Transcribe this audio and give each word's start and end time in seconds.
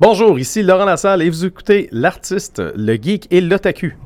Bonjour, 0.00 0.38
ici 0.38 0.62
Laurent 0.62 0.86
Lassalle 0.86 1.20
et 1.20 1.28
vous 1.28 1.44
écoutez 1.44 1.86
l'artiste, 1.92 2.62
le 2.74 2.94
geek 2.94 3.26
et 3.30 3.42
l'otaku. 3.42 3.98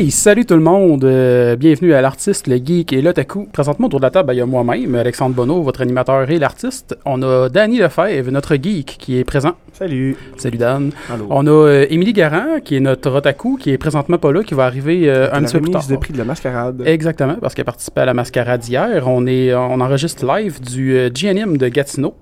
Hey, 0.00 0.10
salut 0.10 0.46
tout 0.46 0.54
le 0.54 0.62
monde! 0.62 1.04
Euh, 1.04 1.56
bienvenue 1.56 1.92
à 1.92 2.00
l'artiste, 2.00 2.46
le 2.46 2.56
geek 2.56 2.90
et 2.94 3.02
l'otaku. 3.02 3.46
Présentement, 3.52 3.88
autour 3.88 4.00
de 4.00 4.06
la 4.06 4.10
table, 4.10 4.28
ben, 4.28 4.32
il 4.32 4.38
y 4.38 4.40
a 4.40 4.46
moi-même, 4.46 4.94
Alexandre 4.94 5.34
Bonneau, 5.34 5.60
votre 5.60 5.82
animateur 5.82 6.30
et 6.30 6.38
l'artiste. 6.38 6.96
On 7.04 7.20
a 7.22 7.50
Danny 7.50 7.80
Lefebvre, 7.80 8.30
notre 8.30 8.54
geek, 8.54 8.96
qui 8.98 9.18
est 9.18 9.24
présent. 9.24 9.56
Salut. 9.74 10.16
Salut 10.38 10.56
Dan. 10.56 10.92
Allô. 11.12 11.26
On 11.28 11.46
a 11.46 11.50
euh, 11.50 11.86
Émilie 11.90 12.14
Garand, 12.14 12.60
qui 12.64 12.76
est 12.76 12.80
notre 12.80 13.10
otaku, 13.10 13.58
qui 13.58 13.72
est 13.72 13.76
présentement 13.76 14.16
pas 14.16 14.32
là, 14.32 14.42
qui 14.42 14.54
va 14.54 14.64
arriver 14.64 15.02
euh, 15.10 15.28
un 15.34 15.42
petit 15.42 15.52
peu 15.52 15.60
plus 15.60 15.70
tard. 15.70 15.86
de 15.86 15.96
prix 15.96 16.14
de 16.14 16.18
la 16.18 16.24
mascarade. 16.24 16.82
Exactement, 16.86 17.36
parce 17.38 17.54
qu'elle 17.54 17.64
a 17.64 17.66
participé 17.66 18.00
à 18.00 18.06
la 18.06 18.14
mascarade 18.14 18.66
hier. 18.66 19.06
On, 19.06 19.26
est, 19.26 19.54
on 19.54 19.82
enregistre 19.82 20.24
live 20.24 20.62
du 20.62 20.96
euh, 20.96 21.10
GNM 21.10 21.58
de 21.58 21.68
Gatineau. 21.68 22.14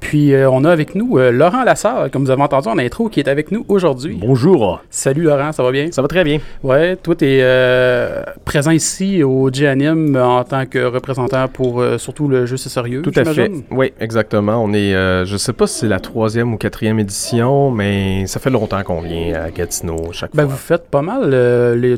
Puis 0.00 0.32
euh, 0.32 0.50
on 0.50 0.64
a 0.64 0.70
avec 0.70 0.94
nous 0.94 1.18
euh, 1.18 1.30
Laurent 1.30 1.64
Lassalle, 1.64 2.10
comme 2.10 2.24
vous 2.24 2.30
avez 2.30 2.42
entendu 2.42 2.68
en 2.68 2.78
intro, 2.78 3.08
qui 3.08 3.20
est 3.20 3.28
avec 3.28 3.52
nous 3.52 3.64
aujourd'hui. 3.68 4.16
Bonjour. 4.20 4.80
Salut 4.90 5.22
Laurent, 5.22 5.52
ça 5.52 5.62
va 5.62 5.70
bien? 5.70 5.88
Ça 5.92 6.02
va 6.02 6.08
très 6.08 6.24
bien. 6.24 6.38
Ouais, 6.62 6.96
toi, 6.96 7.14
tu 7.20 7.26
es 7.40 8.24
présent 8.44 8.70
ici 8.70 9.22
au 9.22 9.50
GNM 9.50 10.16
en 10.16 10.44
tant 10.44 10.66
que 10.66 10.78
représentant 10.78 11.48
pour 11.48 11.80
euh, 11.80 11.98
surtout 11.98 12.28
le 12.28 12.46
jeu 12.46 12.56
C'est 12.56 12.68
sérieux. 12.68 13.02
Tout 13.02 13.12
à 13.16 13.24
fait. 13.24 13.50
Oui, 13.70 13.92
exactement. 14.00 14.62
On 14.62 14.72
est, 14.72 14.94
euh, 14.94 15.24
je 15.24 15.36
sais 15.36 15.52
pas 15.52 15.66
si 15.66 15.80
c'est 15.80 15.88
la 15.88 16.00
troisième 16.00 16.52
ou 16.52 16.56
quatrième 16.56 16.98
édition, 16.98 17.70
mais 17.70 18.26
ça 18.26 18.40
fait 18.40 18.50
longtemps 18.50 18.82
qu'on 18.82 19.00
vient 19.00 19.34
à 19.34 19.50
Gatineau 19.50 20.12
chaque 20.12 20.30
Ben, 20.34 20.44
fois. 20.44 20.52
vous 20.52 20.58
faites 20.58 20.88
pas 20.90 21.02
mal 21.02 21.22
euh, 21.32 21.76
les, 21.76 21.96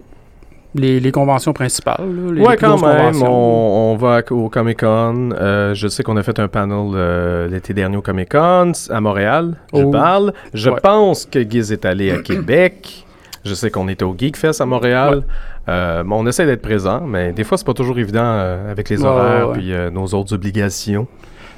les, 0.75 1.01
les 1.01 1.13
conventions 1.13 1.53
principales. 1.53 1.97
là, 2.01 2.33
les, 2.33 2.41
Ouais, 2.41 2.53
les 2.53 2.57
quand 2.57 2.81
même. 2.81 3.23
On, 3.23 3.93
on 3.93 3.97
va 3.97 4.21
au 4.31 4.49
Comic 4.49 4.81
Con. 4.81 5.31
Euh, 5.39 5.75
je 5.75 5.89
sais 5.89 6.03
qu'on 6.03 6.17
a 6.17 6.23
fait 6.23 6.39
un 6.39 6.49
panel 6.49 6.93
euh, 6.95 7.49
l'été 7.49 7.75
dernier 7.75 7.97
au 7.97 8.03
Comic 8.03 8.31
Con 8.33 8.73
à 8.91 9.01
Montréal. 9.01 9.55
Je 9.75 9.83
Oh. 9.83 9.91
parle. 9.91 10.33
Je 10.55 10.71
Ouais. 10.71 10.81
pense 10.83 11.27
que 11.27 11.41
Giz 11.49 11.73
est 11.73 11.85
allé 11.85 12.11
à 12.11 12.19
Québec. 12.19 13.05
Je 13.45 13.55
sais 13.55 13.71
qu'on 13.71 13.89
était 13.89 14.05
au 14.05 14.15
Geek 14.17 14.37
Fest 14.37 14.61
à 14.61 14.67
Montréal. 14.67 15.25
Euh, 15.69 16.05
on 16.09 16.27
essaie 16.27 16.47
d'être 16.47 16.63
présent, 16.63 17.01
mais 17.01 17.33
des 17.33 17.45
fois 17.45 17.59
c'est 17.59 17.67
pas 17.67 17.75
toujours 17.75 17.99
évident 17.99 18.21
euh, 18.23 18.71
avec 18.71 18.89
les 18.89 19.05
horaires 19.05 19.49
ouais, 19.49 19.53
ouais. 19.53 19.59
puis 19.59 19.73
euh, 19.73 19.91
nos 19.91 20.07
autres 20.07 20.35
obligations. 20.35 21.07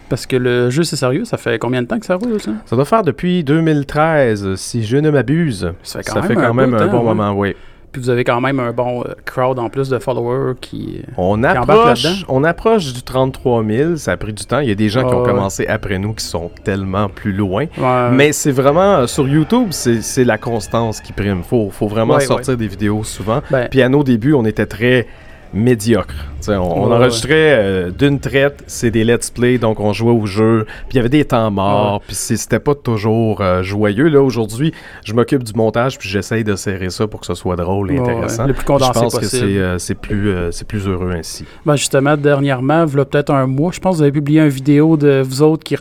Parce 0.08 0.26
que 0.26 0.36
le 0.36 0.68
jeu 0.68 0.82
C'est 0.82 0.96
sérieux, 0.96 1.24
ça 1.24 1.38
fait 1.38 1.58
combien 1.58 1.80
de 1.80 1.86
temps 1.86 1.98
que 1.98 2.04
ça 2.04 2.16
roule, 2.16 2.38
ça? 2.38 2.52
Ça 2.66 2.76
doit 2.76 2.84
faire 2.84 3.02
depuis 3.02 3.42
2013, 3.42 4.54
si 4.56 4.84
je 4.84 4.98
ne 4.98 5.10
m'abuse. 5.10 5.72
Ça 5.82 6.00
fait 6.00 6.04
quand 6.04 6.22
Ça 6.22 6.28
même 6.28 6.38
fait 6.38 6.44
un 6.44 6.52
même 6.52 6.90
bon 6.90 7.02
moment, 7.02 7.32
oui. 7.32 7.56
Puis 7.94 8.02
vous 8.02 8.10
avez 8.10 8.24
quand 8.24 8.40
même 8.40 8.58
un 8.58 8.72
bon 8.72 9.02
euh, 9.02 9.14
crowd 9.24 9.56
en 9.60 9.68
plus 9.68 9.88
de 9.88 10.00
followers 10.00 10.54
qui... 10.60 11.00
On 11.16 11.38
embarque 11.44 11.70
approche, 11.70 12.24
on 12.28 12.42
approche 12.42 12.92
du 12.92 13.02
33 13.04 13.64
000. 13.64 13.96
Ça 13.98 14.10
a 14.10 14.16
pris 14.16 14.32
du 14.32 14.44
temps. 14.44 14.58
Il 14.58 14.68
y 14.68 14.72
a 14.72 14.74
des 14.74 14.88
gens 14.88 15.06
qui 15.08 15.14
ont 15.14 15.22
commencé 15.22 15.64
après 15.68 16.00
nous 16.00 16.12
qui 16.12 16.24
sont 16.24 16.50
tellement 16.64 17.08
plus 17.08 17.32
loin. 17.32 17.66
Ouais. 17.78 18.10
Mais 18.10 18.32
c'est 18.32 18.50
vraiment, 18.50 18.96
euh, 18.96 19.06
sur 19.06 19.28
YouTube, 19.28 19.68
c'est 19.70 20.24
la 20.24 20.38
constance 20.38 21.00
qui 21.00 21.12
prime. 21.12 21.44
Faut, 21.44 21.70
faut 21.70 21.86
vraiment 21.86 22.14
Ouais, 22.14 22.26
sortir 22.26 22.56
des 22.56 22.66
vidéos 22.66 23.04
souvent. 23.04 23.42
Ben, 23.48 23.68
Puis 23.70 23.80
à 23.80 23.88
nos 23.88 24.02
débuts, 24.02 24.34
on 24.34 24.44
était 24.44 24.66
très 24.66 25.06
médiocre. 25.54 26.14
On, 26.48 26.92
enregistrait 26.92 27.32
euh, 27.34 27.90
d'une 27.90 28.20
traite, 28.20 28.62
c'est 28.66 28.90
des 28.90 29.04
let's 29.04 29.30
play, 29.30 29.56
donc 29.56 29.80
on 29.80 29.92
jouait 29.92 30.12
au 30.12 30.26
jeu. 30.26 30.66
Puis 30.66 30.92
il 30.92 30.96
y 30.96 30.98
avait 30.98 31.08
des 31.08 31.24
temps 31.24 31.50
morts, 31.50 32.02
puis 32.06 32.14
c'était 32.14 32.58
pas 32.58 32.74
toujours 32.74 33.40
euh, 33.40 33.62
joyeux. 33.62 34.08
Là 34.08 34.20
aujourd'hui, 34.20 34.72
je 35.04 35.14
m'occupe 35.14 35.42
du 35.42 35.52
montage, 35.54 35.98
puis 35.98 36.08
j'essaye 36.08 36.44
de 36.44 36.54
serrer 36.56 36.90
ça 36.90 37.06
pour 37.06 37.20
que 37.20 37.26
ce 37.26 37.34
soit 37.34 37.56
drôle 37.56 37.92
et 37.92 37.94
Ouais, 37.94 38.10
intéressant. 38.10 38.42
ouais. 38.42 38.48
Le 38.48 38.54
plus 38.54 38.62
Je 38.62 38.66
condensé 38.66 39.00
pense 39.00 39.18
que 39.18 39.24
c'est 39.24 39.42
euh, 39.42 39.78
c'est 39.78 39.94
plus, 39.94 40.34
c'est 40.50 40.66
plus 40.66 40.86
heureux 40.86 41.12
ainsi. 41.12 41.44
Ben 41.64 41.76
justement, 41.76 42.16
dernièrement, 42.16 42.82
a 42.82 42.86
peut-être 42.86 43.30
un 43.30 43.46
mois, 43.46 43.72
je 43.72 43.80
pense 43.80 43.94
que 43.94 43.96
vous 43.98 44.02
avez 44.02 44.12
publié 44.12 44.40
une 44.40 44.48
vidéo 44.48 44.96
de 44.96 45.22
vous 45.24 45.42
autres 45.42 45.64
qui, 45.64 45.76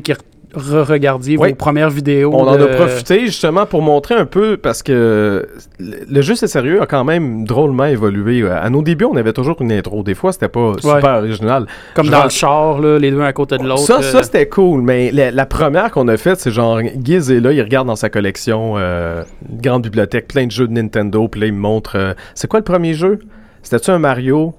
qui 0.00 0.12
re-regardiez 0.56 1.36
Oui. 1.38 1.50
vos 1.50 1.54
premières 1.54 1.90
vidéos. 1.90 2.32
On 2.34 2.46
en 2.46 2.54
a 2.60 2.66
profité 2.66 3.26
justement 3.26 3.66
pour 3.66 3.82
montrer 3.82 4.14
un 4.14 4.26
peu 4.26 4.56
parce 4.56 4.82
que 4.82 5.46
le 5.78 6.20
jeu 6.22 6.34
c'est 6.34 6.46
sérieux 6.46 6.80
a 6.82 6.86
quand 6.86 7.04
même 7.04 7.44
drôlement 7.44 7.84
évolué. 7.84 8.46
À 8.48 8.68
nos 8.70 8.82
débuts, 8.82 9.04
on 9.04 9.16
avait 9.16 9.32
toujours 9.32 9.56
une 9.60 9.72
intro. 9.72 10.02
Des 10.02 10.14
fois, 10.14 10.32
c'était 10.32 10.48
pas 10.48 10.72
super 10.80 11.18
original. 11.18 11.66
Comme 11.94 12.08
dans 12.08 12.24
le 12.24 12.30
char, 12.30 12.80
là, 12.80 12.98
les 12.98 13.10
deux 13.10 13.20
à 13.22 13.32
côté 13.32 13.58
de 13.58 13.64
l'autre. 13.64 13.80
Ça, 13.82 13.98
euh, 13.98 14.02
ça 14.02 14.22
c'était 14.22 14.48
cool, 14.48 14.82
mais 14.82 15.10
la, 15.12 15.30
la 15.30 15.46
première 15.46 15.90
qu'on 15.90 16.08
a 16.08 16.16
faite, 16.16 16.40
c'est 16.40 16.50
genre 16.50 16.80
Giz 17.02 17.30
est 17.30 17.40
là, 17.40 17.52
il 17.52 17.60
regarde 17.62 17.86
dans 17.86 17.96
sa 17.96 18.10
collection, 18.10 18.74
euh, 18.76 19.22
une 19.50 19.60
grande 19.60 19.82
bibliothèque, 19.82 20.28
plein 20.28 20.46
de 20.46 20.50
jeux 20.50 20.66
de 20.68 20.72
Nintendo, 20.72 21.28
puis 21.28 21.40
là 21.40 21.46
il 21.46 21.52
me 21.52 21.58
montre. 21.60 21.96
euh, 21.96 22.14
c'est 22.34 22.48
quoi 22.48 22.60
le 22.60 22.64
premier 22.64 22.94
jeu? 22.94 23.18
C'était-tu 23.62 23.90
un 23.90 23.98
Mario? 23.98 24.54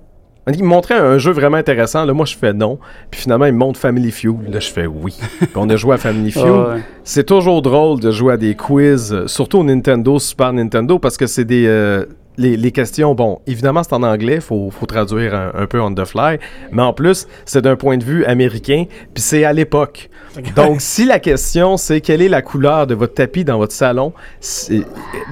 Il 0.54 0.64
me 0.64 0.70
montrait 0.70 0.96
un 0.96 1.18
jeu 1.18 1.32
vraiment 1.32 1.58
intéressant. 1.58 2.06
Là, 2.06 2.14
moi, 2.14 2.26
je 2.26 2.36
fais 2.36 2.54
non. 2.54 2.80
Puis 3.12 3.22
finalement, 3.22 3.46
il 3.46 3.54
me 3.54 3.58
montre 3.58 3.80
Family 3.80 4.12
Feud. 4.12 4.50
Là, 4.50 4.60
je 4.60 4.70
fais 4.72 4.86
oui. 4.86 5.18
Puis 5.40 5.50
on 5.56 5.70
a 5.70 5.76
joué 5.76 5.96
à 5.96 5.98
Family 5.98 6.32
Feud. 6.32 6.44
ouais. 6.44 6.82
C'est 7.04 7.26
toujours 7.26 7.62
drôle 7.62 8.00
de 8.00 8.12
jouer 8.12 8.34
à 8.34 8.38
des 8.38 8.56
quiz, 8.56 9.14
euh, 9.14 9.28
surtout 9.28 9.60
au 9.60 9.64
Nintendo, 9.64 10.20
Super 10.20 10.54
Nintendo, 10.54 11.00
parce 11.00 11.18
que 11.18 11.28
c'est 11.28 11.46
des. 11.46 11.66
euh, 11.68 12.06
les, 12.38 12.56
les 12.58 12.72
questions, 12.72 13.16
bon, 13.16 13.40
évidemment, 13.48 13.82
c'est 13.84 13.94
en 13.94 14.04
anglais, 14.04 14.40
faut, 14.40 14.70
faut 14.72 14.86
traduire 14.86 15.34
un, 15.34 15.52
un 15.56 15.66
peu 15.66 15.82
on 15.82 15.94
the 15.94 16.06
fly, 16.06 16.38
mais 16.72 16.82
en 16.84 16.94
plus, 16.94 17.28
c'est 17.46 17.62
d'un 17.62 17.76
point 17.76 17.98
de 17.98 18.04
vue 18.04 18.26
américain, 18.26 18.86
puis 19.14 19.24
c'est 19.24 19.44
à 19.44 19.54
l'époque. 19.54 20.10
Donc, 20.56 20.76
si 20.82 21.06
la 21.06 21.20
question, 21.20 21.78
c'est 21.78 22.00
quelle 22.02 22.22
est 22.22 22.30
la 22.30 22.42
couleur 22.44 22.86
de 22.86 22.94
votre 22.96 23.16
tapis 23.16 23.44
dans 23.44 23.58
votre 23.58 23.74
salon, 23.74 24.14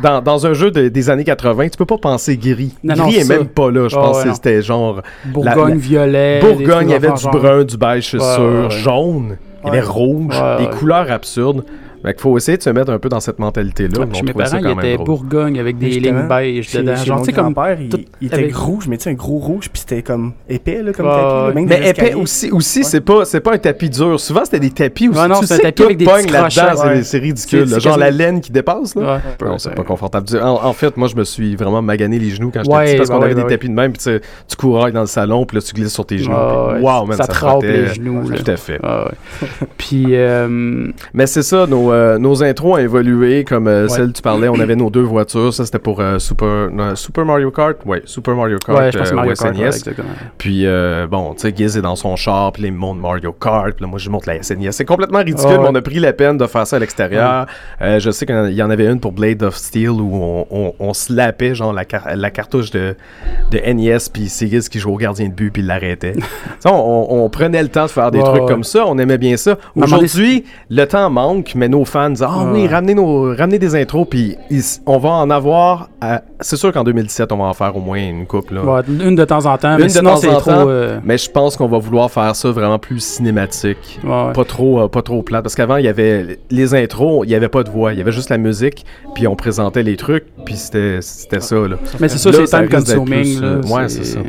dans, 0.01 0.21
dans 0.21 0.45
un 0.47 0.53
jeu 0.53 0.71
de- 0.71 0.87
des 0.87 1.09
années 1.09 1.23
80, 1.23 1.69
tu 1.69 1.77
peux 1.77 1.85
pas 1.85 1.97
penser 1.97 2.37
gris. 2.37 2.73
Non, 2.83 2.95
non, 2.95 3.03
gris 3.07 3.17
est 3.17 3.29
même 3.29 3.47
pas 3.47 3.69
là, 3.71 3.87
je 3.87 3.95
Ah 3.95 3.99
pense 4.01 4.17
ouais, 4.17 4.23
que 4.29 4.33
c'était 4.33 4.61
genre 4.61 5.01
Bourgogne 5.25 5.69
la- 5.69 5.75
violet. 5.75 6.39
Bourgogne, 6.41 6.89
il 6.89 6.91
y 6.91 6.95
avait 6.95 7.11
du 7.11 7.21
genre. 7.21 7.31
brun, 7.31 7.63
du 7.63 7.77
beige, 7.77 8.11
c'est 8.11 8.17
Ouais, 8.17 8.33
sûr, 8.35 8.43
ouais, 8.65 8.69
jaune, 8.71 9.37
il 9.63 9.67
y 9.67 9.69
avait 9.69 9.81
rouge, 9.81 10.35
des 10.59 10.67
couleurs 10.69 11.11
absurdes. 11.11 11.63
Fait 12.05 12.13
qu'il 12.13 12.21
faut 12.21 12.37
essayer 12.37 12.57
de 12.57 12.61
se 12.63 12.69
mettre 12.69 12.91
un 12.91 12.99
peu 12.99 13.09
dans 13.09 13.19
cette 13.19 13.39
mentalité-là. 13.39 13.99
Ouais, 14.01 14.21
mes 14.23 14.33
parents, 14.33 14.57
ils 14.57 14.69
étaient. 14.69 14.97
Bourgogne 15.03 15.59
avec 15.59 15.77
des 15.77 15.91
Justement, 15.91 16.19
lignes 16.19 16.27
beige 16.27 16.69
Chez, 16.69 16.77
dedans. 16.79 16.95
chez 16.95 17.05
Genre, 17.05 17.17
mon 17.17 17.23
tu 17.23 17.29
sais, 17.31 17.33
comme. 17.35 17.53
grand-père, 17.53 17.77
il, 17.81 17.89
il 18.21 18.27
était 18.27 18.35
avec- 18.35 18.55
rouge, 18.55 18.87
mais 18.87 18.97
tu 18.97 19.03
sais, 19.03 19.09
un 19.09 19.13
gros 19.13 19.37
rouge, 19.39 19.69
puis 19.71 19.79
c'était 19.79 20.01
comme 20.03 20.33
épais, 20.47 20.83
là, 20.83 20.93
comme 20.93 21.07
Ouais, 21.07 21.11
tapis. 21.13 21.23
là, 21.25 21.47
ouais. 21.47 21.53
même 21.53 21.65
Mais 21.67 21.75
épais 21.77 21.89
escaliers. 21.89 22.13
aussi, 22.13 22.51
aussi 22.51 22.79
Ouais. 22.79 22.85
c'est 22.85 23.01
pas 23.01 23.25
c'est 23.25 23.39
pas 23.39 23.53
un 23.53 23.57
tapis 23.57 23.89
dur. 23.89 24.19
Souvent 24.19 24.45
c'était 24.45 24.59
des 24.59 24.69
tapis 24.69 25.09
aussi. 25.09 25.19
Ouais, 25.19 25.27
non, 25.27 25.41
c'est 25.41 25.55
un 25.55 25.57
tapis 25.57 25.83
avec 25.83 25.97
des 25.97 26.05
petits 26.05 26.27
là-dedans, 26.31 26.49
c'est 26.75 26.87
ouais. 26.87 27.03
c'est 27.03 27.17
ridicule. 27.17 27.79
Genre 27.79 27.97
la 27.97 28.11
laine 28.11 28.39
qui 28.41 28.51
dépasse 28.51 28.95
là. 28.95 29.21
C'est 29.57 29.73
pas 29.75 29.83
confortable. 29.83 30.25
En, 30.41 30.73
fait, 30.73 30.95
moi 30.97 31.07
je 31.07 31.15
me 31.15 31.23
suis 31.23 31.55
vraiment 31.55 31.81
magané 31.81 32.19
les 32.19 32.29
genoux 32.29 32.51
quand 32.53 32.63
j'étais 32.63 32.85
petit 32.91 32.97
parce 32.97 33.09
bah 33.09 33.15
qu'on 33.15 33.21
avait 33.23 33.33
bah 33.33 33.41
des 33.41 33.45
ouais. 33.45 33.49
tapis 33.51 33.69
de 33.69 33.73
même 33.73 33.93
puis 33.93 34.19
tu 34.47 34.55
courailles 34.57 34.93
dans 34.93 35.01
le 35.01 35.07
salon 35.07 35.45
puis 35.45 35.57
là 35.57 35.61
tu 35.63 35.73
glisses 35.73 35.93
sur 35.93 36.05
tes 36.05 36.17
genoux. 36.17 36.35
Wow, 36.35 37.05
man, 37.05 37.17
ça 37.17 37.27
te 37.27 37.65
les 37.65 37.93
genoux, 37.93 38.29
là. 38.29 38.37
Tout 38.37 38.51
à 38.51 38.57
fait. 38.57 38.79
Puis, 39.77 40.05
euh, 40.09 40.87
Mais 41.13 41.27
c'est 41.27 41.43
ça, 41.43 41.65
nos, 41.67 41.91
euh, 41.95 42.17
nos 42.17 42.43
intros 42.43 42.73
ont 42.75 42.77
évolué 42.77 43.43
comme 43.43 43.67
euh, 43.67 43.83
Ouais. 43.83 43.89
celle 43.89 44.07
que 44.09 44.17
tu 44.17 44.21
parlais. 44.21 44.47
On 44.49 44.59
avait 44.59 44.75
nos 44.75 44.89
deux 44.89 45.01
voitures. 45.01 45.53
Ça, 45.53 45.65
c'était 45.65 45.79
pour 45.79 45.99
euh, 45.99 46.19
Super, 46.19 46.69
non, 46.71 46.95
Super 46.95 47.25
Mario 47.25 47.51
Kart. 47.51 47.77
Ouais, 47.85 48.01
Super 48.05 48.35
Mario 48.35 48.57
Kart. 48.65 48.77
ouais, 48.77 48.91
je 48.91 48.97
pense 48.99 49.09
que 49.09 49.15
Mario 49.15 49.33
Kart, 49.33 49.51
ouais, 49.55 49.57
SNES. 49.57 49.65
exactement. 49.67 50.07
Puis, 50.37 50.65
bon, 51.09 51.33
tu 51.33 51.41
sais, 51.41 51.53
Giz 51.55 51.77
est 51.77 51.81
dans 51.81 51.95
son 51.95 52.15
char, 52.15 52.51
puis 52.51 52.63
il 52.63 52.71
me 52.71 52.77
montre 52.77 52.99
Mario 53.01 53.31
Kart, 53.31 53.71
puis 53.75 53.83
là, 53.83 53.87
moi, 53.87 53.99
je 53.99 54.09
montre 54.09 54.27
la 54.27 54.41
SNES. 54.43 54.71
C'est 54.71 54.85
complètement 54.85 55.19
ridicule, 55.19 55.57
mais 55.59 55.67
on 55.69 55.75
a 55.75 55.81
pris 55.81 55.99
la 55.99 56.13
peine 56.13 56.37
de 56.37 56.45
faire 56.47 56.67
ça 56.67 56.75
à 56.75 56.79
l'extérieur. 56.79 57.45
Je 57.81 58.11
sais 58.11 58.25
qu'il 58.25 58.53
y 58.53 58.61
en 58.63 58.69
avait 58.69 58.85
une 58.87 58.99
pour 58.99 59.11
Blade 59.11 59.41
of 59.43 59.55
Steel 59.55 59.89
où 59.89 60.11
on, 60.13 60.45
on, 60.51 60.73
on 60.79 60.93
slappait, 60.93 61.55
genre, 61.55 61.73
la, 61.73 61.85
car- 61.85 62.15
la 62.15 62.29
cartouche 62.31 62.71
de, 62.71 62.95
de 63.51 63.57
NES, 63.73 63.97
puis 64.11 64.29
c'est 64.29 64.47
Giz 64.47 64.69
qui 64.69 64.79
jouait 64.79 64.93
au 64.93 64.97
gardien 64.97 65.27
de 65.29 65.33
but, 65.33 65.51
puis 65.51 65.61
il 65.61 65.67
l'arrêtait. 65.67 66.13
On, 66.65 67.07
on- 67.09 67.29
prenait 67.29 67.61
le 67.61 67.69
temps 67.69 67.85
de 67.85 67.89
faire 67.91 68.11
des 68.11 68.19
trucs 68.19 68.45
comme 68.47 68.63
ça, 68.63 68.85
on 68.87 68.97
aimait 68.97 69.17
bien 69.17 69.37
ça. 69.37 69.57
Aujourd'hui, 69.75 70.45
le 70.69 70.85
temps 70.85 71.09
manque, 71.09 71.53
mais 71.55 71.67
nos 71.67 71.84
fans 71.85 72.09
disent 72.09 72.23
Ah 72.27 72.45
oui, 72.51 72.63
Ouais. 72.63 72.67
ramenez, 72.67 72.93
nos, 72.95 73.33
ramenez 73.35 73.59
des 73.59 73.75
intros, 73.75 74.05
puis 74.09 74.35
on 74.85 74.97
va 74.97 75.09
en 75.09 75.29
avoir. 75.29 75.89
à- 76.01 76.21
C'est 76.41 76.55
sûr 76.57 76.71
qu'en 76.71 76.83
2017, 76.83 77.31
on 77.31 77.37
va 77.37 77.45
en 77.45 77.53
faire 77.53 77.75
au 77.75 77.79
moins 77.79 77.97
une 77.97 78.25
couple. 78.27 78.55
Là. 78.55 78.63
Ouais, 78.63 78.81
une 78.87 79.15
de 79.15 79.25
temps 79.25 79.45
en 79.45 79.57
temps, 79.57 79.73
Une 79.73 79.77
mais 79.77 79.83
de 79.85 79.89
sinon 79.89 80.11
temps 80.11 80.15
c'est 80.17 80.29
en 80.29 80.39
trop. 80.39 80.51
temps. 80.51 80.65
euh, 80.67 80.99
Mais 81.03 81.17
je 81.17 81.29
pense 81.31 81.55
qu'on 81.57 81.67
va 81.67 81.77
vouloir 81.77 82.11
faire 82.11 82.35
ça 82.35 82.51
vraiment 82.51 82.77
plus 82.79 82.99
cinématique. 83.03 83.99
ouais, 84.03 84.09
ouais. 84.09 84.33
Pas 84.33 84.43
trop, 84.45 84.81
euh, 84.81 84.87
pas 84.87 85.01
trop 85.01 85.21
plate. 85.23 85.43
Parce 85.43 85.55
qu'avant, 85.55 85.77
il 85.77 85.85
y 85.85 85.87
avait 85.87 86.39
les 86.51 86.75
intros, 86.75 87.25
il 87.25 87.31
y 87.31 87.35
avait 87.35 87.49
pas 87.49 87.63
de 87.63 87.69
voix. 87.69 87.93
Il 87.93 87.97
y 87.97 88.01
avait 88.01 88.11
juste 88.11 88.29
la 88.29 88.37
musique, 88.37 88.85
puis 89.13 89.27
on 89.27 89.35
présentait 89.35 89.83
les 89.83 89.95
trucs, 89.97 90.25
puis 90.45 90.55
c'était 90.55 90.99
ça. 91.01 91.55
Là. 91.55 91.77
Mais 91.99 92.09
c'est 92.09 92.17
ça, 92.17 92.31
c'est 92.33 92.45
time 92.45 92.69
consuming. 92.69 93.05
plus, 93.05 93.41
là, 93.41 93.47
euh, 93.47 93.61
ouais, 93.63 93.89
c'est 93.89 94.03
ça. 94.05 94.19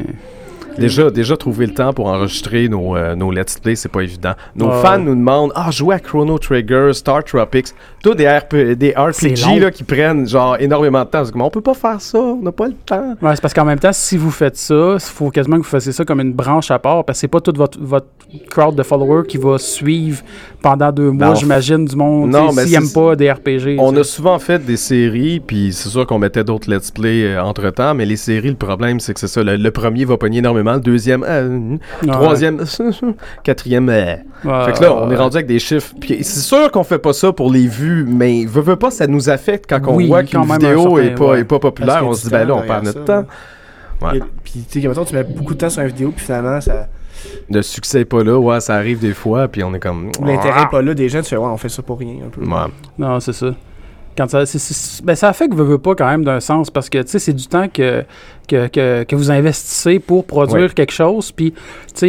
Déjà, 0.78 1.10
déjà 1.10 1.36
trouver 1.36 1.66
le 1.66 1.74
temps 1.74 1.92
pour 1.92 2.06
enregistrer 2.06 2.68
nos, 2.68 2.96
euh, 2.96 3.14
nos 3.14 3.30
Let's 3.30 3.58
Play, 3.58 3.76
c'est 3.76 3.88
pas 3.90 4.02
évident. 4.02 4.32
Nos 4.54 4.68
Ouais. 4.68 4.82
fans 4.82 4.98
nous 4.98 5.14
demandent 5.14 5.52
Ah, 5.54 5.70
jouer 5.70 5.94
à 5.96 5.98
Chrono 5.98 6.38
Trigger, 6.38 6.90
Star 6.92 7.24
Tropics, 7.24 7.68
tous 8.02 8.14
des, 8.14 8.26
RP, 8.28 8.74
des 8.76 8.90
RPG 8.96 9.58
là, 9.60 9.70
qui 9.70 9.84
prennent 9.84 10.28
genre 10.28 10.56
énormément 10.60 11.02
de 11.04 11.08
temps. 11.08 11.24
C'est 11.24 11.32
comme, 11.32 11.42
on 11.42 11.50
peut 11.50 11.60
pas 11.60 11.74
faire 11.74 12.00
ça, 12.00 12.18
on 12.18 12.42
n'a 12.42 12.52
pas 12.52 12.66
le 12.68 12.74
temps. 12.74 13.14
Ouais, 13.22 13.34
c'est 13.34 13.40
parce 13.40 13.54
qu'en 13.54 13.64
même 13.64 13.78
temps, 13.78 13.92
si 13.92 14.16
vous 14.16 14.30
faites 14.30 14.56
ça, 14.56 14.94
il 14.94 15.00
faut 15.00 15.30
quasiment 15.30 15.56
que 15.56 15.62
vous 15.62 15.68
fassiez 15.68 15.92
ça 15.92 16.04
comme 16.04 16.20
une 16.20 16.32
branche 16.32 16.70
à 16.70 16.78
part, 16.78 17.04
parce 17.04 17.18
que 17.18 17.20
c'est 17.20 17.28
pas 17.28 17.40
toute 17.40 17.56
votre, 17.56 17.78
votre 17.80 18.06
crowd 18.50 18.74
de 18.74 18.82
followers 18.82 19.26
qui 19.26 19.38
va 19.38 19.56
suivre 19.58 20.22
pendant 20.62 20.90
deux 20.92 21.10
mois, 21.10 21.34
j'imagine, 21.34 21.84
du 21.84 21.96
monde. 21.96 22.30
Mais 22.54 22.66
c'est- 22.66 22.74
aiment 22.74 22.92
pas 22.92 23.14
des 23.16 23.30
RPG. 23.30 23.76
On 23.78 23.94
a 23.96 24.04
souvent 24.04 24.38
fait 24.38 24.64
des 24.64 24.76
séries, 24.76 25.40
puis 25.40 25.72
c'est 25.72 25.88
sûr 25.88 26.06
qu'on 26.06 26.18
mettait 26.18 26.44
d'autres 26.44 26.70
let's 26.70 26.90
play 26.90 27.38
entre 27.38 27.70
temps, 27.70 27.94
mais 27.94 28.04
les 28.04 28.16
séries, 28.16 28.50
le 28.50 28.56
problème, 28.56 29.00
c'est 29.00 29.14
que 29.14 29.20
c'est 29.20 29.28
ça. 29.28 29.42
Le, 29.42 29.56
le 29.56 29.70
premier 29.70 30.04
va 30.04 30.16
pogner 30.16 30.38
énormément, 30.38 30.65
le 30.74 30.80
deuxième, 30.80 31.24
euh, 31.26 31.76
Ouais. 32.02 32.08
troisième, 32.10 32.64
quatrième, 33.44 33.88
euh. 33.88 34.16
Ouais, 34.44 34.64
Fait 34.66 34.72
que 34.72 34.82
là, 34.82 34.94
on 34.94 35.10
est 35.10 35.16
rendu 35.16 35.36
avec 35.36 35.46
des 35.46 35.58
chiffres. 35.58 35.92
Puis 36.00 36.18
c'est 36.22 36.40
sûr 36.40 36.70
qu'on 36.70 36.84
fait 36.84 36.98
pas 36.98 37.12
ça 37.12 37.32
pour 37.32 37.50
les 37.50 37.66
vues, 37.66 38.04
mais 38.06 38.44
veut, 38.46 38.60
veut 38.62 38.76
pas, 38.76 38.90
ça 38.90 39.06
nous 39.06 39.28
affecte 39.30 39.66
quand 39.68 39.80
on 39.86 39.96
Oui, 39.96 40.06
voit 40.08 40.22
qu'une 40.24 40.42
vidéo 40.42 40.96
un 40.96 41.00
est 41.00 41.04
certain- 41.08 41.24
pas, 41.24 41.30
ouais. 41.32 41.40
est 41.40 41.44
pas 41.44 41.58
populaire. 41.58 42.06
On 42.06 42.12
se 42.14 42.24
dit, 42.24 42.30
ben 42.30 42.46
là, 42.46 42.54
on 42.56 42.62
perd 42.62 42.84
notre 42.84 43.06
ça, 43.06 43.22
temps. 43.22 44.06
Ouais. 44.06 44.18
Et- 44.18 44.22
Puis, 44.44 44.64
tu 44.70 44.80
sais, 44.82 45.04
tu 45.06 45.14
mets 45.14 45.24
beaucoup 45.24 45.54
de 45.54 45.58
temps 45.58 45.70
sur 45.70 45.82
une 45.82 45.88
vidéo, 45.88 46.12
puis 46.14 46.24
finalement, 46.24 46.60
ça... 46.60 46.86
Le 47.50 47.62
succès 47.62 48.02
est 48.02 48.04
pas 48.04 48.22
là, 48.22 48.38
ouais, 48.38 48.60
ça 48.60 48.74
arrive 48.76 48.98
des 49.00 49.14
fois, 49.14 49.48
puis 49.48 49.64
on 49.64 49.74
est 49.74 49.80
comme. 49.80 50.10
l'intérêt 50.24 50.62
est 50.64 50.70
pas 50.70 50.82
là 50.82 50.92
des 50.94 51.08
gens, 51.08 51.22
tu 51.22 51.30
fais, 51.30 51.36
ouais, 51.36 51.46
on 51.48 51.56
fait 51.56 51.70
ça 51.70 51.82
pour 51.82 51.98
rien, 51.98 52.16
un 52.26 52.28
peu. 52.28 52.42
Ouais. 52.42 52.66
Non, 52.98 53.18
c'est 53.20 53.32
ça. 53.32 53.46
Quand 54.16 54.28
ça, 54.30 54.46
c'est- 54.46 54.58
c'est- 54.58 55.04
ben, 55.04 55.14
ça 55.14 55.32
fait 55.32 55.48
que 55.48 55.54
vous 55.54 55.64
veut 55.64 55.78
pas 55.78 55.94
quand 55.94 56.08
même 56.08 56.24
d'un 56.24 56.40
sens 56.40 56.70
parce 56.70 56.88
que 56.88 57.02
c'est 57.18 57.32
du 57.34 57.46
temps 57.46 57.68
que, 57.68 58.04
que, 58.48 58.66
que, 58.68 59.04
que 59.04 59.14
vous 59.16 59.30
investissez 59.30 59.98
pour 59.98 60.24
produire 60.24 60.74
quelque 60.74 60.92
chose. 60.92 61.32
Puis, 61.32 61.52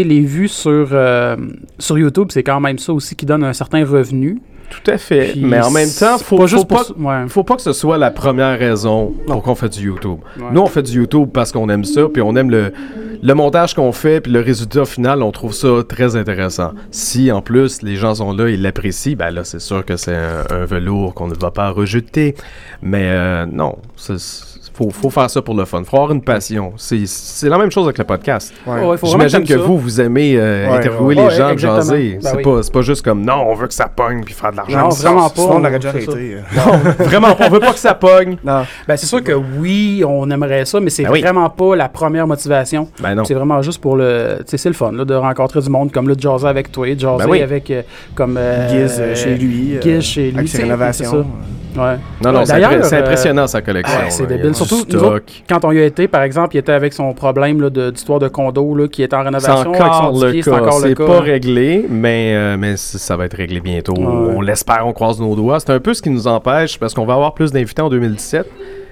les 0.04 0.22
vues 0.22 0.48
sur, 0.48 0.90
euh, 0.92 1.36
sur 1.80 1.98
YouTube, 1.98 2.28
c'est 2.32 2.44
quand 2.44 2.60
même 2.60 2.78
ça 2.80 2.94
aussi 2.94 3.16
qui 3.16 3.26
donne 3.26 3.44
un 3.44 3.54
certain 3.54 3.86
revenu. 3.86 4.40
Tout 4.70 4.92
à 4.92 4.98
fait. 4.98 5.32
Puis 5.32 5.44
mais 5.46 5.62
en 5.62 5.72
même 5.72 5.90
temps, 5.90 6.18
faut 6.18 6.38
pas 6.38 6.48
faut 6.48 6.66
pas, 6.66 6.76
pour 6.76 6.86
ça- 6.86 6.94
ouais. 6.98 7.28
faut 7.30 7.44
pas 7.44 7.56
que 7.56 7.62
ce 7.62 7.74
soit 7.74 7.98
la 7.98 8.12
première 8.12 8.58
raison 8.60 9.14
Non. 9.28 9.36
pour 9.36 9.44
qu'on 9.44 9.56
fait 9.56 9.70
du 9.70 9.86
YouTube. 9.88 10.20
Ouais. 10.38 10.46
Nous, 10.52 10.62
on 10.62 10.66
fait 10.68 10.84
du 10.84 10.94
YouTube 10.98 11.30
parce 11.34 11.52
qu'on 11.52 11.70
aime 11.70 11.84
ça, 11.86 12.02
puis 12.12 12.22
on 12.22 12.36
aime 12.36 12.50
le, 12.52 12.74
le 13.22 13.34
montage 13.34 13.74
qu'on 13.74 13.92
fait, 13.92 14.20
puis 14.22 14.32
le 14.32 14.42
résultat 14.42 14.86
final, 14.86 15.24
on 15.24 15.32
trouve 15.32 15.54
ça 15.54 15.68
très 15.88 16.16
intéressant. 16.16 16.72
Si, 16.92 17.32
en 17.32 17.42
plus, 17.42 17.82
les 17.82 17.96
gens 17.96 18.16
sont 18.16 18.34
là, 18.34 18.50
ils 18.50 18.62
l'apprécient, 18.62 19.16
ben 19.18 19.32
là, 19.32 19.44
c'est 19.44 19.62
sûr 19.62 19.86
que 19.86 19.96
c'est 19.98 20.16
un, 20.16 20.44
un 20.52 20.66
velours 20.66 21.14
qu'on 21.14 21.28
ne 21.28 21.36
va 21.36 21.50
pas 21.52 21.70
rejeter. 21.70 22.36
Mais 22.82 23.04
euh, 23.06 23.46
non, 23.52 23.78
c'est- 23.96 24.46
faut, 24.74 24.92
faut 24.92 25.10
faire 25.10 25.28
ça 25.28 25.42
pour 25.42 25.56
le 25.56 25.66
fun. 25.66 25.82
faut 25.84 25.96
avoir 25.98 26.12
une 26.12 26.22
passion. 26.22 26.72
C'est 26.78 27.08
c'est 27.08 27.50
la 27.50 27.58
même 27.58 27.72
chose 27.72 27.86
avec 27.86 27.98
le 27.98 28.04
podcast. 28.04 28.54
Ouais. 28.68 28.86
Ouais, 28.86 28.96
J'imagine 29.02 29.42
que 29.44 29.56
ça. 29.56 29.58
vous, 29.58 29.76
vous 29.80 30.00
aimez 30.00 30.36
euh, 30.38 30.70
Ouais, 30.70 30.78
interviewer 30.78 31.08
ouais. 31.08 31.16
les 31.16 31.22
Ouais, 31.30 31.36
gens, 31.36 31.50
exactement. 31.50 31.82
jaser. 31.82 32.20
Ben 32.22 32.30
c'est 32.30 32.36
oui. 32.38 32.44
pas, 32.44 32.62
c'est 32.62 32.72
pas 32.74 32.82
juste 32.84 33.02
comme, 33.04 33.26
non, 33.26 33.44
on 33.48 33.56
veut 33.56 33.66
que 33.66 33.74
ça 33.74 33.88
pogne, 33.88 34.24
puis 34.24 34.36
faire 34.36 34.52
de 34.52 34.57
l'argent. 34.58 34.78
Non, 34.80 34.92
Sinon- 34.92 35.12
vraiment 35.12 35.30
pas, 35.30 35.42
Sinon, 35.42 35.56
on 35.56 35.60
aurait 35.60 35.80
déjà 35.80 35.92
c'est 35.94 36.02
ça. 36.06 36.12
arrêté. 36.12 36.36
euh. 36.36 37.04
Vraiment, 37.06 37.28
on 37.40 37.50
veut 37.50 37.60
pas 37.60 37.74
que 37.74 37.80
ça 37.80 37.94
pogne. 37.94 38.38
Non. 38.44 38.64
Ben, 38.88 38.98
c'est 38.98 39.06
sûr 39.06 39.24
que 39.24 39.32
oui, 39.32 40.04
on 40.08 40.30
aimerait 40.30 40.66
ça, 40.66 40.80
mais 40.80 40.90
c'est 40.90 41.04
Ben 41.04 41.12
oui. 41.12 41.22
vraiment 41.22 41.50
pas 41.50 41.76
la 41.76 41.88
première 41.90 42.28
motivation. 42.28 42.90
Ben 43.00 43.16
non. 43.16 43.24
C'est 43.26 43.34
vraiment 43.34 43.62
juste 43.62 43.80
pour 43.82 43.96
le. 43.96 44.38
Tu 44.40 44.52
sais, 44.52 44.58
c'est 44.58 44.70
le 44.70 44.76
fun 44.76 44.92
là, 44.92 45.06
de 45.06 45.14
rencontrer 45.16 45.62
du 45.62 45.70
monde 45.70 45.92
comme 45.92 46.10
là, 46.10 46.16
de 46.16 46.22
jaser 46.22 46.48
avec 46.48 46.72
toi, 46.72 46.94
de 46.94 47.00
jaser 47.00 47.24
Ben 47.24 47.30
oui. 47.30 47.42
avec 47.42 47.72
euh, 47.72 47.82
comme. 48.16 48.38
euh, 48.38 48.68
Giz 48.70 48.98
euh, 49.00 49.16
chez 49.16 49.36
lui. 49.36 49.78
euh, 49.78 49.82
Giz 49.82 50.02
chez 50.04 50.32
lui. 50.32 50.40
Avec 50.40 50.94
c'est. 51.74 51.80
Ouais. 51.80 51.96
Non, 52.24 52.32
non, 52.32 52.46
c'est 52.46 52.54
c'est 52.84 52.96
euh, 52.96 53.00
impressionnant 53.02 53.48
sa 53.48 53.62
collection. 53.62 54.00
c'est 54.10 54.28
débile. 54.28 54.56
Surtout, 54.56 54.86
quand 55.48 55.66
on 55.66 55.72
y 55.72 55.80
a 55.80 55.86
été, 55.86 56.08
par 56.08 56.24
exemple, 56.24 56.56
il 56.56 56.60
était 56.60 56.72
avec 56.72 56.94
son 56.94 57.14
problème 57.14 57.70
d'histoire 57.70 58.20
de 58.20 58.28
condo 58.28 58.76
là, 58.76 58.88
qui 58.88 59.04
était 59.04 59.16
en 59.16 59.20
C'est 59.20 59.26
rénovation. 59.26 59.64
son 59.64 59.70
encore 59.70 60.14
le 60.20 60.42
c'est 60.42 60.50
cas. 60.50 60.72
C'est 60.82 60.96
pas 60.96 61.20
réglé, 61.20 61.86
mais, 61.90 62.34
euh, 62.36 62.58
mais 62.58 62.78
ça 62.78 63.16
va 63.18 63.26
être 63.26 63.38
réglé 63.38 63.60
bientôt. 63.60 63.94
On 63.98 64.42
l'espère, 64.42 64.86
on 64.88 64.94
croise 64.94 65.20
nos 65.20 65.36
doigts. 65.36 65.60
C'est 65.60 65.72
un 65.72 65.80
peu 65.80 65.94
ce 65.94 66.02
qui 66.02 66.10
nous 66.10 66.28
empêche 66.28 66.80
parce 66.80 66.94
qu'on 66.94 67.06
va 67.06 67.14
avoir 67.14 67.34
plus 67.34 67.52
d'invités 67.52 67.82
en 67.82 67.90
2017. 67.90 68.48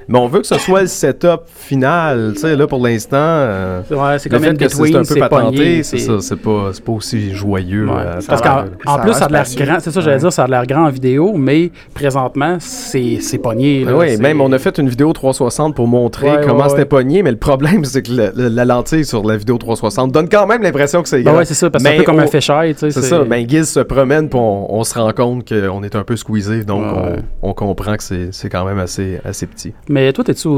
Mais 0.07 0.19
on 0.19 0.27
veut 0.27 0.41
que 0.41 0.47
ce 0.47 0.57
soit 0.59 0.81
le 0.81 0.87
setup 0.87 1.41
final. 1.47 2.31
Tu 2.35 2.41
sais, 2.41 2.55
là, 2.55 2.67
pour 2.67 2.83
l'instant, 2.85 3.17
euh, 3.19 3.81
Ouais, 3.89 4.19
c'est 4.19 4.29
fait 4.29 4.37
une 4.51 4.57
que 4.57 4.67
c'est 4.69 4.95
un 4.95 5.03
peu 5.03 5.15
patenté, 5.15 5.57
pogné. 5.57 5.83
c'est 5.83 5.97
ça. 5.97 6.19
C'est 6.19 6.35
pas, 6.35 6.69
c'est 6.73 6.83
pas 6.83 6.91
aussi 6.91 7.31
joyeux. 7.33 7.85
Ouais. 7.87 7.93
euh, 7.97 8.19
Parce 8.27 8.41
par- 8.41 8.65
qu'en 8.85 8.99
plus, 8.99 9.13
ça 9.13 9.25
a 9.25 9.27
de 9.27 9.33
l'air 9.33 9.43
grand. 9.57 9.79
C'est 9.79 9.91
ça, 9.91 10.01
j'allais 10.01 10.15
Ouais. 10.15 10.19
dire, 10.21 10.31
ça 10.33 10.43
a 10.43 10.45
de 10.47 10.51
l'air 10.51 10.65
grand 10.67 10.85
en 10.85 10.89
vidéo, 10.89 11.33
mais 11.37 11.71
présentement, 11.93 12.57
c'est 12.59 13.17
c'est 13.21 13.37
pogné. 13.37 13.83
là, 13.85 13.95
oui, 13.97 14.17
même 14.17 14.41
on 14.41 14.51
a 14.51 14.59
fait 14.59 14.77
une 14.77 14.89
vidéo 14.89 15.11
360 15.13 15.75
pour 15.75 15.87
montrer 15.87 16.29
Ouais, 16.29 16.41
comment 16.45 16.63
ouais, 16.63 16.69
c'était 16.69 16.85
pogné, 16.85 17.23
mais 17.23 17.31
le 17.31 17.37
problème 17.37 17.83
c'est 17.85 18.01
que 18.03 18.11
le- 18.11 18.31
le- 18.35 18.47
la 18.49 18.65
lentille 18.65 19.05
sur 19.05 19.23
la 19.25 19.37
vidéo 19.37 19.57
360 19.57 20.11
donne 20.11 20.29
quand 20.29 20.45
même 20.47 20.61
l'impression 20.61 21.01
que 21.01 21.09
c'est 21.09 21.17
Ben 21.23 21.31
grand. 21.31 21.37
ouais, 21.39 21.45
c'est 21.45 21.53
ça, 21.53 21.69
parce 21.69 21.83
que 21.83 21.89
c'est 21.89 21.95
un 21.95 21.97
Mais 21.99 22.03
peu 22.03 22.11
comme 22.11 22.19
un 22.19 22.27
féchère, 22.27 22.63
tu 22.67 22.73
sais. 22.77 22.91
C'est 22.91 23.01
ça, 23.01 23.23
ben 23.23 23.47
Giz 23.49 23.69
se 23.69 23.79
promène 23.79 24.29
puis 24.29 24.39
on, 24.39 24.73
on 24.75 24.83
se 24.83 24.93
rend 24.97 25.11
compte 25.13 25.47
qu'on 25.47 25.83
est 25.83 25.95
un 25.95 26.03
peu 26.03 26.15
squeezé, 26.15 26.63
donc 26.63 26.83
on, 27.41 27.49
on 27.49 27.53
comprend 27.53 27.95
que 27.95 28.03
c'est 28.03 28.29
c'est 28.31 28.49
quand 28.49 28.65
même 28.65 28.79
assez, 28.79 29.19
assez 29.25 29.45
petit. 29.47 29.73
Mais 29.95 30.11
toi, 30.11 30.25
t'es-tu 30.25 30.49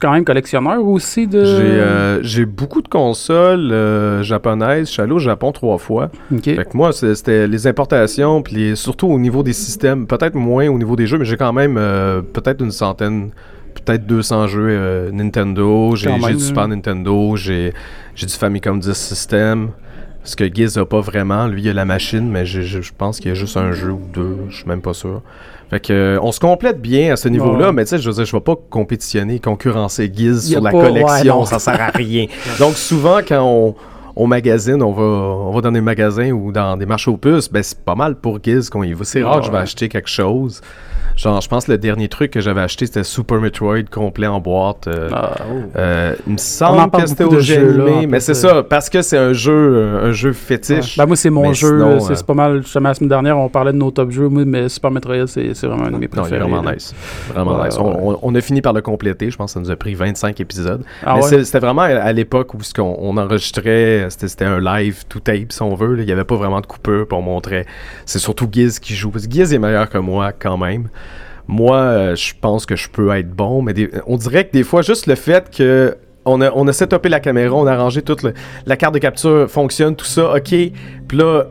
quand 0.00 0.10
même 0.10 0.24
collectionneur 0.24 0.84
aussi 0.84 1.28
de. 1.28 1.44
J'ai 1.44 1.62
euh, 1.62 2.20
j'ai 2.24 2.44
beaucoup 2.44 2.82
de 2.82 2.88
consoles 2.88 3.70
euh, 3.70 4.24
japonaises, 4.24 4.88
je 4.88 4.94
suis 4.94 5.02
allé 5.02 5.12
au 5.12 5.20
Japon 5.20 5.52
trois 5.52 5.78
fois. 5.78 6.10
Fait 6.42 6.64
que 6.64 6.76
moi, 6.76 6.92
c'était 6.92 7.46
les 7.46 7.68
importations, 7.68 8.42
puis 8.42 8.76
surtout 8.76 9.06
au 9.06 9.20
niveau 9.20 9.44
des 9.44 9.52
systèmes, 9.52 10.08
peut-être 10.08 10.34
moins 10.34 10.66
au 10.66 10.76
niveau 10.76 10.96
des 10.96 11.06
jeux, 11.06 11.18
mais 11.18 11.24
j'ai 11.24 11.36
quand 11.36 11.52
même 11.52 11.76
euh, 11.78 12.20
peut-être 12.20 12.60
une 12.60 12.72
centaine, 12.72 13.30
peut-être 13.74 14.04
200 14.06 14.48
jeux 14.48 14.66
euh, 14.70 15.12
Nintendo, 15.12 15.94
j'ai 15.94 16.12
du. 16.12 16.40
Super 16.40 16.66
Nintendo, 16.66 17.36
j'ai 17.36 17.72
du 18.16 18.26
Famicom 18.26 18.80
10 18.80 18.92
System. 18.92 19.68
Ce 20.24 20.34
que 20.34 20.52
Giz 20.52 20.76
a 20.78 20.84
pas 20.84 21.00
vraiment, 21.00 21.46
lui 21.46 21.62
il 21.62 21.68
a 21.68 21.74
la 21.74 21.84
machine, 21.84 22.28
mais 22.28 22.44
je 22.44 22.92
pense 22.98 23.20
qu'il 23.20 23.28
y 23.28 23.30
a 23.30 23.34
juste 23.34 23.56
un 23.56 23.70
jeu 23.70 23.92
ou 23.92 24.02
deux, 24.12 24.36
je 24.48 24.56
suis 24.56 24.66
même 24.66 24.82
pas 24.82 24.94
sûr. 24.94 25.22
Fait 25.70 25.80
que 25.80 25.92
euh, 25.92 26.18
on 26.22 26.32
se 26.32 26.40
complète 26.40 26.80
bien 26.80 27.12
à 27.12 27.16
ce 27.16 27.28
niveau-là, 27.28 27.66
Ouais. 27.66 27.72
mais 27.72 27.84
tu 27.84 27.90
sais, 27.90 27.98
je 27.98 28.08
veux 28.08 28.14
dire, 28.14 28.24
je 28.24 28.34
vais 28.34 28.40
pas 28.40 28.54
compétitionner, 28.70 29.38
concurrencer 29.38 30.10
a 30.10 30.40
sur 30.40 30.60
la 30.62 30.70
pas- 30.70 30.80
collection, 30.80 31.44
ça 31.44 31.58
sert 31.58 31.80
à 31.80 31.88
rien. 31.88 32.26
Donc 32.58 32.74
souvent 32.74 33.18
quand 33.26 33.42
on 33.42 33.74
on 34.20 34.26
magasine, 34.26 34.82
on 34.82 34.90
va, 34.92 35.02
on 35.02 35.52
va 35.52 35.60
dans 35.60 35.70
des 35.70 35.80
magasins 35.80 36.32
ou 36.32 36.50
dans 36.50 36.76
des 36.76 36.86
marchés 36.86 37.08
aux 37.10 37.16
puces, 37.16 37.48
ben 37.52 37.62
c'est 37.62 37.78
pas 37.78 37.94
mal 37.94 38.16
pour 38.16 38.42
Giz 38.42 38.68
qu'on 38.68 38.82
y 38.82 38.92
va. 38.92 39.04
C'est 39.04 39.22
rare 39.22 39.38
que 39.40 39.46
je 39.46 39.52
vais 39.52 39.58
acheter 39.58 39.88
quelque 39.88 40.08
chose. 40.08 40.60
Genre, 41.18 41.40
je 41.40 41.48
pense 41.48 41.64
que 41.66 41.72
le 41.72 41.78
dernier 41.78 42.08
truc 42.08 42.30
que 42.30 42.40
j'avais 42.40 42.60
acheté, 42.60 42.86
c'était 42.86 43.02
Super 43.02 43.40
Metroid 43.40 43.82
complet 43.90 44.28
en 44.28 44.38
boîte. 44.38 44.86
euh, 44.86 45.10
Ah, 45.12 45.32
oh. 45.40 45.54
euh, 45.76 46.14
il 46.28 46.34
me 46.34 46.38
semble 46.38 46.90
que 46.92 47.06
c'était 47.06 47.24
au 47.24 47.40
jeu 47.40 47.80
animé, 47.84 48.06
mais 48.06 48.20
c'est 48.20 48.34
ça, 48.34 48.62
parce 48.62 48.88
que 48.88 49.02
c'est 49.02 49.18
un 49.18 49.32
jeu, 49.32 49.52
euh, 49.52 50.08
un 50.08 50.12
jeu 50.12 50.32
fétiche. 50.32 50.96
Ben 50.96 51.06
moi, 51.06 51.16
c'est 51.16 51.30
mon 51.30 51.48
Mais 51.48 51.54
jeu. 51.54 51.98
c'est 52.00 52.12
euh, 52.12 52.24
pas 52.24 52.34
mal. 52.34 52.62
Justement, 52.62 52.88
la 52.90 52.94
semaine 52.94 53.08
dernière, 53.08 53.36
on 53.36 53.48
parlait 53.48 53.72
de 53.72 53.78
nos 53.78 53.90
top 53.90 54.12
jeux. 54.12 54.28
Moi, 54.28 54.44
mais 54.44 54.68
Super 54.68 54.92
Metroid, 54.92 55.26
c'est 55.26 55.54
c'est 55.54 55.66
vraiment 55.66 55.86
un 55.86 55.90
de 55.90 55.96
mes 55.96 55.98
non, 55.98 55.98
il 56.00 56.04
est 56.04 56.08
préférés. 56.08 56.38
vraiment 56.40 56.62
là. 56.62 56.74
nice. 56.74 56.94
Vraiment 57.34 57.58
Ouais, 57.58 57.66
nice. 57.68 57.76
ouais. 57.78 57.82
On, 57.84 58.10
on- 58.12 58.18
on 58.22 58.34
a 58.36 58.40
fini 58.40 58.62
par 58.62 58.72
le 58.72 58.80
compléter. 58.80 59.30
Je 59.30 59.36
pense 59.36 59.50
que 59.50 59.54
ça 59.54 59.60
nous 59.60 59.70
a 59.72 59.76
pris 59.76 59.94
25 59.94 60.38
épisodes. 60.40 60.84
Ah 61.04 61.16
Mais 61.16 61.24
ouais? 61.24 61.44
c'était 61.44 61.58
vraiment 61.58 61.82
à, 61.82 62.12
l'époque 62.12 62.54
où 62.54 62.62
ce 62.62 62.72
qu'on- 62.72 62.96
on 63.00 63.16
enregistrait, 63.16 64.06
c'était 64.08 64.44
un 64.44 64.60
live 64.60 65.04
tout 65.08 65.18
tape, 65.20 65.50
si 65.50 65.62
on 65.62 65.74
veut. 65.74 65.94
là. 65.96 66.02
Il 66.02 66.06
n'y 66.06 66.12
avait 66.12 66.22
pas 66.24 66.36
vraiment 66.36 66.60
de 66.60 66.66
coupure, 66.66 67.08
puis 67.08 67.18
on 67.18 67.22
montrait. 67.22 67.66
C'est 68.06 68.20
surtout 68.20 68.48
Giz 68.50 68.78
qui 68.78 68.94
joue. 68.94 69.10
Parce 69.10 69.26
que 69.26 69.32
Giz 69.32 69.52
est 69.52 69.58
meilleur 69.58 69.88
que 69.88 69.98
moi, 69.98 70.30
quand 70.32 70.56
même. 70.56 70.88
Moi, 71.48 71.76
euh, 71.76 72.16
je 72.16 72.34
pense 72.40 72.66
que 72.66 72.76
je 72.76 72.88
peux 72.88 73.10
être 73.16 73.30
bon, 73.30 73.62
mais 73.62 73.74
on 74.06 74.16
dirait 74.16 74.46
que 74.46 74.52
des 74.52 74.64
fois, 74.64 74.82
juste 74.82 75.06
le 75.06 75.14
fait 75.14 75.50
que. 75.50 75.96
On 76.30 76.42
a, 76.42 76.52
on 76.52 76.68
a 76.68 76.74
setupé 76.74 77.08
la 77.08 77.20
caméra, 77.20 77.54
on 77.54 77.66
a 77.66 77.72
arrangé 77.72 78.02
toute 78.02 78.20
la 78.66 78.76
carte 78.76 78.92
de 78.92 78.98
capture, 78.98 79.50
fonctionne, 79.50 79.96
tout 79.96 80.04
ça, 80.04 80.34
ok. 80.34 80.50
Puis 80.50 81.16
là, 81.16 81.44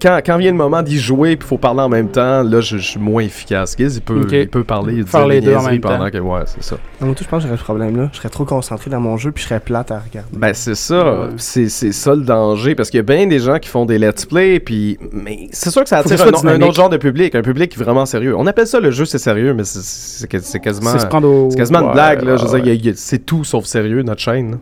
quand, 0.00 0.20
quand 0.24 0.36
vient 0.38 0.50
le 0.50 0.56
moment 0.56 0.82
d'y 0.82 0.98
jouer, 0.98 1.36
puis 1.36 1.46
il 1.46 1.48
faut 1.48 1.58
parler 1.58 1.80
en 1.80 1.88
même 1.88 2.08
temps, 2.08 2.42
là, 2.42 2.60
je, 2.60 2.76
je 2.76 2.82
suis 2.90 3.00
moins 3.00 3.22
efficace. 3.22 3.74
Giz, 3.78 3.96
il 3.96 4.02
peut, 4.02 4.20
Ok. 4.22 4.32
il 4.32 4.48
peut 4.48 4.64
parler, 4.64 4.94
il 4.96 5.04
dire 5.04 5.26
les 5.26 5.40
des 5.40 5.46
deux 5.48 5.56
en 5.56 5.62
même 5.62 5.80
pendant 5.80 5.98
temps. 6.04 6.10
que. 6.10 6.18
Ouais, 6.18 6.40
c'est 6.46 6.62
ça. 6.62 6.76
Non, 7.00 7.06
moi, 7.08 7.14
tout, 7.16 7.24
je 7.24 7.28
pense 7.28 7.42
que 7.42 7.48
j'aurais 7.48 7.58
ce 7.58 7.64
problème-là. 7.64 8.08
Je 8.12 8.18
serais 8.18 8.28
trop 8.28 8.44
concentré 8.44 8.90
dans 8.90 9.00
mon 9.00 9.16
jeu, 9.16 9.32
puis 9.32 9.42
je 9.42 9.48
serais 9.48 9.60
plate 9.60 9.90
à 9.90 9.98
regarder. 10.00 10.28
Ben 10.36 10.52
c'est 10.54 10.74
ça, 10.74 11.04
Ouais. 11.22 11.26
c'est 11.38 11.68
c'est 11.68 11.92
ça 11.92 12.14
le 12.14 12.22
danger 12.22 12.74
parce 12.74 12.90
qu'il 12.90 12.98
y 12.98 13.00
a 13.00 13.04
bien 13.04 13.26
des 13.26 13.38
gens 13.38 13.58
qui 13.58 13.68
font 13.68 13.84
des 13.86 13.98
let's 13.98 14.26
play 14.26 14.60
puis 14.60 14.98
mais 15.12 15.48
c'est 15.52 15.70
sûr 15.70 15.82
que 15.82 15.88
ça 15.88 15.98
attire 15.98 16.20
un, 16.22 16.60
autre 16.62 16.74
genre 16.74 16.88
de 16.90 16.96
public, 16.96 17.34
un 17.34 17.42
public 17.42 17.76
vraiment 17.78 18.06
sérieux. 18.06 18.34
On 18.36 18.46
appelle 18.46 18.66
ça 18.66 18.80
le 18.80 18.90
jeu 18.90 19.04
c'est 19.04 19.18
sérieux 19.18 19.54
mais 19.54 19.64
c'est- 19.64 19.80
c'est 19.82 20.28
que- 20.28 20.38
c'est 20.40 20.60
quasiment 20.60 20.90
C'est 20.98 21.12
au- 21.24 21.48
quasiment 21.48 21.80
une 21.80 21.92
blague 21.92 22.22
là, 22.22 22.36
je 22.36 22.44
veux 22.44 22.50
ouais, 22.52 22.60
dire, 22.60 22.66
il 22.66 22.68
y 22.68 22.70
a- 22.70 22.74
il 22.74 22.86
y 22.86 22.88
a- 22.90 22.96
c'est 22.96 23.18
tout 23.24 23.44
sauf 23.44 23.64
sérieux 23.64 24.02
notre 24.02 24.20
chaîne. 24.20 24.52
là. 24.52 24.56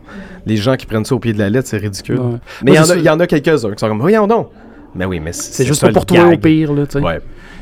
Les 0.45 0.55
gens 0.57 0.75
qui 0.75 0.85
prennent 0.85 1.05
ça 1.05 1.15
au 1.15 1.19
pied 1.19 1.33
de 1.33 1.39
la 1.39 1.49
lettre, 1.49 1.67
c'est 1.67 1.77
ridicule. 1.77 2.19
Ouais. 2.19 2.37
Mais 2.63 2.73
il 2.73 3.01
y, 3.01 3.03
y 3.03 3.09
en 3.09 3.19
a 3.19 3.27
quelques-uns 3.27 3.71
qui 3.71 3.79
sont 3.79 3.87
comme 3.87 3.99
voyons 4.01 4.27
donc. 4.27 4.47
Mais 4.95 5.05
oui, 5.05 5.19
mais 5.19 5.33
C'est 5.33 5.65
juste 5.65 5.81
pas 5.81 5.91
pour 5.91 6.05
toi 6.05 6.27
au 6.27 6.37
pire, 6.37 6.73
là, 6.73 6.85
tu 6.85 6.93
sais. 6.93 6.99
Ouais. 6.99 7.19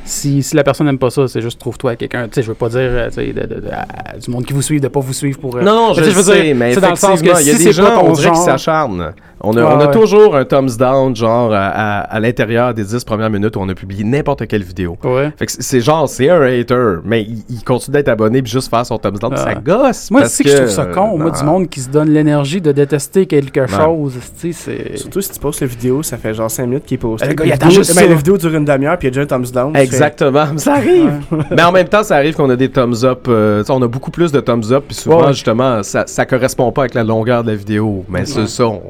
Si, 0.07 0.41
si 0.43 0.55
la 0.55 0.63
personne 0.63 0.87
n'aime 0.87 0.97
pas 0.97 1.09
ça, 1.09 1.27
c'est 1.27 1.41
juste 1.41 1.59
trouve-toi 1.59 1.95
quelqu'un. 1.95 2.23
Tu 2.27 2.35
sais, 2.35 2.41
je 2.43 2.47
veux 2.47 2.53
pas 2.55 2.69
dire 2.69 2.79
euh, 2.81 3.07
tu 3.09 3.15
sais, 3.15 3.33
de- 3.33 3.41
de- 3.41 3.59
de- 3.61 3.69
à- 3.71 4.17
du 4.17 4.31
monde 4.31 4.45
qui 4.45 4.53
vous 4.53 4.61
suit, 4.61 4.79
de 4.79 4.87
pas 4.87 4.99
vous 4.99 5.13
suivre 5.13 5.37
pour. 5.39 5.55
euh, 5.57 5.61
Non, 5.61 5.89
non, 5.89 5.93
je 5.93 6.01
veux 6.01 6.23
sais, 6.23 6.41
dire, 6.43 6.55
mais 6.55 6.73
c'est 6.73 6.81
dans 6.81 6.89
le 6.91 6.95
sens 6.95 7.21
que 7.21 7.27
effectivement, 7.27 7.39
il 7.41 7.47
y 7.47 7.51
a 7.51 7.57
si 7.57 7.65
des 7.65 7.71
gens, 7.73 7.99
ton 8.01 8.09
on 8.09 8.13
dirait 8.13 8.31
qui 8.31 8.37
s'acharnent. 8.41 9.11
On 9.39 9.55
a, 9.55 9.61
Ouais, 9.63 9.67
on 9.71 9.79
a 9.79 9.85
ouais. 9.85 9.91
toujours 9.91 10.35
un 10.35 10.45
thumbs 10.45 10.77
down, 10.79 11.15
genre, 11.15 11.53
à, 11.53 11.67
à- 11.67 11.99
à 11.99 12.19
l'intérieur 12.19 12.73
des 12.73 12.83
10 12.83 13.03
premières 13.03 13.29
minutes 13.29 13.55
où 13.55 13.59
on 13.59 13.69
a 13.69 13.75
publié 13.75 14.03
n'importe 14.03 14.47
quelle 14.47 14.63
vidéo. 14.63 14.97
Ouais. 15.03 15.31
Fait 15.37 15.45
que 15.45 15.51
c'est- 15.59 15.79
genre, 15.79 16.09
c'est 16.09 16.27
un 16.31 16.41
hater, 16.41 16.95
mais 17.05 17.21
il, 17.21 17.43
il 17.47 17.63
continue 17.63 17.93
d'être 17.97 18.07
abonné 18.09 18.41
puis 18.41 18.51
juste 18.51 18.67
faire 18.71 18.83
son 18.83 18.97
thumbs 18.97 19.19
down, 19.19 19.33
Ah. 19.35 19.43
ça 19.43 19.53
gosse. 19.53 20.09
Moi, 20.09 20.25
c'est 20.27 20.43
que 20.43 20.49
je 20.49 20.55
trouve 20.57 20.69
ça 20.69 20.81
euh, 20.83 20.93
con. 20.93 21.19
Moi, 21.19 21.29
du 21.29 21.43
monde 21.43 21.69
qui 21.69 21.81
se 21.81 21.89
donne 21.89 22.09
l'énergie 22.09 22.61
de 22.61 22.71
détester 22.71 23.27
quelque 23.27 23.67
chose, 23.67 24.13
tu 24.41 24.53
sais, 24.53 24.91
c'est. 24.91 24.97
Surtout 24.97 25.21
si 25.21 25.29
tu 25.31 25.39
postes 25.39 25.61
la 25.61 25.67
vidéo, 25.67 26.01
ça 26.01 26.17
fait 26.17 26.33
genre 26.33 26.49
5 26.49 26.65
minutes 26.65 26.85
qu'il 26.85 26.95
est 26.95 26.97
posté. 26.97 27.27
Le 27.27 27.33
gars, 27.35 27.43
Puis 27.43 27.45
il 27.45 27.49
la 27.49 27.55
attend 27.55 27.67
vidéo- 27.67 27.81
juste 27.83 27.95
mais 27.95 28.01
ça. 28.01 28.07
La 28.07 28.15
vidéo 28.15 28.37
dure 28.37 28.55
une 28.55 28.65
demi-heure, 28.65 28.97
puis 28.97 29.07
il 29.07 29.11
y 29.15 29.19
a 29.19 29.23
déjà 29.23 29.35
un 29.35 29.39
thumbs 29.39 29.51
down. 29.53 29.75
Exactement, 29.97 30.45
ça 30.57 30.73
arrive. 30.75 31.11
Mais 31.51 31.63
en 31.63 31.71
même 31.71 31.87
temps, 31.87 32.03
ça 32.03 32.15
arrive 32.15 32.35
qu'on 32.35 32.49
a 32.49 32.55
des 32.55 32.69
thumbs 32.69 33.03
up. 33.03 33.25
euh, 33.27 33.63
on 33.69 33.81
a 33.81 33.87
beaucoup 33.87 34.11
plus 34.11 34.31
de 34.31 34.39
thumbs 34.39 34.71
up, 34.71 34.85
puis 34.87 34.95
souvent, 34.95 35.25
Ouais. 35.27 35.33
justement, 35.33 35.83
ça, 35.83 36.03
ça 36.07 36.25
correspond 36.25 36.71
pas 36.71 36.81
avec 36.83 36.93
la 36.93 37.03
longueur 37.03 37.43
de 37.43 37.49
la 37.51 37.55
vidéo. 37.55 38.05
Mais 38.09 38.25
c'est 38.25 38.47
ça. 38.47 38.65
on- 38.67 38.81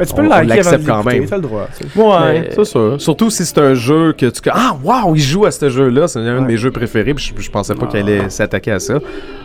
Mais 0.00 0.06
tu 0.06 0.14
peux 0.14 0.20
On- 0.22 0.24
le 0.24 0.28
liker 0.30 0.40
avant 0.40 0.50
de 0.50 0.56
l'accepte 0.56 0.86
quand 0.86 1.04
même. 1.04 1.26
t'as 1.26 1.36
le 1.36 1.42
droit. 1.42 1.68
Ouais, 1.94 2.48
c'est 2.54 2.64
ça. 2.64 2.80
Surtout 2.98 3.30
si 3.30 3.44
c'est 3.44 3.58
un 3.60 3.74
jeu 3.74 4.12
que 4.16 4.26
tu. 4.26 4.40
Ah, 4.50 4.76
waouh, 4.82 5.14
il 5.14 5.20
joue 5.22 5.44
à 5.44 5.50
ce 5.50 5.68
jeu-là. 5.68 6.08
C'est 6.08 6.18
un 6.20 6.40
de 6.40 6.46
mes 6.46 6.56
jeux 6.56 6.70
préférés, 6.70 7.14
puis 7.14 7.32
je, 7.36 7.40
je 7.42 7.50
pensais 7.50 7.74
pas 7.74 7.84
Ah. 7.86 7.90
qu'il 7.90 8.00
allait 8.00 8.30
s'attaquer 8.30 8.72
à 8.72 8.80
ça. 8.80 8.94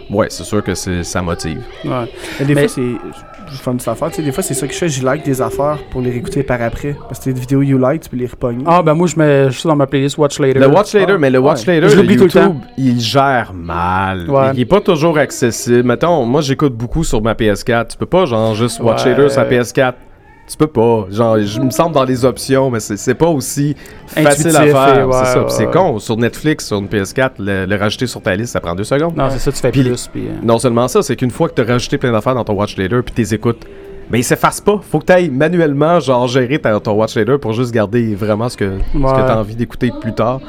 Ouais, 0.09 0.27
c'est 0.29 0.43
sûr 0.43 0.63
que 0.63 0.73
c'est- 0.75 1.03
ça 1.03 1.21
motive. 1.21 1.61
Ouais. 1.83 1.91
Mais 2.39 2.45
des 2.45 2.55
Mais- 2.55 2.67
fois, 2.67 2.69
c'est. 2.69 3.15
Je 3.51 3.57
fais 3.57 3.69
une 3.69 3.77
petite 3.77 3.89
affaire, 3.89 4.09
tu 4.09 4.15
sais, 4.15 4.21
des 4.23 4.31
fois, 4.31 4.41
c'est 4.41 4.55
ça 4.55 4.65
que 4.65 4.73
je 4.73 4.77
fais, 4.79 4.89
je 4.89 5.05
like 5.05 5.23
des 5.23 5.39
affaires 5.39 5.77
pour 5.91 6.01
les 6.01 6.09
réécouter 6.09 6.41
par 6.41 6.59
après. 6.63 6.95
Parce 7.07 7.19
que 7.19 7.29
des 7.29 7.39
vidéos 7.39 7.61
you 7.61 7.77
like, 7.77 8.01
tu 8.01 8.09
peux 8.09 8.17
les 8.17 8.25
repogner. 8.25 8.63
Ah, 8.67 8.81
ben 8.81 8.95
moi, 8.95 9.05
je 9.05 9.15
mets 9.19 9.51
juste 9.51 9.67
dans 9.67 9.75
ma 9.75 9.85
playlist 9.85 10.17
Watch 10.17 10.39
Later. 10.39 10.59
Le 10.59 10.67
Watch 10.67 10.93
Later, 10.95 11.13
Ah, 11.13 11.17
mais 11.19 11.29
le 11.29 11.37
Watch 11.37 11.65
ouais. 11.67 11.75
Later, 11.75 11.89
Je 11.89 11.95
le 11.95 12.01
l'oublie 12.01 12.17
tout 12.17 12.23
le 12.23 12.41
YouTube, 12.41 12.55
il 12.75 12.99
gère 12.99 13.51
mal. 13.53 14.27
Ouais. 14.29 14.49
Il 14.55 14.61
est 14.61 14.65
pas 14.65 14.81
toujours 14.81 15.19
accessible. 15.19 15.83
Mettons, 15.83 16.25
moi, 16.25 16.41
j'écoute 16.41 16.73
beaucoup 16.73 17.03
sur 17.03 17.21
ma 17.21 17.35
PS4. 17.35 17.89
Tu 17.91 17.97
peux 17.97 18.07
pas, 18.07 18.25
genre, 18.25 18.55
juste 18.55 18.79
Watch 18.79 19.05
Ouais. 19.05 19.11
Later 19.11 19.29
sur 19.29 19.41
la 19.41 19.47
PS4. 19.47 19.93
Tu 20.47 20.57
peux 20.57 20.67
pas. 20.67 21.07
Genre, 21.09 21.39
je 21.39 21.59
me 21.59 21.71
semble 21.71 21.95
dans 21.95 22.03
les 22.03 22.23
options, 22.23 22.69
mais 22.69 22.79
c'est 22.79 23.15
pas 23.15 23.27
aussi 23.27 23.75
facile 24.05 24.55
à 24.55 24.61
faire. 24.65 25.07
ouais, 25.07 25.13
c'est 25.23 25.39
ouais, 25.63 25.65
ouais. 25.67 25.73
con. 25.73 25.97
Sur 25.99 26.17
Netflix, 26.17 26.67
sur 26.67 26.77
une 26.77 26.87
PS4, 26.87 27.31
le, 27.39 27.65
le 27.65 27.75
rajouter 27.75 28.05
sur 28.05 28.21
ta 28.21 28.35
liste, 28.35 28.53
ça 28.53 28.59
prend 28.59 28.75
deux 28.75 28.83
secondes. 28.83 29.17
Non, 29.17 29.27
c'est 29.31 29.39
ça, 29.39 29.51
tu 29.51 29.57
fais 29.57 29.71
Puis- 29.71 29.81
plus. 29.83 30.09
Euh, 30.15 30.19
Non 30.43 30.59
seulement 30.59 30.87
ça, 30.87 31.01
c'est 31.01 31.15
qu'une 31.15 31.31
fois 31.31 31.49
que 31.49 31.55
tu 31.55 31.61
as 31.61 31.65
rajouté 31.73 31.97
plein 31.97 32.11
d'affaires 32.11 32.35
dans 32.35 32.43
ton 32.43 32.53
Watch 32.53 32.77
Later 32.77 33.01
puis 33.03 33.13
tu 33.15 33.21
les 33.21 33.33
écoutes, 33.33 33.65
ben 34.11 34.19
ils 34.19 34.23
s'effacent 34.23 34.61
pas. 34.61 34.79
Faut 34.91 34.99
que 34.99 35.05
tu 35.05 35.13
ailles 35.13 35.31
manuellement 35.31 35.99
genre 35.99 36.27
gérer 36.27 36.59
ta- 36.59 36.79
ton 36.79 36.93
Watch 36.93 37.15
Later 37.15 37.39
pour 37.39 37.53
juste 37.53 37.71
garder 37.71 38.13
vraiment 38.13 38.47
ce 38.47 38.55
que, 38.57 38.77
ce 38.93 38.97
que 38.97 38.99
tu 38.99 39.03
as 39.31 39.39
envie 39.39 39.55
d'écouter 39.55 39.91
plus 39.99 40.13
tard. 40.13 40.41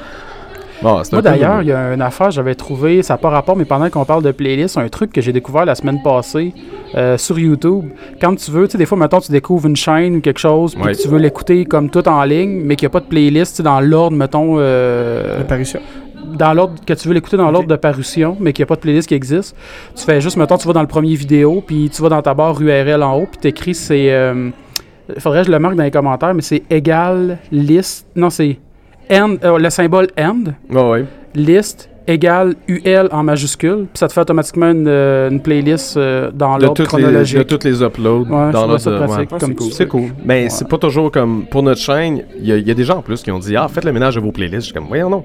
Bon, 0.83 1.01
Moi 1.11 1.23
d'ailleurs, 1.23 1.63
il 1.63 1.69
y 1.69 1.73
a 1.73 1.95
une 1.95 2.03
affaire, 2.03 2.31
j'avais 2.31 2.55
trouvé, 2.55 3.03
ça 3.03 3.15
n'a 3.15 3.19
pas 3.19 3.31
rapport, 3.31 3.57
mais 3.57 3.65
pendant 3.65 3.89
qu'on 3.89 4.05
parle 4.05 4.23
de 4.23 4.31
playlist, 4.31 4.77
un 4.77 4.89
truc 4.89 5.11
que 5.13 5.21
j'ai 5.23 5.33
découvert 5.33 5.65
la 5.65 5.75
semaine 5.75 6.03
passée 6.03 6.53
euh, 6.95 7.17
sur 7.17 7.39
YouTube. 7.39 7.87
Quand 8.21 8.35
tu 8.37 8.51
veux, 8.51 8.67
tu 8.67 8.73
sais, 8.73 8.79
des 8.79 8.87
fois, 8.87 8.99
mettons, 8.99 9.21
tu 9.21 9.33
découvres 9.33 9.67
une 9.67 9.77
chaîne 9.77 10.17
ou 10.17 10.21
quelque 10.21 10.39
chose, 10.41 10.75
puis 10.75 10.85
Ouais. 10.85 10.93
que 10.93 11.01
tu 11.01 11.09
veux 11.09 11.19
l'écouter 11.19 11.65
comme 11.65 11.89
tout 11.91 12.07
en 12.09 12.23
ligne, 12.25 12.61
mais 12.65 12.77
qu'il 12.77 12.87
n'y 12.87 12.91
a 12.91 12.93
pas 12.93 13.01
de 13.01 13.07
playlist, 13.07 13.53
tu 13.53 13.57
sais, 13.59 13.63
dans 13.63 13.81
l'ordre, 13.81 14.17
mettons, 14.17 14.57
euh, 14.59 15.39
L'apparition. 15.39 15.81
dans 16.35 16.53
l'ordre 16.53 16.75
que 16.87 16.93
tu 16.93 17.09
veux 17.09 17.15
l'écouter 17.15 17.37
dans 17.39 17.51
l'ordre 17.51 17.69
de 17.69 17.77
parution, 17.77 18.37
mais 18.39 18.53
qu'il 18.53 18.63
n'y 18.63 18.67
a 18.67 18.69
pas 18.69 18.77
de 18.77 18.81
playlist 18.81 19.09
qui 19.09 19.15
existe. 19.15 19.57
Tu 19.95 20.05
fais 20.05 20.21
juste, 20.21 20.37
mettons, 20.37 20.59
tu 20.59 20.67
vas 20.67 20.75
dans 20.75 20.83
le 20.83 20.87
premier 20.89 21.15
vidéo, 21.15 21.63
puis 21.67 21.89
tu 21.91 22.03
vas 22.03 22.11
dans 22.11 22.21
ta 22.23 22.35
barre 22.35 22.61
URL 22.61 23.03
en 23.03 23.17
haut, 23.17 23.27
puis 23.31 23.39
tu 23.41 23.49
écris, 23.49 23.75
c'est. 23.75 24.11
euh, 24.13 24.51
faudrait 25.19 25.41
que 25.41 25.47
je 25.47 25.53
le 25.53 25.59
marque 25.59 25.77
dans 25.77 25.85
les 25.85 25.91
commentaires, 25.91 26.35
mais 26.35 26.43
c'est 26.43 26.65
égal 26.69 27.39
list. 27.51 28.07
Non, 28.15 28.29
c'est 28.29 28.59
end, 29.11 29.37
euh, 29.45 29.59
le 29.59 29.71
symbole 29.71 30.09
end 30.19 30.45
Ouais, 30.71 30.91
ouais. 30.91 31.05
liste 31.35 31.89
égale 32.09 32.55
UL 32.69 33.09
en 33.11 33.25
majuscule, 33.25 33.87
puis 33.93 33.99
ça 33.99 34.07
te 34.07 34.13
fait 34.13 34.21
automatiquement 34.21 34.71
une, 34.71 34.87
euh, 34.87 35.29
une 35.29 35.41
playlist 35.41 35.97
euh, 35.97 36.31
dans 36.33 36.57
De 36.57 36.63
l'ordre 36.63 36.77
toutes, 36.85 36.93
les, 36.93 37.03
chronologique. 37.03 37.39
de 37.39 37.43
toutes 37.43 37.65
les 37.65 37.83
uploads 37.83 38.21
Ouais, 38.29 38.53
dans 38.53 38.67
l'ordre 38.69 39.17
ouais. 39.19 39.27
comme 39.27 39.41
c'est 39.41 39.55
cool. 39.57 39.71
ça. 39.73 39.77
C'est 39.77 39.87
cool. 39.89 40.11
Mais 40.25 40.45
Ouais. 40.45 40.51
c'est 40.51 40.69
pas 40.69 40.79
toujours 40.79 41.11
comme. 41.11 41.47
Pour 41.51 41.65
notre 41.65 41.81
chaîne, 41.81 42.23
il 42.39 42.47
y, 42.47 42.53
a- 42.53 42.57
il 42.59 42.67
y 42.67 42.71
a 42.71 42.75
des 42.75 42.85
gens 42.85 42.99
en 42.99 43.03
plus 43.03 43.23
qui 43.25 43.31
ont 43.33 43.41
dit 43.41 43.57
Ah, 43.57 43.67
faites 43.69 43.85
le 43.85 43.93
ménage 43.93 44.15
de 44.15 44.21
vos 44.21 44.31
playlists. 44.31 44.61
Je 44.61 44.65
suis 44.67 44.73
comme, 44.75 44.87
voyons, 44.87 45.11
non. 45.11 45.25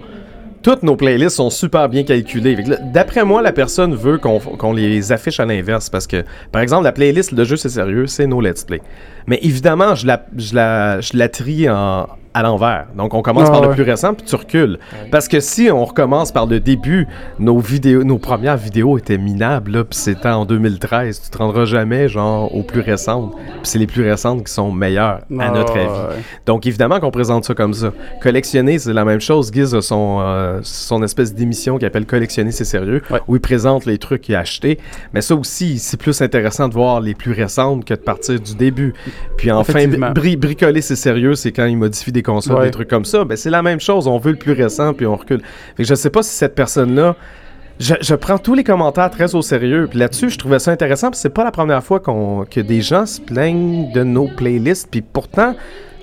Toutes 0.64 0.82
nos 0.84 0.96
playlists 0.96 1.38
sont 1.38 1.50
super 1.52 1.88
bien 1.90 2.04
calculées. 2.04 2.56
D'après 2.94 3.26
moi, 3.26 3.42
la 3.44 3.52
personne 3.52 3.96
veut 3.96 4.18
qu'on 4.20 4.40
qu'on 4.40 4.74
les 4.74 5.12
affiche 5.12 5.40
à 5.40 5.46
l'inverse. 5.46 5.90
Parce 5.90 6.06
que, 6.08 6.24
par 6.52 6.62
exemple, 6.64 6.84
la 6.84 6.92
playlist 6.92 7.34
de 7.36 7.44
jeu, 7.44 7.56
c'est 7.58 7.70
sérieux, 7.70 8.06
c'est 8.08 8.26
nos 8.28 8.42
let's 8.42 8.64
play. 8.64 8.82
Mais 9.28 9.40
évidemment, 9.44 9.94
je 9.96 10.06
la, 10.08 10.26
je 10.38 10.54
la, 10.56 11.00
je 11.02 11.16
la 11.18 11.30
trie 11.30 11.68
en, 11.70 12.08
à 12.34 12.44
l'envers. 12.44 12.88
Donc, 12.96 13.14
on 13.14 13.22
commence 13.22 13.48
Ah, 13.50 13.52
par 13.52 13.62
le 13.62 13.72
plus 13.72 13.84
récent, 13.84 14.14
puis 14.14 14.26
tu 14.26 14.36
recules. 14.36 14.80
Parce 15.12 15.28
que 15.28 15.40
si 15.40 15.70
on 15.72 15.84
recommence 15.86 16.32
par 16.32 16.46
le 16.46 16.60
début, 16.60 17.08
nos 17.40 17.60
vidéos, 17.60 18.04
nos 18.04 18.18
premières 18.18 18.58
vidéos 18.58 18.98
étaient 18.98 19.18
minables, 19.18 19.72
là, 19.72 19.84
puis 19.84 19.98
c'était 20.00 20.30
en 20.30 20.46
2013. 20.46 21.22
Tu 21.24 21.30
te 21.30 21.38
rendras 21.38 21.66
jamais, 21.66 22.08
genre, 22.08 22.54
aux 22.56 22.64
plus 22.64 22.82
récentes. 22.82 23.34
Puis 23.36 23.46
c'est 23.64 23.80
les 23.80 23.88
plus 23.88 24.04
récentes 24.04 24.46
qui 24.46 24.54
sont 24.54 24.72
meilleures, 24.72 25.20
à 25.20 25.22
Ah, 25.40 25.52
notre 25.52 25.74
avis. 25.78 25.86
ouais. 25.88 26.22
Donc, 26.46 26.66
évidemment 26.66 27.00
qu'on 27.00 27.12
présente 27.12 27.44
ça 27.46 27.54
comme 27.54 27.74
ça. 27.74 27.92
Collectionner, 28.22 28.80
c'est 28.80 28.94
la 28.94 29.04
même 29.06 29.22
chose. 29.22 29.52
Giz 29.54 29.74
a 29.76 29.82
son, 29.82 30.20
euh, 30.22 30.60
son 30.64 31.04
espèce 31.04 31.34
d'émission 31.34 31.78
qui 31.78 31.86
appelle 31.86 32.06
Collectionner, 32.06 32.52
c'est 32.52 32.66
sérieux, 32.66 33.02
Ouais. 33.10 33.20
où 33.28 33.36
il 33.36 33.42
présente 33.42 33.86
les 33.86 33.98
trucs 33.98 34.22
qu'il 34.22 34.36
a 34.36 34.40
achetés. 34.40 34.80
Mais 35.14 35.22
ça 35.22 35.36
aussi, 35.36 35.80
c'est 35.80 35.98
plus 35.98 36.22
intéressant 36.22 36.68
de 36.70 36.74
voir 36.74 37.02
les 37.02 37.14
plus 37.14 37.32
récentes 37.34 37.84
que 37.86 37.94
de 37.94 38.00
partir 38.00 38.40
du 38.40 38.56
début. 38.56 38.94
Puis 39.38 39.52
enfin, 39.52 39.86
bri- 39.88 40.38
bricoler, 40.38 40.82
c'est 40.82 40.96
sérieux, 40.96 41.36
c'est 41.36 41.52
quand 41.52 41.66
il 41.66 41.78
modifie 41.78 42.12
des 42.12 42.21
consoles, 42.24 42.58
Ouais. 42.60 42.66
des 42.66 42.72
trucs 42.72 42.90
comme 42.90 43.06
ça. 43.06 43.24
Ben, 43.26 43.36
c'est 43.38 43.50
la 43.50 43.62
même 43.62 43.80
chose. 43.80 44.08
On 44.08 44.18
veut 44.18 44.32
le 44.32 44.38
plus 44.38 44.54
récent, 44.54 44.94
puis 44.94 45.06
on 45.06 45.16
recule. 45.16 45.42
Fait 45.78 45.84
que 45.84 45.90
je 45.90 45.96
sais 45.96 46.10
pas 46.10 46.24
si 46.24 46.32
cette 46.36 46.56
personne-là. 46.56 47.16
Je, 47.80 47.96
je 48.02 48.14
prends 48.14 48.38
tous 48.38 48.54
les 48.54 48.64
commentaires 48.64 49.10
très 49.10 49.34
au 49.34 49.42
sérieux. 49.42 49.88
Puis 49.90 49.98
là-dessus, 49.98 50.30
je 50.30 50.38
trouvais 50.38 50.60
ça 50.60 50.72
intéressant. 50.72 51.10
Puis 51.10 51.20
c'est 51.20 51.34
pas 51.34 51.44
la 51.44 51.52
première 51.52 51.84
fois 51.84 52.00
qu'on 52.00 52.46
que 52.50 52.60
des 52.62 52.82
gens 52.82 53.06
se 53.08 53.20
plaignent 53.20 53.92
de 53.92 54.04
nos 54.04 54.28
playlists. 54.28 54.88
Puis 54.92 55.02
pourtant, 55.02 55.56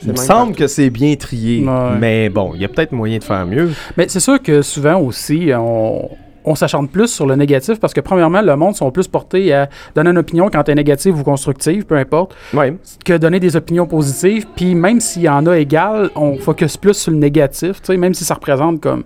il 0.03 0.11
me 0.11 0.17
semble 0.17 0.55
que 0.57 0.67
c'est 0.67 0.91
bien 0.91 1.15
trié. 1.15 1.65
Ouais. 1.65 1.97
Mais 2.01 2.29
bon, 2.31 2.53
il 2.55 2.61
y 2.63 2.65
a 2.65 2.69
peut-être 2.69 2.91
moyen 2.93 3.19
de 3.19 3.25
faire 3.25 3.47
mieux. 3.47 3.71
Mais 3.97 4.07
c'est 4.09 4.19
sûr 4.21 4.43
que 4.43 4.61
souvent 4.63 4.99
aussi, 4.99 5.51
on, 5.57 6.09
on 6.45 6.55
s'acharne 6.55 6.89
plus 6.89 7.09
sur 7.09 7.27
le 7.27 7.37
négatif 7.37 7.81
parce 7.81 7.95
que, 7.95 8.01
premièrement, 8.01 8.43
le 8.43 8.57
monde 8.57 8.75
sont 8.75 8.91
plus 8.91 9.09
portés 9.09 9.53
à 9.53 9.69
donner 9.95 10.11
une 10.11 10.19
opinion 10.19 10.49
quand 10.51 10.69
elle 10.69 10.73
est 10.73 10.77
négative 10.77 11.19
ou 11.19 11.23
constructive, 11.23 11.85
peu 11.85 11.97
importe, 11.97 12.35
que 13.05 13.17
donner 13.17 13.41
des 13.41 13.57
opinions 13.57 13.87
positives. 13.87 14.47
Puis 14.57 14.75
même 14.75 15.01
s'il 15.01 15.23
y 15.23 15.29
en 15.29 15.47
a 15.47 15.59
égal, 15.59 16.11
on 16.15 16.37
focus 16.37 16.77
plus 16.77 16.95
sur 16.95 17.13
le 17.13 17.19
négatif, 17.19 17.81
tu 17.83 17.87
sais, 17.87 17.97
même 17.97 18.15
si 18.15 18.25
ça 18.25 18.35
représente 18.35 18.81
comme. 18.81 19.05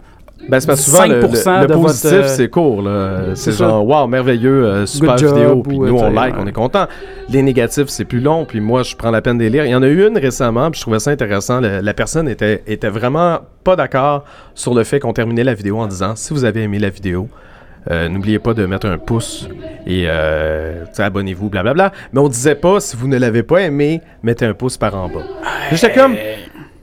Ben, 0.49 0.59
c'est 0.61 0.67
parce 0.67 0.81
que 0.85 0.91
souvent, 0.91 1.07
le, 1.07 1.21
le- 1.21 1.27
5% 1.29 1.61
le 1.63 1.67
de 1.69 1.73
votre, 1.75 1.87
positif, 1.87 2.13
euh, 2.13 2.27
c'est 2.29 2.49
court. 2.49 2.83
là. 2.83 3.21
C'est 3.35 3.53
genre, 3.53 3.87
wow, 3.87 4.07
merveilleux, 4.09 4.65
euh, 4.65 4.87
super 4.87 5.17
job, 5.17 5.35
vidéo. 5.37 5.63
Puis 5.63 5.77
ou, 5.79 5.87
nous, 5.87 5.99
euh, 5.99 6.03
on 6.03 6.11
like, 6.13 6.35
on 6.39 6.47
est 6.47 6.53
content. 6.53 6.87
Les 7.29 7.43
négatifs, 7.43 7.89
c'est 7.89 8.05
plus 8.05 8.21
long. 8.21 8.45
Puis 8.45 8.61
moi, 8.61 8.83
je 8.83 8.97
prends 8.97 9.11
la 9.11 9.23
peine 9.23 9.39
de 9.39 9.45
les 9.45 9.51
lire. 9.51 9.65
Il 9.65 9.71
y 9.71 9.75
en 9.75 9.83
a 9.83 9.87
eu 9.89 10.07
une 10.07 10.19
récemment, 10.19 10.71
puis 10.71 10.79
je 10.79 10.83
trouvais 10.85 10.99
ça 10.99 11.11
intéressant. 11.11 11.61
Le- 11.61 11.81
la 11.81 11.95
personne 11.95 12.29
était, 12.29 12.63
était 12.67 12.89
vraiment 12.89 13.39
pas 13.65 13.77
d'accord 13.77 14.25
sur 14.55 14.75
le 14.75 14.83
fait 14.85 14.99
qu'on 15.01 15.13
terminait 15.13 15.45
la 15.45 15.55
vidéo 15.55 15.79
en 15.79 15.87
disant 15.87 16.15
si 16.17 16.33
vous 16.35 16.45
avez 16.45 16.63
aimé 16.63 16.79
la 16.81 16.91
vidéo, 16.91 17.29
euh, 17.91 18.09
N'oubliez 18.09 18.39
pas 18.39 18.55
de 18.55 18.65
mettre 18.65 18.87
un 18.87 18.97
pouce 18.97 19.49
et 19.89 20.05
euh, 20.07 20.85
abonnez-vous, 20.99 21.49
blablabla. 21.51 21.91
Mais 22.13 22.21
on 22.21 22.29
disait 22.29 22.55
pas, 22.55 22.79
si 22.79 22.97
vous 22.97 23.09
ne 23.09 23.19
l'avez 23.19 23.43
pas 23.43 23.61
aimé, 23.63 24.01
mettez 24.23 24.45
un 24.47 24.55
pouce 24.55 24.77
par 24.77 24.95
en 24.95 25.09
bas. 25.09 25.23
J'étais 25.73 25.93
comme, 25.93 26.15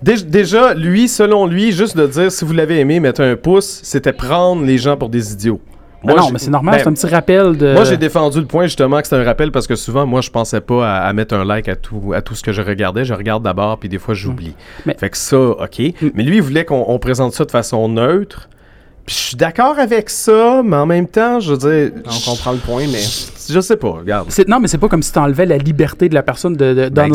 Dé- 0.02 0.24
Déjà, 0.24 0.74
lui, 0.74 1.08
selon 1.08 1.46
lui, 1.46 1.72
juste 1.72 1.98
de 1.98 2.08
dire 2.08 2.32
si 2.32 2.46
vous 2.46 2.54
l'avez 2.54 2.80
aimé, 2.80 3.00
mettez 3.00 3.24
un 3.24 3.36
pouce, 3.36 3.82
c'était 3.84 4.14
prendre 4.14 4.64
les 4.64 4.78
gens 4.78 4.96
pour 4.98 5.10
des 5.10 5.34
idiots. 5.34 5.60
Ah 6.08 6.14
non, 6.14 6.24
j'ai- 6.28 6.32
mais 6.32 6.40
c'est 6.40 6.50
normal, 6.50 6.76
ben, 6.76 6.82
c'est 6.84 6.88
un 6.90 6.94
petit 6.94 7.14
rappel 7.14 7.58
de. 7.58 7.74
Moi, 7.74 7.84
j'ai 7.84 7.98
défendu 7.98 8.40
le 8.40 8.46
point 8.46 8.64
justement 8.68 9.00
que 9.02 9.04
c'était 9.08 9.18
un 9.22 9.26
rappel 9.26 9.52
parce 9.52 9.68
que 9.68 9.76
souvent, 9.76 10.06
moi, 10.06 10.22
je 10.22 10.30
pensais 10.30 10.62
pas 10.62 10.88
à, 10.90 11.00
à 11.02 11.12
mettre 11.12 11.36
un 11.36 11.44
like 11.44 11.68
à 11.68 11.76
tout, 11.76 12.14
à 12.16 12.22
tout 12.22 12.36
ce 12.36 12.42
que 12.44 12.54
je 12.54 12.62
regardais. 12.62 13.04
Je 13.04 13.14
regarde 13.14 13.44
d'abord, 13.44 13.78
puis 13.78 13.90
des 13.90 13.98
fois, 13.98 14.14
j'oublie. 14.14 14.56
Mais- 14.86 14.96
Fait 14.98 15.10
que 15.10 15.18
ça, 15.18 15.38
OK. 15.38 15.82
Mais 16.16 16.24
lui, 16.24 16.38
il 16.38 16.42
voulait 16.42 16.64
qu'on 16.64 16.86
on 16.88 17.00
présente 17.00 17.34
ça 17.34 17.44
de 17.44 17.52
façon 17.52 17.90
neutre. 17.90 18.48
Puis 19.10 19.18
je 19.18 19.24
suis 19.30 19.36
d'accord 19.38 19.80
avec 19.80 20.08
ça, 20.08 20.62
mais 20.64 20.76
en 20.76 20.86
même 20.86 21.08
temps, 21.08 21.40
je 21.40 21.54
veux 21.54 21.58
dire. 21.58 21.92
On 22.06 22.30
comprend 22.30 22.52
le 22.52 22.60
point, 22.60 22.84
mais. 22.92 23.00
Je, 23.50 23.60
sais 23.60 23.76
pas, 23.76 23.90
regarde. 23.90 24.28
Non, 24.48 24.60
mais 24.60 24.68
c'est 24.68 24.78
pas 24.78 24.88
comme 24.88 25.02
si 25.02 25.12
t'enlevais 25.12 25.48
la 25.48 25.58
liberté 25.58 26.10
de 26.10 26.14
la 26.14 26.22
personne 26.22 26.54
de, 26.56 26.76
de, 26.76 26.90
Ben, 26.90 27.10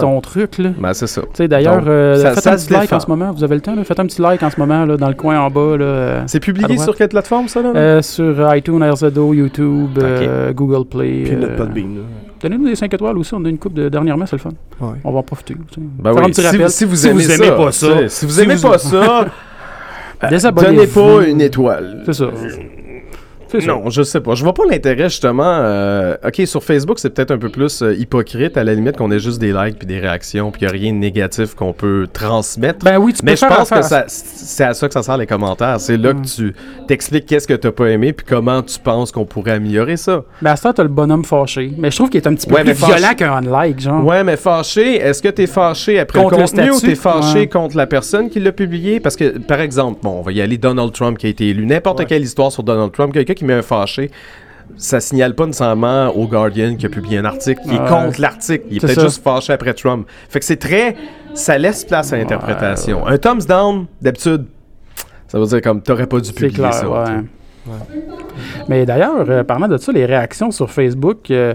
ton 0.00 0.18
truc, 0.22 0.56
là. 0.56 0.70
Ben, 0.78 0.94
c'est 0.94 1.06
ça. 1.06 1.20
Tu 1.20 1.28
sais, 1.34 1.46
d'ailleurs, 1.48 1.84
euh, 1.86 2.32
faites 2.34 2.42
ça 2.42 2.52
un 2.52 2.56
petit 2.56 2.72
like 2.72 2.82
défend. 2.84 2.96
en 2.96 3.00
ce 3.00 3.06
moment. 3.08 3.32
Vous 3.32 3.44
avez 3.44 3.54
le 3.54 3.60
temps, 3.60 3.74
là? 3.74 3.84
Faites 3.84 4.00
un 4.00 4.06
petit 4.06 4.22
like 4.22 4.42
en 4.42 4.48
ce 4.48 4.58
moment, 4.58 4.86
là, 4.86 4.96
dans 4.96 5.08
le 5.08 5.14
coin 5.14 5.38
en 5.38 5.50
bas, 5.50 5.76
là. 5.76 5.84
euh, 5.84 6.22
C'est 6.26 6.40
publié 6.40 6.78
sur 6.78 6.96
quelle 6.96 7.10
plateforme, 7.10 7.48
ça, 7.48 7.60
là? 7.60 7.72
euh, 7.76 8.00
sur 8.00 8.56
iTunes, 8.56 8.82
RZO, 8.82 9.34
YouTube, 9.34 9.98
euh, 9.98 10.54
Google 10.54 10.86
Play. 10.88 11.24
Puis 11.26 11.36
notre 11.36 11.52
euh, 11.52 11.56
Podbean. 11.58 11.96
là. 11.96 12.00
Donnez-nous 12.40 12.68
des 12.68 12.76
5 12.76 12.94
étoiles 12.94 13.18
aussi. 13.18 13.34
On 13.34 13.44
a 13.44 13.48
une 13.50 13.58
coupe 13.58 13.74
de 13.74 13.90
dernièrement, 13.90 14.24
c'est 14.24 14.36
le 14.36 14.40
fun. 14.40 14.52
Ouais. 14.80 14.94
On 15.04 15.12
va 15.12 15.18
en 15.18 15.22
profiter. 15.22 15.54
Ben 15.98 16.12
oui, 16.14 16.20
un 16.22 16.26
petit 16.28 16.40
si, 16.40 16.46
rappel. 16.46 16.70
si 16.70 16.84
vous 16.86 16.96
Si 16.96 17.08
aimez, 17.08 17.22
vous 17.24 17.30
aimez 17.32 17.46
ça, 17.48 17.52
pas 17.52 17.72
ça, 17.72 18.08
si 18.08 18.24
vous 18.24 18.32
si 18.32 18.40
aimez 18.40 18.54
vous- 18.54 18.68
pas 18.70 18.78
ça, 18.78 19.26
Désabonnez-vous. 20.28 21.00
donnez 21.00 21.20
pas 21.22 21.28
une 21.28 21.40
étoile. 21.40 22.02
C'est 22.06 22.12
ça. 22.14 22.30
Ça. 23.48 23.58
Non, 23.66 23.88
je 23.90 24.02
sais 24.02 24.20
pas. 24.20 24.34
Je 24.34 24.42
vois 24.42 24.54
pas 24.54 24.64
l'intérêt 24.68 25.08
justement. 25.08 25.44
euh, 25.46 26.16
ok, 26.26 26.42
sur 26.46 26.62
Facebook, 26.62 26.98
c'est 26.98 27.10
peut-être 27.10 27.30
un 27.30 27.38
peu 27.38 27.48
plus 27.48 27.82
euh, 27.82 27.94
hypocrite 27.94 28.56
à 28.56 28.64
la 28.64 28.74
limite 28.74 28.96
qu'on 28.96 29.10
ait 29.10 29.18
juste 29.18 29.40
des 29.40 29.52
likes 29.52 29.78
puis 29.78 29.86
des 29.86 29.98
réactions 29.98 30.50
puis 30.50 30.62
y 30.62 30.66
a 30.66 30.70
rien 30.70 30.92
de 30.92 30.98
négatif 30.98 31.54
qu'on 31.54 31.72
peut 31.72 32.06
transmettre. 32.12 32.84
Ben 32.84 32.98
oui, 32.98 33.12
tu 33.12 33.20
peux 33.20 33.26
Mais 33.26 33.36
je 33.36 33.46
pense 33.46 33.70
que 33.70 33.82
ça- 33.82 34.04
c'est 34.08 34.64
à 34.64 34.74
ça 34.74 34.88
que 34.88 34.94
ça 34.94 35.02
sert 35.02 35.16
les 35.16 35.26
commentaires. 35.26 35.80
C'est 35.80 35.96
là 35.96 36.12
Mm. 36.12 36.22
que 36.22 36.26
tu 36.26 36.54
t'expliques 36.88 37.26
qu'est-ce 37.26 37.46
que 37.48 37.54
t'as 37.54 37.70
pas 37.72 37.86
aimé 37.88 38.12
puis 38.12 38.26
comment 38.28 38.62
tu 38.62 38.78
penses 38.78 39.12
qu'on 39.12 39.24
pourrait 39.24 39.52
améliorer 39.52 39.96
ça. 39.96 40.22
Ben 40.42 40.50
à 40.52 40.56
temps, 40.56 40.72
t'as 40.72 40.82
le 40.82 40.88
bonhomme 40.88 41.24
fâché. 41.24 41.72
Mais 41.78 41.90
je 41.90 41.96
trouve 41.96 42.10
qu'il 42.10 42.20
est 42.20 42.26
un 42.28 42.34
petit 42.34 42.46
peu 42.46 42.54
Ouais, 42.56 42.64
plus 42.64 42.72
violent 42.72 43.14
qu'un 43.16 43.40
like, 43.40 43.80
genre. 43.80 44.04
Ouais, 44.04 44.24
mais 44.24 44.36
fâché, 44.36 44.96
est-ce 44.96 45.22
que 45.22 45.28
t'es 45.28 45.46
fâché 45.46 45.98
après 45.98 46.20
Contre 46.20 46.36
le 46.36 46.42
le 46.42 46.46
contenu 46.48 46.70
ou 46.70 46.74
statut? 46.74 46.88
t'es 46.94 46.94
fâché 47.00 47.38
Ouais. 47.40 47.46
contre 47.48 47.76
la 47.76 47.86
personne 47.86 48.28
qui 48.30 48.40
l'a 48.40 48.52
publié? 48.52 49.00
Parce 49.00 49.16
que, 49.16 49.38
par 49.38 49.60
exemple, 49.60 50.00
bon, 50.02 50.18
on 50.18 50.22
va 50.22 50.32
y 50.32 50.40
aller 50.40 50.58
Donald 50.58 50.92
Trump 50.92 51.18
qui 51.18 51.26
a 51.26 51.28
été 51.30 51.48
élu. 51.48 51.66
N'importe 51.66 52.00
Ouais. 52.00 52.06
quelle 52.06 52.22
histoire 52.22 52.50
sur 52.52 52.62
Donald 52.62 52.92
Trump, 52.92 53.12
quelqu'un 53.12 53.34
qui 53.36 53.44
met 53.44 53.54
un 53.54 53.62
fâché, 53.62 54.10
ça 54.76 54.98
signale 54.98 55.34
pas 55.36 55.46
nécessairement 55.46 56.08
au 56.08 56.26
Guardian 56.26 56.74
qui 56.74 56.86
a 56.86 56.88
publié 56.88 57.18
un 57.18 57.24
article 57.24 57.60
qui 57.62 57.70
est 57.76 57.78
Ouais. 57.80 57.88
contre 57.88 58.20
l'article. 58.20 58.64
Il 58.68 58.78
est, 58.78 58.80
peut-être 58.80 59.00
juste 59.00 59.22
fâché 59.22 59.52
après 59.52 59.72
Trump. 59.74 60.08
Fait 60.28 60.40
que 60.40 60.44
c'est 60.44 60.56
très... 60.56 60.96
Ça 61.34 61.56
laisse 61.58 61.84
place 61.84 62.12
à 62.12 62.16
l'interprétation. 62.16 63.06
Un 63.06 63.18
thumbs 63.18 63.46
down, 63.46 63.86
d'habitude, 64.02 64.46
ça 65.28 65.38
veut 65.38 65.46
dire 65.46 65.60
comme 65.62 65.82
t'aurais 65.82 66.06
pas 66.06 66.18
dû 66.18 66.32
publier 66.32 66.52
clair, 66.52 66.72
ça. 66.74 66.88
ouais. 66.88 67.22
Mais 68.68 68.86
d'ailleurs, 68.86 69.24
euh, 69.28 69.44
parlant 69.44 69.68
de 69.68 69.76
ça, 69.76 69.92
les 69.92 70.06
réactions 70.06 70.50
sur 70.50 70.70
Facebook, 70.70 71.30
euh, 71.30 71.54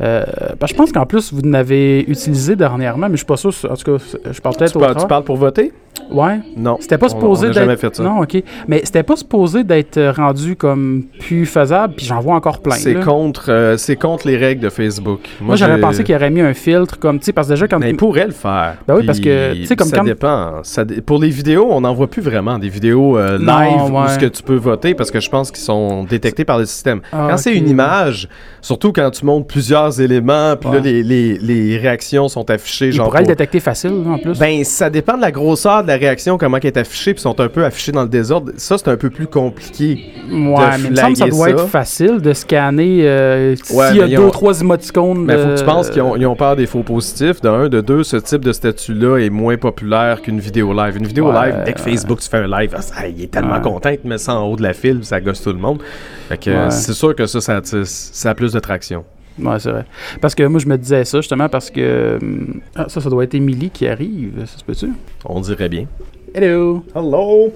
euh, 0.00 0.24
ben, 0.58 0.66
je 0.66 0.74
pense 0.74 0.90
qu'en 0.92 1.06
plus, 1.06 1.32
vous 1.32 1.42
n'avez 1.42 2.00
utilisé 2.08 2.56
dernièrement, 2.56 3.06
mais 3.08 3.12
je 3.14 3.18
suis 3.18 3.26
pas 3.26 3.36
sûr. 3.36 3.50
En 3.70 3.76
tout 3.76 3.96
cas, 3.98 4.04
je 4.30 4.40
parle 4.40 4.56
peut-être 4.56 4.72
Tu, 4.94 5.00
tu 5.00 5.06
parles 5.06 5.24
pour 5.24 5.36
voter? 5.36 5.72
Ouais. 6.10 6.40
Non. 6.56 6.78
C'était 6.80 6.96
pas 6.98 7.10
supposé 7.10 7.48
d'être. 7.48 7.54
jamais 7.54 7.76
fait 7.76 7.94
ça. 7.94 8.02
Non, 8.02 8.20
ok. 8.22 8.42
Mais 8.66 8.80
c'était 8.84 9.02
pas 9.02 9.14
supposé 9.16 9.62
d'être 9.62 10.00
rendu 10.16 10.56
comme 10.56 11.04
plus 11.20 11.44
faisable, 11.46 11.94
puis 11.96 12.06
j'en 12.06 12.20
vois 12.20 12.34
encore 12.34 12.60
plein. 12.60 12.74
C'est 12.74 12.94
contre, 12.94 13.50
euh, 13.50 13.76
c'est 13.76 13.96
contre 13.96 14.26
les 14.26 14.36
règles 14.38 14.62
de 14.62 14.70
Facebook. 14.70 15.20
Moi, 15.40 15.54
j'aurais 15.56 15.74
j'ai- 15.76 15.80
pensé 15.80 16.02
qu'il 16.04 16.14
aurait 16.14 16.30
mis 16.30 16.40
un 16.40 16.54
filtre 16.54 16.98
comme, 16.98 17.18
tu 17.18 17.26
sais, 17.26 17.32
parce 17.32 17.46
que 17.48 17.52
déjà, 17.52 17.68
quand. 17.68 17.78
Mais 17.78 17.90
il 17.90 17.96
pourrait 17.96 18.26
le 18.26 18.32
faire. 18.32 18.76
Ben 18.88 18.96
oui, 18.96 19.06
parce 19.06 19.20
que, 19.20 19.52
tu 19.54 19.66
sais, 19.66 19.76
comme 19.76 19.86
ça 19.88 19.98
quand- 19.98 20.04
dépend. 20.04 20.60
Ça 20.62 20.84
Pour 21.04 21.18
les 21.20 21.28
vidéos, 21.28 21.68
on 21.70 21.82
n'en 21.82 21.92
voit 21.94 22.08
plus 22.08 22.22
vraiment 22.22 22.58
des 22.58 22.68
vidéos 22.70 23.18
euh, 23.18 23.38
Non, 23.38 23.58
live 23.60 23.92
où 23.92 24.00
ouais. 24.00 24.08
ce 24.08 24.18
que 24.18 24.26
tu 24.26 24.42
peux 24.42 24.56
voter 24.56 24.94
parce 24.94 25.10
que 25.10 25.20
je 25.20 25.28
pense 25.30 25.50
qu'ils 25.50 25.62
sont 25.64 26.04
détectés 26.04 26.44
par 26.46 26.58
le 26.58 26.64
système. 26.64 27.00
Ah, 27.12 27.28
quand 27.30 27.36
c'est 27.36 27.54
une 27.54 27.68
image, 27.68 28.28
surtout 28.62 28.92
quand 28.92 29.10
tu 29.10 29.24
montres 29.26 29.46
plusieurs 29.46 29.81
éléments, 29.90 30.56
puis 30.56 30.70
là, 30.70 30.78
les, 30.78 31.02
les- 31.02 31.38
les 31.38 31.76
réactions 31.78 32.28
sont 32.28 32.48
affichées. 32.50 32.86
Il 32.88 32.92
genre 32.92 33.14
le 33.18 33.24
détecter 33.26 33.60
facile, 33.60 33.92
en 34.06 34.18
plus. 34.18 34.38
Ben, 34.38 34.64
ça 34.64 34.90
dépend 34.90 35.16
de 35.16 35.22
la 35.22 35.30
grosseur 35.30 35.82
de 35.82 35.88
la 35.88 35.96
réaction, 35.96 36.38
comment 36.38 36.56
elle 36.58 36.66
est 36.66 36.76
affichée, 36.76 37.14
puis 37.14 37.20
sont 37.22 37.38
un 37.40 37.48
peu 37.48 37.64
affichés 37.64 37.92
dans 37.92 38.02
le 38.02 38.08
désordre. 38.08 38.52
Ça, 38.56 38.78
c'est 38.78 38.88
un 38.88 38.96
peu 38.96 39.10
plus 39.10 39.26
compliqué. 39.26 40.12
ouais, 40.30 40.32
mais 40.32 40.84
il 40.84 40.90
me 40.90 40.96
semble 40.96 41.12
que 41.12 41.18
ça 41.18 41.28
doit 41.28 41.46
ça. 41.46 41.50
être 41.50 41.66
facile 41.68 42.20
de 42.20 42.32
scanner 42.32 43.00
euh, 43.02 43.54
Ouais, 43.72 43.88
s'il 43.88 43.96
y 43.96 44.02
a 44.02 44.06
ils 44.06 44.16
deux 44.16 44.22
ont- 44.22 44.26
ou 44.28 44.30
trois 44.30 44.60
émoticônes. 44.60 45.24
Mais 45.24 45.36
faut 45.36 45.48
que 45.48 45.54
tu 45.56 45.60
de- 45.62 45.66
penses 45.66 45.90
qu'ils 45.90 46.02
ont, 46.02 46.16
ils 46.16 46.26
ont 46.26 46.36
peur 46.36 46.56
des 46.56 46.66
faux 46.66 46.82
positifs. 46.82 47.40
De 47.40 47.48
un, 47.48 47.68
de 47.68 47.80
deux, 47.80 48.02
ce 48.04 48.16
type 48.16 48.44
de 48.44 48.52
statut-là 48.52 49.18
est 49.18 49.30
moins 49.30 49.56
populaire 49.56 50.20
qu'une 50.22 50.40
vidéo 50.40 50.72
live. 50.72 50.96
Une 50.96 51.06
vidéo 51.06 51.30
Ouais, 51.32 51.46
live, 51.46 51.56
dès 51.64 51.72
que 51.72 51.80
Facebook 51.80 52.20
tu 52.20 52.28
fais 52.28 52.38
un 52.38 52.46
live, 52.60 52.72
ah, 52.76 52.82
ça, 52.82 53.06
il 53.08 53.22
est 53.22 53.30
tellement 53.30 53.60
content, 53.60 53.90
il 53.90 53.98
te 53.98 54.06
met 54.08 54.18
ça 54.18 54.34
en 54.34 54.44
haut 54.46 54.56
de 54.56 54.62
la 54.62 54.72
file, 54.72 55.00
ça 55.02 55.20
gosse 55.20 55.42
tout 55.42 55.50
le 55.52 55.58
monde. 55.58 55.80
Fait 56.28 56.38
que 56.38 56.50
euh, 56.50 56.70
c'est 56.70 56.92
sûr 56.92 57.14
que 57.14 57.26
ça, 57.26 57.40
ça, 57.40 57.60
ça 57.84 58.30
a 58.30 58.34
plus 58.34 58.52
de 58.52 58.58
traction. 58.60 59.04
Ouais, 59.38 59.58
c'est 59.58 59.70
vrai. 59.70 59.84
Parce 60.20 60.34
que 60.34 60.42
moi, 60.44 60.60
je 60.60 60.66
me 60.66 60.76
disais 60.76 61.04
ça 61.04 61.18
justement 61.20 61.48
parce 61.48 61.70
que. 61.70 62.18
hum, 62.20 62.60
Ah, 62.76 62.86
ça, 62.88 63.00
ça 63.00 63.08
doit 63.10 63.24
être 63.24 63.34
Émilie 63.34 63.70
qui 63.70 63.86
arrive. 63.88 64.44
Ça 64.46 64.58
se 64.58 64.64
peut-tu? 64.64 64.90
On 65.24 65.40
dirait 65.40 65.68
bien. 65.68 65.86
Hello! 66.34 66.84
Hello! 66.94 67.52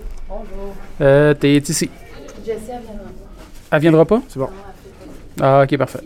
Euh, 1.00 1.34
t'es 1.34 1.54
ici. 1.56 1.90
Jessie, 2.44 2.60
elle 2.68 2.80
viendra 2.82 3.04
Elle 3.72 3.80
viendra 3.80 4.04
pas? 4.04 4.22
C'est 4.28 4.38
bon. 4.38 4.48
Ah, 5.40 5.62
ok, 5.64 5.76
parfait. 5.76 6.00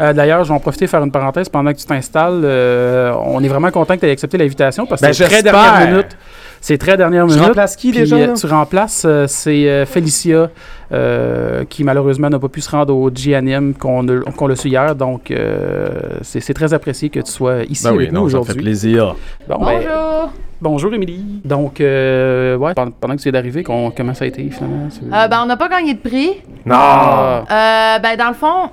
Euh, 0.00 0.12
D'ailleurs, 0.12 0.44
je 0.44 0.48
vais 0.50 0.54
en 0.54 0.60
profiter 0.60 0.86
faire 0.86 1.02
une 1.02 1.10
parenthèse 1.10 1.48
pendant 1.48 1.72
que 1.72 1.78
tu 1.78 1.86
t'installes. 1.86 2.42
euh, 2.44 3.14
on 3.24 3.42
est 3.42 3.48
vraiment 3.48 3.70
content 3.70 3.94
que 3.94 4.00
tu 4.00 4.06
aies 4.06 4.10
accepté 4.10 4.36
l'invitation 4.36 4.84
parce 4.86 5.00
que 5.00 5.06
Ben, 5.06 5.12
c'est 5.14 5.24
très 5.24 5.42
dernière 5.42 5.88
minute. 5.90 6.16
C'est 6.60 6.78
très 6.78 6.96
dernière 6.96 7.26
minute. 7.26 7.40
remplace 7.40 7.76
qui 7.76 7.90
Puis, 7.90 8.00
déjà? 8.00 8.16
euh, 8.16 8.26
là? 8.28 8.32
tu 8.32 8.46
remplaces, 8.46 9.04
euh, 9.06 9.26
c'est 9.28 9.68
euh, 9.68 9.86
Félicia, 9.86 10.50
euh, 10.92 11.64
qui 11.64 11.84
malheureusement 11.84 12.28
n'a 12.28 12.38
pas 12.38 12.48
pu 12.48 12.60
se 12.60 12.70
rendre 12.70 12.94
au 12.94 13.10
G-Anime 13.14 13.74
qu'on 13.74 14.04
qu'on 14.36 14.46
l'a 14.46 14.56
su 14.56 14.68
hier. 14.68 14.94
Donc, 14.96 15.30
euh, 15.30 15.88
c'est 16.22 16.54
très 16.54 16.74
apprécié 16.74 17.08
que 17.08 17.20
tu 17.20 17.30
sois 17.30 17.62
ici 17.68 17.84
Ben 17.84 17.90
oui, 17.92 17.96
avec 18.04 18.12
nous 18.12 18.20
non, 18.22 18.26
ça 18.28 18.30
fait 18.32 18.36
aujourd'hui. 18.38 18.62
plaisir. 18.62 19.16
Bon, 19.48 19.58
ben, 19.58 19.64
Bonjour! 19.80 20.32
bonjour, 20.60 20.94
Émilie. 20.94 21.40
Donc, 21.44 21.80
euh, 21.80 22.56
ouais, 22.56 22.72
pendant, 22.74 22.90
que 23.14 23.20
tu 23.20 23.24
viens 23.24 23.32
d'arriver, 23.32 23.62
comment 23.62 23.92
ça 24.14 24.24
a 24.24 24.28
été 24.28 24.48
finalement? 24.50 24.88
Tu- 24.88 25.04
Euh, 25.12 25.28
ben, 25.28 25.40
on 25.42 25.46
n'a 25.46 25.56
pas 25.56 25.68
gagné 25.68 25.94
de 25.94 26.00
prix. 26.00 26.30
Non! 26.64 26.74
Ah, 26.76 27.44
Euh, 27.50 27.98
ben, 28.00 28.16
dans 28.16 28.28
le 28.28 28.34
fond, 28.34 28.70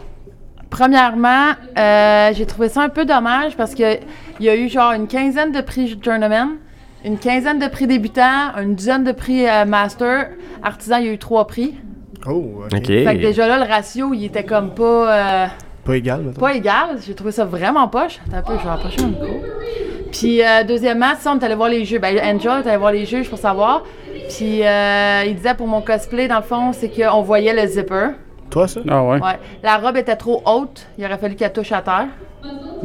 premièrement, 0.70 1.52
euh, 1.78 2.32
j'ai 2.34 2.46
trouvé 2.46 2.70
ça 2.70 2.82
un 2.82 2.90
peu 2.90 3.06
dommage 3.06 3.56
parce 3.56 3.76
que 3.76 3.98
il 4.40 4.46
y 4.46 4.50
a 4.50 4.56
eu 4.56 4.68
genre 4.70 4.94
une 4.94 5.08
quinzaine 5.08 5.52
de 5.52 5.62
prix 5.62 5.96
tournament, 6.02 6.50
une 7.04 7.18
quinzaine 7.18 7.60
de 7.60 7.68
prix 7.68 7.88
débutants, 7.88 8.56
une 8.62 8.76
dizaine 8.76 9.04
de 9.04 9.12
prix 9.12 9.48
euh, 9.48 9.66
master. 9.66 10.30
Artisan, 10.62 10.98
il 10.98 11.06
y 11.06 11.10
a 11.10 11.14
eu 11.14 11.18
trois 11.18 11.46
prix. 11.48 11.76
Oh, 12.26 12.64
ok. 12.66 12.78
Ok. 12.78 12.86
Fait 12.88 13.16
que 13.18 13.22
déjà 13.22 13.48
là, 13.48 13.58
le 13.58 13.70
ratio, 13.70 14.14
il 14.14 14.26
était 14.26 14.44
comme 14.46 14.74
pas, 14.74 15.44
euh, 15.44 15.48
Pas 15.84 15.98
égal, 15.98 16.22
mettons. 16.22 16.40
pas 16.40 16.54
égal. 16.54 16.98
J'ai 17.06 17.14
trouvé 17.16 17.32
ça 17.32 17.44
vraiment 17.46 17.88
poche. 17.88 18.20
Attends 18.28 18.38
un 18.38 18.42
peu, 18.42 18.54
je 18.60 18.64
vais 18.64 18.70
rapprocher 18.70 19.02
mon 19.02 19.08
micro. 19.10 19.26
Puis, 20.12 20.42
euh, 20.44 20.64
deuxièmement, 20.64 21.16
ça, 21.20 21.34
on 21.34 21.40
est 21.40 21.44
allé 21.44 21.56
voir 21.56 21.70
les 21.70 21.86
jeux. 21.86 22.00
Ben, 22.00 22.16
Angel 22.20 22.62
est 22.64 22.68
allé 22.70 22.78
voir 22.78 22.92
les 22.92 23.06
juges 23.06 23.30
pour 23.30 23.40
savoir. 23.40 23.84
Puis, 24.30 24.64
euh, 24.64 25.24
il 25.26 25.36
disait 25.36 25.56
pour 25.56 25.68
mon 25.68 25.82
cosplay, 25.82 26.28
dans 26.28 26.38
le 26.38 26.44
fond, 26.44 26.72
c'est 26.72 26.90
qu'on 26.90 27.22
voyait 27.24 27.54
le 27.54 27.68
zipper. 27.68 28.10
Toi, 28.52 28.68
ça? 28.68 28.80
ah 28.88 29.04
ouais. 29.04 29.20
Ouais. 29.20 29.40
La 29.64 29.78
robe 29.78 29.98
était 29.98 30.16
trop 30.16 30.42
haute. 30.46 30.86
Il 30.98 31.06
aurait 31.06 31.18
fallu 31.18 31.36
qu'elle 31.36 31.52
touche 31.52 31.72
à 31.72 31.82
terre. 31.82 32.08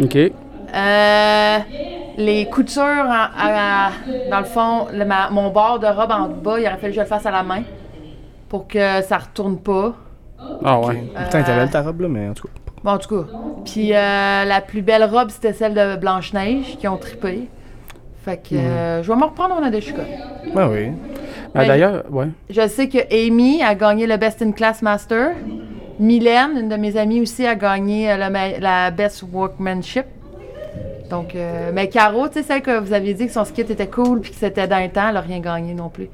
OK. 0.02 0.16
Euh, 0.16 1.58
les 2.18 2.46
coutures, 2.46 2.82
en- 2.82 3.28
à- 3.38 3.90
dans 4.30 4.38
le 4.40 4.44
fond, 4.44 4.86
le- 4.92 5.04
ma- 5.06 5.30
mon 5.30 5.48
bord 5.50 5.78
de 5.78 5.86
robe 5.86 6.10
en 6.10 6.28
bas, 6.28 6.58
il 6.60 6.66
aurait 6.66 6.76
fallu 6.76 6.88
que 6.92 6.96
je 6.96 7.00
le 7.00 7.06
fasse 7.06 7.24
à 7.24 7.30
la 7.30 7.42
main 7.42 7.62
pour 8.50 8.66
que 8.68 9.00
ça 9.02 9.18
retourne 9.18 9.58
pas. 9.58 9.94
Ah 10.64 10.78
ouais. 10.80 11.04
Putain, 11.24 11.42
t'es 11.42 11.54
belle 11.54 11.70
ta 11.70 11.82
robe, 11.82 12.02
là, 12.02 12.08
mais 12.08 12.28
en 12.28 12.34
tout 12.34 12.48
cas. 12.48 12.52
Bon, 12.84 12.90
en 12.92 12.98
tout 12.98 13.08
cas. 13.22 13.28
Puis 13.64 13.92
euh, 13.94 14.44
la 14.44 14.60
plus 14.60 14.82
belle 14.82 15.04
robe, 15.04 15.30
c'était 15.30 15.52
celle 15.52 15.74
de 15.74 15.96
Blanche-Neige, 15.96 16.76
qui 16.78 16.86
ont 16.88 16.96
trippé. 16.96 17.48
Fait 18.24 18.36
que 18.36 18.54
euh, 18.56 19.02
je 19.02 19.10
vais 19.10 19.16
me 19.18 19.24
reprendre 19.24 19.56
au 19.56 19.60
Nadeshika. 19.60 20.02
Ben 20.54 20.68
oui. 20.68 20.90
Ah, 21.54 21.60
Ben, 21.60 21.66
D'ailleurs, 21.68 22.04
ouais. 22.10 22.28
Je 22.50 22.66
sais 22.68 22.88
que 22.88 22.98
Amy 23.12 23.62
a 23.62 23.74
gagné 23.74 24.06
le 24.06 24.16
Best 24.16 24.42
in 24.42 24.52
Class 24.52 24.82
Master. 24.82 25.30
Mylène, 25.98 26.50
une 26.60 26.68
de 26.68 26.76
mes 26.76 26.96
amies 26.96 27.20
aussi, 27.20 27.44
a 27.46 27.54
gagné 27.56 28.10
euh, 28.12 28.16
le 28.28 28.60
la 28.60 28.90
Best 28.90 29.24
Workmanship. 29.32 30.04
Donc, 31.10 31.34
euh, 31.34 31.70
mais 31.72 31.88
Caro, 31.88 32.28
tu 32.28 32.34
sais, 32.34 32.42
celle 32.42 32.62
que 32.62 32.78
vous 32.78 32.92
aviez 32.92 33.14
dit 33.14 33.26
que 33.26 33.32
son 33.32 33.44
skit 33.44 33.62
était 33.62 33.86
cool 33.86 34.20
puis 34.20 34.30
que 34.32 34.36
c'était 34.36 34.66
dans 34.68 34.82
le 34.82 34.90
temps, 34.90 35.08
elle 35.08 35.14
n'a 35.14 35.20
rien 35.20 35.40
gagné 35.40 35.72
non 35.74 35.88
plus. 35.88 36.08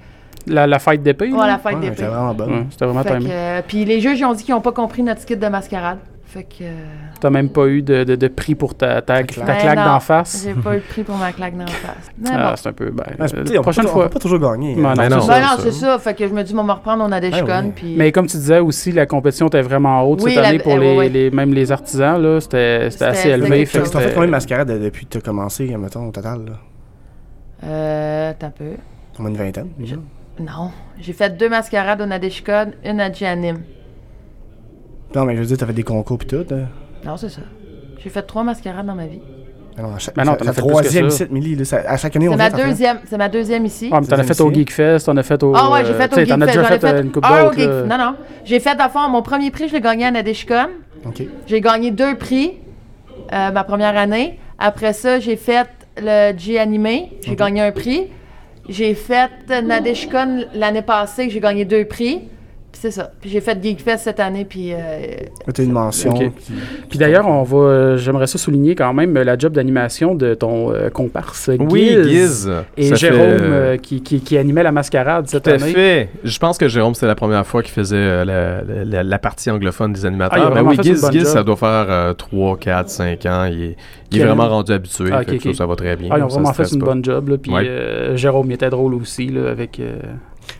La, 0.47 0.67
la 0.67 0.79
fête 0.79 1.03
d'épée. 1.03 1.33
Ouais, 1.33 1.39
là? 1.39 1.47
la 1.47 1.59
fête 1.59 1.75
Ouais, 1.75 1.81
d'épée. 1.81 1.97
t'es 1.97 2.05
vraiment 2.07 2.35
bonne. 2.35 2.53
Ouais, 2.53 2.67
c'était 2.71 2.85
vraiment 2.85 3.03
timé. 3.03 3.31
euh, 3.33 3.63
Puis 3.67 3.85
les 3.85 4.01
juges, 4.01 4.19
ils 4.21 4.25
ont 4.25 4.35
dit 4.35 4.45
qu'ils 4.45 4.55
n'ont 4.55 4.61
pas 4.61 4.73
compris 4.73 5.03
notre 5.03 5.21
skit 5.23 5.37
de 5.37 5.47
mascarade. 5.49 5.99
Fait 6.35 6.43
que. 6.43 6.63
euh, 6.65 6.73
T'as 7.21 7.31
même 7.31 7.49
pas 7.49 7.67
eu 7.69 7.81
de, 7.81 8.03
de, 8.03 8.17
de 8.17 8.27
prix 8.27 8.57
pour 8.57 8.75
ta, 8.75 9.01
ta, 9.03 9.19
ta 9.19 9.23
claque. 9.23 9.47
claque 9.61 9.77
ben 9.77 9.85
non, 9.85 9.93
d'en 9.93 10.01
face? 10.01 10.43
J'ai 10.45 10.53
pas 10.55 10.75
eu 10.75 10.81
de 10.81 10.83
prix 10.85 11.05
pour 11.05 11.17
ma 11.17 11.31
claque 11.31 11.57
d'en 11.57 11.65
face. 11.69 12.11
Mais 12.19 12.31
Ah, 12.35 12.51
bon. 12.51 12.57
c'est 12.57 12.69
un 12.69 12.73
peu. 12.73 12.91
Ben, 12.91 13.05
c'est- 13.29 13.37
euh, 13.37 13.45
tu 13.45 13.53
on 13.53 13.55
peut 13.55 13.61
prochaine 13.63 13.85
pas- 13.85 13.91
On 13.91 13.93
fois. 13.95 14.05
peut 14.09 14.15
pas 14.15 14.19
toujours 14.19 14.41
gagner. 14.41 14.73
Hein. 14.75 14.77
non, 14.83 14.95
Ben 14.95 15.09
non. 15.09 15.21
c'est 15.21 15.29
Ben 15.29 15.35
ça. 15.35 15.41
non, 15.41 15.57
ça. 15.57 15.63
c'est 15.63 15.71
ça. 15.71 15.99
Fait 16.01 16.15
que 16.15 16.27
je 16.27 16.35
me 16.35 16.43
dis, 16.43 16.53
on 16.57 16.65
va 16.65 16.75
reprendre. 16.75 17.09
Ah 17.09 17.21
oui. 17.63 17.73
Puis. 17.77 17.95
Mais 17.97 18.11
comme 18.11 18.27
tu 18.27 18.37
disais 18.37 18.59
aussi, 18.59 18.91
la 18.91 19.07
compétition 19.07 19.47
était 19.47 19.63
vraiment 19.63 20.03
haute 20.03 20.23
Oui, 20.25 20.33
cette 20.35 20.43
la- 20.43 20.49
année 20.49 20.59
pour 20.59 20.75
euh, 20.75 21.09
les, 21.09 21.31
même 21.31 21.55
les 21.55 21.71
artisans. 21.71 22.21
là 22.21 22.41
C'était 22.41 22.89
assez 23.01 23.29
élevé. 23.29 23.65
fait 23.65 23.85
Fait 23.87 24.13
combien 24.13 24.27
de 24.27 24.31
mascarades 24.33 24.83
depuis 24.83 25.07
que 25.07 25.11
t'as 25.19 25.21
commencé, 25.21 25.67
mettons, 25.77 26.09
au 26.09 26.11
total, 26.11 26.41
là? 26.47 26.53
Euh. 27.65 28.33
T'as 28.39 28.51
peu. 28.51 28.65
Au 29.19 29.23
moins 29.23 29.31
une 29.31 29.37
vingtaine, 29.37 29.69
déjà. 29.79 29.97
Non. 30.41 30.71
J'ai 30.99 31.13
fait 31.13 31.37
deux 31.37 31.49
mascarades 31.49 32.01
au 32.01 32.07
Nadeshikon, 32.07 32.73
une 32.85 33.01
à 33.01 33.13
Gianim. 33.13 33.59
Non, 35.15 35.25
mais 35.25 35.35
je 35.37 35.41
veux 35.41 35.47
dire, 35.47 35.57
t'as 35.59 35.67
fait 35.67 35.73
des 35.73 35.83
concours 35.83 36.19
pis 36.19 36.27
tout. 36.27 36.45
hein. 36.51 36.67
Non, 37.05 37.17
c'est 37.17 37.29
ça. 37.29 37.43
J'ai 38.03 38.11
fait 38.11 38.23
trois 38.23 38.43
mascarades 38.45 38.87
dans 38.87 38.95
ma 38.95 39.07
vie. 39.07 39.21
Ah 39.77 39.83
non, 39.83 39.95
à 39.95 39.99
chaque, 39.99 40.15
Ben 40.15 40.25
non, 40.25 40.35
t'en 40.37 40.45
la 40.45 40.51
as 40.51 40.55
fait 40.55 40.61
troisième 40.61 41.09
ici, 41.09 41.25
Millie, 41.31 41.57
là, 41.57 41.65
ça- 41.65 41.83
à 41.87 41.97
chaque 41.97 42.15
année, 42.15 42.29
on 42.29 42.37
ma 42.37 42.49
deuxième. 42.51 42.99
C'est 43.07 43.19
ma 43.19 43.29
deuxième 43.29 43.65
ici. 43.67 43.89
Ah, 43.93 44.01
mais 44.01 44.07
t'en 44.07 44.19
as 44.19 44.23
fait 44.23 44.41
au 44.41 44.53
Geekfest, 44.53 45.01
t'en 45.07 45.17
as 45.17 45.23
fait 45.25 45.43
au. 45.43 45.53
Ah 45.57 45.71
ouais, 45.73 45.85
j'ai 45.85 45.95
fait 45.95 46.09
tu 46.09 46.15
au 46.15 46.19
sais, 46.19 46.27
T'en 46.27 46.41
as 46.41 46.47
Geekfest. 46.47 46.63
déjà 46.71 46.79
fait 46.79 47.01
une 47.03 47.11
coupe 47.11 47.25
d'autres. 47.25 47.59
Là. 47.59 47.83
Non, 47.99 48.05
non. 48.05 48.15
J'ai 48.45 48.61
fait, 48.61 48.81
à 48.81 48.89
fond, 48.89 49.09
mon 49.09 49.23
premier 49.23 49.51
prix, 49.51 49.67
je 49.69 49.73
l'ai 49.75 49.81
gagné 49.81 50.05
à 50.07 50.11
Nadeshikon. 50.13 50.69
OK. 51.07 51.23
J'ai 51.47 51.61
gagné 51.61 51.91
deux 51.91 52.17
prix 52.17 52.53
euh, 53.33 53.51
ma 53.51 53.65
première 53.65 53.97
année. 53.97 54.39
Après 54.59 54.93
ça, 54.93 55.19
j'ai 55.19 55.35
fait 55.37 55.67
le 56.01 56.37
G 56.39 56.57
animé. 56.59 57.11
J'ai 57.27 57.35
gagné 57.35 57.61
un 57.63 57.73
prix. 57.73 58.09
J'ai 58.69 58.95
fait 58.95 59.31
Nadeshikon 59.49 60.45
l'année 60.55 60.83
passée. 60.83 61.31
J'ai 61.31 61.41
gagné 61.41 61.65
deux 61.65 61.85
prix. 61.85 62.29
Puis 62.75 62.81
c'est 62.83 62.91
ça. 62.91 63.13
Puis 63.21 63.31
j'ai 63.31 63.41
fait 63.41 63.57
Geekfest 63.63 63.99
cette 63.99 64.19
année, 64.19 64.45
puis 64.45 64.73
euh, 64.73 64.79
T'as 65.55 65.63
une 65.63 65.71
mention. 65.71 66.13
Puis 66.91 66.99
d'ailleurs, 66.99 67.25
on 67.29 67.45
va, 67.45 67.57
euh, 67.57 67.97
j'aimerais 67.97 68.27
ça 68.27 68.37
souligner 68.37 68.75
quand 68.75 68.93
même 68.93 69.17
euh, 69.17 69.23
la 69.23 69.39
job 69.39 69.53
d'animation 69.53 70.17
de 70.17 70.35
ton 70.35 70.73
euh, 70.73 70.91
comparse 70.91 71.51
Oui, 71.57 71.91
Giz 72.03 72.09
Giz. 72.09 72.51
et 72.77 72.89
ça 72.89 72.95
Jérôme 72.97 73.19
fait- 73.21 73.37
euh, 73.41 73.77
qui, 73.77 74.03
qui, 74.03 74.21
qui 74.21 74.37
animait 74.37 74.65
la 74.65 74.73
mascarade 74.73 75.29
cette 75.29 75.45
Tout 75.45 75.51
à 75.51 75.53
année. 75.53 75.73
fait. 75.73 76.09
Je 76.25 76.37
pense 76.41 76.59
que 76.59 76.67
Jérôme, 76.67 76.95
c'est 76.97 77.07
la 77.07 77.15
première 77.15 77.47
fois 77.47 77.63
qu'il 77.63 77.73
faisait 77.73 77.95
euh, 77.97 78.25
la, 78.25 78.85
la- 78.85 79.03
la 79.05 79.19
partie 79.21 79.53
anglophone 79.53 79.93
des 79.93 80.05
Ah, 80.05 80.09
animateurs. 80.09 80.45
Mais 80.49 80.51
vraiment 80.51 80.71
oui, 80.71 80.77
fait 80.77 80.83
Giz, 80.83 81.07
Giz, 81.13 81.25
ça 81.29 81.45
doit 81.45 81.55
faire 81.57 81.87
euh, 81.89 82.13
3, 82.13 82.57
4, 82.59 82.89
5 82.89 83.27
ans. 83.27 83.45
Il 83.45 83.53
est, 83.63 83.65
il 83.67 83.71
est 83.71 83.77
Quel- 84.19 84.27
vraiment 84.27 84.49
rendu 84.49 84.73
habitué. 84.73 85.11
Ah, 85.13 85.23
fait 85.23 85.39
que 85.39 85.49
ok, 85.51 85.55
ça, 85.55 85.65
va 85.67 85.77
très 85.77 85.95
bien. 85.95 86.09
Ah, 86.11 86.17
ils 86.19 86.25
ont 86.25 86.27
vraiment 86.27 86.53
fait 86.53 86.69
une 86.73 86.81
pas. 86.81 86.87
bonne 86.87 87.05
job. 87.05 87.29
Là, 87.29 87.39
puis 87.39 87.53
Ouais. 87.53 87.63
euh, 87.69 88.17
Jérôme, 88.17 88.51
il 88.51 88.55
était 88.55 88.71
drôle 88.71 88.95
aussi 88.95 89.29
là, 89.29 89.49
avec 89.51 89.81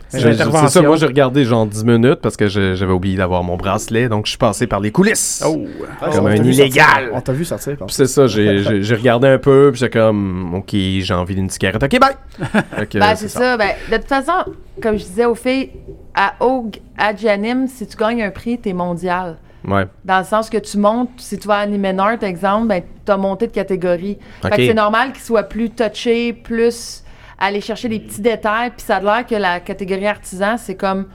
C'est 0.07 0.33
ça, 0.69 0.81
moi 0.81 0.95
j'ai 0.95 1.05
regardé 1.07 1.43
genre 1.43 1.65
10 1.65 1.83
minutes 1.83 2.19
parce 2.21 2.37
que 2.37 2.47
j'avais 2.47 2.91
oublié 2.93 3.17
d'avoir 3.17 3.43
mon 3.43 3.57
bracelet, 3.57 4.07
donc 4.07 4.25
je 4.25 4.29
suis 4.31 4.37
passé 4.37 4.65
par 4.67 4.79
les 4.79 4.91
coulisses. 4.91 5.43
Oh! 5.45 5.65
Ah, 6.01 6.09
Comme 6.13 6.25
on 6.25 6.27
un 6.27 6.35
illégal. 6.35 7.09
On 7.13 7.19
t'a 7.21 7.33
vu 7.33 7.43
sortir. 7.43 7.75
Puis 7.77 7.85
c'est 7.89 8.07
ça, 8.07 8.27
j'ai 8.27 8.59
j'ai- 8.63 8.81
j'ai 8.83 8.95
regardé 8.95 9.27
un 9.27 9.37
peu, 9.37 9.69
puis 9.71 9.79
j'étais 9.81 9.99
comme, 9.99 10.53
ok, 10.55 10.69
j'ai 10.71 11.13
envie 11.13 11.35
d'une 11.35 11.49
cigarette, 11.49 11.83
ok, 11.83 11.99
bye! 11.99 12.15
Ben, 12.93 13.15
c'est 13.15 13.27
ça. 13.27 13.57
Ben, 13.57 13.71
de 13.91 13.97
toute 13.97 14.07
façon, 14.07 14.33
comme 14.81 14.97
je 14.97 15.03
disais 15.03 15.25
aux 15.25 15.35
filles, 15.35 15.71
à 16.13 16.33
Hogue, 16.39 16.77
à 16.97 17.15
Janim, 17.15 17.67
si 17.67 17.85
tu 17.87 17.97
gagnes 17.97 18.23
un 18.23 18.31
prix, 18.31 18.57
t'es 18.57 18.73
mondial. 18.73 19.37
Ouais. 19.67 19.85
Dans 20.05 20.19
le 20.19 20.25
sens 20.25 20.49
que 20.49 20.57
tu 20.57 20.77
montes, 20.77 21.09
si 21.17 21.37
tu 21.39 21.47
vas 21.47 21.55
à 21.55 21.59
animer 21.61 21.91
Nord, 21.91 22.21
exemple, 22.23 22.67
ben, 22.67 22.83
tu 23.05 23.11
as 23.11 23.17
monté 23.17 23.47
de 23.47 23.51
catégorie. 23.51 24.17
Fait 24.43 24.49
que 24.51 24.55
c'est 24.67 24.73
normal 24.73 25.11
qu'il 25.11 25.23
soit 25.23 25.43
plus 25.43 25.71
touché, 25.71 26.33
plus 26.33 27.03
aller 27.39 27.61
chercher 27.61 27.87
les 27.89 27.99
petits 27.99 28.21
détails. 28.21 28.71
Puis 28.71 28.85
ça 28.85 28.97
a 28.97 29.01
l'air 29.01 29.25
que 29.27 29.35
la 29.35 29.59
catégorie 29.59 30.07
artisan, 30.07 30.55
c'est 30.57 30.75
comme 30.75 31.05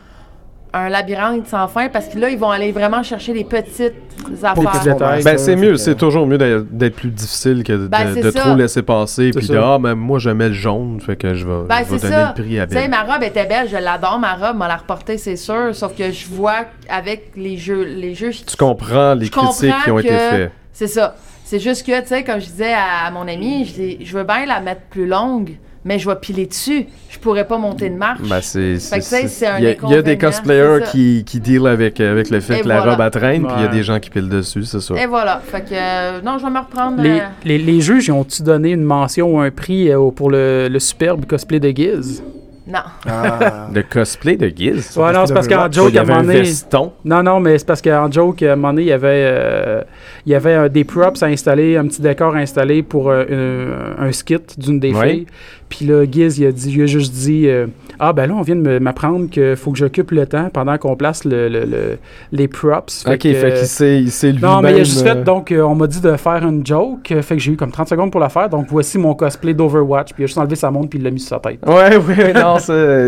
un 0.73 0.89
labyrinthe 0.89 1.49
sans 1.49 1.67
fin 1.67 1.89
parce 1.89 2.07
que 2.07 2.17
là, 2.17 2.31
ils 2.31 2.39
vont 2.39 2.51
aller 2.51 2.71
vraiment 2.71 3.03
chercher 3.03 3.33
les 3.33 3.43
petites 3.43 3.93
petits 4.23 4.45
affaires. 4.47 4.83
détails. 4.85 5.25
Ben, 5.25 5.37
c'est 5.37 5.57
mieux, 5.57 5.73
que- 5.73 5.77
c'est 5.79 5.97
toujours 5.97 6.29
mieux 6.29 6.39
d'être 6.39 6.95
plus 6.95 7.11
difficile 7.11 7.65
que 7.65 7.73
de, 7.73 7.87
Ben, 7.89 8.15
de 8.15 8.31
trop 8.31 8.55
laisser 8.55 8.83
passer, 8.83 9.33
puis 9.33 9.49
de, 9.49 9.57
ah, 9.57 9.79
mais 9.81 9.97
moi 9.97 10.21
j'aimais 10.21 10.47
le 10.47 10.55
jaune, 10.55 11.01
fait 11.01 11.17
que 11.17 11.35
je 11.35 11.45
vais, 11.45 11.67
Ben, 11.69 11.79
je 11.79 11.95
vais 11.95 11.99
donner 11.99 12.13
ça. 12.15 12.35
le 12.37 12.41
prix 12.43 12.61
à 12.61 12.69
Tu 12.69 12.75
sais, 12.75 12.83
Ben. 12.83 12.91
ma 12.91 13.03
robe 13.03 13.25
était 13.25 13.47
belle, 13.47 13.69
je 13.69 13.79
l'adore, 13.79 14.21
ma 14.21 14.35
robe, 14.35 14.59
m'a 14.59 14.69
la 14.69 14.77
reporter, 14.77 15.19
c'est 15.19 15.35
sûr. 15.35 15.75
Sauf 15.75 15.97
que 15.97 16.13
je 16.13 16.27
vois 16.29 16.67
avec 16.89 17.33
les 17.37 17.57
jeux, 17.57 17.83
les 17.83 18.15
jeux, 18.15 18.31
Tu 18.31 18.57
comprends 18.57 19.15
les 19.15 19.29
comprends 19.29 19.51
critiques 19.51 19.75
qui 19.83 19.91
ont 19.91 19.99
été 19.99 20.09
faites. 20.11 20.53
C'est 20.73 20.87
ça. 20.87 21.17
C'est 21.45 21.59
juste 21.59 21.85
que, 21.85 22.01
tu 22.01 22.07
sais, 22.07 22.23
comme 22.23 22.39
je 22.41 22.47
disais 22.47 22.73
à, 22.75 23.07
à 23.09 23.11
mon 23.11 23.27
ami, 23.27 23.65
je, 23.65 23.73
dis, 23.75 24.07
je 24.07 24.17
veux 24.17 24.23
bien 24.23 24.47
la 24.47 24.61
mettre 24.61 24.83
plus 24.83 25.09
longue, 25.09 25.57
mais 25.85 25.99
je 25.99 26.09
vais 26.09 26.17
piler 26.17 26.47
dessus. 26.47 26.87
Je 27.09 27.19
pourrais 27.19 27.47
pas 27.47 27.59
monter 27.59 27.87
une 27.87 27.97
marche. 27.97 28.21
Ben, 28.29 28.41
c'est, 28.41 28.77
Fait 28.79 28.99
que, 28.99 29.03
tu 29.05 29.09
sais, 29.09 29.29
c'est 29.29 29.47
un 29.47 29.59
il, 29.59 29.65
y 29.65 29.67
a, 29.69 29.75
il 29.83 29.91
y 29.91 29.95
a 29.95 30.03
des 30.03 30.19
cosplayers 30.19 30.85
qui, 30.91 31.25
qui 31.27 31.41
deal 31.41 31.67
avec, 31.67 32.01
avec 32.01 32.31
le 32.31 32.41
fait 32.41 32.59
Et 32.59 32.63
que 32.63 32.69
la 32.69 32.83
robe 32.83 33.01
à 33.01 33.11
traîne, 33.11 33.47
puis 33.47 33.55
il 33.59 33.63
y 33.63 33.67
a 33.67 33.69
des 33.69 33.83
gens 33.83 33.99
qui 33.99 34.11
pilent 34.11 34.29
dessus, 34.29 34.65
c'est 34.65 34.81
ça. 34.81 34.95
Et 34.95 35.07
voilà. 35.07 35.41
Fait 35.45 35.61
que, 35.63 35.73
euh, 35.73 36.21
non, 36.23 36.39
je 36.39 36.45
vais 36.45 36.51
me 36.51 36.59
reprendre. 36.59 37.03
Les, 37.03 37.21
euh, 37.21 37.25
les, 37.45 37.59
les 37.59 37.81
juges, 37.81 38.09
ils 38.09 38.13
ont-tu 38.13 38.43
donné 38.43 38.71
une 38.71 38.83
mention 38.85 39.35
ou 39.35 39.41
un 39.41 39.51
prix 39.51 39.91
euh, 39.91 40.11
pour 40.11 40.31
le, 40.31 40.69
le 40.71 40.79
superbe 40.79 41.25
cosplay 41.27 41.61
de 41.61 41.71
Giz? 41.71 42.23
Non. 42.67 42.79
Ah. 43.09 43.67
Le 43.75 43.83
cosplay 43.83 44.37
de 44.37 44.47
Giz? 44.47 44.97
Ouais, 44.97 45.13
non, 45.13 45.27
c'est 45.27 45.35
parce 45.35 45.49
qu'en 45.49 45.73
joke, 45.73 45.89
il 45.89 45.95
y 45.97 45.99
à 45.99 46.03
un 46.03 46.05
moment 46.05 46.23
donné... 46.23 46.41
veston. 46.43 46.93
Non, 47.05 47.21
non, 47.21 47.41
mais 47.41 47.59
c'est 47.59 47.67
parce 47.67 47.83
qu'en 47.83 48.09
joke, 48.13 48.43
à 48.45 48.53
un 48.53 48.57
moment 48.57 48.69
donné, 48.73 48.83
il 48.83 48.89
y 48.89 48.93
avait, 48.93 49.09
euh, 49.09 49.83
il 50.25 50.31
y 50.31 50.35
avait 50.37 50.55
euh, 50.55 50.69
des 50.69 50.85
props 50.85 51.21
à 51.23 51.27
installer, 51.27 51.77
un 51.77 51.87
petit 51.87 52.01
décor 52.01 52.37
à 52.37 52.39
installer 52.39 52.85
pour 52.85 53.11
euh, 53.11 53.95
un, 53.99 54.07
un 54.07 54.13
skit 54.13 54.37
d'une 54.57 54.79
des 54.79 54.93
Ouais. 54.93 55.09
filles. 55.11 55.27
Puis 55.71 55.87
là, 55.87 56.05
Giz, 56.11 56.39
il 56.39 56.47
a, 56.47 56.53
dit, 56.53 56.75
il 56.77 56.83
a 56.83 56.87
juste 56.87 57.15
dit 57.15 57.47
euh, 57.49 57.67
Ah, 57.99 58.13
ben 58.13 58.27
là, 58.27 58.35
on 58.37 58.43
vient 58.43 58.57
de 58.57 58.79
m'apprendre 58.79 59.31
qu'il 59.31 59.57
faut 59.57 59.71
que 59.71 59.79
j'occupe 59.79 60.11
le 60.11 60.27
temps 60.27 60.51
pendant 60.53 60.77
qu'on 60.77 60.97
place 60.97 61.25
le, 61.25 61.49
le- 61.49 61.65
le- 61.65 61.99
les 62.33 62.49
props. 62.49 63.05
Ok, 63.07 63.19
que, 63.19 63.33
fait 63.35 63.55
qu'il 63.59 63.67
s'est, 63.67 64.03
il 64.03 64.11
s'est 64.11 64.33
lui-même... 64.33 64.51
Non, 64.51 64.61
mais 64.61 64.73
il 64.73 64.81
a 64.81 64.85
juste 64.85 65.07
euh, 65.07 65.15
fait, 65.15 65.23
donc, 65.25 65.53
euh, 65.53 65.63
on 65.63 65.75
m'a 65.75 65.87
dit 65.87 66.01
de 66.01 66.15
faire 66.17 66.45
une 66.47 66.67
joke, 66.67 67.11
euh, 67.13 67.23
fait 67.23 67.37
que 67.37 67.41
j'ai 67.43 67.53
eu 67.53 67.57
comme 67.57 67.71
30 67.71 67.89
secondes 67.89 68.11
pour 68.11 68.21
la 68.21 68.29
faire, 68.29 68.49
donc 68.51 68.67
voici 68.69 68.99
mon 68.99 69.15
cosplay 69.15 69.55
d'Overwatch, 69.55 70.13
puis 70.13 70.23
il 70.23 70.25
a 70.25 70.27
juste 70.27 70.39
enlevé 70.39 70.57
sa 70.57 70.71
montre, 70.71 70.91
puis 70.91 70.99
il 70.99 71.05
l'a 71.05 71.11
mis 71.11 71.21
sur 71.21 71.29
sa 71.31 71.39
tête. 71.39 71.61
Ouais, 71.67 71.97
ouais, 71.97 72.33
non, 72.35 72.57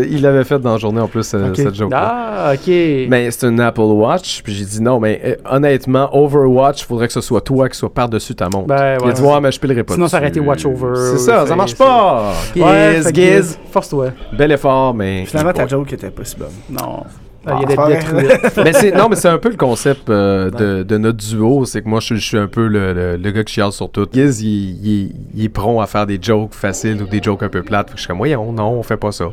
il 0.09 0.21
l'avait 0.21 0.43
fait 0.45 0.59
dans 0.59 0.71
la 0.73 0.77
journée 0.77 1.01
en 1.01 1.07
plus, 1.07 1.29
euh, 1.33 1.53
cette 1.53 1.75
joke 1.75 1.91
Ah, 1.93 2.53
ok. 2.53 2.67
Mais 3.09 3.29
c'est 3.31 3.47
une 3.47 3.59
Apple 3.59 3.81
Watch, 3.81 4.41
puis 4.41 4.53
j'ai 4.53 4.65
dit 4.65 4.81
non, 4.81 4.99
mais 4.99 5.21
euh, 5.25 5.35
honnêtement, 5.49 6.09
Overwatch, 6.15 6.81
il 6.81 6.85
faudrait 6.85 7.07
que 7.07 7.13
ce 7.13 7.21
soit 7.21 7.41
toi 7.41 7.67
qui 7.67 7.77
soit 7.77 7.93
par-dessus 7.93 8.35
ta 8.35 8.47
montre. 8.49 8.67
Ben, 8.67 8.97
il 9.03 9.09
a 9.09 9.13
dit, 9.13 9.21
ouais, 9.21 9.41
mais 9.41 9.51
je 9.51 9.59
pilerai 9.59 9.83
pas 9.83 9.95
Sinon, 9.95 10.07
ça 10.07 10.17
aurait 10.17 10.29
été 10.29 10.39
Watch 10.39 10.65
Over. 10.65 10.93
C'est 10.95 11.17
ça, 11.19 11.45
ça 11.45 11.55
marche 11.55 11.75
pas. 11.75 12.31
Ouais, 12.61 13.01
Giz, 13.03 13.11
Giz. 13.13 13.59
Force-toi. 13.71 14.11
Bel 14.37 14.51
effort, 14.51 14.93
mais. 14.93 15.25
Finalement, 15.25 15.53
ta 15.53 15.67
joke 15.67 15.91
était 15.93 16.09
pas 16.11 16.23
si 16.25 16.35
bonne. 16.37 16.47
Non. 16.69 17.03
Ah, 17.45 17.59
il 17.61 17.69
y 17.69 17.73
a 17.73 17.87
des 17.87 18.37
mais 18.63 18.71
c'est, 18.71 18.91
non, 18.95 19.09
mais 19.09 19.17
c'est 19.17 19.27
un 19.27 19.37
peu 19.37 19.49
le 19.49 19.57
concept 19.57 20.09
euh, 20.09 20.49
de, 20.49 20.83
de 20.83 20.97
notre 20.97 21.17
duo. 21.17 21.65
C'est 21.65 21.81
que 21.81 21.89
moi, 21.89 21.99
je, 21.99 22.15
je 22.15 22.25
suis 22.25 22.37
un 22.37 22.47
peu 22.47 22.67
le, 22.67 22.93
le, 22.93 23.17
le 23.17 23.31
gars 23.31 23.43
qui 23.43 23.53
chiale 23.55 23.73
sur 23.73 23.89
tout. 23.91 24.07
Giz, 24.13 24.41
il, 24.41 24.47
il- 24.85 25.15
il 25.35 25.43
est 25.43 25.49
prompt 25.49 25.81
à 25.81 25.85
faire 25.87 26.05
des 26.05 26.17
jokes 26.21 26.53
faciles 26.53 27.01
ou 27.01 27.05
des 27.05 27.21
jokes 27.21 27.43
un 27.43 27.49
peu 27.49 27.61
plates. 27.61 27.87
Fait 27.89 27.93
que 27.95 27.97
je 27.97 28.03
suis 28.03 28.07
comme, 28.07 28.17
voyons, 28.19 28.53
non, 28.53 28.69
on 28.79 28.83
fait 28.83 28.95
pas 28.95 29.11
ça. 29.11 29.25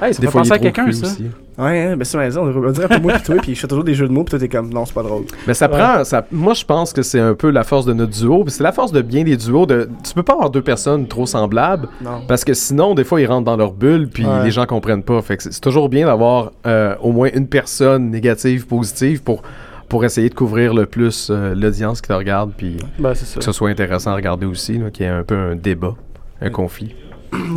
Hey, 0.00 0.14
ça 0.14 0.20
Des 0.22 0.28
fois, 0.28 0.42
il 0.44 0.48
penser 0.48 0.50
est 0.64 0.68
à 0.68 0.70
trop 0.70 0.84
quelqu'un, 0.84 0.92
ça. 0.92 1.06
aussi. 1.06 1.26
Ouais, 1.60 1.80
hein, 1.82 1.96
ben 1.96 2.04
c'est 2.04 2.16
raison. 2.18 2.42
On 2.46 2.70
dirait 2.70 2.86
un 2.86 2.96
peu 2.96 3.00
moi 3.02 3.12
pis 3.14 3.22
toi, 3.22 3.36
puis 3.42 3.54
je 3.54 3.60
fais 3.60 3.66
toujours 3.68 3.84
des 3.84 3.94
jeux 3.94 4.08
de 4.08 4.12
mots, 4.12 4.24
pis 4.24 4.30
toi 4.30 4.38
t'es 4.38 4.48
comme, 4.48 4.72
non, 4.72 4.84
c'est 4.86 4.94
pas 4.94 5.02
drôle. 5.02 5.24
Mais 5.46 5.54
ça 5.54 5.70
Ouais. 5.70 5.78
prend. 5.78 6.04
Ça, 6.04 6.24
moi, 6.32 6.54
je 6.54 6.64
pense 6.64 6.92
que 6.92 7.02
c'est 7.02 7.20
un 7.20 7.34
peu 7.34 7.50
la 7.50 7.64
force 7.64 7.84
de 7.86 7.92
notre 7.92 8.12
duo. 8.12 8.44
puis 8.44 8.52
C'est 8.52 8.62
la 8.62 8.72
force 8.72 8.92
de 8.92 9.02
bien 9.02 9.24
des 9.24 9.36
duos. 9.36 9.66
De, 9.66 9.88
tu 10.06 10.14
peux 10.14 10.22
pas 10.22 10.32
avoir 10.34 10.50
deux 10.50 10.62
personnes 10.62 11.06
trop 11.06 11.26
semblables. 11.26 11.88
Non. 12.02 12.22
Parce 12.26 12.44
que 12.44 12.54
sinon, 12.54 12.94
des 12.94 13.04
fois, 13.04 13.20
ils 13.20 13.26
rentrent 13.26 13.44
dans 13.44 13.56
leur 13.56 13.72
bulle, 13.72 14.08
puis 14.08 14.24
Ouais. 14.26 14.44
les 14.44 14.50
gens 14.50 14.64
comprennent 14.66 15.02
pas. 15.02 15.20
Fait 15.22 15.36
que 15.36 15.42
c'est 15.42 15.60
toujours 15.60 15.88
bien 15.88 16.06
d'avoir 16.06 16.52
euh, 16.66 16.94
au 17.00 17.12
moins 17.12 17.28
une 17.34 17.46
personne 17.48 18.10
négative, 18.10 18.66
positive, 18.66 19.22
pour, 19.22 19.42
pour 19.88 20.04
essayer 20.04 20.28
de 20.28 20.34
couvrir 20.34 20.72
le 20.72 20.86
plus 20.86 21.28
euh, 21.30 21.54
l'audience 21.54 22.00
qui 22.00 22.08
te 22.08 22.12
regarde, 22.14 22.52
puis 22.56 22.76
Ben, 22.98 23.12
que 23.12 23.18
ce 23.18 23.52
soit 23.52 23.68
intéressant 23.70 24.12
à 24.12 24.14
regarder 24.14 24.46
aussi, 24.46 24.80
qu'il 24.92 25.04
y 25.04 25.08
ait 25.08 25.12
un 25.12 25.24
peu 25.24 25.34
un 25.36 25.56
débat, 25.56 25.94
un 26.40 26.50
conflit. 26.50 26.94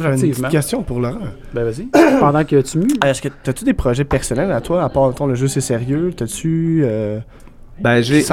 J'avais 0.01 0.19
une 0.19 0.31
petite 0.31 0.49
question 0.49 0.83
pour 0.83 0.99
Laurent. 0.99 1.19
Ben, 1.53 1.63
vas-y. 1.63 1.85
Pendant 2.19 2.43
que 2.43 2.61
tu 2.61 2.77
mues. 2.79 2.87
Est-ce 3.05 3.21
que 3.21 3.29
t'as-tu 3.29 3.63
des 3.65 3.73
projets 3.73 4.03
personnels 4.03 4.51
à 4.51 4.61
toi, 4.61 4.83
à 4.83 4.89
part 4.89 5.11
le 5.27 5.35
jeu 5.35 5.47
c'est 5.47 5.61
sérieux? 5.61 6.13
T'as-tu. 6.15 6.81
Euh, 6.83 7.19
Ben, 7.79 8.01
j'ai. 8.01 8.23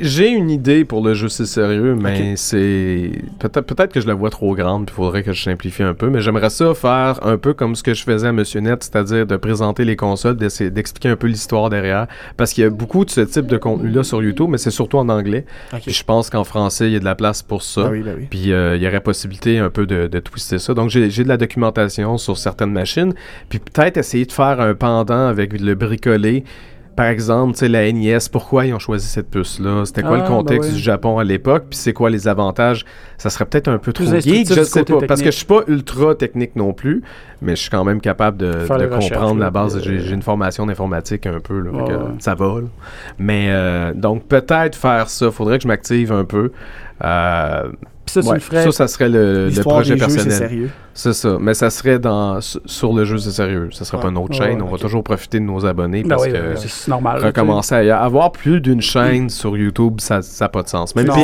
J'ai, 0.00 0.28
une 0.28 0.50
idée 0.50 0.84
pour 0.84 1.02
le 1.02 1.14
jeu, 1.14 1.28
c'est 1.28 1.46
sérieux, 1.46 1.94
mais 1.94 2.36
c'est. 2.36 3.10
Peut-être, 3.38 3.62
peut-être 3.62 3.92
que 3.92 4.00
je 4.00 4.06
la 4.06 4.14
vois 4.14 4.30
trop 4.30 4.54
grande, 4.54 4.86
puis 4.86 4.94
il 4.94 4.96
faudrait 4.96 5.22
que 5.22 5.32
je 5.32 5.42
simplifie 5.42 5.82
un 5.82 5.94
peu, 5.94 6.10
mais 6.10 6.20
j'aimerais 6.20 6.50
ça 6.50 6.74
faire 6.74 7.26
un 7.26 7.38
peu 7.38 7.54
comme 7.54 7.74
ce 7.74 7.82
que 7.82 7.94
je 7.94 8.02
faisais 8.02 8.28
à 8.28 8.32
Monsieur 8.32 8.60
Net, 8.60 8.82
c'est-à-dire 8.82 9.26
de 9.26 9.36
présenter 9.36 9.84
les 9.84 9.96
consoles, 9.96 10.36
d'essayer 10.36 10.70
d'expliquer 10.70 11.08
un 11.08 11.16
peu 11.16 11.26
l'histoire 11.26 11.70
derrière. 11.70 12.06
Parce 12.36 12.52
qu'il 12.52 12.64
y 12.64 12.66
a 12.66 12.70
beaucoup 12.70 13.04
de 13.04 13.10
ce 13.10 13.22
type 13.22 13.46
de 13.46 13.56
contenu-là 13.56 14.02
sur 14.02 14.22
YouTube, 14.22 14.48
mais 14.50 14.58
c'est 14.58 14.70
surtout 14.70 14.98
en 14.98 15.08
anglais. 15.08 15.44
Ok. 15.72 15.82
Puis 15.82 15.92
je 15.92 16.04
pense 16.04 16.28
qu'en 16.28 16.44
français, 16.44 16.88
il 16.88 16.92
y 16.92 16.96
a 16.96 17.00
de 17.00 17.04
la 17.04 17.14
place 17.14 17.42
pour 17.42 17.62
ça. 17.62 17.84
Ah 17.86 17.90
oui, 17.90 18.02
ben 18.02 18.14
oui. 18.18 18.26
Puis 18.28 18.52
euh, 18.52 18.76
il 18.76 18.82
y 18.82 18.86
aurait 18.86 19.00
possibilité 19.00 19.58
un 19.58 19.70
peu 19.70 19.86
de, 19.86 20.06
de 20.06 20.18
twister 20.18 20.58
ça. 20.58 20.74
Donc 20.74 20.90
j'ai 20.90 21.10
j'ai 21.10 21.24
de 21.24 21.28
la 21.28 21.36
documentation 21.36 22.18
sur 22.18 22.36
certaines 22.36 22.72
machines. 22.72 23.14
Puis 23.48 23.58
peut-être 23.58 23.96
essayer 23.96 24.26
de 24.26 24.32
faire 24.32 24.60
un 24.60 24.74
pendant 24.74 25.26
avec 25.26 25.58
le 25.58 25.74
bricolé. 25.74 26.44
Par 26.96 27.06
exemple, 27.06 27.54
tu 27.54 27.60
sais, 27.60 27.68
la 27.68 27.90
NES, 27.90 28.18
pourquoi 28.30 28.66
ils 28.66 28.74
ont 28.74 28.78
choisi 28.78 29.06
cette 29.06 29.30
puce-là? 29.30 29.84
C'était 29.86 30.02
quoi 30.02 30.18
Ah, 30.18 30.22
le 30.22 30.28
contexte 30.28 30.68
ben 30.68 30.74
ouais. 30.74 30.78
du 30.78 30.82
Japon 30.82 31.18
à 31.18 31.24
l'époque? 31.24 31.64
Puis 31.70 31.78
c'est 31.78 31.92
quoi 31.92 32.10
les 32.10 32.28
avantages? 32.28 32.84
Ça 33.16 33.30
serait 33.30 33.46
peut-être 33.46 33.68
un 33.68 33.78
peu 33.78 33.92
Plus 33.92 34.06
trop 34.06 34.20
geek, 34.20 34.52
je 34.52 34.62
sais 34.62 34.84
pas. 34.84 34.98
Parce 35.06 35.22
que 35.22 35.30
je 35.30 35.36
suis 35.36 35.46
pas 35.46 35.60
ultra 35.68 36.14
technique 36.14 36.54
non 36.54 36.72
plus, 36.72 37.02
mais 37.40 37.56
je 37.56 37.62
suis 37.62 37.70
quand 37.70 37.84
même 37.84 38.00
capable 38.00 38.36
de, 38.36 38.66
comprendre 38.88 39.40
la 39.40 39.50
base. 39.50 39.80
J'ai 39.82 39.92
euh, 39.92 39.98
j'ai 40.00 40.14
une 40.14 40.22
formation 40.22 40.66
d'informatique 40.66 41.26
un 41.26 41.40
peu, 41.40 41.60
là, 41.60 41.70
que 41.70 41.92
ouais. 41.92 42.10
ça 42.18 42.34
va. 42.34 42.60
là. 42.60 42.68
Mais 43.18 43.46
euh, 43.48 43.94
donc 43.94 44.26
peut-être 44.26 44.76
faire 44.76 45.08
ça. 45.08 45.30
Faudrait 45.30 45.58
que 45.58 45.62
je 45.62 45.68
m'active 45.68 46.12
un 46.12 46.24
peu. 46.24 46.52
Euh, 47.04 47.68
Puis 48.04 48.14
ça, 48.14 48.20
tu 48.20 48.26
Ouais, 48.28 48.34
le 48.34 48.40
ferais. 48.40 48.64
ça, 48.64 48.72
ça 48.72 48.88
serait 48.88 49.08
le, 49.08 49.48
projet 49.60 49.94
des 49.94 50.00
personnel. 50.00 50.32
sérieux. 50.32 50.70
C'est 50.92 51.12
ça. 51.14 51.38
Mais 51.40 51.54
ça 51.54 51.70
serait 51.70 51.98
dans 52.00 52.40
su- 52.40 52.58
sur 52.66 52.92
le 52.92 53.04
jeu, 53.04 53.16
c'est 53.16 53.30
sérieux. 53.30 53.68
Ça 53.72 53.84
serait 53.84 53.98
Ouais. 53.98 54.02
pas 54.02 54.08
une 54.10 54.18
autre 54.18 54.34
chaîne. 54.34 54.56
ouais, 54.60 54.62
on 54.68 54.70
va 54.72 54.76
toujours 54.76 55.02
profiter 55.04 55.38
de 55.38 55.44
nos 55.44 55.64
abonnés 55.64 56.02
Ben 56.02 56.08
parce 56.10 56.26
que 56.26 56.32
ben, 56.32 56.56
c'est 56.56 56.88
normal. 56.90 57.24
recommencer 57.24 57.74
à 57.76 57.84
y- 57.84 57.90
avoir 57.90 58.32
plus 58.32 58.60
d'une 58.60 58.82
chaîne 58.82 59.30
sur 59.30 59.56
YouTube, 59.56 60.00
ça 60.00 60.20
n'a 60.40 60.48
pas 60.48 60.62
de 60.64 60.68
sens. 60.68 60.94
Même 60.96 61.06
Non, 61.06 61.14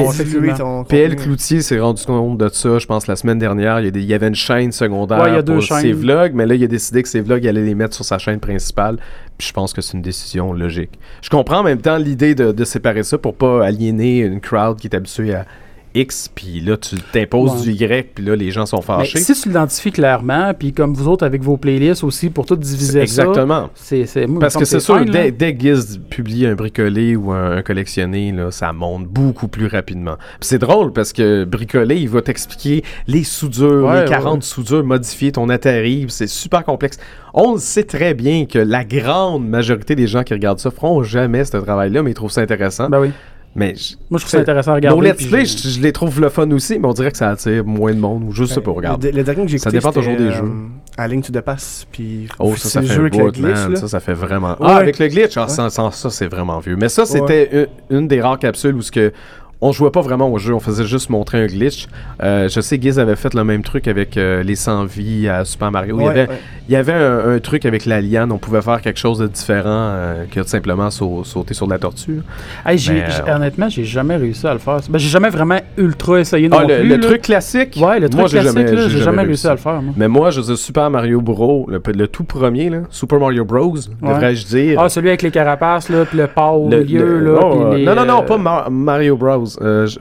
ton 0.57 0.85
PL. 0.85 1.17
Cloutier 1.17 1.61
s'est 1.63 1.81
rendu 1.81 2.03
compte 2.05 2.39
de 2.39 2.49
ça, 2.49 2.79
je 2.79 2.87
pense, 2.87 3.07
la 3.09 3.17
semaine 3.17 3.39
dernière. 3.39 3.81
Il 3.81 3.85
y, 3.87 3.89
a 3.89 3.91
des- 3.91 4.01
il 4.01 4.07
y 4.07 4.15
avait 4.15 4.29
une 4.29 4.35
chaîne 4.35 4.73
secondaire 4.73 5.19
Ouais, 5.21 5.31
il 5.31 5.35
y 5.35 5.39
a 5.39 5.43
deux 5.43 5.55
pour 5.55 5.63
ses 5.79 5.93
vlogs, 5.93 6.33
mais 6.35 6.47
là, 6.47 6.55
il 6.55 6.63
a 6.65 6.69
décidé 6.69 7.03
que 7.03 7.09
ses 7.09 7.21
vlogs, 7.21 7.43
il 7.43 7.49
allait 7.49 7.65
les 7.65 7.75
mettre 7.75 7.95
sur 7.95 8.05
sa 8.05 8.19
chaîne 8.19 8.41
principale. 8.41 8.97
Puis 9.37 9.49
je 9.49 9.53
pense 9.53 9.73
que 9.73 9.81
c'est 9.83 9.95
une 9.97 10.03
décision 10.03 10.53
logique. 10.53 10.99
Je 11.23 11.29
comprends 11.31 11.59
en 11.59 11.63
même 11.65 11.81
temps 11.81 11.97
l'idée 11.99 12.35
de, 12.35 12.53
de 12.53 12.65
séparer 12.65 13.03
ça 13.03 13.19
pour 13.19 13.35
pas 13.35 13.65
aliéner 13.67 14.21
une 14.21 14.41
crowd 14.41 14.79
qui 14.79 14.87
est 14.87 14.97
habituée 14.97 15.35
à 15.35 15.45
X, 15.95 16.31
puis 16.35 16.61
là, 16.61 16.77
tu 16.77 16.97
t'imposes 17.13 17.67
Ouais. 17.67 17.73
du 17.73 17.85
Y, 17.85 18.15
puis 18.15 18.25
là, 18.25 18.37
les 18.37 18.51
gens 18.51 18.67
sont 18.67 18.77
Mais 18.79 18.83
fâchés. 18.83 19.19
si 19.19 19.35
tu 19.35 19.49
l'identifies 19.49 19.93
clairement, 19.93 20.53
puis 20.59 20.73
comme 20.73 20.95
vous 20.95 21.09
autres 21.09 21.25
avec 21.25 21.43
vos 21.43 21.57
playlists 21.57 22.05
aussi, 22.05 22.31
pour 22.31 22.47
tout 22.47 22.57
diviser 22.57 23.07
ça, 23.07 23.25
Exactement. 23.25 23.71
c'est 23.75 24.27
moi, 24.27 24.41
Parce 24.41 24.57
que 24.57 24.65
c'est 24.65 24.81
sûr, 24.81 24.99
fine, 24.99 25.11
dès, 25.11 25.31
dès 25.31 25.55
que 25.55 25.61
Giz 25.61 26.01
publie 26.11 26.47
un 26.47 26.55
bricolé 26.55 27.17
ou 27.17 27.33
un, 27.33 27.57
un 27.59 27.63
collectionné, 27.63 28.33
là, 28.33 28.51
ça 28.51 28.73
monte 28.73 29.07
beaucoup 29.07 29.49
plus 29.49 29.67
rapidement. 29.67 30.17
C'est 30.41 30.59
drôle 30.59 30.93
parce 30.93 31.13
que 31.13 31.45
bricolé, 31.45 31.97
il 31.97 32.09
va 32.09 32.23
t'expliquer 32.23 32.85
les 33.07 33.25
soudures, 33.25 33.85
Ouais, 33.87 34.05
les 34.05 34.09
40 34.11 34.35
ouais. 34.37 34.41
soudures 34.43 34.85
modifiées, 34.85 35.33
ton 35.33 35.49
Atari, 35.49 36.07
c'est 36.09 36.27
super 36.29 36.65
complexe. 36.65 36.99
On 37.35 37.55
le 37.55 37.59
sait 37.61 37.85
très 37.85 38.15
bien 38.15 38.47
que 38.47 38.59
la 38.59 38.85
grande 38.85 39.47
majorité 39.49 39.95
des 39.95 40.07
gens 40.07 40.23
qui 40.23 40.35
regardent 40.35 40.59
ça 40.61 40.71
feront 40.71 41.03
jamais 41.03 41.45
ce 41.45 41.57
travail-là, 41.57 42.03
mais 42.03 42.11
ils 42.11 42.15
trouvent 42.15 42.31
ça 42.31 42.41
intéressant. 42.41 42.89
Ben 42.89 43.01
oui. 43.01 43.11
Mais 43.59 43.75
je- 43.75 43.95
Moi, 44.09 44.19
je 44.19 44.25
trouve 44.25 44.31
ça 44.31 44.39
intéressant 44.39 44.71
à 44.73 44.75
regarder. 44.77 44.97
Nos 44.99 45.05
let's 45.07 45.27
play, 45.27 45.45
je- 45.45 45.69
je, 45.69 45.81
les 45.81 45.93
trouve 45.93 46.21
le 46.21 46.29
fun 46.31 46.51
aussi, 46.53 46.79
mais 46.79 46.87
on 46.89 46.93
dirait 46.93 47.11
que 47.11 47.17
ça 47.19 47.29
attire 47.31 47.65
moins 47.65 47.93
de 47.93 47.99
monde 48.01 48.25
ou 48.27 48.33
juste 48.33 48.55
ça 48.55 48.61
pour 48.61 48.77
regarder. 48.77 49.11
Le, 49.11 49.19
le 49.19 49.25
dernier 49.25 49.43
que 49.45 49.49
j'ai 49.51 49.59
Ça 49.59 49.71
dépend 49.71 49.93
toujours 49.93 50.17
des 50.17 50.33
jeux. 50.33 50.45
euh, 50.45 50.69
À 50.97 51.07
Link 51.09 51.25
to 51.25 51.33
the 51.33 51.43
Pass, 51.43 51.87
puis 51.93 52.29
Oh, 52.39 52.55
ça, 52.57 52.69
ça 52.69 52.81
fait 52.81 52.87
jeu 52.87 52.95
un 52.95 53.01
avec 53.07 53.17
le 53.17 53.25
bout, 53.25 53.31
glitch, 53.33 53.43
man. 53.57 53.77
Ça, 53.77 53.89
ça 53.89 54.01
fait 54.01 54.15
vraiment... 54.15 54.51
Ouais. 54.53 54.57
Ah, 54.63 54.77
avec 54.77 54.99
le 54.99 55.09
glitch, 55.09 55.37
ah, 55.37 55.49
ça, 55.49 55.69
ça, 55.71 55.91
ça, 55.93 56.11
c'est 56.11 56.27
vraiment 56.29 56.59
vieux. 56.61 56.77
Mais 56.77 56.89
ça, 56.89 57.05
c'était 57.05 57.67
une, 57.91 57.99
une 57.99 58.09
des 58.09 58.21
rares 58.21 58.39
capsules 58.39 58.75
où 58.75 58.83
ce 58.83 58.91
que 58.93 59.13
on 59.61 59.73
jouait 59.73 59.91
pas 59.91 60.01
vraiment 60.03 60.31
au 60.31 60.39
jeu, 60.39 60.55
on 60.55 60.61
faisait 60.61 60.85
juste 60.85 61.11
montrer 61.11 61.43
un 61.43 61.47
glitch. 61.47 61.87
Euh, 62.23 62.49
je 62.49 62.61
sais, 62.61 62.79
Giz 62.81 62.99
avait 63.01 63.17
fait 63.17 63.35
le 63.35 63.43
même 63.43 63.63
truc 63.65 63.89
avec 63.89 64.17
euh, 64.17 64.43
les 64.45 64.55
100 64.55 64.85
vies 64.85 65.29
à 65.29 65.45
Super 65.45 65.73
Mario. 65.73 65.97
il 65.99 66.03
y 66.03 66.05
Ouais, 66.07 66.11
avait, 66.11 66.29
ouais. 66.29 66.39
il 66.69 66.73
y 66.73 66.77
avait 66.77 66.93
un, 66.93 67.35
un 67.35 67.39
truc 67.41 67.67
avec 67.67 67.85
la 67.85 68.01
liane, 68.01 68.31
on 68.31 68.39
pouvait 68.39 68.63
faire 68.63 68.81
quelque 68.81 68.99
chose 69.01 69.19
de 69.19 69.27
différent 69.27 69.65
euh, 69.67 70.25
que 70.31 70.39
de 70.41 70.47
simplement 70.47 70.91
sau- 70.91 71.25
sauter 71.25 71.55
sur 71.55 71.67
la 71.67 71.79
tortue. 71.79 72.21
Hey, 72.65 72.79
j'ai- 72.79 73.03
j'ai- 73.09 73.29
euh, 73.31 73.35
honnêtement, 73.37 73.69
j'ai 73.69 73.83
jamais 73.85 74.15
réussi 74.17 74.47
à 74.47 74.53
le 74.53 74.61
faire. 74.61 74.79
Ben, 74.89 74.99
j'ai 74.99 75.09
jamais 75.09 75.31
vraiment 75.31 75.59
ultra 75.77 76.21
essayé 76.21 76.49
non 76.49 76.59
Ah, 76.61 76.65
le, 76.65 76.79
plus. 76.81 76.89
le 76.89 77.01
truc 77.01 77.23
classique? 77.23 77.79
Ouais, 77.83 77.99
le 77.99 78.09
truc 78.09 78.21
moi, 78.21 78.29
j'ai 78.29 78.39
classique, 78.39 78.59
jamais, 78.59 78.73
là, 78.73 78.89
j'ai 78.89 78.99
jamais 79.01 79.23
réussi 79.23 79.47
à 79.49 79.53
le 79.53 79.57
faire. 79.57 79.83
moi. 79.83 79.93
Mais 79.97 80.07
moi, 80.07 80.31
je 80.31 80.41
sais 80.41 80.55
Super 80.57 80.89
Mario 80.89 81.21
Bros, 81.21 81.67
le, 81.69 81.81
le 81.93 82.07
tout 82.07 82.23
premier, 82.25 82.71
là, 82.71 82.79
Super 82.91 83.19
Mario 83.19 83.45
Bros, 83.45 83.75
devrais-je 84.03 84.47
dire. 84.47 84.81
Ah, 84.81 84.89
celui 84.89 85.09
avec 85.09 85.23
les 85.23 85.33
carapaces, 85.33 85.89
là, 85.89 86.05
puis 86.05 86.17
le 86.19 86.29
pas 86.29 86.51
au 86.53 86.69
Le- 86.71 86.85
milieu, 86.85 87.19
là. 87.19 87.41
oh, 87.43 87.75
les, 87.75 87.85
non, 87.85 87.97
non, 87.97 88.05
non, 88.05 88.23
pas 88.23 88.39
Mar- 88.39 88.71
Mario 88.71 89.17
Bros. 89.17 89.47
Euh, 89.61 89.87
je- 89.87 89.99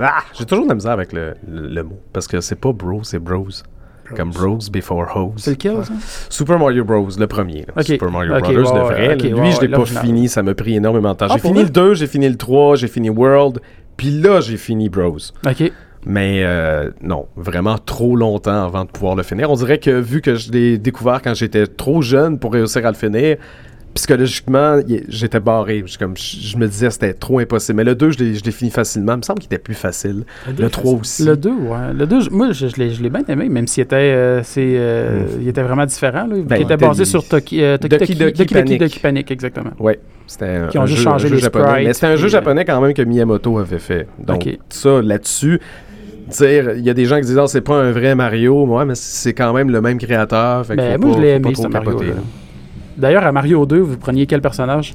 Ah, 0.00 0.20
J'ai 0.32 0.46
toujours 0.46 0.64
de 0.64 0.68
la 0.70 0.74
misère 0.74 0.92
avec 0.92 1.12
le, 1.12 1.34
le- 1.46 1.68
le 1.68 1.82
mot. 1.82 1.98
Parce 2.12 2.26
que 2.26 2.40
c'est 2.40 2.54
pas 2.58 2.72
bro, 2.72 3.00
c'est 3.02 3.18
bros. 3.18 3.46
Comme 4.16 4.30
bros 4.30 4.58
before 4.70 5.06
hoes. 5.16 5.32
C'est 5.38 5.52
lequel, 5.52 5.84
ça? 5.84 5.92
Super 6.28 6.58
Mario 6.58 6.84
Bros, 6.84 7.08
le 7.18 7.26
premier. 7.26 7.64
là. 7.74 7.82
Super 7.82 8.10
Mario 8.10 8.34
Ok, 8.34 8.40
Brothers, 8.52 8.74
ouais, 8.74 8.78
le 8.80 8.84
vrai. 8.84 9.16
Lui, 9.42 9.52
je 9.52 9.60
l'ai 9.62 9.68
pas 9.68 9.86
fini, 9.86 10.28
ça 10.28 10.42
m'a 10.42 10.54
pris 10.54 10.76
énormément 10.76 11.12
de 11.12 11.16
temps. 11.16 11.26
Ah, 11.30 11.34
j'ai 11.34 11.48
fini 11.48 11.62
le 11.62 11.70
2, 11.70 11.94
j'ai 11.94 12.06
fini 12.06 12.28
le 12.28 12.36
3, 12.36 12.76
j'ai 12.76 12.88
fini 12.88 13.08
World. 13.08 13.60
Puis 13.96 14.10
là, 14.10 14.40
j'ai 14.40 14.56
fini 14.58 14.88
Bros. 14.90 15.16
Ok. 15.46 15.72
Mais 16.04 16.42
euh, 16.44 16.90
non, 17.00 17.26
vraiment 17.36 17.78
trop 17.78 18.16
longtemps 18.16 18.64
avant 18.64 18.84
de 18.84 18.90
pouvoir 18.90 19.14
le 19.14 19.22
finir. 19.22 19.50
On 19.50 19.54
dirait 19.54 19.78
que 19.78 19.90
vu 19.90 20.20
que 20.20 20.34
je 20.34 20.50
l'ai 20.50 20.76
découvert 20.76 21.22
quand 21.22 21.32
j'étais 21.34 21.66
trop 21.66 22.02
jeune 22.02 22.38
pour 22.38 22.52
réussir 22.52 22.84
à 22.84 22.90
le 22.90 22.96
finir, 22.96 23.36
psychologiquement, 23.94 24.80
j'étais 25.08 25.40
barré. 25.40 25.82
Je, 25.86 25.98
comme, 25.98 26.16
je, 26.16 26.36
je 26.40 26.56
me 26.56 26.66
disais 26.66 26.86
que 26.88 26.92
c'était 26.92 27.14
trop 27.14 27.38
impossible. 27.38 27.76
Mais 27.76 27.84
le 27.84 27.94
2, 27.94 28.10
je 28.10 28.18
l'ai 28.18 28.34
je 28.34 28.44
l'ai 28.44 28.50
fini 28.50 28.70
facilement. 28.70 29.12
Il 29.14 29.18
me 29.18 29.22
semble 29.22 29.38
qu'il 29.40 29.46
était 29.46 29.58
plus 29.62 29.74
facile. 29.74 30.24
Le 30.58 30.68
3 30.70 30.92
aussi. 31.00 31.24
Le 31.24 31.36
2, 31.36 31.50
ouais. 31.50 31.92
Le 31.94 32.06
2, 32.06 32.20
je- 32.20 32.30
moi, 32.30 32.52
je, 32.52 32.68
je 32.68 32.76
l'ai 32.76 32.90
je 32.90 33.02
l'ai 33.02 33.10
bien 33.10 33.22
aimé, 33.28 33.48
même 33.48 33.66
s'il 33.66 33.82
était, 33.82 33.96
euh, 33.96 34.42
c'est, 34.42 34.60
euh, 34.76 35.26
il 35.40 35.48
était 35.48 35.62
vraiment 35.62 35.86
différent. 35.86 36.26
Là, 36.26 36.36
Ben, 36.44 36.56
il 36.56 36.62
était 36.62 36.76
basé 36.76 37.04
sur 37.04 37.26
Toki, 37.26 37.62
euh, 37.62 37.76
Toki, 37.78 38.14
Doki 38.14 38.44
Panic. 38.46 38.80
Doki 38.80 38.98
Panic, 38.98 39.30
exactement. 39.30 39.70
Ouais, 39.78 39.98
c'était 40.26 40.46
un, 40.46 40.66
Qui 40.68 40.78
ont 40.78 40.82
un 40.82 40.86
juste 40.86 40.98
jeu, 40.98 41.04
changé 41.04 41.26
un 41.26 41.28
jeu 41.28 41.34
les 41.36 41.40
japonais. 41.42 41.64
sprites, 41.68 41.86
Mais 41.86 41.92
c'était 41.94 42.06
un 42.06 42.16
jeu 42.16 42.26
euh, 42.26 42.28
japonais 42.28 42.64
quand 42.64 42.80
même 42.80 42.94
que 42.94 43.02
Miyamoto 43.02 43.58
avait 43.58 43.78
fait. 43.78 44.06
Donc, 44.18 44.48
ça, 44.70 45.02
là-dessus, 45.02 45.60
dire, 46.38 46.72
il 46.76 46.84
y 46.84 46.90
a 46.90 46.94
des 46.94 47.04
gens 47.04 47.16
qui 47.16 47.26
disent, 47.26 47.38
ah, 47.38 47.46
c'est 47.46 47.60
pas 47.60 47.76
un 47.76 47.90
vrai 47.92 48.14
Mario. 48.14 48.64
Ouais, 48.64 48.84
mais 48.84 48.94
c'est 48.94 49.34
quand 49.34 49.52
même 49.52 49.70
le 49.70 49.80
même 49.80 49.98
créateur. 49.98 50.64
Fait 50.64 50.76
Ben, 50.76 50.98
moi, 51.00 51.10
pas- 51.10 51.16
je 51.18 51.22
l'ai 51.22 51.28
aimé, 51.32 51.52
ce 51.54 51.66
Mario. 51.66 51.90
capoter, 51.90 52.06
là. 52.06 52.14
là. 52.14 52.20
D'ailleurs, 52.96 53.24
à 53.24 53.32
Mario 53.32 53.64
2, 53.66 53.78
vous 53.78 53.96
preniez 53.96 54.26
quel 54.26 54.40
personnage? 54.40 54.94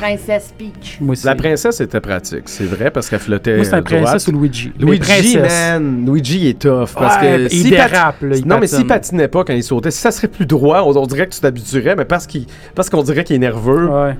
Princesse 0.00 0.52
Peach. 0.58 0.98
Moi 1.00 1.12
aussi. 1.12 1.24
La 1.24 1.34
princesse 1.34 1.80
était 1.80 2.00
pratique, 2.00 2.42
c'est 2.46 2.64
vrai, 2.64 2.90
parce 2.90 3.08
qu'elle 3.08 3.20
flottait. 3.20 3.56
Moi, 3.56 3.64
c'est 3.64 3.74
euh, 3.74 3.78
un 3.78 3.82
princesse 3.82 4.28
ou 4.28 4.32
Luigi? 4.32 4.70
Luigi, 4.78 5.38
man, 5.38 6.04
Luigi 6.06 6.48
est 6.48 6.58
tough. 6.58 6.90
Parce 6.94 7.22
Ouais, 7.22 7.48
que 7.48 7.54
il 7.54 7.70
pat- 7.70 7.90
dérape, 7.90 8.22
là, 8.22 8.36
il 8.36 8.46
Non, 8.46 8.58
mais 8.58 8.66
s'il 8.66 8.78
patine. 8.86 8.88
patinait 8.88 9.28
pas 9.28 9.44
quand 9.44 9.54
il 9.54 9.62
sautait, 9.62 9.90
si 9.90 9.98
ça 10.00 10.10
serait 10.10 10.28
plus 10.28 10.44
droit, 10.44 10.82
on, 10.82 10.94
on 10.94 11.06
dirait 11.06 11.26
que 11.26 11.32
tu 11.32 11.40
t'habituerais, 11.40 11.96
mais 11.96 12.04
parce 12.04 12.26
qu'il 12.26 12.44
parce 12.74 12.90
qu'on 12.90 13.02
dirait 13.02 13.24
qu'il 13.24 13.36
est 13.36 13.38
nerveux, 13.38 13.88
Ouais. 13.88 14.14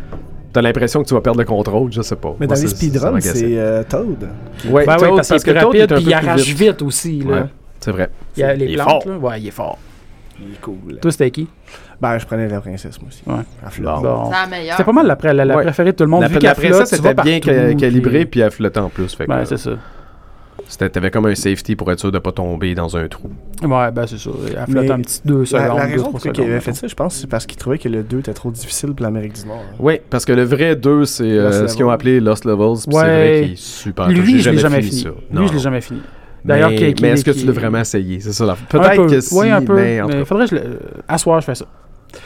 t'as 0.55 0.63
l'impression 0.63 1.03
que 1.03 1.09
tu 1.09 1.13
vas 1.15 1.21
perdre 1.21 1.41
le 1.41 1.45
contrôle, 1.45 1.93
je 1.93 2.01
sais 2.01 2.17
pas. 2.17 2.35
Mais 2.41 2.47
Moi, 2.47 2.57
dans 2.57 2.63
les 2.63 2.69
speedruns, 2.69 3.21
c'est 3.21 3.59
euh, 3.59 3.83
Toad. 3.87 4.31
Ouais, 4.71 4.87
Ben 4.87 4.97
oui, 4.97 5.07
Toad, 5.09 5.17
parce 5.17 5.31
est 5.33 5.35
plus 5.43 5.53
Toad 5.53 5.65
rapide, 5.65 5.87
puis 5.95 6.05
peu 6.05 6.11
il 6.11 6.15
arrache 6.15 6.41
vite. 6.47 6.59
vite, 6.59 6.83
aussi. 6.83 7.19
Là. 7.21 7.27
Ouais, 7.35 7.43
c'est 7.79 7.91
vrai. 7.91 8.09
Il 8.39 8.41
y 8.41 8.43
a 8.43 8.55
les 8.55 8.65
Il 8.67 8.73
est 8.73 8.77
plantes, 8.77 9.03
fort. 9.03 9.13
là. 9.13 9.19
Ouais, 9.19 9.41
il 9.43 9.49
est 9.49 9.51
fort. 9.51 9.79
Il 10.41 10.55
est 10.55 10.61
cool. 10.63 10.99
Toi, 11.01 11.11
c'était 11.13 11.31
qui? 11.31 11.47
Ben, 12.03 12.19
je 12.19 12.27
prenais 12.27 12.49
la 12.49 12.61
princesse, 12.61 13.01
moi 13.01 13.09
aussi. 13.09 13.23
Ouais. 13.27 13.45
Elle 13.65 13.71
flotte. 13.71 14.03
Bon. 14.03 14.25
C'est 14.27 14.33
la 14.33 14.47
meilleure. 14.49 14.73
C'était 14.77 14.85
pas 14.85 14.93
mal 14.93 15.07
la, 15.07 15.15
pré- 15.17 15.33
la, 15.33 15.45
la 15.45 15.57
Ouais. 15.57 15.63
préférée 15.63 15.93
de 15.93 15.97
tout 15.97 16.03
le 16.05 16.11
monde. 16.11 16.23
La, 16.23 16.29
vu 16.29 16.39
la 16.41 16.55
princesse 16.55 16.91
tu 16.91 16.97
vas 17.01 17.13
était 17.13 17.23
bien 17.23 17.39
partout, 17.41 17.77
calibrée, 17.79 18.27
puis- 18.27 18.41
elle 18.41 18.51
flottait 18.51 18.81
en 18.81 18.89
plus. 18.89 19.15
Fait 19.15 19.29
Ouais, 19.31 19.45
c'est 19.45 19.57
ça. 19.57 19.71
c'était- 20.67 20.89
T'avais 20.91 21.11
comme 21.13 21.27
un 21.27 21.35
safety 21.37 21.77
pour 21.77 21.91
être 21.93 22.01
sûr 22.01 22.11
de 22.11 22.19
pas 22.19 22.33
tomber 22.33 22.75
dans 22.75 22.97
un 22.97 23.07
trou. 23.07 23.31
Ouais, 23.63 23.91
ben 23.93 24.05
c'est 24.09 24.19
ça. 24.19 24.31
Elle 24.49 24.73
flotte 24.73 24.85
Mais 24.85 24.91
un 24.91 25.01
petit 25.01 25.21
2 25.25 25.41
La, 25.41 25.47
secondes. 25.47 25.79
la 25.79 25.87
deux, 25.87 25.93
raison 25.93 26.11
pour 26.11 26.21
laquelle 26.25 26.45
il 26.45 26.51
avait 26.51 26.61
fait 26.61 26.73
ça, 26.73 26.87
je 26.89 26.95
pense, 26.95 27.15
c'est 27.15 27.29
parce 27.29 27.47
qu'il 27.47 27.57
trouvait 27.59 27.79
que 27.79 27.89
le 27.89 28.03
2 28.03 28.19
était 28.19 28.33
trop 28.35 28.51
difficile 28.51 28.95
pour 28.95 29.05
l'Amérique 29.05 29.35
du 29.35 29.47
Nord. 29.47 29.59
hein. 29.71 29.77
Oui, 29.79 30.01
parce 30.11 30.25
que 30.25 30.33
le 30.33 30.43
vrai 30.43 30.75
2, 30.75 31.05
c'est 31.05 31.23
euh, 31.25 31.69
ce 31.69 31.77
qu'ils 31.77 31.85
ont 31.85 31.91
appelé 31.91 32.19
Lost 32.19 32.45
Levels, 32.45 32.79
puis 32.83 32.83
c'est 32.91 32.97
Ouais. 32.97 33.03
vrai 33.05 33.41
qu'il 33.45 33.53
est 33.53 33.57
super. 33.61 34.09
Lui, 34.09 34.41
je 34.41 34.51
l'ai 34.51 34.59
jamais 34.59 34.83
fini. 34.83 35.03
ça. 35.03 35.11
Lui, 35.33 35.47
je 35.47 35.53
l'ai 35.53 35.59
jamais 35.61 35.81
fini. 35.81 36.01
D'ailleurs, 36.45 36.71
mais, 36.71 36.93
mais 37.01 37.09
est-ce 37.11 37.25
que 37.25 37.31
tu 37.31 37.47
l'as 37.47 37.53
vraiment 37.53 37.79
essayé? 37.79 38.19
C'est 38.19 38.33
ça 38.33 38.45
la 38.45 38.57
Peut-être 38.57 38.97
peu. 38.97 39.07
que 39.07 39.21
si, 39.21 39.33
Oui, 39.33 39.49
un 39.49 39.63
peu. 39.63 39.77
mais 39.77 40.01
en 40.01 40.07
tout 40.09 40.13
Mais 40.13 40.19
cas. 40.21 40.25
faudrait 40.25 40.49
que 40.49 40.57
je 40.57 40.61
le. 40.61 40.79
À 41.07 41.17
soir, 41.17 41.41
je 41.41 41.45
fais 41.47 41.55
ça. 41.55 41.67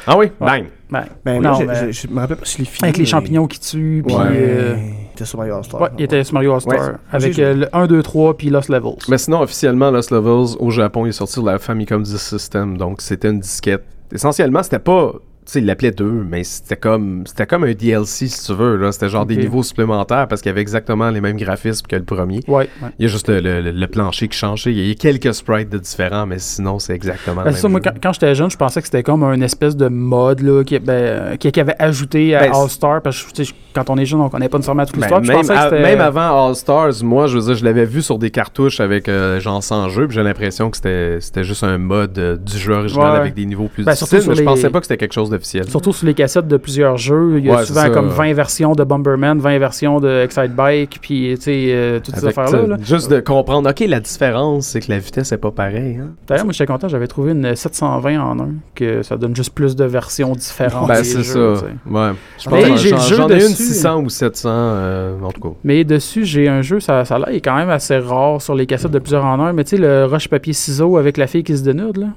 Ah 0.07 0.17
oui? 0.17 0.27
Ouais. 0.41 0.47
Bang! 0.47 0.65
Ben, 0.89 1.05
Ben, 1.25 1.43
non, 1.43 1.59
mais- 1.65 1.75
j'ai- 1.93 1.93
je 1.93 2.09
me 2.09 2.21
rappelle 2.21 2.37
pas 2.37 2.45
si 2.45 2.55
je 2.55 2.59
l'ai 2.59 2.65
fini. 2.67 2.85
avec 2.85 2.97
les 2.97 3.03
mais- 3.03 3.07
champignons 3.09 3.47
qui 3.49 3.59
tuent, 3.59 4.05
puis. 4.07 4.15
Ouais. 4.15 4.23
euh, 4.33 4.77
Il 4.79 5.13
était 5.21 5.25
sur 5.25 5.39
Mario 5.39 5.55
All-Star. 5.57 5.81
Ouais, 5.81 5.89
il 5.99 6.05
était 6.05 6.23
sur 6.25 6.35
Mario 6.35 6.53
All-Star. 6.55 6.79
Ouais. 6.79 6.95
Avec 7.11 7.39
euh, 7.39 7.55
le 7.55 7.77
1, 7.77 7.87
2, 7.87 8.03
3, 8.03 8.37
puis 8.37 8.51
Lost 8.51 8.69
Levels. 8.69 8.97
Mais 9.09 9.19
sinon, 9.19 9.41
officiellement, 9.41 9.91
Lost 9.91 10.11
Levels, 10.13 10.57
au 10.61 10.71
Japon, 10.71 11.07
il 11.07 11.09
est 11.09 11.13
sorti 11.13 11.33
sur 11.35 11.45
la 11.45 11.59
Famicom 11.59 12.03
Disk 12.03 12.19
System, 12.19 12.77
donc 12.77 13.01
c'était 13.01 13.31
une 13.31 13.41
disquette. 13.41 13.85
Essentiellement, 14.13 14.63
c'était 14.63 14.79
pas... 14.79 15.13
Tu 15.47 15.53
sais, 15.53 15.59
il 15.61 15.67
l'appelait 15.67 15.93
2, 15.93 16.05
mais 16.05 16.43
c'était 16.43 16.77
comme 16.77 17.23
c'était 17.25 17.47
comme 17.47 17.63
un 17.63 17.73
DLC, 17.73 18.27
si 18.27 18.45
tu 18.47 18.53
veux. 18.53 18.77
là. 18.77 18.91
C'était 18.91 19.09
genre 19.09 19.25
des 19.25 19.37
niveaux 19.37 19.63
supplémentaires 19.63 20.27
parce 20.27 20.43
qu'il 20.43 20.51
y 20.51 20.53
avait 20.53 20.61
exactement 20.61 21.09
les 21.11 21.21
mêmes 21.21 21.37
graphismes 21.37 21.87
que 21.87 21.95
le 21.95 22.03
premier. 22.03 22.41
Ouais, 22.49 22.69
ouais. 22.83 22.89
Il 22.99 23.05
y 23.05 23.09
a 23.09 23.09
juste 23.13 23.29
le, 23.29 23.41
le- 23.41 23.71
le 23.71 23.87
plancher 23.87 24.27
qui 24.27 24.37
changeait. 24.37 24.73
Il 24.73 24.89
y 24.89 24.91
a 24.91 24.95
quelques 24.95 25.33
sprites 25.35 25.69
de 25.71 25.79
différents, 25.79 26.27
mais 26.27 26.41
sinon, 26.41 26.81
c'est 26.81 26.95
exactement 26.95 27.43
Ben, 27.43 27.51
le 27.51 27.53
c'est 27.55 27.63
ça, 27.63 27.69
même 27.69 27.73
moi, 27.73 27.81
jeu. 27.85 27.91
quand, 27.93 28.01
quand 28.03 28.13
j'étais 28.15 28.35
jeune, 28.35 28.51
je 28.51 28.57
pensais 28.57 28.81
que 28.81 28.87
c'était 28.89 29.05
comme 29.05 29.23
un 29.23 29.41
espèce 29.41 29.77
de 29.77 29.87
mode 29.87 30.41
là, 30.41 30.65
qui, 30.65 30.79
ben, 30.81 30.93
euh, 30.93 31.37
qui, 31.37 31.53
qui 31.53 31.61
avait 31.61 31.77
ajouté 31.81 32.35
à 32.35 32.41
Ben, 32.49 32.53
All-Star. 32.53 33.01
Parce 33.03 33.23
que 33.23 33.43
quand 33.73 33.89
on 33.89 33.99
est 33.99 34.07
jeune, 34.07 34.21
on 34.23 34.29
connaît 34.29 34.49
pas 34.49 34.59
nécessairement 34.59 34.85
toute 34.85 34.99
Ben, 34.99 35.21
l'histoire. 35.21 35.43
même, 35.45 35.51
à- 35.51 35.71
même 35.71 36.01
avant 36.01 36.49
All 36.49 36.57
Stars, 36.57 37.05
moi, 37.05 37.29
je 37.29 37.39
veux 37.39 37.45
dire, 37.45 37.55
je 37.55 37.65
l'avais 37.65 37.85
vu 37.85 38.03
sur 38.03 38.19
des 38.19 38.31
cartouches 38.31 38.81
avec 38.81 39.09
euh, 39.09 39.39
genre 39.39 39.63
100 39.63 39.91
jeux, 39.91 40.09
puis 40.09 40.17
j'ai 40.17 40.25
l'impression 40.25 40.71
que 40.71 40.77
c'était 40.77 41.19
c'était 41.21 41.45
juste 41.45 41.63
un 41.63 41.79
mode 41.79 42.19
euh, 42.19 42.37
du 42.37 42.59
jeu 42.59 42.73
original 42.75 43.13
Ouais. 43.13 43.19
avec 43.19 43.35
des 43.35 43.47
niveaux 43.47 43.69
plus 43.69 43.85
difficiles, 43.85 44.09
mais 44.13 44.21
sur 44.23 44.35
je 44.35 44.39
les- 44.41 44.45
pensais 44.45 44.71
pas 44.71 44.81
que 44.81 44.87
c'était 44.87 44.97
quelque 44.97 45.13
chose 45.13 45.31
Surtout 45.69 45.93
sur 45.93 46.07
les 46.07 46.15
cassettes 46.15 46.49
de 46.49 46.57
plusieurs 46.57 46.97
jeux, 46.97 47.35
il 47.39 47.47
y 47.47 47.51
a 47.51 47.57
Ouais, 47.57 47.65
souvent 47.65 47.91
comme 47.91 48.09
20 48.09 48.35
versions 48.35 48.73
de 48.73 48.85
Bomberman, 48.85 49.39
20 49.39 49.59
versions 49.59 50.01
de 50.01 50.23
Excite 50.25 50.55
Bike, 50.55 50.99
puis 51.01 51.35
tu 51.37 51.43
sais, 51.43 51.67
euh, 51.71 52.01
toutes 52.01 52.17
ces 52.17 52.27
affaires-là. 52.27 52.67
là. 52.67 52.77
sais, 52.79 52.85
Juste 52.85 53.11
de 53.11 53.21
comprendre, 53.21 53.71
ok, 53.71 53.81
la 53.89 54.01
différence, 54.01 54.67
c'est 54.69 54.81
que 54.81 54.91
la 54.91 54.99
vitesse 54.99 55.33
est 55.33 55.39
pas 55.39 55.51
pareille. 55.51 55.99
Hein? 56.01 56.11
D'ailleurs, 56.27 56.45
moi, 56.45 56.53
j'étais 56.53 56.67
content, 56.67 56.89
j'avais 56.89 57.07
trouvé 57.07 57.33
une 57.33 57.55
720 57.55 58.21
en 58.21 58.41
un, 58.41 58.49
que 58.75 59.03
ça 59.03 59.17
donne 59.17 59.35
juste 59.35 59.55
plus 59.55 59.77
de 59.77 59.85
versions 59.85 60.33
différentes. 60.33 60.89
Ben, 60.89 60.99
des 60.99 61.05
c'est 61.05 61.23
jeux, 61.23 61.57
ça. 61.57 61.65
Ouais. 61.89 62.11
Je 62.39 62.51
Mais 62.51 62.63
pense 62.63 62.71
que 62.71 62.77
j'ai 62.77 62.91
le 62.91 62.97
j'en 62.99 63.29
ai 63.29 63.35
une 63.35 63.39
dessus. 63.53 63.63
600 63.65 64.03
ou 64.03 64.09
700, 64.09 64.49
euh, 64.53 65.21
en 65.23 65.31
tout 65.31 65.41
cas. 65.41 65.55
Mais 65.65 65.85
dessus, 65.85 66.25
j'ai 66.25 66.49
un 66.49 66.63
jeu, 66.63 66.81
ça, 66.81 67.05
ça 67.05 67.19
là, 67.19 67.33
est 67.33 67.41
quand 67.41 67.57
même 67.57 67.71
assez 67.71 67.99
rare 67.99 68.41
sur 68.43 68.55
les 68.55 68.67
cassettes 68.67 68.91
de 68.91 68.99
plusieurs 68.99 69.25
en 69.25 69.41
un. 69.41 69.53
Mais 69.53 69.65
tu 69.65 69.77
sais, 69.77 69.83
le 69.83 70.05
roche 70.07 70.29
papier 70.29 70.53
ciseaux 70.53 70.97
avec 70.97 71.17
la 71.17 71.27
fille 71.27 71.45
qui 71.45 71.57
se 71.57 71.63
dénude, 71.63 71.97
là. 71.97 72.09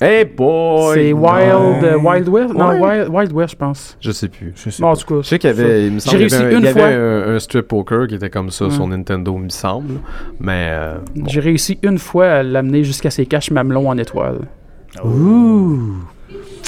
Hey 0.00 0.26
boy! 0.26 0.94
c'est. 0.94 1.12
Wild, 1.14 1.84
euh, 1.84 1.96
Wild 1.98 2.28
West? 2.28 2.54
Non, 2.54 2.68
Ouais. 2.68 2.80
Wild, 2.80 3.08
Wild 3.08 3.32
West, 3.32 3.52
je 3.52 3.56
pense. 3.56 3.96
Je 3.98 4.10
sais 4.12 4.28
plus. 4.28 4.52
Je 4.54 4.68
sais 4.68 4.82
Bon, 4.82 4.88
en 4.90 4.96
tout 4.96 5.06
cas. 5.06 5.22
Je 5.22 5.26
sais 5.28 5.38
qu'il 5.38 5.48
y 5.48 5.52
avait, 5.52 5.86
il 5.86 5.92
me 5.94 5.98
semble, 6.00 6.18
J'ai 6.18 6.26
qu'il 6.26 6.36
y 6.36 6.38
avait, 6.38 6.44
réussi 6.44 6.54
un, 6.56 6.58
il 6.60 6.64
y 6.66 6.70
une 6.70 6.78
avait 6.84 6.94
un, 7.30 7.34
un 7.34 7.38
strip 7.38 7.68
poker 7.68 8.06
qui 8.06 8.14
était 8.14 8.28
comme 8.28 8.50
ça 8.50 8.66
Ouais. 8.66 8.70
sur 8.72 8.86
Nintendo, 8.86 9.34
il 9.38 9.44
me 9.44 9.48
semble. 9.48 9.94
Mais 10.38 10.68
euh, 10.70 10.96
bon. 11.14 11.24
J'ai 11.28 11.40
réussi 11.40 11.78
une 11.82 11.98
fois 11.98 12.26
à 12.26 12.42
l'amener 12.42 12.84
jusqu'à 12.84 13.10
ses 13.10 13.24
caches 13.24 13.50
mamelons 13.50 13.88
en 13.88 13.96
étoile. 13.96 14.40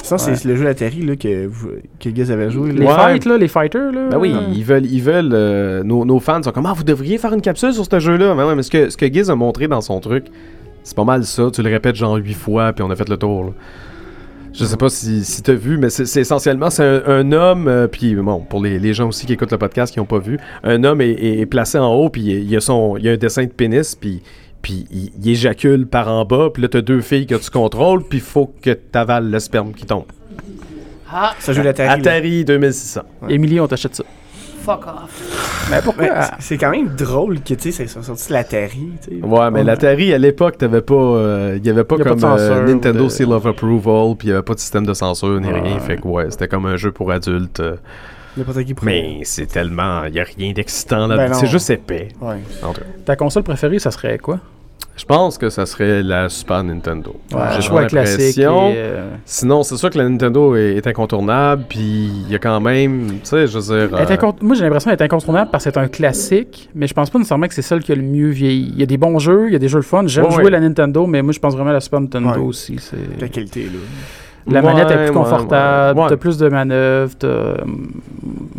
Ça, 0.01 0.17
c'est 0.17 0.43
le 0.45 0.55
jeu 0.55 0.65
Atari 0.67 1.01
là, 1.05 1.15
que, 1.15 1.45
vous- 1.45 1.69
que 1.99 2.09
Giz 2.09 2.31
avait 2.31 2.49
joué. 2.49 2.71
Les 2.71 2.83
Là. 2.83 2.91
Ouais. 2.91 3.13
fights, 3.13 3.25
là, 3.25 3.37
les 3.37 3.47
fighters, 3.47 3.91
là. 3.91 4.07
Ben 4.09 4.17
oui, 4.17 4.33
euh, 4.33 4.39
ils 4.55 4.63
veulent, 4.63 4.85
ils 4.87 5.03
veulent 5.03 5.31
euh, 5.33 5.83
nos, 5.83 6.03
nos 6.03 6.19
fans 6.19 6.41
sont 6.41 6.51
comme 6.51 6.65
Ah, 6.65 6.73
vous 6.75 6.83
devriez 6.83 7.19
faire 7.19 7.33
une 7.33 7.41
capsule 7.41 7.73
sur 7.73 7.85
ce 7.85 7.99
jeu-là. 7.99 8.33
Mais 8.33 8.43
ouais, 8.43 8.55
mais 8.55 8.63
ce 8.63 8.71
que, 8.71 8.89
ce 8.89 8.97
que 8.97 9.05
Giz 9.05 9.29
a 9.29 9.35
montré 9.35 9.67
dans 9.67 9.81
son 9.81 9.99
truc, 9.99 10.25
c'est 10.83 10.95
pas 10.95 11.03
mal 11.03 11.23
ça. 11.25 11.49
Tu 11.53 11.61
le 11.61 11.69
répètes 11.69 11.95
genre 11.95 12.15
huit 12.15 12.33
fois, 12.33 12.73
puis 12.73 12.83
on 12.83 12.89
a 12.91 12.95
fait 12.95 13.09
le 13.09 13.17
tour. 13.17 13.43
là. 13.45 13.51
Je 14.51 14.65
sais 14.65 14.77
pas 14.77 14.89
si, 14.89 15.23
si 15.23 15.43
tu 15.43 15.51
as 15.51 15.53
vu, 15.53 15.77
mais 15.77 15.91
c'est 15.91 16.19
essentiellement 16.21 16.71
c'est 16.71 16.83
un, 16.83 17.03
un 17.07 17.31
homme, 17.31 17.67
euh, 17.67 17.87
puis 17.87 18.15
bon, 18.15 18.39
pour 18.41 18.61
les, 18.63 18.79
les 18.79 18.93
gens 18.95 19.07
aussi 19.07 19.27
qui 19.27 19.33
écoutent 19.33 19.51
le 19.51 19.59
podcast 19.59 19.93
qui 19.93 19.99
n'ont 19.99 20.05
pas 20.05 20.17
vu, 20.17 20.39
un 20.63 20.83
homme 20.83 21.01
est, 21.01 21.11
est- 21.11 21.39
est 21.41 21.45
placé 21.45 21.77
en 21.77 21.93
haut, 21.93 22.09
puis 22.09 22.21
il 22.21 22.49
y 22.49 22.55
a, 22.57 22.59
son, 22.59 22.97
il 22.97 23.07
a 23.07 23.11
un 23.11 23.17
dessin 23.17 23.43
de 23.43 23.49
pénis, 23.51 23.95
puis 23.95 24.21
puis 24.61 24.85
il, 24.91 25.11
il 25.23 25.29
éjacule 25.29 25.85
par 25.87 26.09
en 26.09 26.25
bas, 26.25 26.49
puis 26.51 26.63
là, 26.63 26.67
t'as 26.67 26.81
deux 26.81 26.99
filles 27.01 27.27
que 27.27 27.35
tu 27.35 27.49
contrôles, 27.51 28.03
puis 28.03 28.17
il 28.17 28.23
faut 28.23 28.51
que 28.61 28.71
t'avales 28.71 29.29
le 29.29 29.39
sperme 29.39 29.71
qui 29.71 29.85
tombe. 29.85 30.03
Ah, 31.11 31.33
Ça 31.39 31.53
joue 31.53 31.61
la 31.61 31.69
Atari. 31.69 32.01
Atari 32.01 32.43
2600. 32.45 33.01
Émilie, 33.29 33.59
on 33.59 33.67
t'achète 33.67 33.95
ça. 33.95 34.03
Fuck 34.59 34.85
off. 34.87 35.67
Mais 35.71 35.81
pourquoi? 35.83 36.05
C'est- 36.39 36.57
quand 36.57 36.71
même 36.71 36.89
drôle 36.95 37.39
que, 37.41 37.53
tu 37.53 37.71
sais, 37.71 37.87
c'est 37.87 38.01
sorti 38.03 38.27
de 38.29 38.33
l'Atari, 38.33 38.89
tu 39.03 39.19
sais. 39.19 39.25
Ouais, 39.25 39.51
mais 39.51 39.59
Ouais. 39.59 39.63
l'Atari, 39.65 40.13
à 40.13 40.17
l'époque, 40.17 40.57
t'avais 40.57 40.81
pas. 40.81 40.93
euh, 40.95 41.57
Il 41.57 41.65
y 41.65 41.69
avait 41.69 41.83
pas 41.83 41.95
Y 41.97 42.01
a 42.01 42.03
pas 42.03 42.09
comme 42.11 42.19
de 42.19 42.25
euh, 42.25 42.37
censure 42.37 42.63
Nintendo 42.65 43.03
de- 43.05 43.09
Seal 43.09 43.31
of 43.33 43.45
Approval, 43.45 44.15
puis 44.17 44.27
il 44.27 44.31
y 44.31 44.33
avait 44.33 44.41
pas 44.43 44.53
de 44.53 44.59
système 44.59 44.85
de 44.85 44.93
censure 44.93 45.39
ni 45.39 45.47
Ouais. 45.47 45.59
rien. 45.61 45.79
Fait 45.79 45.97
que 45.97 46.07
ouais, 46.07 46.29
c'était 46.31 46.47
comme 46.47 46.65
un 46.65 46.77
jeu 46.77 46.91
pour 46.91 47.11
adultes. 47.11 47.59
euh, 47.59 47.75
qui 48.65 48.75
mais 48.83 49.19
c'est 49.23 49.47
tellement. 49.47 50.03
Il 50.05 50.13
y 50.13 50.19
a 50.19 50.23
rien 50.23 50.53
d'excitant 50.53 51.07
là 51.07 51.17
Ben. 51.17 51.33
C'est 51.33 51.47
juste 51.47 51.69
épais. 51.71 52.09
Ouais. 52.21 52.37
Ta 53.05 53.15
console 53.15 53.43
préférée, 53.43 53.79
ça 53.79 53.91
serait 53.91 54.17
quoi? 54.17 54.39
Je 54.99 55.05
pense 55.05 55.37
que 55.37 55.49
ça 55.49 55.65
serait 55.65 56.03
la 56.03 56.27
Super 56.27 56.61
Nintendo. 56.61 57.15
J'ai 57.55 57.61
choix 57.61 57.85
classique. 57.85 58.37
et, 58.37 58.43
euh, 58.45 59.11
Sinon, 59.23 59.63
c'est 59.63 59.77
sûr 59.77 59.89
que 59.89 59.97
la 59.97 60.09
Nintendo 60.09 60.57
est, 60.57 60.75
est 60.75 60.87
incontournable, 60.87 61.63
puis 61.69 61.79
il 61.79 62.29
y 62.29 62.35
a 62.35 62.37
quand 62.39 62.59
même. 62.59 63.07
Tu 63.07 63.19
sais, 63.23 63.47
je 63.47 63.57
veux 63.57 63.87
dire. 63.87 63.97
euh, 63.97 64.31
Moi, 64.41 64.55
j'ai 64.57 64.63
l'impression 64.65 64.91
qu'elle 64.91 64.99
est 64.99 65.03
incontournable 65.05 65.51
parce 65.51 65.63
que 65.63 65.71
c'est 65.71 65.79
un 65.79 65.87
classique, 65.87 66.69
mais 66.75 66.85
je 66.85 66.93
pense 66.93 67.09
pas 67.09 67.17
nécessairement 67.17 67.47
que 67.47 67.53
c'est 67.53 67.61
celle 67.61 67.81
qui 67.81 67.93
a 67.93 67.95
le 67.95 68.01
mieux 68.01 68.27
vieilli. 68.27 68.71
Il 68.73 68.79
y 68.79 68.83
a 68.83 68.85
des 68.85 68.97
bons 68.97 69.19
jeux, 69.19 69.47
il 69.47 69.53
y 69.53 69.55
a 69.55 69.59
des 69.59 69.69
jeux 69.69 69.77
le 69.77 69.83
fun. 69.83 70.03
J'aime 70.05 70.25
Ouais, 70.25 70.31
jouer 70.31 70.43
ouais. 70.43 70.49
la 70.51 70.59
Nintendo, 70.59 71.07
mais 71.07 71.21
moi, 71.21 71.31
je 71.31 71.39
pense 71.39 71.53
vraiment 71.55 71.69
à 71.69 71.73
la 71.73 71.79
Super 71.79 72.01
Nintendo 72.01 72.31
Ouais. 72.31 72.37
aussi. 72.39 72.75
c'est- 72.79 72.97
La 73.21 73.29
qualité, 73.29 73.63
là. 73.63 73.79
La 74.51 74.61
manette 74.61 74.89
est 74.91 74.95
plus 74.97 75.05
ouais, 75.07 75.13
confortable, 75.13 75.99
ouais. 75.99 76.07
t'as 76.09 76.17
plus 76.17 76.37
de 76.37 76.49
manœuvres, 76.49 77.13
t'as... 77.17 77.53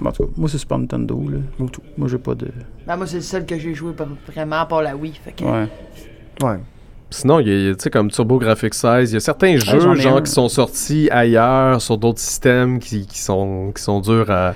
En 0.05 0.13
tout 0.13 0.23
cas, 0.25 0.31
moi, 0.39 0.49
c'est 0.49 0.59
Super 0.59 0.79
Nintendo, 0.79 1.21
là. 1.31 1.39
Moi, 1.59 1.69
tout. 1.71 1.83
Moi, 1.99 2.09
j'ai 2.09 2.19
pas 2.19 2.35
de... 2.35 2.47
Ben, 2.87 2.97
moi, 2.97 3.07
c'est 3.07 3.17
le 3.17 3.23
seul 3.23 3.45
que 3.45 3.59
j'ai 3.59 3.75
joué 3.75 3.93
vraiment 4.33 4.65
pour 4.67 4.81
la 4.83 4.97
Wii. 4.97 5.13
Fait 5.23 5.33
que... 5.33 5.45
Ouais. 6.43 6.49
Ouais. 6.51 6.59
Sinon, 7.13 7.41
il 7.41 7.49
y 7.49 7.69
a- 7.71 7.75
tu 7.75 7.83
sais, 7.83 7.91
comme 7.91 8.09
Turbo 8.09 8.39
Graphics 8.39 8.73
16, 8.73 9.11
il 9.11 9.15
y 9.15 9.17
a 9.17 9.21
certains 9.21 9.57
jeux, 9.57 9.81
genre, 9.97 10.19
un. 10.19 10.23
qui 10.23 10.31
sont 10.31 10.49
sortis 10.49 11.09
ailleurs, 11.11 11.83
sur 11.83 11.99
d'autres 11.99 12.21
systèmes, 12.21 12.79
qui, 12.79 13.05
qui 13.05 13.19
sont, 13.19 13.73
qui 13.75 13.83
sont 13.83 13.99
durs 14.01 14.31
à. 14.31 14.55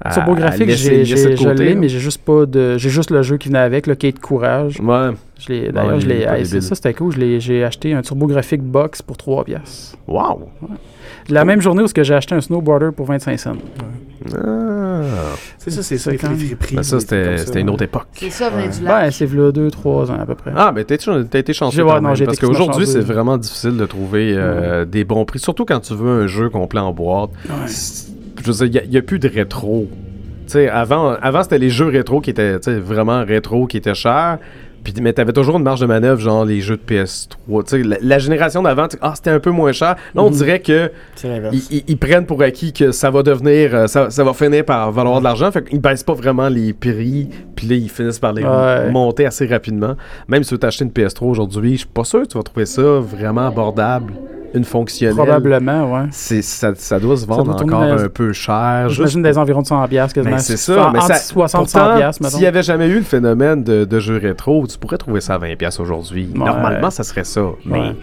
à- 0.00 0.14
Turbo 0.14 0.36
Graphics, 0.36 0.68
j'ai, 0.70 1.04
je 1.04 1.48
l'ai, 1.48 1.74
mais 1.74 1.88
j'ai 1.88 1.98
juste 1.98 2.22
pas 2.22 2.46
de... 2.46 2.78
J'ai 2.78 2.90
juste 2.90 3.10
le 3.10 3.22
jeu 3.22 3.38
qui 3.38 3.48
venait 3.48 3.58
avec, 3.58 3.88
le 3.88 3.96
Kate 3.96 4.20
Courage. 4.20 4.78
Ouais. 4.80 5.10
Je 5.40 5.48
l'ai... 5.52 5.72
D'ailleurs, 5.72 5.94
Ouais, 5.94 6.00
je 6.00 6.06
l'ai... 6.06 6.60
ça, 6.60 6.76
c'était 6.76 6.94
cool. 6.94 7.12
Je 7.12 7.18
l'ai- 7.18 7.40
J'ai 7.40 7.64
acheté 7.64 7.92
un 7.92 8.02
Turbo 8.02 8.28
Graphics 8.28 8.62
box 8.62 9.02
pour 9.02 9.16
3 9.16 9.42
piastres. 9.44 9.96
Wow! 10.06 10.48
La 11.28 11.44
même 11.44 11.60
journée 11.60 11.82
où 11.82 11.86
ce 11.86 11.94
que 11.94 12.02
j'ai 12.02 12.14
acheté 12.14 12.34
un 12.34 12.40
snowboarder 12.40 12.90
pour 12.94 13.06
25 13.06 13.38
cents. 13.38 13.52
Ah. 14.34 15.02
C'est 15.58 15.70
ça, 15.70 15.82
c'est 15.82 15.98
ça, 15.98 16.04
C'est 16.04 16.10
les 16.12 16.18
quand. 16.18 16.28
Ben 16.74 16.82
ça, 16.82 17.00
c'était 17.00 17.24
comme 17.24 17.36
ça. 17.38 17.46
c'était 17.46 17.60
une 17.60 17.70
autre 17.70 17.82
époque. 17.82 18.06
C'est 18.14 18.30
ça, 18.30 18.50
venait 18.50 18.68
du 18.68 18.80
Ben, 18.80 18.84
lac. 19.02 19.12
c'est 19.12 19.30
là 19.32 19.50
2-3 19.50 20.10
ans 20.10 20.20
à 20.20 20.26
peu 20.26 20.34
près. 20.34 20.52
Ah, 20.56 20.72
mais 20.74 20.84
t'as 20.84 20.94
été, 20.94 21.06
t'as 21.30 21.38
été 21.38 21.52
chanceux 21.52 21.76
J'ai- 21.76 21.82
ouais, 21.82 22.00
non, 22.00 22.12
parce 22.24 22.38
qu'aujourd'hui, 22.38 22.86
c'est 22.86 23.00
vraiment 23.00 23.36
difficile 23.36 23.76
de 23.76 23.86
trouver 23.86 24.34
euh, 24.36 24.84
des 24.84 25.04
bons 25.04 25.24
prix, 25.24 25.38
surtout 25.38 25.64
quand 25.64 25.80
tu 25.80 25.94
veux 25.94 26.22
un 26.24 26.26
jeu 26.26 26.48
complet 26.50 26.80
en 26.80 26.92
boîte. 26.92 27.30
Ouais. 27.48 27.54
C'est- 27.66 28.12
Je 28.42 28.50
veux 28.52 28.68
dire, 28.68 28.82
il 28.84 28.90
n'y 28.90 28.96
a, 28.98 29.02
plus 29.02 29.18
de 29.18 29.28
rétro. 29.28 29.88
Tu 30.46 30.52
sais, 30.52 30.68
avant, 30.68 31.10
avant 31.22 31.42
c'était 31.42 31.58
les 31.58 31.70
jeux 31.70 31.86
rétro 31.88 32.20
qui 32.20 32.30
étaient 32.30 32.58
tu 32.60 32.64
sais, 32.64 32.78
vraiment 32.78 33.24
rétro, 33.24 33.66
qui 33.66 33.76
étaient 33.78 33.94
chers. 33.94 34.38
Puis, 34.84 34.92
mais 35.00 35.12
t'avais 35.14 35.32
toujours 35.32 35.56
une 35.56 35.62
marge 35.62 35.80
de 35.80 35.86
manœuvre, 35.86 36.20
genre 36.20 36.44
les 36.44 36.60
jeux 36.60 36.76
de 36.76 36.82
PS3. 36.82 37.64
Tu 37.64 37.70
sais, 37.70 37.82
la, 37.82 37.96
la 38.02 38.18
génération 38.18 38.62
d'avant, 38.62 38.86
ah, 39.00 39.12
c'était 39.16 39.30
un 39.30 39.40
peu 39.40 39.50
moins 39.50 39.72
cher. 39.72 39.96
Là, 40.14 40.22
on 40.22 40.28
Mhm. 40.30 40.36
dirait 40.36 40.60
que 40.60 40.90
ils, 41.88 41.96
prennent 41.98 42.26
pour 42.26 42.42
acquis 42.42 42.72
que 42.72 42.92
ça 42.92 43.10
va 43.10 43.22
devenir, 43.22 43.74
euh, 43.74 43.86
ça, 43.86 44.10
ça 44.10 44.22
va 44.24 44.32
finir 44.34 44.64
par 44.64 44.92
valoir 44.92 45.20
de 45.20 45.24
l'argent. 45.24 45.50
Fait 45.50 45.64
qu'ils 45.64 45.80
baissent 45.80 46.02
pas 46.02 46.12
vraiment 46.14 46.48
les 46.48 46.72
prix. 46.72 47.28
Puis 47.56 47.66
là, 47.66 47.74
ils 47.76 47.88
finissent 47.90 48.18
par 48.18 48.32
les 48.32 48.44
Ouais. 48.44 48.90
monter 48.90 49.24
assez 49.26 49.46
rapidement. 49.46 49.96
Même 50.28 50.42
si 50.42 50.50
tu 50.50 50.54
veux 50.54 50.58
t'acheter 50.60 50.84
une 50.84 50.90
PS3 50.92 51.28
aujourd'hui, 51.30 51.72
je 51.72 51.78
suis 51.78 51.86
pas 51.86 52.04
sûr 52.04 52.22
que 52.22 52.26
tu 52.28 52.36
vas 52.36 52.42
trouver 52.44 52.66
ça 52.66 52.82
vraiment 52.82 53.46
abordable, 53.46 54.12
une 54.54 54.64
fonctionnelle. 54.64 55.16
Probablement, 55.16 55.92
ouais. 55.92 56.06
C'est, 56.10 56.42
ça, 56.42 56.72
ça 56.76 56.98
doit 57.00 57.16
se 57.16 57.26
doit 57.26 57.36
vendre 57.38 57.56
tourner 57.56 57.74
encore 57.74 58.00
un 58.04 58.08
peu 58.08 58.32
cher. 58.32 58.84
juste 58.88 58.96
J'imagine 58.96 59.22
des 59.22 59.36
environs 59.38 59.62
de 59.62 59.66
100 59.66 59.88
piastres 59.88 60.14
quasiment. 60.14 60.36
ben, 60.36 60.40
c'est 60.40 60.56
ça, 60.56 60.90
mais 60.92 61.00
ça, 61.00 61.14
60 61.16 61.68
100 61.68 61.78
pourtant, 61.80 61.96
piastres, 61.96 62.22
mettons. 62.22 62.32
s'il 62.32 62.40
n'y 62.42 62.46
avait 62.46 62.62
jamais 62.62 62.86
eu 62.88 62.96
le 62.96 63.02
phénomène 63.02 63.62
de, 63.64 63.84
de 63.84 63.98
jeux 64.00 64.16
rétro, 64.18 64.66
tu 64.66 64.78
pourrais 64.78 64.98
trouver 64.98 65.20
ça 65.20 65.34
à 65.34 65.38
20$ 65.38 65.56
piastres 65.56 65.80
aujourd'hui. 65.80 66.28
Ouais. 66.32 66.38
Normalement, 66.38 66.90
ça 66.90 67.02
serait 67.04 67.24
ça. 67.24 67.42
Mais 67.66 67.78
Ouais. 67.80 67.96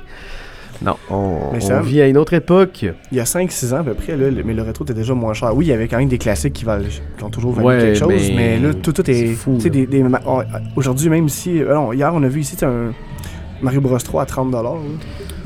non, 0.83 0.95
on, 1.09 1.51
Mais 1.53 1.63
on 1.63 1.67
ça- 1.67 1.81
vit 1.81 2.01
à 2.01 2.07
une 2.07 2.17
autre 2.17 2.33
époque. 2.33 2.85
Il 3.11 3.17
y 3.17 3.21
a 3.21 3.25
5-6 3.25 3.73
ans 3.73 3.77
à 3.77 3.83
peu 3.83 3.93
près, 3.93 4.17
là, 4.17 4.29
le- 4.31 4.43
mais 4.43 4.53
le 4.53 4.63
rétro 4.63 4.83
était 4.83 4.93
déjà 4.93 5.13
moins 5.13 5.33
cher. 5.33 5.55
Oui, 5.55 5.65
il 5.65 5.69
y 5.69 5.73
avait 5.73 5.87
quand 5.87 5.97
même 5.99 6.09
des 6.09 6.17
classiques 6.17 6.53
qui, 6.53 6.65
valent, 6.65 6.83
qui 7.17 7.23
ont 7.23 7.29
toujours 7.29 7.53
valu 7.53 7.67
Ouais, 7.67 7.77
quelque 7.77 7.97
chose, 7.99 8.09
mais 8.09 8.57
mais, 8.59 8.59
là, 8.59 8.73
tout, 8.73 8.91
tout 8.91 9.09
est. 9.09 9.37
là. 9.47 9.69
des, 9.69 9.85
des 9.85 10.03
on- 10.25 10.43
Aujourd'hui, 10.75 11.09
même 11.09 11.27
ici. 11.27 11.61
euh, 11.61 11.73
non, 11.75 11.93
hier, 11.93 12.11
on 12.13 12.23
a 12.23 12.27
vu 12.27 12.41
ici 12.41 12.57
un 12.65 12.91
Mario 13.61 13.79
Bros 13.79 13.97
3 13.99 14.23
à 14.23 14.25
30$. 14.25 14.51
là. 14.63 14.73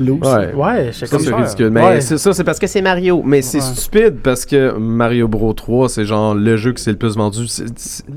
Loose. 0.00 0.20
Ouais. 0.22 0.52
Ouais, 0.54 0.90
c'est 0.92 1.06
Ça, 1.06 1.16
comme 1.16 1.24
c'est 1.24 1.30
ça. 1.30 1.36
ridicule. 1.36 1.70
Mais 1.70 1.84
Ouais. 1.84 2.00
c'est 2.00 2.18
ça, 2.18 2.32
c'est 2.32 2.44
parce 2.44 2.58
que 2.58 2.66
c'est 2.66 2.82
Mario. 2.82 3.22
Mais 3.24 3.42
c'est 3.42 3.58
Ouais. 3.58 3.64
stupide 3.64 4.16
parce 4.22 4.44
que 4.46 4.76
Mario 4.78 5.28
Bros 5.28 5.52
3, 5.52 5.88
c'est 5.88 6.04
genre 6.04 6.34
le 6.34 6.56
jeu 6.56 6.72
qui 6.72 6.82
c'est 6.82 6.92
le 6.92 6.98
plus 6.98 7.16
vendu. 7.16 7.46
C'est 7.46 7.66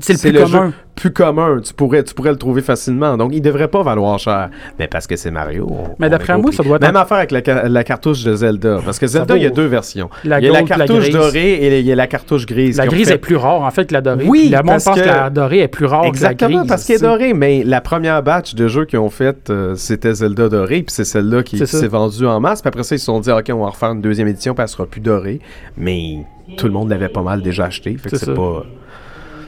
C'est 0.00 0.24
le 0.32 0.40
plus 0.42 0.50
commun. 0.50 0.72
Plus 1.00 1.12
commun. 1.12 1.60
Tu 1.64 1.72
pourrais, 1.74 2.02
tu 2.04 2.14
pourrais 2.14 2.30
le 2.30 2.36
trouver 2.36 2.62
facilement. 2.62 3.16
Donc, 3.16 3.30
il 3.34 3.40
devrait 3.40 3.68
pas 3.68 3.82
valoir 3.82 4.18
cher. 4.18 4.50
Mais 4.78 4.86
parce 4.86 5.06
que 5.06 5.16
c'est 5.16 5.30
Mario. 5.30 5.66
on- 5.70 5.94
Mais 5.98 6.06
on 6.06 6.10
d'après 6.10 6.32
est 6.34 6.36
moi, 6.36 6.42
compris. 6.44 6.56
ça 6.56 6.62
doit 6.62 6.76
être 6.76 6.82
Même 6.82 6.96
affaire 6.96 7.16
avec 7.18 7.30
la, 7.30 7.42
ca- 7.44 7.68
la 7.68 7.84
cartouche 7.84 8.22
de 8.24 8.34
Zelda. 8.34 8.78
Parce 8.84 8.98
que 8.98 9.06
Zelda, 9.06 9.34
vaut- 9.34 9.40
il 9.40 9.42
y 9.42 9.46
a 9.46 9.50
deux 9.50 9.66
versions. 9.66 10.10
La 10.24 10.38
il 10.40 10.44
y 10.44 10.48
a 10.48 10.52
la 10.52 10.58
gold, 10.60 10.70
la 10.70 10.76
cartouche 10.76 11.02
grise. 11.04 11.14
dorée 11.14 11.52
et 11.54 11.80
il 11.80 11.86
y 11.86 11.92
a 11.92 11.94
la 11.96 12.06
cartouche 12.06 12.46
grise. 12.46 12.76
La 12.76 12.84
qui 12.84 12.88
ont 12.90 12.92
grise 12.92 13.08
fait- 13.08 13.14
est 13.14 13.18
plus 13.18 13.36
rare, 13.36 13.62
en 13.62 13.70
fait, 13.70 13.86
que 13.86 13.92
la 13.94 14.00
dorée. 14.02 14.24
Oui, 14.28 14.40
Puis 14.40 14.48
le 14.50 14.56
monde 14.58 14.66
parce 14.66 14.84
pense 14.84 14.96
que... 14.96 15.00
que- 15.00 15.06
la 15.08 15.30
dorée 15.30 15.58
est 15.60 15.68
plus 15.68 15.86
rare 15.86 16.04
Exactement, 16.04 16.48
que 16.48 16.52
la 16.54 16.58
grise. 16.60 16.68
parce 16.68 16.84
qu'elle 16.84 16.96
est 16.96 16.98
tu 16.98 17.04
sais. 17.04 17.10
dorée. 17.10 17.32
Mais 17.34 17.64
la 17.64 17.80
première 17.80 18.22
batch 18.22 18.54
de 18.54 18.68
jeux 18.68 18.84
qu'ils 18.84 18.98
ont 18.98 19.10
fait, 19.10 19.48
euh, 19.50 19.74
c'était 19.76 20.12
Zelda 20.14 20.48
dorée, 20.48 20.82
puis 20.82 20.94
c'est 20.94 21.04
celle-là 21.04 21.42
qui, 21.42 21.58
C'est 21.58 21.64
qui 21.64 21.70
ça. 21.70 21.80
s'est 21.80 21.88
vendue 21.88 22.26
en 22.26 22.40
masse. 22.40 22.60
Puis 22.60 22.68
après 22.68 22.82
ça, 22.82 22.94
ils 22.94 22.98
se 22.98 23.06
sont 23.06 23.20
dit, 23.20 23.30
OK, 23.30 23.50
on 23.52 23.60
va 23.64 23.70
refaire 23.70 23.92
une 23.92 24.02
deuxième 24.02 24.28
édition, 24.28 24.54
puis 24.54 24.62
elle 24.62 24.68
sera 24.68 24.86
plus 24.86 25.00
dorée. 25.00 25.40
Mais 25.78 26.18
tout 26.56 26.66
le 26.66 26.72
monde 26.72 26.90
l'avait 26.90 27.08
pas 27.08 27.22
mal 27.22 27.40
déjà 27.42 27.64
acheté. 27.64 27.96
Fait 27.96 28.10
que 28.10 28.16
C'est 28.16 28.26
c'est 28.26 28.26
ça. 28.26 28.34
pas. 28.34 28.64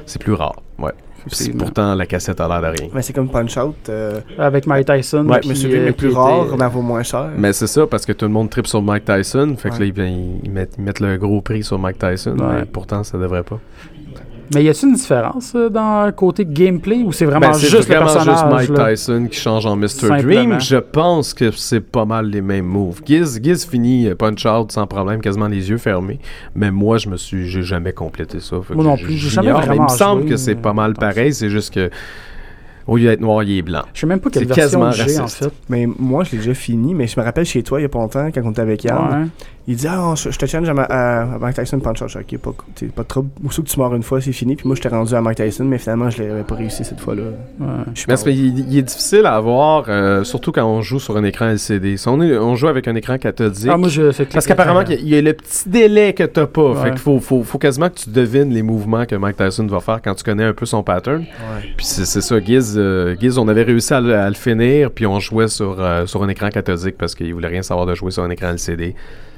C'est 0.07 0.21
plus 0.21 0.33
rare. 0.33 0.57
Ouais. 0.79 0.91
C'est- 1.29 1.53
pourtant, 1.57 1.95
la 1.95 2.07
cassette 2.07 2.41
a 2.41 2.49
l'air 2.49 2.61
de 2.61 2.79
rien. 2.79 2.89
Mais 2.95 3.03
c'est 3.03 3.13
comme 3.13 3.29
Punch-Out. 3.29 3.89
Euh, 3.89 4.21
Avec 4.39 4.67
Mike 4.67 4.87
Tyson. 4.87 5.27
Ouais, 5.29 5.41
mais 5.47 5.65
euh, 5.65 5.85
le 5.87 5.91
qui 5.93 5.97
plus 5.99 6.09
était- 6.11 6.17
rare, 6.19 6.47
mais 6.59 6.65
elle 6.65 6.71
vaut 6.71 6.83
moins 6.83 7.03
cher. 7.03 7.29
Mais 7.37 7.53
c'est 7.53 7.67
ça, 7.67 7.87
parce 7.87 8.05
que 8.07 8.13
tout 8.13 8.25
le 8.25 8.31
monde 8.33 8.51
tripe 8.51 8.67
sur 8.67 8.83
Mike 8.83 9.05
Tyson. 9.05 9.55
Fait 9.57 9.71
que 9.71 9.79
là, 9.81 9.85
ils, 9.87 10.41
ils 10.45 10.51
mettent, 10.51 10.75
ils 10.79 10.85
mettent 10.85 11.01
le 11.01 11.17
gros 11.19 11.41
prix 11.41 11.63
sur 11.63 11.79
Mike 11.79 11.99
Tyson. 11.99 12.37
Ouais. 12.39 12.61
Mais 12.61 12.65
pourtant, 12.65 13.03
ça 13.05 13.19
devrait 13.19 13.43
pas. 13.45 13.59
Mais 14.55 14.65
y 14.65 14.69
a-t-il 14.69 14.89
une 14.91 14.95
différence 14.95 15.53
euh, 15.55 15.69
dans 15.69 16.07
le 16.07 16.13
côté 16.13 16.45
gameplay 16.45 17.03
ou 17.05 17.13
c'est 17.13 17.25
vraiment 17.25 17.51
Ben, 17.51 17.59
juste 17.59 17.73
le 17.89 17.95
vraiment 17.97 18.07
juste 18.13 18.25
personnage? 18.25 18.69
Mike 18.69 18.79
là? 18.79 18.91
Tyson 18.91 19.27
qui 19.31 19.39
change 19.39 19.67
en 19.67 19.77
Mr. 19.77 20.21
Dream. 20.23 20.61
Je 20.61 20.77
pense 20.77 21.35
que 21.35 21.51
c'est 21.53 21.81
pas 21.81 22.05
mal 22.05 22.27
les 22.31 22.41
mêmes 22.43 22.67
moves. 22.67 23.01
Giz, 23.05 23.41
Giz 23.43 23.65
finit 23.67 24.09
euh, 24.09 24.15
Punch 24.15 24.45
Out 24.47 24.73
sans 24.73 24.87
problème, 24.87 25.21
quasiment 25.21 25.49
les 25.49 25.71
yeux 25.71 25.79
fermés. 25.79 26.19
Mais 26.55 26.71
moi, 26.71 26.99
je 26.99 27.09
me 27.09 27.17
suis, 27.17 27.49
j'ai 27.49 27.63
jamais 27.63 27.93
complété 27.93 28.41
ça. 28.41 28.57
Fait 28.67 28.75
Moi 28.75 28.85
non 28.85 28.97
plus, 28.97 29.15
j'ai 29.17 29.29
jamais 29.31 29.53
mais 29.53 29.61
vraiment 29.61 29.87
Il 29.89 29.93
me 29.93 29.97
semble 29.99 30.23
joué, 30.23 30.31
que 30.31 30.37
c'est 30.37 30.53
euh, 30.57 30.61
pas 30.61 30.73
mal 30.73 30.91
attention. 30.93 31.09
pareil. 31.09 31.33
C'est 31.35 31.51
juste 31.51 31.73
que 31.75 31.91
au 32.87 32.97
lieu 32.97 33.05
d'être 33.05 33.21
noir, 33.21 33.45
il 33.45 33.59
est 33.59 33.63
blanc. 33.63 33.83
Je 33.95 34.01
sais 34.01 34.07
même 34.09 34.19
pas 34.19 34.29
quelle 34.29 34.45
version 34.45 34.91
j'ai 34.91 35.21
en 35.21 35.29
fait. 35.29 35.53
Mais 35.69 35.87
moi, 35.87 36.25
je 36.25 36.33
l'ai 36.33 36.39
déjà 36.39 36.53
fini, 36.55 36.95
mais 36.95 37.07
je 37.07 37.19
me 37.19 37.25
rappelle 37.25 37.45
chez 37.45 37.63
toi, 37.63 37.79
il 37.79 37.83
y 37.85 37.87
a 37.87 37.89
pas 37.89 38.01
longtemps, 38.01 38.29
quand 38.35 38.41
on 38.45 38.51
était 38.51 38.61
avec 38.61 38.83
Yann, 38.83 38.99
Ouais. 39.23 39.29
Il 39.69 39.77
dit 39.77 39.87
Ah, 39.89 40.15
je, 40.17 40.31
je 40.31 40.39
te 40.39 40.47
challenge 40.47 40.69
à, 40.69 40.75
ma- 40.75 40.83
à, 40.83 41.23
à 41.35 41.39
Mike 41.39 41.55
Tyson 41.57 41.79
dis, 41.79 41.85
Ok, 41.87 42.39
pas, 42.41 42.51
pas 42.95 43.03
de 43.03 43.09
trouble. 43.09 43.31
Aussitôt 43.47 43.63
que 43.63 43.69
tu 43.69 43.79
mords 43.79 43.95
une 43.95 44.03
fois, 44.03 44.21
c'est 44.21 44.33
fini. 44.33 44.57
Puis 44.57 44.67
moi, 44.67 44.75
je 44.77 44.83
t'ai 44.83 44.89
rendu 44.89 45.15
à 45.15 45.21
Mike 45.21 45.37
Tyson, 45.39 45.65
mais 45.65 45.79
finalement, 45.79 46.11
je 46.11 46.23
l'avais 46.23 46.43
pas 46.43 46.57
réussi 46.57 46.85
cette 46.85 47.01
fois-là. 47.01 47.23
Ouais. 47.61 47.67
Pas- 48.07 48.17
c'est- 48.17 48.35
il, 48.35 48.59
il 48.73 48.79
est 48.79 48.83
difficile 48.83 49.25
à 49.27 49.35
avoir, 49.37 49.85
euh, 49.89 50.25
surtout 50.25 50.51
quand 50.53 50.65
on 50.67 50.83
joue 50.83 50.99
sur 50.99 51.17
un 51.17 51.25
écran 51.25 51.47
LCD. 51.47 51.97
Si 51.97 52.09
on, 52.09 52.21
est- 52.23 52.37
on 52.37 52.57
joue 52.57 52.69
avec 52.69 52.89
un 52.89 52.95
écran 52.97 53.19
cathodique, 53.19 53.71
Ah, 53.73 53.77
moi, 53.77 53.89
je, 53.89 54.11
c'est 54.13 54.29
Parce 54.29 54.47
qu'apparemment, 54.47 54.83
il 54.83 54.91
y 54.91 54.95
a- 54.95 54.99
il 55.01 55.09
y 55.09 55.17
a 55.17 55.23
le 55.23 55.33
petit 55.33 55.69
délai 55.69 56.13
que 56.13 56.25
t'as 56.25 56.47
pas. 56.47 56.75
Fait 56.75 56.81
Ouais. 56.83 56.91
qu'il 56.91 56.99
faut, 56.99 57.21
faut, 57.21 57.43
faut 57.43 57.59
quasiment 57.59 57.89
que 57.89 57.97
tu 58.01 58.11
devines 58.11 58.53
les 58.53 58.63
mouvements 58.63 59.07
que 59.07 59.15
Mike 59.15 59.37
Tyson 59.37 59.67
va 59.67 59.81
faire 59.81 60.01
quand 60.03 60.15
tu 60.15 60.25
connais 60.25 60.45
un 60.45 60.55
peu 60.55 60.67
son 60.67 60.83
pattern. 60.83 61.21
Ouais. 61.21 61.69
Puis 61.77 61.87
c'est 61.87 62.05
ça, 62.21 62.41
Giz, 62.41 62.75
euh, 62.77 63.15
Giz, 63.21 63.39
on 63.39 63.47
avait 63.49 63.63
réussi 63.63 63.95
à, 63.95 64.01
le- 64.01 64.15
à 64.15 64.29
le 64.29 64.35
finir, 64.35 64.91
puis 64.91 65.07
on 65.07 65.21
jouait 65.21 65.49
sur, 65.49 65.77
euh, 65.79 66.07
sur 66.07 66.23
un 66.25 66.29
écran 66.29 66.49
cathodique 66.51 66.97
parce 66.99 67.15
qu'il 67.15 67.33
voulait 67.33 67.49
rien 67.49 67.63
savoir 67.63 67.87
de 67.87 67.95
jouer 67.95 68.11
sur 68.11 68.23
un 68.25 68.31
écran 68.31 68.49
LCD. 68.51 68.95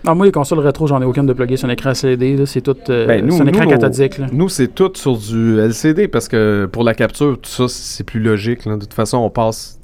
Ah, 0.07 0.15
moi, 0.15 0.27
les 0.27 0.33
consoles 0.33 0.59
rétro, 0.61 0.87
j'en 0.87 1.01
ai 1.01 1.05
aucune 1.05 1.27
de 1.27 1.33
plugger 1.33 1.57
sur 1.57 1.69
un 1.69 1.73
écran 1.73 1.95
CD. 1.95 2.45
C'est 2.47 2.61
tout. 2.61 2.77
euh, 2.91 3.07
Ben, 3.07 3.25
nous- 3.25 3.41
un 3.41 3.47
écran 3.47 3.65
nous, 3.65 3.71
cathodique. 3.71 4.19
là. 4.19 4.27
Nous, 4.33 4.49
c'est 4.49 4.69
tout 4.69 4.91
sur 4.95 5.17
du 5.17 5.59
LCD 5.59 6.09
parce 6.09 6.29
que 6.29 6.67
pour 6.71 6.85
la 6.85 6.95
capture, 6.95 7.39
tout 7.41 7.49
ça, 7.51 7.65
c'est 7.69 8.05
plus 8.05 8.21
logique. 8.21 8.65
là. 8.67 8.75
De 8.77 8.81
toute 8.81 8.95
façon, 8.95 9.19
on 9.19 9.31
passe. 9.31 9.79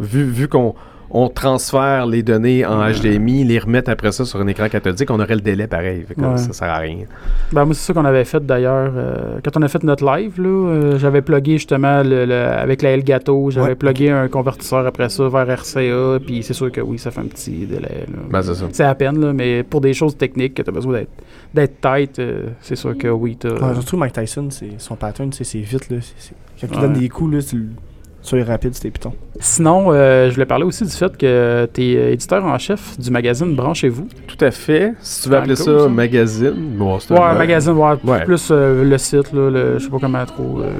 Vu, 0.00 0.24
vu 0.24 0.48
qu'on 0.48 0.74
on 1.14 1.28
transfère 1.28 2.06
les 2.06 2.22
données 2.22 2.64
en 2.64 2.80
HDMI, 2.90 3.44
les 3.44 3.58
remettre 3.58 3.90
après 3.90 4.12
ça 4.12 4.24
sur 4.24 4.40
un 4.40 4.46
écran 4.46 4.68
cathodique, 4.70 5.10
on 5.10 5.20
aurait 5.20 5.34
le 5.34 5.42
délai 5.42 5.66
pareil. 5.66 6.04
Fait 6.08 6.14
que 6.14 6.20
Ouais. 6.22 6.38
Ça 6.38 6.52
sert 6.54 6.68
à 6.70 6.78
rien. 6.78 7.04
Ben, 7.52 7.66
moi, 7.66 7.74
c'est 7.74 7.82
ça 7.86 7.92
qu'on 7.92 8.04
avait 8.06 8.24
fait 8.24 8.44
d'ailleurs. 8.44 8.92
euh, 8.96 9.38
quand 9.44 9.56
on 9.58 9.62
a 9.62 9.68
fait 9.68 9.82
notre 9.82 10.04
live, 10.06 10.40
là, 10.40 10.48
euh, 10.48 10.98
j'avais 10.98 11.20
plugué 11.20 11.52
justement 11.58 12.02
le, 12.02 12.24
le- 12.24 12.34
avec 12.34 12.80
la 12.80 12.90
Elgato, 12.92 13.50
j'avais 13.50 13.68
Ouais. 13.68 13.74
plugué 13.74 14.08
un 14.10 14.28
convertisseur 14.28 14.86
après 14.86 15.10
ça 15.10 15.28
vers 15.28 15.46
RCA, 15.48 16.18
puis 16.26 16.42
c'est 16.42 16.54
sûr 16.54 16.72
que 16.72 16.80
oui, 16.80 16.98
ça 16.98 17.10
fait 17.10 17.20
un 17.20 17.24
petit 17.26 17.66
délai. 17.66 18.06
Ben, 18.30 18.40
c'est 18.42 18.54
ça. 18.54 18.66
c'est 18.72 18.84
à 18.84 18.94
peine, 18.94 19.20
là, 19.20 19.32
mais 19.34 19.62
pour 19.64 19.82
des 19.82 19.92
choses 19.92 20.16
techniques 20.16 20.54
que 20.54 20.62
tu 20.62 20.70
as 20.70 20.72
besoin 20.72 20.94
d'être, 20.94 21.10
d'être 21.52 21.80
tight, 21.82 22.18
euh, 22.20 22.46
c'est 22.60 22.76
sûr 22.76 22.96
que 22.96 23.08
oui. 23.08 23.36
Ouais, 23.44 23.50
surtout 23.74 23.98
Mike 23.98 24.14
Tyson, 24.14 24.46
c'est- 24.50 24.78
son 24.78 24.96
pattern, 24.96 25.30
c'est 25.32 25.58
vite. 25.58 25.90
Là, 25.90 25.96
Quand 26.60 26.76
Ouais. 26.76 26.80
donnes 26.80 26.92
des 26.92 27.08
coups, 27.08 27.34
là, 27.34 27.42
tu 27.42 27.70
le- 28.22 28.26
sois 28.44 28.44
rapide, 28.44 28.74
c'était 28.74 28.90
piton. 28.90 29.12
Sinon, 29.40 29.86
euh, 29.88 30.28
je 30.28 30.34
voulais 30.34 30.46
parler 30.46 30.64
aussi 30.64 30.84
du 30.84 30.90
fait 30.90 31.16
que 31.16 31.68
tu 31.72 31.82
es 31.82 32.12
éditeur 32.12 32.44
en 32.44 32.56
chef 32.58 32.98
du 32.98 33.10
magazine 33.10 33.54
Branchez-vous. 33.56 34.06
Tout 34.26 34.44
à 34.44 34.50
fait. 34.50 34.92
Si 35.00 35.22
tu 35.22 35.28
veux 35.30 35.36
appeler 35.36 35.56
ça 35.56 35.80
ça. 35.80 35.88
magazine, 35.88 36.54
bon, 36.76 36.98
c'est 37.00 37.12
un 37.12 37.16
Ouais, 37.16 37.28
blog. 37.28 37.38
magazine, 37.38 37.72
ouais, 37.72 37.94
Ouais. 38.04 38.24
plus 38.24 38.48
euh, 38.50 38.84
le 38.84 38.98
site, 38.98 39.32
là, 39.32 39.50
le, 39.50 39.78
je 39.78 39.84
sais 39.84 39.90
pas 39.90 39.98
comment 40.00 40.24
trop. 40.26 40.60
euh, 40.60 40.70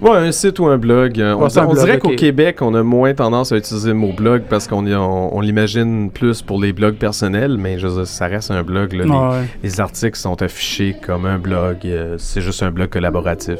Ouais, 0.00 0.18
un 0.18 0.30
site 0.32 0.58
ou 0.60 0.66
un 0.66 0.78
blog. 0.78 1.20
Euh, 1.20 1.34
on 1.34 1.42
Ouais, 1.44 1.50
c'est 1.50 1.58
un 1.60 1.66
on 1.66 1.72
blog, 1.72 1.84
dirait 1.84 1.98
qu'au 1.98 2.10
Québec, 2.10 2.58
on 2.60 2.74
a 2.74 2.82
moins 2.82 3.14
tendance 3.14 3.50
à 3.52 3.56
utiliser 3.56 3.88
le 3.88 3.94
mot 3.94 4.12
blog 4.12 4.42
parce 4.48 4.68
qu'on 4.68 4.86
y- 4.86 4.94
on, 4.94 5.36
on 5.36 5.40
l'imagine 5.40 6.10
plus 6.10 6.42
pour 6.42 6.60
les 6.60 6.72
blogs 6.72 6.94
personnels, 6.96 7.56
mais 7.58 7.78
je 7.78 7.86
veux 7.88 7.94
dire, 7.96 8.06
ça 8.06 8.26
reste 8.26 8.50
un 8.50 8.62
blog. 8.62 8.92
là. 8.92 9.04
Les- 9.04 9.10
ouais. 9.10 9.46
Les, 9.62 9.80
articles 9.80 10.18
sont 10.18 10.40
affichés 10.42 10.94
comme 11.04 11.24
un 11.26 11.38
blog. 11.38 11.78
euh, 11.86 12.16
c'est 12.18 12.40
juste 12.42 12.62
un 12.62 12.70
blog 12.70 12.90
collaboratif. 12.90 13.58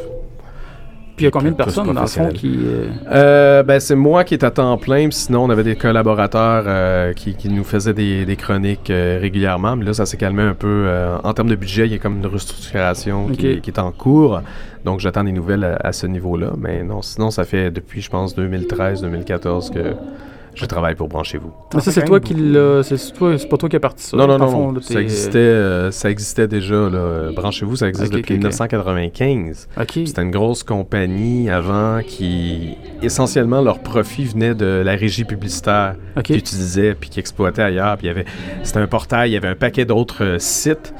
Puis 1.17 1.25
il 1.25 1.25
y 1.25 1.29
a 1.29 1.31
combien 1.31 1.51
de 1.51 1.57
personnes, 1.57 1.93
dans 1.93 2.01
le 2.01 2.07
fond, 2.07 2.29
qui. 2.35 2.59
euh, 2.65 2.89
Euh, 3.11 3.63
ben, 3.63 3.79
c'est 3.81 3.95
moi 3.95 4.25
qui 4.25 4.35
est 4.35 4.45
à 4.45 4.51
temps 4.51 4.77
plein, 4.79 5.09
puis 5.09 5.17
sinon 5.19 5.45
on 5.45 5.51
avait 5.51 5.63
des 5.63 5.77
collaborateurs 5.77 6.65
euh, 6.67 7.13
qui, 7.13 7.35
qui 7.35 7.49
nous 7.51 7.65
faisaient 7.65 7.93
des, 7.93 8.25
des 8.25 8.37
chroniques 8.37 8.89
euh, 8.91 9.19
régulièrement, 9.21 9.77
mais 9.77 9.85
là 9.85 9.93
ça 9.95 10.07
s'est 10.07 10.17
calmé 10.17 10.43
un 10.43 10.55
peu. 10.55 10.89
en 11.23 11.33
termes 11.35 11.51
de 11.51 11.55
budget, 11.55 11.87
il 11.87 11.93
y 11.93 11.95
a 11.97 11.99
comme 11.99 12.17
une 12.19 12.27
restructuration 12.27 13.29
qui 13.29 13.47
est 13.47 13.79
en 13.79 13.91
cours, 13.93 14.41
donc 14.85 15.01
j'attends 15.01 15.25
des 15.25 15.33
nouvelles 15.33 15.65
à, 15.65 15.77
à 15.89 15.93
ce 15.93 16.07
niveau-là, 16.07 16.53
mais 16.59 16.83
non, 16.83 17.03
sinon 17.03 17.31
ça 17.31 17.45
fait 17.45 17.71
depuis 17.71 18.01
je 18.01 18.09
pense 18.11 18.37
2013-2014 18.37 19.73
que 19.73 19.95
je 20.55 20.67
travaille 20.67 20.95
pour 20.95 21.09
Branchez-vous. 21.09 21.51
Mais 21.75 21.81
ça, 21.81 21.91
c'est 21.93 22.05
toi 22.05 22.21
qui 22.21 22.35
l'a. 22.35 22.83
C'est 22.83 23.49
pas 23.49 23.57
toi 23.57 23.69
qui 23.69 23.77
as 23.77 23.81
parti 23.81 24.05
ça. 24.05 24.17
non, 24.17 24.27
non, 24.27 24.39
non, 24.39 24.49
fond, 24.49 24.67
non, 24.69 24.73
là, 24.75 24.81
ça 24.83 24.95
t'es- 24.95 25.01
existait, 25.01 25.39
euh, 25.39 25.91
ça 25.91 26.11
existait 26.11 26.47
déjà. 26.49 26.89
Branchez-vous, 27.35 27.77
ça 27.77 27.89
existe 27.89 28.13
depuis 28.13 28.35
ok, 28.35 28.39
ok. 28.39 28.39
1995. 28.39 29.69
Ok. 29.81 29.91
C'était 30.07 30.23
une 30.23 30.31
grosse 30.31 30.63
compagnie 30.63 31.51
avant 31.51 32.01
qui, 32.07 32.77
essentiellement, 33.03 33.61
leur 33.63 33.79
profit 33.81 34.25
venait 34.25 34.55
de 34.55 34.83
la 34.85 34.93
régie 34.93 35.25
publicitaire 35.25 35.97
qu'ils 36.25 36.37
utilisaient 36.37 36.95
puis 36.95 37.11
qu'ils 37.11 37.21
exploitaient 37.21 37.63
ailleurs. 37.63 37.97
Puis 37.97 38.07
il 38.07 38.09
y 38.09 38.11
avait, 38.11 38.25
c'était 38.63 38.79
un 38.81 38.87
portail, 38.87 39.31
il 39.31 39.35
y 39.35 39.37
avait 39.37 39.49
un 39.49 39.55
paquet 39.55 39.85
d'autres 39.85 40.25
euh, 40.25 40.39
sites. 40.39 40.93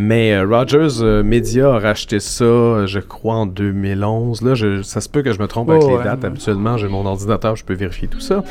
Mais 0.00 0.32
euh, 0.32 0.46
Rogers 0.46 1.02
euh, 1.02 1.24
Media 1.24 1.74
a 1.74 1.78
racheté 1.80 2.20
ça, 2.20 2.86
je 2.86 3.00
crois, 3.00 3.34
en 3.34 3.46
2011. 3.46 4.42
Là, 4.42 4.54
je- 4.54 4.82
ça 4.82 5.00
se 5.00 5.08
peut 5.08 5.22
que 5.22 5.32
je 5.32 5.40
me 5.40 5.48
trompe 5.48 5.70
avec 5.70 5.82
Oh, 5.84 5.98
les 5.98 6.04
dates. 6.04 6.24
Habituellement, 6.24 6.76
j'ai 6.76 6.86
mon 6.86 7.04
ordinateur, 7.04 7.56
je 7.56 7.64
peux 7.64 7.74
vérifier 7.74 8.06
tout 8.06 8.20
ça. 8.20 8.44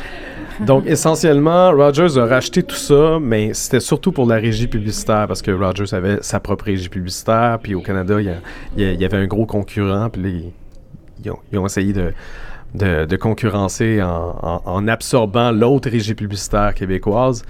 Donc, 0.66 0.84
essentiellement, 0.88 1.72
Rogers 1.72 2.18
a 2.18 2.26
racheté 2.26 2.64
tout 2.64 2.76
ça, 2.76 3.18
mais 3.22 3.54
c'était 3.54 3.80
surtout 3.80 4.12
pour 4.12 4.26
la 4.28 4.36
régie 4.36 4.68
publicitaire, 4.68 5.26
parce 5.28 5.42
que 5.42 5.52
Rogers 5.52 5.94
avait 5.94 6.18
sa 6.22 6.40
propre 6.42 6.66
régie 6.66 6.90
publicitaire, 6.90 7.60
puis 7.64 7.76
au 7.76 7.82
Canada, 7.82 8.18
il 8.20 8.34
y, 8.78 9.06
avait 9.06 9.18
un 9.18 9.28
gros 9.28 9.46
concurrent, 9.46 10.10
puis 10.10 10.22
ils, 10.24 10.52
ils 11.24 11.32
ont, 11.32 11.38
ils 11.54 11.60
ont 11.60 11.66
essayé 11.66 11.94
de, 11.94 12.12
de, 12.76 13.06
de 13.06 13.16
concurrencer 13.16 14.02
en, 14.02 14.36
en- 14.42 14.62
en 14.66 14.88
absorbant 14.90 15.52
l'autre 15.52 15.90
régie 15.90 16.14
publicitaire 16.16 16.74
québécoise. 16.74 17.44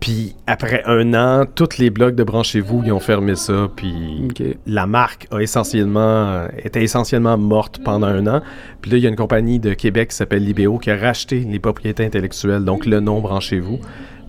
Puis 0.00 0.36
après 0.46 0.82
un 0.84 1.14
an, 1.14 1.44
tous 1.52 1.78
les 1.78 1.90
blogs 1.90 2.14
de 2.14 2.22
Branchez-vous, 2.22 2.82
ils 2.84 2.92
ont 2.92 3.00
fermé 3.00 3.34
ça, 3.34 3.68
puis 3.74 4.28
la 4.66 4.86
marque 4.86 5.26
a 5.30 5.40
essentiellement, 5.40 6.46
était 6.62 6.82
essentiellement 6.82 7.38
morte 7.38 7.80
pendant 7.82 8.06
un 8.06 8.26
an. 8.26 8.40
Puis 8.82 8.90
là, 8.90 8.98
il 8.98 9.02
y 9.02 9.06
a 9.06 9.08
une 9.08 9.16
compagnie 9.16 9.58
de 9.58 9.72
Québec 9.74 10.10
qui 10.10 10.16
s'appelle 10.16 10.44
Libéo 10.44 10.78
qui 10.78 10.90
a 10.90 10.96
racheté 10.96 11.40
les 11.40 11.58
propriétés 11.58 12.04
intellectuelles, 12.04 12.64
donc 12.64 12.84
le 12.86 13.00
nom 13.00 13.20
Branchez-vous. 13.20 13.78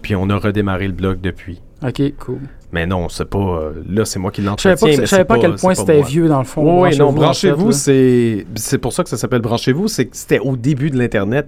Puis 0.01 0.15
on 0.15 0.29
a 0.29 0.37
redémarré 0.37 0.87
le 0.87 0.93
blog 0.93 1.19
depuis. 1.21 1.61
Ok, 1.85 2.01
cool. 2.17 2.39
Mais 2.71 2.85
non, 2.87 3.09
c'est 3.09 3.29
pas. 3.29 3.37
euh, 3.37 3.71
là, 3.89 4.05
c'est 4.05 4.19
moi 4.19 4.31
qui 4.31 4.41
Je 4.41 4.45
savais 4.47 4.51
l'entretiens. 4.51 4.75
pas, 4.75 4.95
que- 4.95 5.01
je 5.01 5.05
savais 5.05 5.21
c'est 5.21 5.25
pas 5.25 5.35
à 5.35 5.39
quel 5.39 5.55
point 5.55 5.71
pas 5.73 5.75
c'était 5.75 6.01
vieux 6.01 6.27
dans 6.27 6.39
le 6.39 6.45
fond. 6.45 6.83
Oui, 6.83 6.97
non, 6.97 7.11
branchez-vous, 7.13 7.71
c'est 7.71 8.45
c'est 8.55 8.77
pour 8.77 8.93
ça 8.93 9.03
que 9.03 9.09
ça 9.09 9.17
s'appelle 9.17 9.41
branchez-vous, 9.41 9.87
c'est 9.87 10.05
que 10.05 10.15
c'était 10.17 10.39
au 10.39 10.55
début 10.55 10.89
de 10.89 10.97
l'Internet. 10.97 11.47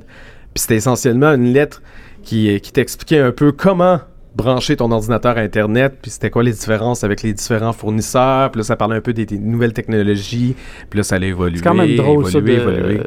Puis 0.54 0.62
c'était 0.62 0.76
essentiellement 0.76 1.32
une 1.34 1.54
lettre 1.54 1.82
qui, 2.24 2.60
qui 2.62 2.72
t'expliquait 2.72 3.20
un 3.20 3.32
peu 3.32 3.52
comment 3.52 4.00
brancher 4.36 4.78
ton 4.78 4.92
ordinateur 4.92 5.38
à 5.38 5.42
Internet, 5.42 5.96
puis 6.02 6.12
c'était 6.12 6.30
quoi 6.30 6.44
les 6.44 6.52
différences 6.52 7.04
avec 7.04 7.24
les 7.24 7.34
différents 7.34 7.74
fournisseurs. 7.74 8.52
Puis 8.52 8.60
là, 8.60 8.64
ça 8.64 8.76
parlait 8.76 8.96
un 8.96 9.02
peu 9.02 9.14
des, 9.14 9.26
des 9.26 9.38
nouvelles 9.38 9.74
technologies. 9.74 10.56
Puis 10.90 10.98
là, 10.98 11.04
ça 11.04 11.16
allait 11.16 11.30
évoluer. 11.30 11.58
C'est 11.58 11.64
quand 11.64 11.74
même 11.74 11.96
drôle 11.96 12.26
ça 12.28 12.40
de. 12.40 12.50
évoluer, 12.50 12.80
évoluer. 12.80 13.02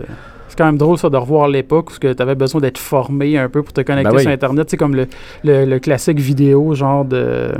C'est 0.48 0.58
quand 0.58 0.66
même 0.66 0.76
drôle 0.76 0.98
ça 0.98 1.08
de 1.08 1.16
revoir 1.16 1.48
l'époque 1.48 1.92
où 1.92 1.98
tu 1.98 2.08
avais 2.18 2.34
besoin 2.34 2.60
d'être 2.60 2.76
formé 2.76 3.38
un 3.38 3.48
peu 3.48 3.62
pour 3.62 3.72
te 3.72 3.80
connecter 3.80 4.10
Ben 4.10 4.16
oui. 4.16 4.22
sur 4.22 4.30
Internet. 4.30 4.68
C'est 4.68 4.76
comme 4.76 4.94
le, 4.94 5.06
le, 5.44 5.64
le 5.64 5.78
classique 5.78 6.20
vidéo, 6.20 6.74
genre 6.74 7.06
de. 7.06 7.52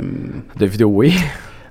De 0.59 0.65
vidéo, 0.67 0.89
oui. 0.89 1.15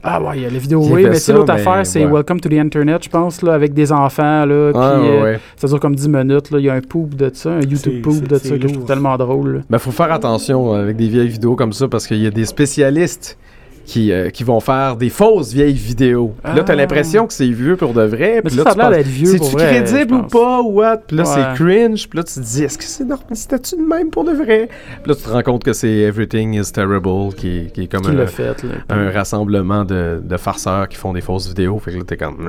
Ah 0.05 0.21
ouais, 0.21 0.39
il 0.39 0.43
y 0.43 0.47
a 0.47 0.49
les 0.49 0.59
vidéos, 0.59 0.85
oui, 0.91 1.05
mais 1.05 1.15
c'est 1.15 1.21
ça, 1.21 1.33
l'autre 1.33 1.53
mais 1.55 1.61
affaire, 1.61 1.87
c'est 1.87 2.05
ouais. 2.05 2.11
Welcome 2.13 2.41
to 2.41 2.49
the 2.49 2.55
Internet, 2.55 3.05
je 3.05 3.09
pense, 3.09 3.41
là, 3.41 3.55
avec 3.55 3.73
des 3.73 3.93
enfants, 3.93 4.45
là, 4.45 4.73
puis 4.73 4.81
Ouais, 4.81 4.87
ouais, 5.11 5.17
euh, 5.19 5.23
ouais. 5.23 5.41
ça 5.57 5.69
dure 5.69 5.79
comme 5.79 5.95
10 5.95 6.09
minutes, 6.09 6.51
là, 6.51 6.59
il 6.59 6.65
y 6.65 6.69
a 6.71 6.75
un 6.75 6.81
poop 6.81 7.15
de 7.15 7.31
ça, 7.33 7.51
un 7.51 7.61
YouTube 7.61 8.03
poop 8.03 8.27
de 8.27 8.37
ça 8.37 8.59
que 8.59 8.67
je 8.67 8.73
trouve 8.75 8.85
tellement 8.85 9.17
drôle. 9.17 9.55
là. 9.57 9.61
Ben, 9.71 9.79
faut 9.79 9.93
faire 9.93 10.11
attention 10.13 10.73
avec 10.73 10.97
des 10.97 11.07
vieilles 11.07 11.29
vidéos 11.29 11.55
comme 11.55 11.73
ça 11.73 11.87
parce 11.87 12.09
qu'il 12.09 12.19
y 12.19 12.27
a 12.27 12.31
des 12.33 12.47
spécialistes 12.47 13.39
qui, 13.85 14.13
euh, 14.13 14.31
qui 14.31 14.45
vont 14.45 14.61
faire 14.61 14.97
des 14.97 15.09
fausses 15.11 15.53
vieilles 15.53 15.73
vidéos. 15.75 16.35
Puis 16.45 16.55
là, 16.55 16.63
t'as 16.63 16.73
Ah. 16.73 16.77
l'impression 16.77 17.27
que 17.27 17.33
c'est 17.33 17.49
vieux 17.49 17.77
pour 17.77 17.93
de 17.95 18.03
vrai. 18.03 18.41
Mais 18.45 18.51
là, 18.51 18.65
ça 18.65 18.71
a 18.87 18.91
l'air 18.91 19.03
vieux 19.03 19.27
C'est-tu 19.27 19.51
vrai, 19.51 19.83
crédible 19.83 20.15
ou 20.15 20.23
pas 20.23 20.61
ou 20.61 20.79
what? 20.81 20.99
Puis 21.09 21.17
là, 21.17 21.25
Ouais. 21.25 21.29
c'est 21.35 21.63
cringe. 21.65 22.09
Puis 22.09 22.17
là, 22.17 22.25
tu 22.25 22.35
te 22.35 22.41
dis, 22.41 22.63
est-ce 22.65 22.79
que 22.79 22.85
c'est 22.85 23.05
normal? 23.05 23.27
C'était-tu 23.33 23.77
de 23.77 23.83
même 23.83 24.11
pour 24.11 24.25
de 24.25 24.33
vrai? 24.33 24.69
Puis 25.03 25.11
là, 25.11 25.15
tu 25.15 25.23
te 25.23 25.29
rends 25.31 25.43
compte 25.43 25.65
que 25.65 25.73
c'est 25.73 25.91
Everything 25.91 26.55
is 26.61 26.71
Terrible 26.73 27.35
qui, 27.37 27.69
qui 27.75 27.83
est 27.83 27.89
comme 27.89 28.03
Qui 28.03 28.11
un, 28.17 28.27
fait, 28.27 28.63
là. 28.63 28.71
un 28.91 29.11
rassemblement 29.11 29.85
de, 29.85 30.21
de 30.23 30.37
farceurs 30.37 30.89
qui 30.89 30.97
font 30.97 31.13
des 31.13 31.21
fausses 31.21 31.49
vidéos. 31.49 31.79
Fait 31.79 31.93
que 31.93 31.99
là, 31.99 32.05
t'es 32.07 32.17
comme. 32.17 32.47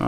Ouais. 0.00 0.06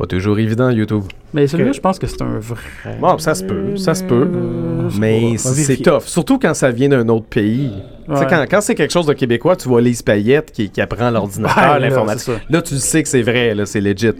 Pas 0.00 0.06
toujours 0.06 0.38
évident, 0.38 0.70
YouTube. 0.70 1.02
Mais 1.34 1.46
celui-là, 1.46 1.70
Que- 1.70 1.76
je 1.76 1.80
pense 1.80 1.98
que 1.98 2.06
c'est 2.06 2.22
un 2.22 2.38
vrai. 2.38 2.60
Bon, 3.00 3.18
ça 3.18 3.34
se 3.34 3.44
peut, 3.44 3.76
ça 3.76 3.94
se 3.94 4.02
peut. 4.02 4.26
Euh, 4.34 4.88
Mais 4.98 5.36
c'est 5.36 5.76
tough. 5.76 6.02
Surtout 6.06 6.38
quand 6.38 6.54
ça 6.54 6.70
vient 6.70 6.88
d'un 6.88 7.06
autre 7.08 7.26
pays. 7.26 7.70
Tu 8.08 8.14
sais, 8.16 8.20
Ouais. 8.22 8.26
quand, 8.28 8.44
quand 8.50 8.60
c'est 8.60 8.74
quelque 8.74 8.92
chose 8.92 9.06
de 9.06 9.12
québécois, 9.12 9.56
tu 9.56 9.68
vois 9.68 9.80
Lise 9.80 10.02
Payette 10.02 10.50
qui, 10.52 10.70
qui 10.70 10.80
apprend 10.80 11.10
l'ordinateur, 11.10 11.56
Ouais, 11.74 11.78
là, 11.78 11.78
l'informatique. 11.78 12.32
Là, 12.48 12.62
tu 12.62 12.76
sais 12.76 13.02
que 13.02 13.08
c'est 13.08 13.22
vrai, 13.22 13.54
là, 13.54 13.66
c'est 13.66 13.80
legit. 13.80 14.12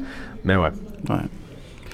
Mais 0.44 0.54
ouais. 0.56 0.68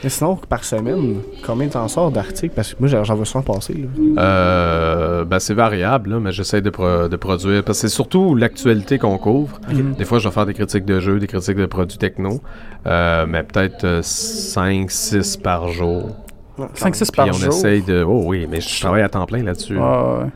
Mais 0.04 0.10
sinon, 0.10 0.36
par 0.36 0.62
semaine, 0.62 1.16
combien 1.44 1.68
t'en 1.68 1.88
sors 1.88 2.10
d'articles? 2.10 2.54
Parce 2.54 2.74
que 2.74 2.76
moi, 2.80 2.88
j'en 2.88 3.14
vois 3.14 3.24
souvent 3.24 3.42
passer. 3.42 3.72
Là. 3.74 4.22
Euh, 4.22 5.24
ben, 5.24 5.38
c'est 5.38 5.54
variable, 5.54 6.10
là, 6.10 6.20
mais 6.20 6.32
j'essaie 6.32 6.60
de, 6.60 6.70
pro- 6.70 7.08
de 7.08 7.16
produire. 7.16 7.64
Parce 7.64 7.80
que 7.80 7.88
c'est 7.88 7.94
surtout 7.94 8.34
l'actualité 8.34 8.98
qu'on 8.98 9.16
couvre. 9.18 9.58
Des 9.98 10.04
fois, 10.04 10.18
je 10.18 10.28
vais 10.28 10.34
faire 10.34 10.46
des 10.46 10.54
critiques 10.54 10.84
de 10.84 11.00
jeux, 11.00 11.18
des 11.18 11.26
critiques 11.26 11.56
de 11.56 11.66
produits 11.66 11.98
techno. 11.98 12.40
Euh, 12.86 13.26
mais 13.28 13.42
peut-être 13.42 13.84
5-6 14.02 15.40
par 15.40 15.68
jour. 15.68 16.16
Ouais, 16.58 16.66
5-6 16.74 16.98
Puis 17.10 17.16
par 17.16 17.28
on 17.28 17.32
jour? 17.32 17.48
essaye 17.48 17.82
de. 17.82 18.02
Oh 18.06 18.22
oui, 18.26 18.46
mais 18.50 18.60
je 18.60 18.80
travaille 18.80 19.02
à 19.02 19.08
temps 19.08 19.26
plein 19.26 19.42
là-dessus. 19.42 19.76
Ah, 19.80 20.18
ouais. 20.20 20.26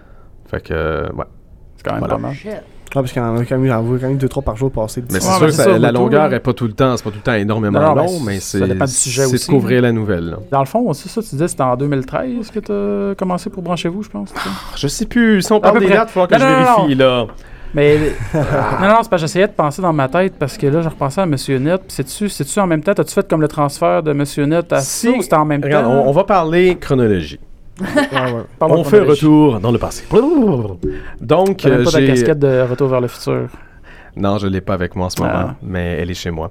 Fait 0.50 0.60
que, 0.62 0.74
euh, 0.74 1.08
ouais. 1.14 1.24
C'est 1.76 1.84
quand 1.84 1.92
même 1.92 2.00
Voilà. 2.00 2.14
pas 2.16 2.20
mal. 2.20 2.34
Ah, 2.92 3.00
parce 3.00 3.12
qu'il 3.12 3.22
y 3.22 3.24
en 3.24 3.36
a 3.36 3.44
quand 3.44 3.56
même, 3.58 3.66
j'en 3.68 3.82
vois 3.82 3.98
quand 4.00 4.08
même 4.08 4.16
2-3 4.18 4.42
par 4.42 4.56
jour 4.56 4.70
passer. 4.70 5.04
Mais 5.12 5.20
c'est 5.20 5.30
sûr 5.30 5.40
que 5.46 5.50
c'est 5.52 5.56
ça- 5.58 5.64
ça, 5.72 5.78
la 5.78 5.92
longueur 5.92 6.28
là. 6.28 6.36
est 6.36 6.40
pas 6.40 6.52
tout 6.52 6.66
le 6.66 6.72
temps, 6.72 6.96
c'est 6.96 7.04
pas 7.04 7.10
tout 7.10 7.16
le 7.18 7.22
temps 7.22 7.34
énormément 7.34 7.78
Non, 7.80 7.94
non, 7.94 7.94
mais 7.94 8.06
long, 8.06 8.20
mais 8.26 8.40
ça 8.40 8.58
c'est 8.58 8.66
dépend 8.66 8.84
du 8.84 8.90
sujet 8.92 9.26
c'est 9.26 9.34
aussi, 9.34 9.46
de 9.46 9.52
couvrir 9.52 9.82
la 9.82 9.92
nouvelle. 9.92 10.30
là. 10.30 10.36
Dans 10.50 10.58
le 10.60 10.66
fond, 10.66 10.92
c'est 10.92 11.08
ça, 11.08 11.22
tu 11.22 11.28
disais, 11.30 11.46
c'était 11.48 11.62
en 11.62 11.76
2013 11.76 12.50
que 12.50 12.58
tu 12.58 12.72
as 12.72 13.14
commencé 13.14 13.48
pour 13.48 13.62
Branchez-vous, 13.62 14.02
je 14.02 14.08
pense. 14.08 14.30
ça? 14.30 14.50
Je 14.76 14.88
sais 14.88 15.06
plus, 15.06 15.40
si 15.42 15.52
on 15.52 15.60
parle 15.60 15.78
des 15.78 15.88
dates, 15.88 16.08
il 16.10 16.12
faut 16.20 16.26
que 16.26 16.34
Non, 16.34 16.40
je 16.40 16.44
non, 16.44 16.50
non, 16.50 16.76
vérifie 16.86 16.94
là. 16.96 17.26
Mais. 17.72 17.96
non, 18.34 18.40
non, 18.88 18.96
c'est 19.02 19.08
parce 19.08 19.08
que 19.10 19.16
j'essayais 19.18 19.46
de 19.46 19.52
penser 19.52 19.80
dans 19.80 19.92
ma 19.92 20.08
tête 20.08 20.34
parce 20.36 20.58
que 20.58 20.66
là, 20.66 20.82
je 20.82 20.88
repensais 20.88 21.20
à 21.20 21.26
Monsieur 21.26 21.58
Net. 21.58 21.80
Puis 21.86 21.92
c'est-tu, 21.94 22.28
c'est-tu 22.28 22.58
en 22.58 22.66
même 22.66 22.82
temps, 22.82 22.90
as-tu 22.98 23.14
fait 23.14 23.28
comme 23.28 23.40
le 23.42 23.46
transfert 23.46 24.02
de 24.02 24.12
Monsieur 24.12 24.44
Net 24.46 24.72
à 24.72 24.80
Si- 24.80 25.06
ça 25.06 25.16
ou 25.16 25.22
c'était 25.22 25.36
en 25.36 25.44
même 25.44 25.62
Regarde, 25.62 25.84
temps? 25.86 25.92
on, 26.04 26.08
on 26.08 26.12
va 26.12 26.24
parler 26.24 26.76
chronologie. 26.80 27.38
Ouais, 27.80 28.32
ouais. 28.32 28.42
Parle-moi 28.58 28.78
on 28.80 28.82
de 28.82 28.86
fait 28.86 29.00
retour 29.00 29.60
dans 29.60 29.70
le 29.72 29.78
passé. 29.78 30.04
Donc, 31.20 31.64
euh, 31.64 31.84
pas 31.84 31.90
ta 31.90 32.00
j'ai... 32.00 32.06
casquette 32.06 32.38
de 32.38 32.62
Retour 32.68 32.88
vers 32.88 33.00
le 33.00 33.08
futur. 33.08 33.48
Non, 34.16 34.38
je 34.38 34.48
l'ai 34.48 34.60
pas 34.60 34.74
avec 34.74 34.96
moi 34.96 35.06
en 35.06 35.10
ce 35.10 35.20
moment, 35.22 35.32
Ah. 35.34 35.54
mais 35.62 35.96
elle 36.00 36.10
est 36.10 36.14
chez 36.14 36.30
moi. 36.30 36.50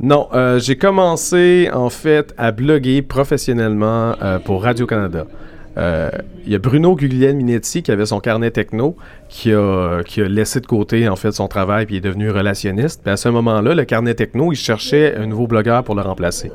Non, 0.00 0.28
euh, 0.34 0.58
j'ai 0.58 0.76
commencé 0.76 1.70
en 1.72 1.88
fait 1.88 2.34
à 2.36 2.50
bloguer 2.50 3.00
professionnellement 3.02 4.14
euh, 4.22 4.38
pour 4.40 4.62
Radio-Canada. 4.64 5.24
Euh, 5.78 6.10
Il 6.46 6.52
y 6.52 6.54
a 6.54 6.58
Bruno 6.58 6.96
Guglielminetti 6.96 7.82
qui 7.82 7.90
avait 7.92 8.06
son 8.06 8.18
carnet 8.18 8.50
techno, 8.50 8.96
qui 9.28 9.52
a, 9.52 10.02
qui 10.04 10.22
a 10.22 10.28
laissé 10.28 10.60
de 10.60 10.66
côté 10.66 11.08
en 11.08 11.16
fait 11.16 11.32
son 11.32 11.48
travail 11.48 11.86
puis 11.86 11.96
est 11.96 12.00
devenu 12.00 12.30
relationniste. 12.30 13.02
Puis 13.02 13.12
à 13.12 13.16
ce 13.16 13.28
moment-là, 13.28 13.74
le 13.74 13.84
carnet 13.84 14.14
techno, 14.14 14.52
il 14.52 14.56
cherchait 14.56 15.14
un 15.16 15.26
nouveau 15.26 15.46
blogueur 15.46 15.84
pour 15.84 15.94
le 15.94 16.02
remplacer. 16.02 16.50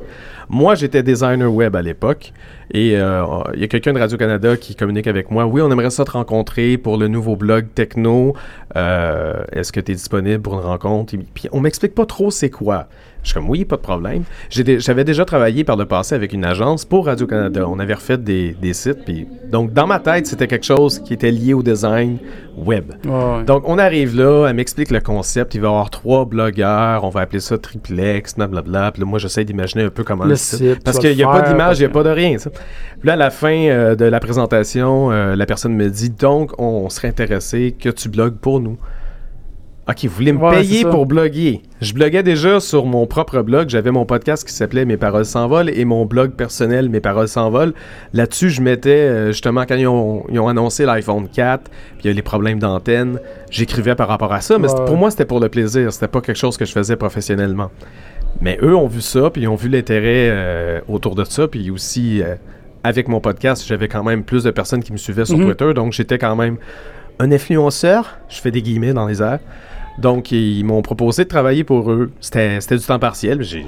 Moi, 0.54 0.76
j'étais 0.76 1.02
designer 1.02 1.52
web 1.52 1.78
à 1.78 1.82
l'époque 1.82 2.34
et 2.74 2.98
euh, 2.98 3.24
il 3.54 3.62
y 3.62 3.64
a 3.64 3.68
quelqu'un 3.68 3.94
de 3.94 4.00
Radio-Canada 4.00 4.58
qui 4.58 4.76
communique 4.76 5.08
avec 5.08 5.32
moi. 5.32 5.46
Oui, 5.46 5.62
on 5.62 5.72
aimerait 5.72 5.90
ça 5.90 6.04
te 6.04 6.12
rencontrer 6.12 6.78
pour 6.78 6.98
le 6.98 7.08
nouveau 7.08 7.38
blog 7.38 7.68
techno. 7.74 8.36
Euh, 8.76 9.46
Est-ce 9.54 9.72
que 9.72 9.80
tu 9.80 9.94
es 9.94 9.96
disponible 9.96 10.42
pour 10.42 10.56
une 10.56 10.66
rencontre? 10.66 11.14
Et 11.14 11.20
puis 11.20 11.48
on 11.54 11.62
m'explique 11.62 11.96
pas 11.96 12.06
trop 12.06 12.32
c'est 12.32 12.50
quoi. 12.50 12.88
Je 13.24 13.28
suis 13.30 13.36
comme 13.36 13.50
oui, 13.50 13.66
pas 13.66 13.76
de 13.76 13.82
problème. 13.82 14.24
J'avais 14.50 15.04
déjà 15.04 15.26
travaillé 15.26 15.64
par 15.64 15.76
le 15.78 15.86
passé 15.86 16.16
avec 16.16 16.34
une 16.34 16.44
agence 16.44 16.86
pour 16.86 17.06
Radio-Canada. 17.06 17.68
On 17.70 17.78
avait 17.78 17.94
refait 17.94 18.18
des, 18.18 18.56
des 18.60 18.74
sites. 18.74 19.06
Puis... 19.06 19.28
Donc, 19.52 19.74
dans 19.74 19.86
ma 19.86 20.00
tête, 20.00 20.26
c'était 20.26 20.48
quelque 20.48 20.66
chose 20.66 20.98
qui 20.98 21.14
était 21.14 21.30
lié 21.30 21.54
au 21.54 21.62
design 21.62 22.18
web. 22.58 22.94
Ouais. 23.06 23.44
Donc, 23.46 23.62
on 23.68 23.78
arrive 23.78 24.18
là, 24.18 24.48
elle 24.48 24.56
m'explique 24.56 24.90
le 24.90 25.02
concept. 25.02 25.54
Il 25.54 25.62
va 25.62 25.68
y 25.68 25.70
avoir 25.70 25.92
trois 25.92 26.26
blogueurs, 26.26 27.04
on 27.04 27.10
va 27.10 27.22
appeler 27.22 27.42
ça 27.42 27.60
triplex, 27.60 28.36
blablabla. 28.36 28.92
Puis 28.92 29.02
là, 29.02 29.06
moi, 29.06 29.20
j'essaie 29.20 29.46
d'imaginer 29.46 29.84
un 29.84 29.90
peu 29.90 30.04
comment 30.04 30.26
Le 30.26 30.36
Parce 30.84 31.00
qu'il 31.00 31.16
n'y 31.16 31.24
a 31.24 31.28
pas 31.32 31.42
d'image, 31.42 31.78
il 31.80 31.82
n'y 31.82 31.86
a 31.86 31.90
pas 31.90 32.04
de 32.04 32.10
rien. 32.10 32.38
ça. 32.38 32.50
Puis 32.50 33.08
là, 33.08 33.14
à 33.14 33.18
la 33.18 33.30
fin 33.30 33.54
euh, 33.54 33.96
de 33.96 34.06
la 34.06 34.20
présentation, 34.20 35.12
euh, 35.12 35.36
la 35.36 35.46
personne 35.46 35.74
me 35.76 35.90
dit 35.90 36.10
donc, 36.10 36.52
on 36.60 36.90
serait 36.90 37.08
intéressé 37.08 37.76
que 37.80 37.90
tu 37.90 38.10
blogues 38.10 38.36
pour 38.36 38.60
nous. 38.60 38.78
Ok, 39.90 40.06
vous 40.06 40.10
voulez 40.12 40.32
me 40.32 40.38
Ouais, 40.38 40.58
payer 40.58 40.86
pour 40.86 41.08
bloguer? 41.08 41.64
Je 41.82 41.94
bloguais 41.94 42.22
déjà 42.22 42.60
sur 42.60 42.86
mon 42.86 43.08
propre 43.08 43.42
blog. 43.42 43.68
J'avais 43.68 43.90
mon 43.90 44.06
podcast 44.06 44.48
qui 44.48 44.54
s'appelait 44.54 44.86
Mes 44.86 44.96
paroles 44.96 45.26
s'envolent 45.26 45.72
et 45.72 45.84
mon 45.86 46.06
blog 46.06 46.34
personnel 46.34 46.88
Mes 46.88 47.00
paroles 47.02 47.28
s'envolent. 47.28 47.74
Là-dessus, 48.14 48.52
je 48.52 48.62
mettais 48.62 48.90
euh, 48.92 49.28
justement 49.32 49.64
quand 49.68 49.76
ils 49.76 49.88
ont, 49.88 50.24
ils 50.32 50.40
ont 50.40 50.48
annoncé 50.48 50.86
l'iPhone 50.86 51.28
4, 51.28 51.64
puis 51.64 51.72
il 52.04 52.08
y 52.08 52.10
a 52.12 52.14
les 52.14 52.22
problèmes 52.22 52.60
d'antenne, 52.60 53.20
j'écrivais 53.50 53.96
par 53.96 54.08
rapport 54.08 54.32
à 54.32 54.40
ça. 54.42 54.60
Mais 54.60 54.70
Ouais. 54.72 54.86
pour 54.86 54.98
moi, 54.98 55.10
c'était 55.10 55.26
pour 55.26 55.40
le 55.40 55.50
plaisir. 55.50 55.92
C'était 55.92 56.08
pas 56.08 56.22
quelque 56.22 56.38
chose 56.38 56.58
que 56.58 56.66
je 56.66 56.72
faisais 56.72 56.96
professionnellement. 56.96 57.72
Mais 58.40 58.58
eux 58.62 58.76
ont 58.76 58.88
vu 58.88 59.02
ça, 59.02 59.30
puis 59.30 59.42
ils 59.44 59.48
ont 59.48 59.56
vu 59.56 59.70
l'intérêt 59.70 60.30
euh, 60.32 60.80
autour 60.88 61.16
de 61.16 61.24
ça, 61.24 61.48
puis 61.48 61.70
aussi 61.70 62.22
euh, 62.24 62.36
avec 62.84 63.08
mon 63.08 63.20
podcast, 63.20 63.64
j'avais 63.68 63.88
quand 63.88 64.04
même 64.04 64.24
plus 64.24 64.44
de 64.44 64.52
personnes 64.52 64.82
qui 64.84 64.92
me 64.92 64.98
suivaient 64.98 65.26
sur 65.26 65.38
Mhm. 65.38 65.46
Twitter, 65.48 65.74
donc 65.74 65.94
j'étais 65.94 66.18
quand 66.18 66.36
même 66.36 66.58
un 67.20 67.32
influenceur. 67.32 68.18
Je 68.30 68.40
fais 68.42 68.50
des 68.52 68.62
guillemets 68.62 68.94
dans 68.94 69.06
les 69.06 69.22
airs. 69.22 69.40
Donc 69.98 70.32
ils 70.32 70.64
m'ont 70.64 70.82
proposé 70.82 71.24
de 71.26 71.30
travailler 71.30 71.64
pour 71.64 71.92
eux. 71.92 72.12
C'était 72.22 72.60
du 72.60 72.80
temps 72.80 73.00
partiel. 73.00 73.44
J'ai 73.44 73.66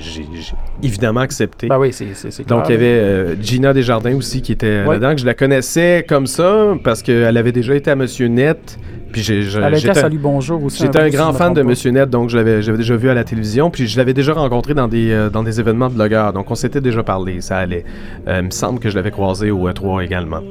évidemment 0.82 1.20
accepté. 1.20 1.68
Ben 1.68 1.78
oui, 1.78 1.92
c'est 1.94 2.48
Donc, 2.48 2.64
il 2.70 2.72
y 2.72 2.76
avait 2.76 2.86
euh, 2.86 3.36
Gina 3.42 3.74
Desjardins 3.74 4.16
aussi 4.16 4.42
qui 4.42 4.52
était 4.54 4.84
Ouais. 4.86 4.94
là-dedans, 5.00 5.18
je 5.18 5.26
la 5.26 5.34
connaissais 5.34 6.06
comme 6.08 6.26
ça 6.28 6.76
parce 6.84 7.02
qu'elle 7.04 7.38
avait 7.38 7.52
déjà 7.52 7.76
été 7.76 7.92
à 7.92 7.96
Monsieur 7.96 8.28
Net. 8.28 8.78
Puis 9.12 9.22
j'ai, 9.22 9.42
Elle 9.62 9.76
été 9.76 9.90
à 9.92 9.94
Salut 9.94 10.18
Bonjour 10.18 10.64
aussi. 10.64 10.82
j'étais 10.82 11.00
un 11.00 11.10
grand 11.10 11.34
fan 11.34 11.54
de. 11.54 11.62
Monsieur 11.62 11.92
Net, 11.92 12.10
donc 12.10 12.30
je 12.30 12.38
l'avais, 12.38 12.64
j'avais 12.64 12.80
déjà 12.80 12.96
vu 12.96 13.10
à 13.10 13.14
la 13.14 13.24
télévision. 13.24 13.70
Puis 13.70 13.88
je 13.88 13.98
l'avais 13.98 14.14
déjà 14.14 14.34
rencontré 14.34 14.74
dans 14.74 14.88
des, 14.88 15.12
euh, 15.12 15.30
dans 15.30 15.44
des 15.44 15.60
événements 15.60 15.90
de 15.90 15.94
blogueurs. 15.94 16.34
Donc 16.34 16.50
on 16.50 16.56
s'était 16.56 16.82
déjà 16.82 17.04
parlé, 17.04 17.40
ça 17.42 17.58
allait. 17.58 17.86
Euh, 18.28 18.40
il 18.40 18.46
me 18.46 18.52
semble 18.52 18.80
que 18.80 18.90
je 18.90 18.96
l'avais 18.96 19.12
croisé 19.12 19.52
au 19.52 19.70
E3 19.70 20.04
également. 20.04 20.42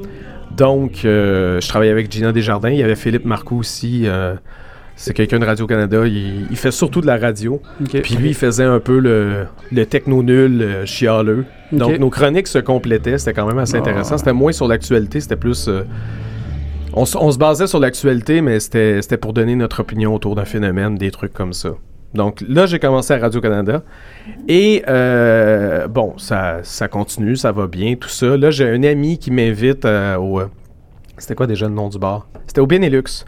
Donc 0.57 1.01
je 1.03 1.67
travaillais 1.67 1.91
avec 1.93 2.13
Gina 2.13 2.31
Desjardins. 2.31 2.71
Il 2.71 2.79
y 2.79 2.83
avait 2.85 2.95
Philippe 2.95 3.25
Marcoux 3.25 3.59
aussi. 3.59 4.07
C'est 5.03 5.15
quelqu'un 5.15 5.41
de 5.41 5.45
Radio-Canada. 5.45 6.07
Il, 6.07 6.47
il 6.49 6.57
fait 6.57 6.71
surtout 6.71 7.01
de 7.01 7.07
la 7.09 7.17
radio. 7.17 7.61
Puis 7.91 8.15
lui, 8.15 8.29
il 8.29 8.35
faisait 8.35 8.63
un 8.63 8.79
peu 8.79 9.01
le, 9.01 9.47
le 9.73 9.85
techno 9.87 10.23
nul, 10.23 10.63
euh, 10.63 10.87
chialeux. 10.87 11.45
Donc 11.73 11.99
nos 11.99 12.09
chroniques 12.09 12.47
se 12.47 12.61
complétaient, 12.61 13.19
c'était 13.19 13.33
quand 13.33 13.47
même 13.47 13.59
assez 13.59 13.75
Ah. 13.77 13.81
intéressant. 13.81 14.17
C'était 14.17 14.33
moins 14.33 14.53
sur 14.53 14.69
l'actualité, 14.69 15.19
c'était 15.19 15.35
plus... 15.35 15.67
euh, 15.67 15.83
on, 16.93 17.05
se 17.05 17.39
basait 17.39 17.67
sur 17.67 17.81
l'actualité, 17.81 18.43
mais 18.43 18.61
c'était 18.61 19.17
pour 19.21 19.33
donner 19.33 19.57
notre 19.57 19.81
opinion 19.81 20.15
autour 20.15 20.37
d'un 20.37 20.45
phénomène, 20.45 20.95
des 20.97 21.11
trucs 21.11 21.33
comme 21.33 21.53
ça. 21.53 21.71
Donc 22.15 22.45
là, 22.47 22.67
j'ai 22.67 22.79
commencé 22.79 23.13
à 23.13 23.19
Radio-Canada. 23.19 23.83
Et 24.47 24.85
euh, 24.87 25.89
bon, 25.89 26.15
ça, 26.19 26.59
ça 26.63 26.87
continue, 26.87 27.35
ça 27.35 27.51
va 27.51 27.67
bien, 27.67 27.97
tout 27.97 28.11
ça. 28.11 28.37
Là, 28.37 28.51
j'ai 28.51 28.69
un 28.69 28.85
ami 28.85 29.19
qui 29.19 29.31
m'invite 29.33 29.85
euh, 29.85 30.17
au... 30.17 30.43
C'était 31.19 31.35
quoi 31.35 31.47
déjà 31.49 31.67
le 31.67 31.75
nom 31.75 31.89
du 31.89 31.99
bar? 31.99 32.29
C'était 32.47 32.61
au 32.61 32.67
Benelux. 32.67 33.25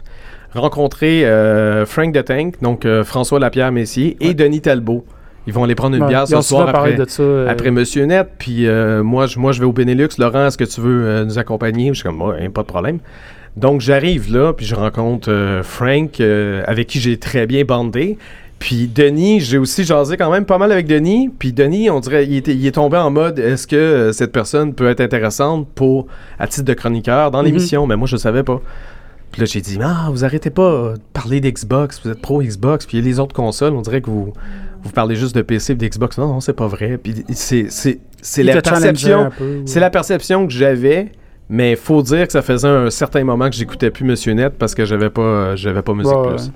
Rencontrer 0.55 1.25
euh, 1.25 1.85
Frank 1.85 2.13
the 2.13 2.23
Tank, 2.23 2.55
donc 2.61 2.85
euh, 2.85 3.03
François 3.03 3.39
Lapierre 3.39 3.71
Messier, 3.71 4.15
et 4.21 4.33
Denis 4.33 4.61
Talbot. 4.61 5.03
Ils 5.47 5.53
vont 5.53 5.63
aller 5.63 5.75
prendre 5.75 5.95
une 5.95 6.01
Ouais, 6.03 6.09
bière 6.09 6.27
ce 6.27 6.41
soir 6.41 6.69
après, 6.69 6.93
de 6.93 7.05
ça. 7.07 7.21
euh, 7.21 7.47
après 7.47 7.69
Monsieur 7.71 8.05
Net. 8.05 8.27
Puis 8.39 8.65
moi, 9.03 9.27
je, 9.27 9.37
moi, 9.37 9.51
je 9.51 9.59
vais 9.59 9.65
au 9.65 9.73
Benelux. 9.73 10.09
Laurent, 10.17 10.47
est-ce 10.47 10.57
que 10.57 10.63
tu 10.63 10.81
veux 10.81 11.23
nous 11.23 11.37
accompagner? 11.37 11.89
Je 11.89 11.93
suis 11.95 12.03
comme, 12.03 12.21
ouais, 12.21 12.49
pas 12.49 12.61
de 12.61 12.67
problème. 12.67 12.97
Donc, 13.55 13.79
j'arrive 13.81 14.33
là, 14.35 14.53
puis 14.53 14.65
je 14.65 14.73
rencontre 14.75 15.61
Frank, 15.63 16.19
avec 16.19 16.87
qui 16.87 16.99
j'ai 16.99 17.17
très 17.17 17.45
bien 17.45 17.63
bandé. 17.63 18.17
Puis 18.57 18.87
Denis, 18.87 19.41
j'ai 19.41 19.57
aussi 19.57 19.83
jasé 19.83 20.15
quand 20.17 20.31
même 20.31 20.45
pas 20.45 20.57
mal 20.57 20.71
avec 20.71 20.87
Denis. 20.87 21.29
Puis 21.37 21.51
Denis, 21.53 21.89
on 21.89 21.99
dirait, 21.99 22.25
il, 22.25 22.37
était- 22.37 22.55
il 22.55 22.65
est 22.65 22.71
tombé 22.71 22.97
en 22.97 23.11
mode, 23.11 23.37
est-ce 23.37 23.67
que 23.67 24.11
cette 24.13 24.31
personne 24.31 24.73
peut 24.73 24.87
être 24.89 25.01
intéressante 25.01 25.67
pour, 25.75 26.07
à 26.39 26.47
titre 26.47 26.65
de 26.65 26.73
chroniqueur 26.73 27.29
dans 27.31 27.39
Mhm. 27.39 27.45
l'émission? 27.45 27.85
Mais 27.85 27.95
moi, 27.97 28.07
je 28.07 28.15
le 28.15 28.19
savais 28.19 28.43
pas. 28.43 28.61
Puis 29.35 29.41
là, 29.41 29.45
j'ai 29.47 29.59
dit, 29.59 29.77
ah, 29.81 30.07
vous 30.11 30.23
arrêtez 30.23 30.49
pas 30.49 30.93
de 30.93 30.99
parler 31.11 31.41
d'Xbox, 31.41 31.99
vous 32.01 32.09
êtes 32.09 32.21
pro 32.21 32.41
Xbox, 32.41 32.85
puis 32.85 33.01
les 33.01 33.19
autres 33.19 33.35
consoles, 33.35 33.73
on 33.73 33.81
dirait 33.81 33.99
que 33.99 34.09
vous, 34.09 34.31
vous 34.81 34.91
parlez 34.91 35.17
juste 35.17 35.35
de 35.35 35.41
PC 35.41 35.73
et 35.73 35.75
d'Xbox. 35.75 36.17
Non, 36.17 36.27
non, 36.29 36.39
c'est 36.39 36.53
pas 36.53 36.67
vrai. 36.67 36.97
Puis 36.97 37.25
c'est, 37.33 37.65
c'est, 37.69 37.99
c'est 38.21 38.43
il 38.43 38.47
la 38.47 38.61
perception. 38.61 39.29
C'est 39.65 39.81
la 39.81 39.89
perception 39.89 40.47
que 40.47 40.53
j'avais, 40.53 41.11
mais 41.49 41.75
faut 41.75 42.01
dire 42.01 42.25
que 42.27 42.31
ça 42.31 42.41
faisait 42.41 42.69
un 42.69 42.89
certain 42.89 43.25
moment 43.25 43.49
que 43.49 43.55
j'écoutais 43.57 43.91
plus 43.91 44.05
Monsieur 44.05 44.31
Net 44.31 44.53
parce 44.57 44.73
que 44.73 44.85
j'avais 44.85 45.09
pas, 45.09 45.57
j'avais 45.57 45.81
pas 45.81 45.93
Musique 45.93 46.15
Ouais, 46.15 46.29
Plus. 46.29 46.45
ouais. 46.45 46.51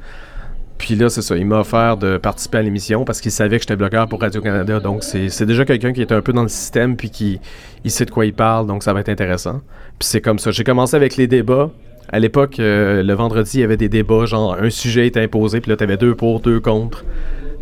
Puis 0.77 0.95
là, 0.95 1.09
c'est 1.09 1.21
ça, 1.21 1.35
il 1.35 1.45
m'a 1.45 1.59
offert 1.59 1.97
de 1.97 2.17
participer 2.17 2.59
à 2.59 2.61
l'émission 2.61 3.03
parce 3.03 3.19
qu'il 3.19 3.31
savait 3.31 3.57
que 3.57 3.63
j'étais 3.63 3.75
blogueur 3.75 4.07
pour 4.07 4.21
Radio-Canada. 4.21 4.79
Donc, 4.79 5.03
c'est 5.03 5.27
c'est 5.27 5.45
déjà 5.45 5.65
quelqu'un 5.65 5.91
qui 5.91 5.99
est 5.99 6.13
un 6.13 6.21
peu 6.21 6.31
dans 6.31 6.43
le 6.43 6.47
système 6.47 6.95
puis 6.95 7.09
qui 7.09 7.41
il 7.83 7.91
sait 7.91 8.05
de 8.05 8.11
quoi 8.11 8.25
il 8.25 8.33
parle, 8.33 8.67
donc 8.67 8.83
ça 8.83 8.93
va 8.93 9.01
être 9.01 9.09
intéressant. 9.09 9.59
Puis 9.99 10.07
c'est 10.07 10.21
comme 10.21 10.39
ça. 10.39 10.51
J'ai 10.51 10.63
commencé 10.63 10.95
avec 10.95 11.17
les 11.17 11.27
débats. 11.27 11.69
À 12.11 12.19
l'époque, 12.19 12.59
euh, 12.59 13.03
le 13.03 13.13
vendredi, 13.13 13.57
il 13.57 13.61
y 13.61 13.63
avait 13.63 13.77
des 13.77 13.89
débats, 13.89 14.25
genre 14.25 14.55
un 14.59 14.69
sujet 14.69 15.05
est 15.05 15.17
imposé, 15.17 15.61
puis 15.61 15.69
là, 15.69 15.77
t'avais 15.77 15.97
deux 15.97 16.15
pour, 16.15 16.39
deux 16.39 16.59
contre. 16.59 17.05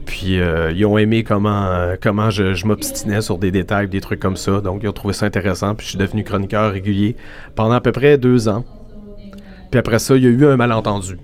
Puis 0.06 0.40
euh, 0.40 0.72
ils 0.72 0.86
ont 0.86 0.98
aimé 0.98 1.24
comment, 1.26 1.66
euh, 1.66 1.96
comment 2.02 2.30
je, 2.30 2.54
je 2.54 2.66
m'obstinais 2.66 3.20
sur 3.22 3.38
des 3.38 3.52
détails, 3.52 3.90
des 3.90 4.00
trucs 4.00 4.22
comme 4.22 4.38
ça. 4.38 4.62
Donc 4.62 4.80
ils 4.84 4.88
ont 4.88 4.94
trouvé 4.94 5.14
ça 5.14 5.26
intéressant. 5.26 5.76
Puis 5.76 5.84
je 5.86 5.90
suis 5.92 5.98
devenu 6.00 6.24
chroniqueur 6.24 6.72
régulier 6.72 7.18
pendant 7.56 7.74
à 7.74 7.82
peu 7.82 7.92
près 7.92 8.18
deux 8.18 8.48
ans. 8.48 8.64
Puis 9.70 9.78
après 9.78 10.00
ça, 10.00 10.16
il 10.16 10.24
y 10.24 10.28
a 10.28 10.30
eu 10.30 10.46
un 10.46 10.56
malentendu. 10.56 11.18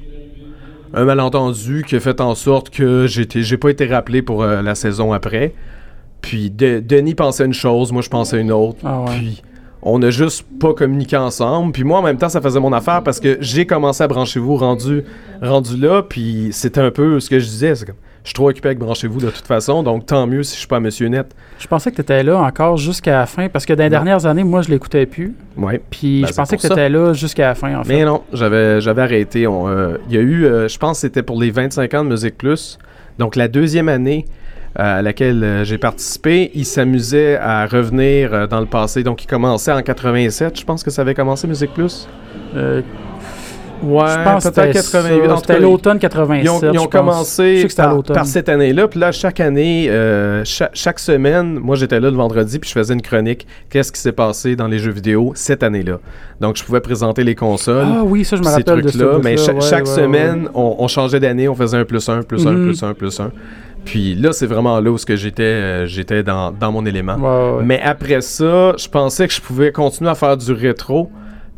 Un 0.94 1.06
malentendu 1.06 1.86
qui 1.88 1.96
a 1.96 2.02
fait 2.02 2.20
en 2.20 2.36
sorte 2.36 2.70
que 2.72 3.08
j'ai 3.08 3.58
pas 3.58 3.70
été 3.70 3.86
rappelé 3.86 4.22
pour 4.22 4.44
euh, 4.44 4.62
la 4.62 4.76
saison 4.76 5.14
après. 5.14 5.54
Puis 6.22 6.50
De- 6.50 6.82
Denis 6.82 7.16
pensait 7.16 7.46
une 7.46 7.54
chose, 7.54 7.94
moi 7.94 8.02
je 8.02 8.10
pensais 8.10 8.40
une 8.42 8.52
autre. 8.52 8.80
Ah 8.84 9.00
ouais. 9.00 9.16
Puis 9.18 9.42
on 9.86 10.02
a 10.02 10.10
juste 10.10 10.46
pas 10.60 10.74
communiqué 10.74 11.18
ensemble. 11.18 11.72
Puis 11.74 11.84
moi, 11.84 12.00
en 12.00 12.02
même 12.02 12.18
temps, 12.18 12.30
ça 12.30 12.42
faisait 12.42 12.60
mon 12.60 12.74
affaire 12.74 13.04
parce 13.04 13.20
que 13.20 13.38
j'ai 13.42 13.66
commencé 13.66 14.04
à 14.04 14.08
Branchez-vous 14.08 14.56
rendu, 14.56 15.04
rendu 15.42 15.78
là. 15.78 16.02
Puis 16.02 16.50
c'était 16.52 16.82
un 16.82 16.92
peu 16.92 17.20
ce 17.20 17.30
que 17.30 17.40
je 17.40 17.46
disais. 17.46 17.76
C'est 17.76 17.86
comme, 17.86 17.96
je 18.24 18.30
suis 18.30 18.34
trop 18.34 18.50
occupé 18.50 18.70
avec 18.70 18.80
Branchez-vous 18.80 19.20
de 19.20 19.30
toute 19.30 19.46
façon. 19.46 19.84
Donc 19.84 20.06
tant 20.06 20.26
mieux 20.26 20.44
si 20.44 20.54
je 20.54 20.60
suis 20.60 20.68
pas 20.68 20.80
Monsieur 20.80 21.08
Net. 21.08 21.36
Je 21.60 21.68
pensais 21.68 21.92
que 21.92 21.96
tu 21.98 22.02
étais 22.02 22.24
là 22.24 22.38
encore 22.40 22.78
jusqu'à 22.78 23.20
la 23.20 23.26
fin 23.26 23.50
parce 23.50 23.66
que 23.66 23.74
dans 23.74 23.84
les 23.84 23.90
Non. 23.90 23.98
dernières 23.98 24.26
années, 24.26 24.44
moi, 24.46 24.62
je 24.62 24.70
l'écoutais 24.70 25.06
plus. 25.06 25.36
Ouais. 25.58 25.82
Puis 25.90 26.22
Ben, 26.22 26.28
je 26.30 26.34
pensais 26.34 26.56
que 26.56 26.62
tu 26.62 26.68
étais 26.72 26.90
là 26.90 27.12
jusqu'à 27.14 27.48
la 27.50 27.56
fin, 27.56 27.78
en 27.78 27.84
fait. 27.84 27.94
Mais 27.94 28.06
non, 28.06 28.22
j'avais, 28.32 28.80
j'avais 28.80 29.02
arrêté. 29.02 29.46
Euh, 29.46 29.98
Il 30.10 30.16
y 30.16 30.18
a 30.18 30.22
eu, 30.22 30.46
euh, 30.46 30.68
je 30.70 30.78
pense 30.78 30.98
que 30.98 31.02
c'était 31.02 31.24
pour 31.24 31.40
les 31.42 31.52
25 31.52 31.94
ans 31.96 32.04
de 32.06 32.10
Musique 32.10 32.38
Plus. 32.38 32.78
Donc 33.20 33.36
la 33.36 33.48
deuxième 33.48 33.90
année 33.90 34.26
à 34.76 35.02
laquelle 35.02 35.44
euh, 35.44 35.64
j'ai 35.64 35.78
participé, 35.78 36.52
il 36.56 36.66
s'amusait 36.66 37.38
à 37.38 37.66
revenir 37.68 38.34
euh, 38.34 38.48
dans 38.48 38.60
le 38.60 38.66
passé. 38.66 39.04
Donc 39.04 39.24
il 39.24 39.28
commençait 39.28 39.72
en 39.72 39.82
87, 39.82 40.60
je 40.60 40.66
pense 40.66 40.84
que 40.84 40.90
ça 40.92 41.02
avait 41.04 41.14
commencé 41.16 41.48
Musique 41.48 41.74
Plus. 41.74 42.08
Euh, 42.56 42.82
Ouais, 43.86 44.06
je 44.08 44.24
pense 44.24 44.44
peut-être 44.46 44.78
c'était 44.78 45.00
88. 45.00 45.26
ça. 45.28 45.32
En 45.32 45.36
tout 45.36 45.42
C'était 45.42 45.54
Cas, 45.56 45.60
l'automne 45.60 46.00
87. 46.00 46.46
Ils 46.46 46.50
ont, 46.80 46.84
ils 46.86 46.88
commencé 46.88 47.68
par, 47.76 48.26
cette 48.26 48.48
année-là. 48.48 48.88
Puis 48.88 48.98
là, 48.98 49.12
chaque 49.12 49.42
année, 49.42 49.88
euh, 49.90 50.46
cha- 50.46 50.70
chaque, 50.74 51.00
semaine, 51.00 51.60
moi 51.60 51.76
j'étais 51.76 52.00
là 52.00 52.10
le 52.10 52.16
vendredi, 52.16 52.60
puis 52.60 52.70
je 52.70 52.76
faisais 52.76 52.94
une 52.94 53.02
chronique. 53.02 53.46
Qu'est-ce 53.70 53.92
qui 53.92 54.00
s'est 54.00 54.14
passé 54.14 54.56
dans 54.56 54.68
les 54.70 54.80
jeux 54.80 54.92
vidéo 54.94 55.34
cette 55.36 55.64
année-là? 55.64 56.00
Donc 56.40 56.56
je 56.56 56.64
pouvais 56.64 56.80
présenter 56.80 57.26
les 57.26 57.36
consoles. 57.36 57.86
Ah 57.86 58.04
oui, 58.06 58.24
ça, 58.24 58.38
je 58.38 58.42
me 58.42 58.48
ces 58.48 58.54
rappelle 58.54 58.84
de 58.84 58.88
ça. 58.88 58.98
trucs-là. 59.00 59.20
Mais 59.22 59.36
cha- 59.36 59.60
chaque 59.60 59.88
semaine, 59.88 60.48
on, 60.54 60.78
on 60.80 60.88
changeait 60.88 61.20
d'année, 61.20 61.50
on 61.50 61.56
faisait 61.56 61.76
un 61.78 61.84
plus 61.84 62.08
un, 62.08 62.22
plus 62.24 62.48
un, 62.48 62.52
Mhm. 62.54 62.66
plus 62.68 62.84
un, 62.84 62.94
plus 62.94 63.20
un. 63.20 63.32
Puis 63.86 64.16
là, 64.16 64.32
c'est 64.32 64.46
vraiment 64.48 64.80
là 64.80 64.92
où 64.92 64.98
ce 64.98 65.06
que 65.06 65.16
j'étais, 65.16 65.44
euh, 65.44 65.86
j'étais 65.88 66.24
dans, 66.24 66.52
dans 66.52 66.72
mon 66.72 66.86
élément. 66.86 67.16
Ouais, 67.16 67.58
ouais. 67.58 67.64
Mais 67.66 67.82
après 67.82 68.22
ça, 68.22 68.76
je 68.78 68.88
pensais 68.88 69.28
que 69.28 69.34
je 69.34 69.42
pouvais 69.42 69.72
continuer 69.72 70.10
à 70.10 70.16
faire 70.16 70.38
du 70.38 70.52
rétro 70.52 71.12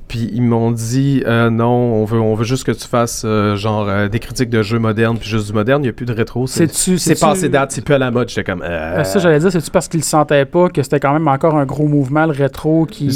Puis 0.08 0.30
ils 0.32 0.41
m'ont 0.43 0.72
dit 0.72 1.24
euh, 1.26 1.49
non, 1.49 1.66
on 1.66 2.06
veut, 2.06 2.20
on 2.20 2.36
veut 2.36 2.43
juste 2.43 2.64
que 2.64 2.72
tu 2.72 2.88
fasses 2.88 3.24
euh, 3.26 3.56
genre 3.56 3.88
euh, 3.89 4.08
des 4.08 4.20
critiques 4.20 4.51
de 4.51 4.62
jeux 4.62 4.78
modernes, 4.78 5.18
puis 5.18 5.28
juste 5.28 5.47
du 5.47 5.53
moderne. 5.53 5.82
Il 5.82 5.86
n'y 5.86 5.89
a 5.89 5.93
plus 5.93 6.06
de 6.06 6.14
rétro. 6.14 6.45
C'est 6.45 7.20
passé 7.20 7.49
date, 7.49 7.72
c'est 7.72 7.84
plus 7.84 7.95
à 7.95 7.97
la 7.97 8.12
mode. 8.12 8.30
J'étais 8.30 8.43
comme. 8.43 8.62
Ça, 8.62 9.20
j'allais 9.20 9.39
dire, 9.39 9.51
c'est-tu 9.51 9.72
parce 9.72 9.88
qu'il 9.88 10.03
sentait 10.03 10.45
pas 10.45 10.70
que 10.70 10.84
c'était 10.84 10.99
quand 10.99 11.14
même 11.14 11.28
encore 11.28 11.56
un 11.56 11.66
gros 11.66 11.88
mouvement, 11.88 12.26
le 12.26 12.34
rétro, 12.34 12.86
qui. 12.86 13.10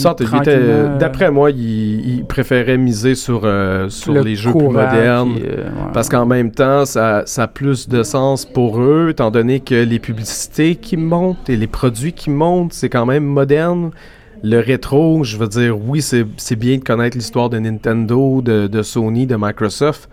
D'après 0.99 1.31
moi, 1.31 1.51
il, 1.51 2.17
il 2.17 2.25
préférait 2.25 2.77
miser 2.77 3.15
sur, 3.15 3.41
sur 3.89 4.13
le 4.13 4.21
les 4.21 4.35
jeux 4.35 4.53
plus 4.53 4.67
modernes. 4.67 5.33
puis, 5.35 5.43
ouais. 5.43 5.63
Parce 5.93 6.09
qu'en 6.09 6.25
même 6.25 6.51
temps, 6.51 6.85
ça, 6.85 7.23
ça 7.25 7.43
a 7.43 7.47
plus 7.47 7.87
de 7.87 8.03
sens 8.03 8.45
pour 8.45 8.81
eux, 8.81 9.09
étant 9.11 9.31
donné 9.31 9.59
que 9.59 9.75
les 9.75 9.99
publicités 9.99 10.75
qui 10.75 10.97
montent 10.97 11.49
et 11.49 11.55
les 11.55 11.67
produits 11.67 12.13
qui 12.13 12.29
montent, 12.29 12.73
c'est 12.73 12.89
quand 12.89 13.05
même 13.05 13.25
moderne. 13.25 13.91
Le 14.43 14.59
rétro, 14.59 15.23
je 15.23 15.37
veux 15.37 15.47
dire, 15.47 15.77
oui, 15.79 16.01
c'est 16.01 16.55
bien 16.55 16.77
de 16.77 16.83
connaître 16.83 17.17
l'histoire 17.17 17.49
de 17.49 17.59
Nintendo, 17.59 18.41
de, 18.41 18.67
de 18.67 18.81
Sony, 18.81 19.25
de 19.27 19.35
Microsoft, 19.37 20.09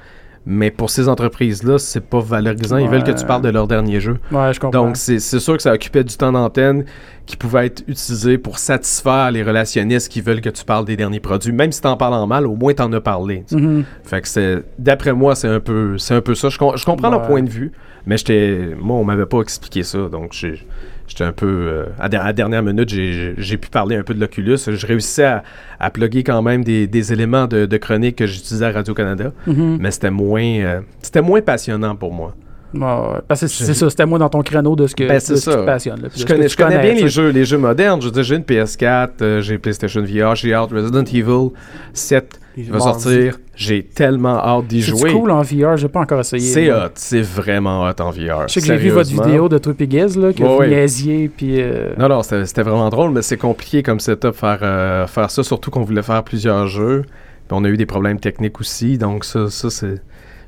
mais 0.49 0.71
pour 0.71 0.91
ces 0.91 1.09
entreprises-là, 1.09 1.79
c'est 1.79 2.01
pas 2.09 2.21
valorisant. 2.21 2.77
Ils 2.79 2.89
veulent 2.89 3.03
que 3.03 3.11
tu 3.11 3.25
parles 3.25 3.43
de 3.43 3.49
leur 3.49 3.67
dernier 3.67 3.99
jeu. 4.01 4.19
Ouais, 4.31 4.53
je 4.53 4.61
comprends. 4.61 4.85
Donc, 4.87 4.97
c'est 4.97 5.19
sûr 5.19 5.57
que 5.57 5.63
ça 5.63 5.73
occupait 5.73 6.05
du 6.05 6.17
temps 6.17 6.31
d'antenne 6.31 6.85
qui 7.27 7.37
pouvait 7.37 7.67
être 7.67 7.83
utilisé 7.89 8.39
pour 8.39 8.59
satisfaire 8.59 9.33
les 9.33 9.43
relationnistes 9.43 10.09
qui 10.09 10.21
veulent 10.21 10.41
que 10.41 10.49
tu 10.51 10.65
parles 10.65 10.85
des 10.85 10.97
derniers 10.97 11.19
produits. 11.19 11.51
Même 11.53 11.73
si 11.73 11.81
t'en 11.81 11.97
parles 11.97 12.15
en 12.15 12.29
mal, 12.29 12.47
au 12.47 12.55
moins 12.55 12.75
t'en 12.75 12.93
as 12.93 13.01
parlé. 13.01 13.45
Mhm. 13.51 13.85
Fait 14.05 14.21
que 14.21 14.29
c'est, 14.29 14.63
d'après 14.79 15.13
moi, 15.13 15.35
c'est 15.35 15.49
un 15.49 15.59
peu, 15.59 15.99
c'est 15.99 16.15
un 16.15 16.21
peu 16.21 16.37
ça. 16.37 16.49
Je, 16.49 16.59
com- 16.59 16.75
je 16.77 16.85
comprends 16.85 17.11
leur 17.11 17.23
point 17.23 17.43
de 17.43 17.51
vue, 17.51 17.73
mais 18.07 18.17
j'étais, 18.17 18.71
moi, 18.81 18.97
on 18.99 19.05
m'avait 19.05 19.27
pas 19.27 19.41
expliqué 19.41 19.83
ça, 19.83 20.09
donc 20.09 20.33
j'ai- 20.33 20.65
j'étais 21.07 21.25
un 21.25 21.33
peu, 21.33 21.47
euh, 21.47 21.85
à, 21.99 22.09
la 22.09 22.33
dernière 22.33 22.63
minute, 22.63 22.89
j'ai, 22.89 23.57
pu 23.57 23.69
parler 23.69 23.97
un 23.97 24.03
peu 24.03 24.15
de 24.15 24.21
l'Oculus. 24.21 24.59
Je 24.67 24.87
réussissais 24.87 25.25
à, 25.25 25.43
à 25.81 25.91
plugger 25.91 26.23
quand 26.25 26.43
même 26.43 26.65
des, 26.65 26.87
des 26.87 27.13
éléments 27.13 27.47
de, 27.47 27.67
de 27.67 27.77
chronique 27.77 28.17
que 28.17 28.27
j'utilisais 28.27 28.67
à 28.67 28.73
Radio 28.73 28.95
Canada, 28.95 29.33
Mhm. 29.47 29.79
mais 29.81 29.91
c'était 29.91 30.11
moins, 30.11 30.43
euh, 30.43 30.81
c'était 31.03 31.23
moins 31.23 31.41
passionnant 31.41 31.95
pour 31.97 32.13
moi. 32.13 32.35
Ouais. 32.75 33.21
Parce 33.29 33.41
que 33.41 33.47
c'est 33.47 33.75
ça, 33.75 33.89
c'était 33.91 34.07
moi 34.07 34.19
dans 34.19 34.29
ton 34.29 34.43
créneau 34.43 34.77
de 34.77 34.87
ce 34.87 34.95
que, 34.95 35.05
Ben, 35.07 35.15
de 35.15 35.19
c'est 35.21 35.37
ce 35.37 35.45
qui 35.51 35.53
ça. 35.53 35.57
te 35.57 35.65
passionne. 35.67 36.03
là, 36.03 36.09
Je 36.15 36.25
connais, 36.27 36.47
tu 36.47 36.53
je 36.53 36.57
connais 36.57 36.79
bien 36.81 36.95
les 36.95 37.09
jeux, 37.09 37.31
les 37.31 37.45
jeux 37.45 37.59
modernes. 37.59 38.01
Je 38.03 38.07
veux 38.07 38.13
dire, 38.13 38.23
j'ai 38.23 38.37
une 38.37 38.43
PS4, 38.43 39.09
euh, 39.23 39.41
j'ai 39.41 39.57
PlayStation 39.59 40.03
VR, 40.03 40.35
j'ai 40.35 40.53
hâte 40.53 40.71
Resident 40.73 41.05
Evil 41.05 41.51
7 41.95 42.41
Il 42.59 42.71
va 42.71 42.81
sortir. 42.81 43.39
J'ai 43.55 43.83
tellement 43.85 44.37
hâte 44.39 44.67
d'y 44.67 44.83
C'est 44.83 44.91
jouer. 44.91 45.13
cool 45.13 45.31
en 45.31 45.41
VR, 45.43 45.77
j'ai 45.77 45.89
pas 45.89 46.01
encore 46.01 46.21
essayé. 46.21 46.43
C'est 46.43 46.71
hot, 46.71 46.91
c'est 46.95 47.23
vraiment 47.23 47.85
hot 47.85 48.01
en 48.01 48.11
VR. 48.11 48.49
Je 48.49 48.55
sais 48.55 48.61
que 48.61 48.67
j'ai 48.67 48.77
vu 48.77 48.91
votre 48.91 49.09
vidéo 49.11 49.49
de 49.49 49.57
là, 49.57 50.33
que 50.33 50.43
Ouais, 50.43 50.49
vous 50.49 50.57
ouais. 50.59 50.69
niaisiez, 50.69 51.31
puis... 51.35 51.61
euh, 51.61 51.95
Non, 51.99 52.09
non, 52.09 52.23
c'était 52.23 52.45
c'était 52.47 52.63
vraiment 52.63 52.89
drôle, 52.91 53.11
mais 53.13 53.23
c'est 53.23 53.37
compliqué 53.39 53.83
comme 53.83 54.01
setup 54.01 54.35
faire, 54.35 54.59
euh, 54.63 55.07
faire 55.07 55.31
ça, 55.31 55.43
surtout 55.43 55.71
qu'on 55.71 55.83
voulait 55.83 56.03
faire 56.03 56.23
plusieurs 56.25 56.67
jeux. 56.67 57.03
Puis 57.49 57.57
on 57.59 57.65
a 57.65 57.69
eu 57.69 57.77
des 57.77 57.87
problèmes 57.87 58.19
techniques 58.19 58.61
aussi, 58.61 58.99
donc 58.99 59.25
ça, 59.25 59.49
ça 59.51 59.71
c'est. 59.71 60.03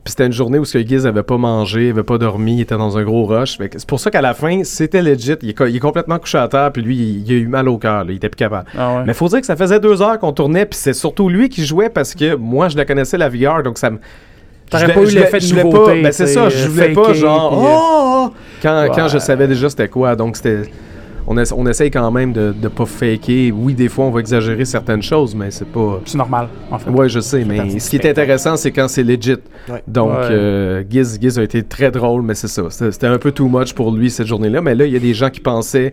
Puis 0.05 0.13
c'était 0.13 0.27
une 0.27 0.33
journée 0.33 0.59
où 0.59 0.65
ce 0.65 0.79
que 0.79 0.87
Giz 0.87 1.07
avait 1.07 1.23
pas 1.23 1.37
mangé, 1.37 1.91
avait 1.91 2.03
pas 2.03 2.17
dormi, 2.19 2.57
il 2.57 2.61
était 2.63 2.77
dans 2.79 2.97
un 2.97 3.03
gros 3.03 3.27
rush. 3.27 3.59
C'est 3.59 3.87
pour 3.87 4.01
ça 4.01 4.11
qu'à 4.11 4.23
la 4.23 4.33
fin, 4.33 4.63
c'était 4.65 5.03
legit. 5.03 5.35
Il 5.43 5.51
est, 5.51 5.55
co- 5.55 5.67
il 5.67 5.77
est 5.77 5.81
complètement 5.81 6.19
couché 6.19 6.39
à 6.39 6.49
terre, 6.49 6.71
puis 6.73 6.81
lui, 6.83 6.97
il, 6.97 7.29
il 7.31 7.33
a 7.33 7.39
eu 7.41 7.47
mal 7.47 7.69
au 7.69 7.77
cœur, 7.79 8.05
il 8.09 8.17
était 8.17 8.29
plus 8.31 8.37
capable. 8.37 8.67
Ah 8.79 8.97
ouais. 8.99 9.03
Mais 9.07 9.13
faut 9.13 9.29
dire 9.29 9.41
que 9.41 9.47
ça 9.47 9.57
faisait 9.57 9.81
deux 9.81 10.01
heures 10.01 10.19
qu'on 10.19 10.33
tournait, 10.33 10.65
puis 10.65 10.79
c'est 10.81 10.95
surtout 10.95 11.29
lui 11.29 11.49
qui 11.51 11.65
jouait 11.67 11.91
parce 11.91 12.15
que 12.15 12.35
moi, 12.37 12.69
je 12.69 12.77
la 12.77 12.85
connaissais 12.87 13.19
la 13.19 13.29
VR, 13.29 13.63
donc 13.63 13.77
ça 13.77 13.91
me. 13.91 13.99
T'aurais 14.71 14.93
pas 14.93 15.01
eu 15.01 15.07
l'effet 15.07 15.39
de 15.41 15.45
nouveauté, 15.65 16.03
Ben 16.03 16.13
c'est 16.13 16.27
ça, 16.27 16.49
je 16.49 16.69
voulais 16.69 16.93
pas 16.93 17.13
genre. 17.15 17.53
Oh! 18.31 18.35
Quand, 18.63 18.87
quand 18.95 19.09
je 19.09 19.19
savais 19.19 19.49
déjà 19.49 19.69
c'était 19.71 19.89
quoi, 19.89 20.15
donc 20.17 20.37
c'était. 20.37 20.71
On, 21.31 21.37
essa- 21.37 21.55
on 21.57 21.67
essaye 21.67 21.91
quand 21.91 22.11
même 22.11 22.33
de 22.33 22.55
ne 22.61 22.69
pas 22.69 22.87
faker. 22.87 23.53
Oui, 23.55 23.75
des 23.75 23.89
fois, 23.89 24.07
on 24.07 24.11
va 24.11 24.21
exagérer 24.21 24.65
certaines 24.65 25.03
choses, 25.03 25.35
mais 25.35 25.51
c'est 25.51 25.69
pas. 25.69 26.01
C'est 26.07 26.17
normal, 26.17 26.49
en 26.71 26.79
fait. 26.79 26.89
Ouais, 26.91 27.09
je 27.09 27.21
sais, 27.21 27.45
mais 27.45 27.79
ce 27.79 27.91
qui 27.91 27.97
est 27.97 28.09
intéressant, 28.09 28.57
c'est 28.57 28.71
quand 28.73 28.89
c'est 28.89 29.03
legit. 29.03 29.37
Ouais. 29.69 29.83
Donc, 29.87 30.09
Ouais. 30.11 30.29
euh, 30.31 30.85
Giz, 30.89 31.19
Giz 31.21 31.39
a 31.39 31.43
été 31.43 31.63
très 31.63 31.91
drôle, 31.91 32.23
mais 32.23 32.35
c'est 32.35 32.49
ça. 32.49 32.63
C'était 32.71 33.07
un 33.09 33.19
peu 33.19 33.31
too 33.31 33.47
much 33.49 33.75
pour 33.75 33.93
lui 33.93 34.11
cette 34.11 34.27
journée-là. 34.27 34.63
Mais 34.63 34.75
là, 34.75 34.87
il 34.87 34.93
y 34.93 34.97
a 34.97 35.01
des 35.01 35.13
gens 35.15 35.29
qui 35.29 35.41
pensaient. 35.41 35.93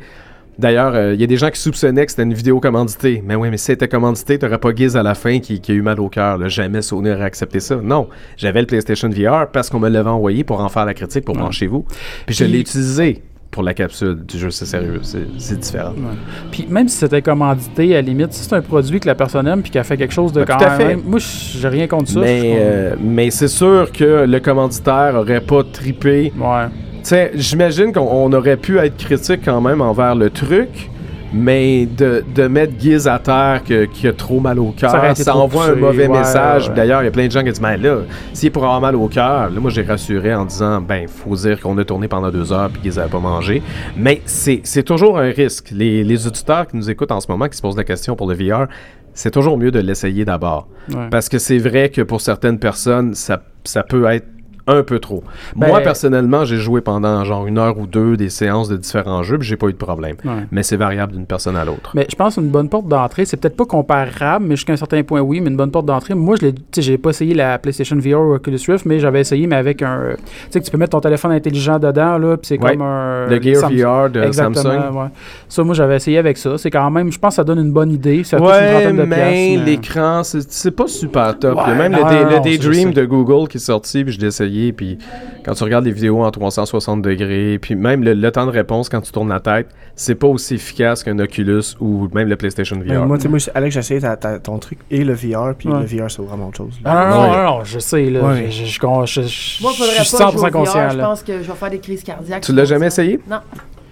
D'ailleurs, 0.57 0.95
euh, 0.95 1.13
il 1.13 1.19
y 1.19 1.23
a 1.25 1.27
des 1.27 1.35
gens 1.35 1.49
qui 1.49 1.59
soupçonnaient 1.59 2.05
que 2.05 2.11
c'était 2.11 2.23
une 2.23 2.33
vidéo 2.33 2.61
commanditée. 2.61 3.21
Mais 3.25 3.35
oui, 3.35 3.49
mais 3.51 3.57
si 3.57 3.65
c'était 3.65 3.89
commandité, 3.89 4.39
t'aurais 4.39 4.57
pas 4.57 4.73
Giz 4.73 4.95
à 4.95 5.03
la 5.03 5.13
fin 5.13 5.39
qui, 5.39 5.59
qui 5.59 5.73
a 5.73 5.75
eu 5.75 5.81
mal 5.81 5.99
au 5.99 6.07
cœur. 6.07 6.47
Jamais 6.47 6.81
Sony 6.81 7.11
aurait 7.11 7.23
accepté 7.25 7.59
ça. 7.59 7.75
Non. 7.83 8.07
J'avais 8.37 8.61
le 8.61 8.67
PlayStation 8.67 9.09
VR 9.09 9.47
parce 9.51 9.69
qu'on 9.69 9.79
me 9.81 9.89
l'avait 9.89 10.09
envoyé 10.09 10.45
pour 10.45 10.61
en 10.61 10.69
faire 10.69 10.85
la 10.85 10.93
critique 10.93 11.25
pour 11.25 11.35
Ouais. 11.35 11.51
chez 11.51 11.67
vous. 11.67 11.83
Puis 12.25 12.33
je 12.35 12.45
l'ai 12.45 12.61
utilisé 12.61 13.21
pour 13.55 13.63
la 13.63 13.73
capsule 13.73 14.17
du 14.27 14.37
jeu. 14.37 14.49
C'est 14.51 14.65
sérieux. 14.65 14.99
C'est 15.01 15.59
différent. 15.59 15.91
Ouais. 15.91 16.17
Puis 16.51 16.67
même 16.69 16.89
si 16.89 16.97
c'était 16.97 17.21
commandité, 17.21 17.93
à 17.93 17.99
la 17.99 18.01
limite, 18.01 18.33
si 18.33 18.43
c'est 18.43 18.53
un 18.53 18.61
produit 18.61 18.99
que 18.99 19.07
la 19.07 19.15
personne 19.15 19.47
aime 19.47 19.61
puis 19.61 19.71
qu'elle 19.71 19.85
fait 19.85 19.95
quelque 19.95 20.13
chose 20.13 20.33
de 20.33 20.41
Ben, 20.43 20.45
quand 20.45 20.57
tout 20.57 20.65
à 20.65 20.71
fait. 20.71 20.87
même... 20.87 21.03
Moi, 21.05 21.19
j'ai 21.19 21.67
rien 21.69 21.87
contre 21.87 22.09
ça. 22.09 22.19
Mais, 22.19 22.57
euh, 22.57 22.95
mais 23.01 23.31
c'est 23.31 23.47
sûr 23.47 23.93
que 23.93 24.25
le 24.25 24.39
commanditaire 24.41 25.15
aurait 25.15 25.39
pas 25.39 25.63
trippé 25.63 26.33
Ouais. 26.37 26.65
Tu 26.97 26.99
sais, 27.03 27.31
j'imagine 27.35 27.93
qu'on 27.93 28.01
on 28.01 28.33
aurait 28.33 28.57
pu 28.57 28.77
être 28.77 28.97
critique 28.97 29.39
quand 29.45 29.61
même 29.61 29.79
envers 29.79 30.15
le 30.15 30.29
truc, 30.29 30.89
mais 31.33 31.85
de, 31.85 32.23
de 32.33 32.47
mettre 32.47 32.73
Giz 32.79 33.07
à 33.07 33.19
terre 33.19 33.61
que- 33.67 33.85
qui 33.85 34.07
a 34.07 34.13
trop 34.13 34.39
mal 34.39 34.59
au 34.59 34.71
cœur, 34.71 35.15
ça 35.15 35.35
envoie 35.35 35.65
un 35.65 35.75
mauvais 35.75 36.07
ouais, 36.07 36.17
message. 36.19 36.69
ouais. 36.69 36.75
D'ailleurs, 36.75 37.01
il 37.01 37.05
y 37.05 37.07
a 37.07 37.11
plein 37.11 37.27
de 37.27 37.31
gens 37.31 37.41
qui 37.43 37.49
disent, 37.51 37.61
ben 37.61 37.77
là, 37.77 37.97
s'il 38.33 38.47
est 38.47 38.51
pour 38.51 38.63
avoir 38.63 38.79
mal 38.81 38.95
au 38.95 39.07
cœur, 39.07 39.49
là, 39.49 39.59
moi 39.59 39.69
j'ai 39.71 39.81
rassuré 39.83 40.33
en 40.33 40.45
disant, 40.45 40.81
ben, 40.81 41.07
faut 41.07 41.35
dire 41.35 41.59
qu'on 41.59 41.77
a 41.77 41.83
tourné 41.83 42.07
pendant 42.07 42.29
deux 42.31 42.53
heures 42.53 42.69
puis 42.69 42.81
Giz 42.83 42.97
n'avait 42.97 43.09
pas 43.09 43.19
mangé. 43.19 43.61
Mais 43.97 44.21
c'est 44.25 44.61
c'est 44.63 44.83
toujours 44.83 45.17
un 45.19 45.29
risque. 45.31 45.69
Les, 45.71 46.03
les 46.03 46.27
auditeurs 46.27 46.67
qui 46.67 46.77
nous 46.77 46.89
écoutent 46.89 47.11
en 47.11 47.19
ce 47.19 47.29
moment, 47.31 47.47
qui 47.49 47.57
se 47.57 47.61
posent 47.61 47.77
la 47.77 47.83
question 47.83 48.15
pour 48.15 48.27
le 48.29 48.35
VR, 48.35 48.67
c'est 49.13 49.31
toujours 49.31 49.57
mieux 49.57 49.71
de 49.71 49.79
l'essayer 49.79 50.25
d'abord. 50.25 50.67
ouais. 50.89 51.07
Parce 51.09 51.29
que 51.29 51.37
c'est 51.39 51.57
vrai 51.57 51.89
que 51.89 52.01
pour 52.01 52.21
certaines 52.21 52.59
personnes, 52.59 53.13
ça, 53.13 53.41
ça 53.63 53.81
peut 53.83 54.05
être 54.07 54.27
un 54.67 54.81
peu 54.83 54.99
trop. 54.99 55.23
Ben- 55.55 55.67
Moi, 55.67 55.79
personnellement, 55.81 56.43
j'ai 56.45 56.57
joué 56.57 56.81
pendant 56.81 57.23
genre 57.23 57.45
une 57.45 57.57
heure 57.57 57.77
ou 57.77 57.85
deux 57.87 58.17
des 58.17 58.29
séances 58.29 58.67
de 58.67 58.77
différents 58.77 59.21
jeux, 59.23 59.37
puis 59.37 59.47
j'ai 59.47 59.57
pas 59.57 59.67
eu 59.67 59.73
de 59.73 59.77
problème. 59.77 60.15
Ouais. 60.25 60.45
Mais 60.51 60.63
c'est 60.63 60.75
variable 60.77 61.13
d'une 61.13 61.25
personne 61.25 61.55
à 61.55 61.63
l'autre. 61.65 61.91
Mais 61.93 62.07
je 62.09 62.15
pense 62.15 62.37
une 62.37 62.49
bonne 62.49 62.67
porte 62.69 62.87
d'entrée, 62.87 63.25
c'est 63.25 63.37
peut-être 63.37 63.55
pas 63.55 63.65
comparable, 63.65 64.45
mais 64.47 64.55
jusqu'à 64.55 64.73
un 64.73 64.77
certain 64.77 65.03
point, 65.03 65.21
oui, 65.21 65.39
mais 65.41 65.49
une 65.49 65.57
bonne 65.57 65.71
porte 65.71 65.85
d'entrée. 65.85 66.15
Moi, 66.15 66.35
je 66.41 66.47
j'ai 66.77 66.97
pas 66.97 67.11
essayé 67.11 67.33
la 67.33 67.57
PlayStation 67.59 67.95
VR 67.97 68.19
ou 68.21 68.33
Oculus 68.35 68.59
Rift, 68.67 68.85
mais 68.85 68.99
j'avais 68.99 69.21
essayé, 69.21 69.45
mais 69.47 69.55
avec 69.55 69.81
un. 69.81 70.13
Tu 70.15 70.23
sais, 70.49 70.59
que 70.59 70.65
tu 70.65 70.71
peux 70.71 70.77
mettre 70.77 70.91
ton 70.91 70.99
téléphone 71.01 71.31
intelligent 71.31 71.77
dedans, 71.79 72.17
là, 72.17 72.37
puis 72.37 72.47
c'est 72.47 72.61
Ouais. 72.63 72.71
comme 72.73 72.81
un. 72.81 73.27
Le 73.27 73.41
Gear 73.41 73.61
Samsung- 73.69 73.75
VR 74.05 74.09
de 74.09 74.21
Exactement, 74.23 74.63
Samsung. 74.63 74.95
ouais. 74.97 75.07
Ça, 75.47 75.63
moi, 75.63 75.75
j'avais 75.75 75.95
essayé 75.97 76.17
avec 76.17 76.37
ça. 76.37 76.57
C'est 76.57 76.71
quand 76.71 76.89
même, 76.89 77.11
je 77.11 77.19
pense 77.19 77.31
que 77.31 77.35
ça 77.35 77.43
donne 77.43 77.59
une 77.59 77.71
bonne 77.71 77.91
idée. 77.91 78.23
Ça 78.23 78.37
coûte 78.37 78.47
une 78.47 78.69
trentaine 78.71 78.97
de 78.97 79.03
mais 79.03 79.57
mais- 79.57 79.65
l'écran, 79.65 80.23
c'est 80.23 80.49
c'est 80.51 80.71
pas 80.71 80.87
super 80.87 81.37
top. 81.37 81.53
Il 81.55 81.69
y 81.69 81.71
a 81.71 81.73
Ouais, 81.73 81.77
même 81.77 81.91
non, 81.91 82.07
le, 82.09 82.23
non, 82.23 82.29
le 82.31 82.39
Daydream 82.41 82.91
de 82.93 83.05
Google 83.05 83.47
qui 83.47 83.57
est 83.57 83.59
sorti, 83.59 84.03
puis 84.03 84.13
je 84.13 84.19
l'ai 84.19 84.27
essayé, 84.27 84.54
puis 84.75 84.97
quand 85.45 85.53
tu 85.53 85.63
regardes 85.63 85.85
les 85.85 85.91
vidéos 85.91 86.23
en 86.23 86.31
360 86.31 87.01
degrés, 87.01 87.59
puis 87.61 87.75
même 87.75 88.03
le, 88.03 88.13
le 88.13 88.31
temps 88.31 88.45
de 88.45 88.51
réponse 88.51 88.89
quand 88.89 89.01
tu 89.01 89.11
tournes 89.11 89.29
la 89.29 89.39
tête, 89.39 89.67
c'est 89.95 90.15
pas 90.15 90.27
aussi 90.27 90.55
efficace 90.55 91.03
qu'un 91.03 91.17
Oculus 91.19 91.63
ou 91.79 92.07
même 92.13 92.27
le 92.27 92.35
PlayStation 92.35 92.77
Mais 92.83 92.95
VR. 92.95 93.05
moi, 93.05 93.17
tu 93.17 93.23
sais, 93.23 93.29
moi, 93.29 93.39
Alex, 93.53 93.73
j'ai 93.73 93.79
essayé 93.79 93.99
ta- 94.01 94.17
ta- 94.17 94.39
ton 94.39 94.57
truc 94.59 94.79
et 94.91 95.03
le 95.03 95.13
VR, 95.13 95.53
puis 95.57 95.69
Ouais. 95.69 95.79
le 95.79 95.85
VR, 95.85 96.09
c'est 96.09 96.21
vraiment 96.21 96.47
autre 96.47 96.57
chose. 96.57 96.79
là. 96.83 96.91
Ah, 96.91 97.09
non, 97.09 97.15
non, 97.15 97.21
Ouais. 97.31 97.37
non, 97.37 97.43
non, 97.59 97.63
je 97.63 97.79
sais, 97.79 98.09
là. 98.09 98.21
Ouais. 98.23 98.45
Je, 98.49 98.51
je, 98.51 98.65
je, 98.65 98.65
je- 98.65 98.75
je- 98.75 98.77
Moi, 98.81 99.05
je 99.05 99.21
suis 99.21 99.63
pas 99.63 99.73
jouer 99.93 100.03
100% 100.03 100.35
au 100.35 100.41
VR, 100.41 100.51
conscient, 100.51 100.89
je 100.89 100.97
pense 100.97 101.23
que 101.23 101.33
je 101.41 101.47
vais 101.47 101.53
faire 101.57 101.69
des 101.69 101.79
crises 101.79 102.03
cardiaques. 102.03 102.43
Tu 102.43 102.53
l'as 102.53 102.65
jamais 102.65 102.87
essayé? 102.87 103.19
Non. 103.29 103.37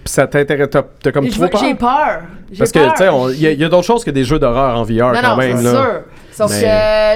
Puis 0.03 0.11
ça 0.14 0.28
t'intéresse, 0.28 0.68
t'as 0.70 1.11
comme 1.14 1.30
trop 1.30 1.47
peur? 1.47 1.61
J'ai 1.64 1.76
peur. 1.76 2.20
Parce 2.57 2.72
que, 2.74 2.80
tu 2.91 2.97
sais, 2.97 3.07
on- 3.09 3.30
il 3.30 3.39
y 3.39 3.64
a, 3.64 3.70
d'autres 3.70 3.86
choses 3.88 4.03
que 4.03 4.11
des 4.11 4.26
jeux 4.26 4.38
d'horreur 4.38 4.78
en 4.78 4.84
VR 4.84 5.14
Non, 5.14 5.20
quand 5.22 5.30
non, 5.30 5.38
même. 5.38 5.57
c'est 5.57 5.64
là. 5.64 5.72
sûr. 5.72 6.01
Sauf 6.34 6.52
Mais- 6.52 6.62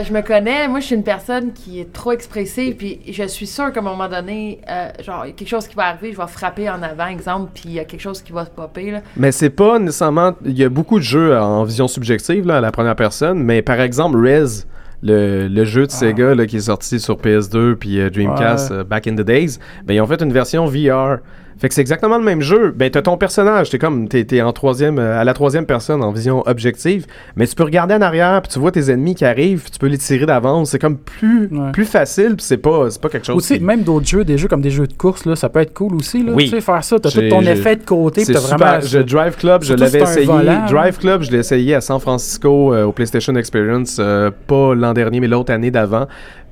que 0.02 0.08
je 0.08 0.14
me 0.14 0.22
connais, 0.22 0.68
moi 0.68 0.80
je 0.80 0.86
suis 0.86 0.96
une 0.96 1.04
personne 1.04 1.52
qui 1.54 1.80
est 1.80 1.92
trop 1.92 2.12
expressive, 2.12 2.76
puis 2.76 3.00
je 3.12 3.24
suis 3.24 3.48
sûre 3.48 3.72
qu'à 3.74 3.80
un 3.80 3.84
moment 3.84 4.08
donné, 4.08 4.60
euh, 4.70 4.90
genre, 5.04 5.26
il 5.26 5.30
y 5.30 5.32
a 5.32 5.34
quelque 5.34 5.48
chose 5.50 5.68
qui 5.68 5.76
va 5.76 5.88
arriver, 5.88 6.12
je 6.14 6.18
vais 6.18 6.28
frapper 6.28 6.70
en 6.70 6.82
avant, 6.84 7.08
exemple, 7.08 7.50
puis 7.54 7.64
il 7.66 7.74
y 7.74 7.80
a 7.80 7.86
quelque 7.86 8.02
chose 8.02 8.22
qui 8.22 8.32
va 8.32 8.46
se 8.46 8.52
popper, 8.52 8.92
là. 8.92 9.02
Mais 9.16 9.32
c'est 9.32 9.50
pas 9.50 9.80
nécessairement. 9.80 10.34
Il 10.46 10.58
y 10.58 10.64
a 10.64 10.70
beaucoup 10.70 11.00
de 11.00 11.04
jeux 11.04 11.38
en 11.38 11.64
vision 11.64 11.88
subjective 11.88 12.46
là, 12.46 12.58
à 12.58 12.62
la 12.62 12.72
première 12.72 12.96
personne, 12.96 13.42
mais 13.44 13.62
par 13.62 13.82
exemple, 13.82 14.18
Rez, 14.24 14.66
le, 15.04 15.48
le 15.48 15.66
jeu 15.66 15.86
de 15.88 15.92
Ah. 15.92 15.96
Sega 15.96 16.36
là, 16.36 16.46
qui 16.46 16.58
est 16.58 16.62
sorti 16.62 17.00
sur 17.00 17.18
PS2 17.18 17.76
puis 17.76 18.00
euh, 18.00 18.10
Dreamcast 18.10 18.72
Ouais. 18.72 18.78
euh, 18.78 18.84
back 18.84 19.08
in 19.08 19.16
the 19.16 19.22
days, 19.22 19.58
ben 19.86 19.94
ils 19.94 20.02
ont 20.02 20.08
fait 20.08 20.22
une 20.22 20.34
version 20.34 20.66
VR. 20.66 21.18
Fait 21.60 21.70
que 21.70 21.74
c'est 21.74 21.82
exactement 21.82 22.18
le 22.18 22.24
même 22.24 22.42
jeu. 22.42 22.72
Ben 22.76 22.90
t'as 22.92 23.02
ton 23.02 23.18
personnage, 23.18 23.70
t'es 23.70 23.80
comme 23.80 24.08
t'es, 24.08 24.24
t'es 24.26 24.42
en 24.42 24.54
troisième 24.54 25.00
euh, 25.00 25.20
à 25.20 25.24
la 25.24 25.34
troisième 25.34 25.66
personne 25.66 26.04
en 26.04 26.12
vision 26.12 26.44
objective, 26.46 27.06
mais 27.36 27.48
tu 27.48 27.56
peux 27.56 27.64
regarder 27.64 27.96
en 27.96 28.02
arrière 28.02 28.42
puis 28.44 28.52
tu 28.52 28.60
vois 28.60 28.72
tes 28.72 28.92
ennemis 28.92 29.16
qui 29.16 29.26
arrivent, 29.26 29.62
puis 29.64 29.72
tu 29.72 29.80
peux 29.80 29.88
les 29.88 29.98
tirer 29.98 30.26
d'avance. 30.26 30.70
C'est 30.72 30.80
comme 30.80 30.98
plus 30.98 31.48
Ouais. 31.52 31.72
plus 31.72 31.86
facile, 31.86 32.36
puis 32.36 32.46
c'est 32.46 32.58
pas 32.58 32.90
c'est 32.90 33.02
pas 33.02 33.10
quelque 33.10 33.26
chose. 33.26 33.44
Sais, 33.44 33.58
qui- 33.58 33.64
même 33.64 33.82
d'autres 33.84 34.06
jeux, 34.08 34.24
des 34.24 34.38
jeux 34.38 34.48
comme 34.48 34.62
des 34.62 34.70
jeux 34.70 34.88
de 34.88 34.94
course, 34.94 35.26
là, 35.26 35.36
ça 35.36 35.50
peut 35.50 35.60
être 35.62 35.74
cool 35.74 35.96
aussi. 35.96 36.24
Là, 36.24 36.34
Oui. 36.36 36.46
Tu 36.46 36.52
sais, 36.52 36.62
faire 36.62 36.84
ça, 36.84 37.00
t'as 37.00 37.10
tout 37.10 37.22
ton 37.30 37.42
effet 37.42 37.76
de 37.76 37.84
côté, 37.86 38.24
t'as 38.26 38.40
vraiment. 38.40 38.80
Je, 38.82 39.00
Drive 39.00 39.36
Club, 39.38 39.64
je 39.64 39.74
l'avais 39.74 40.02
essayé. 40.02 40.26
volant. 40.26 40.66
Drive 40.70 40.98
Club, 41.00 41.24
je 41.24 41.32
l'ai 41.32 41.40
essayé 41.40 41.74
à 41.76 41.82
San 41.82 42.00
Francisco 42.00 42.74
euh, 42.74 42.84
au 42.86 42.92
PlayStation 42.92 43.34
Experience, 43.36 43.98
euh, 44.00 44.30
pas 44.48 44.76
l'an 44.76 44.94
dernier, 44.94 45.20
mais 45.20 45.28
l'autre 45.28 45.52
année 45.52 45.72
d'avant. 45.72 46.08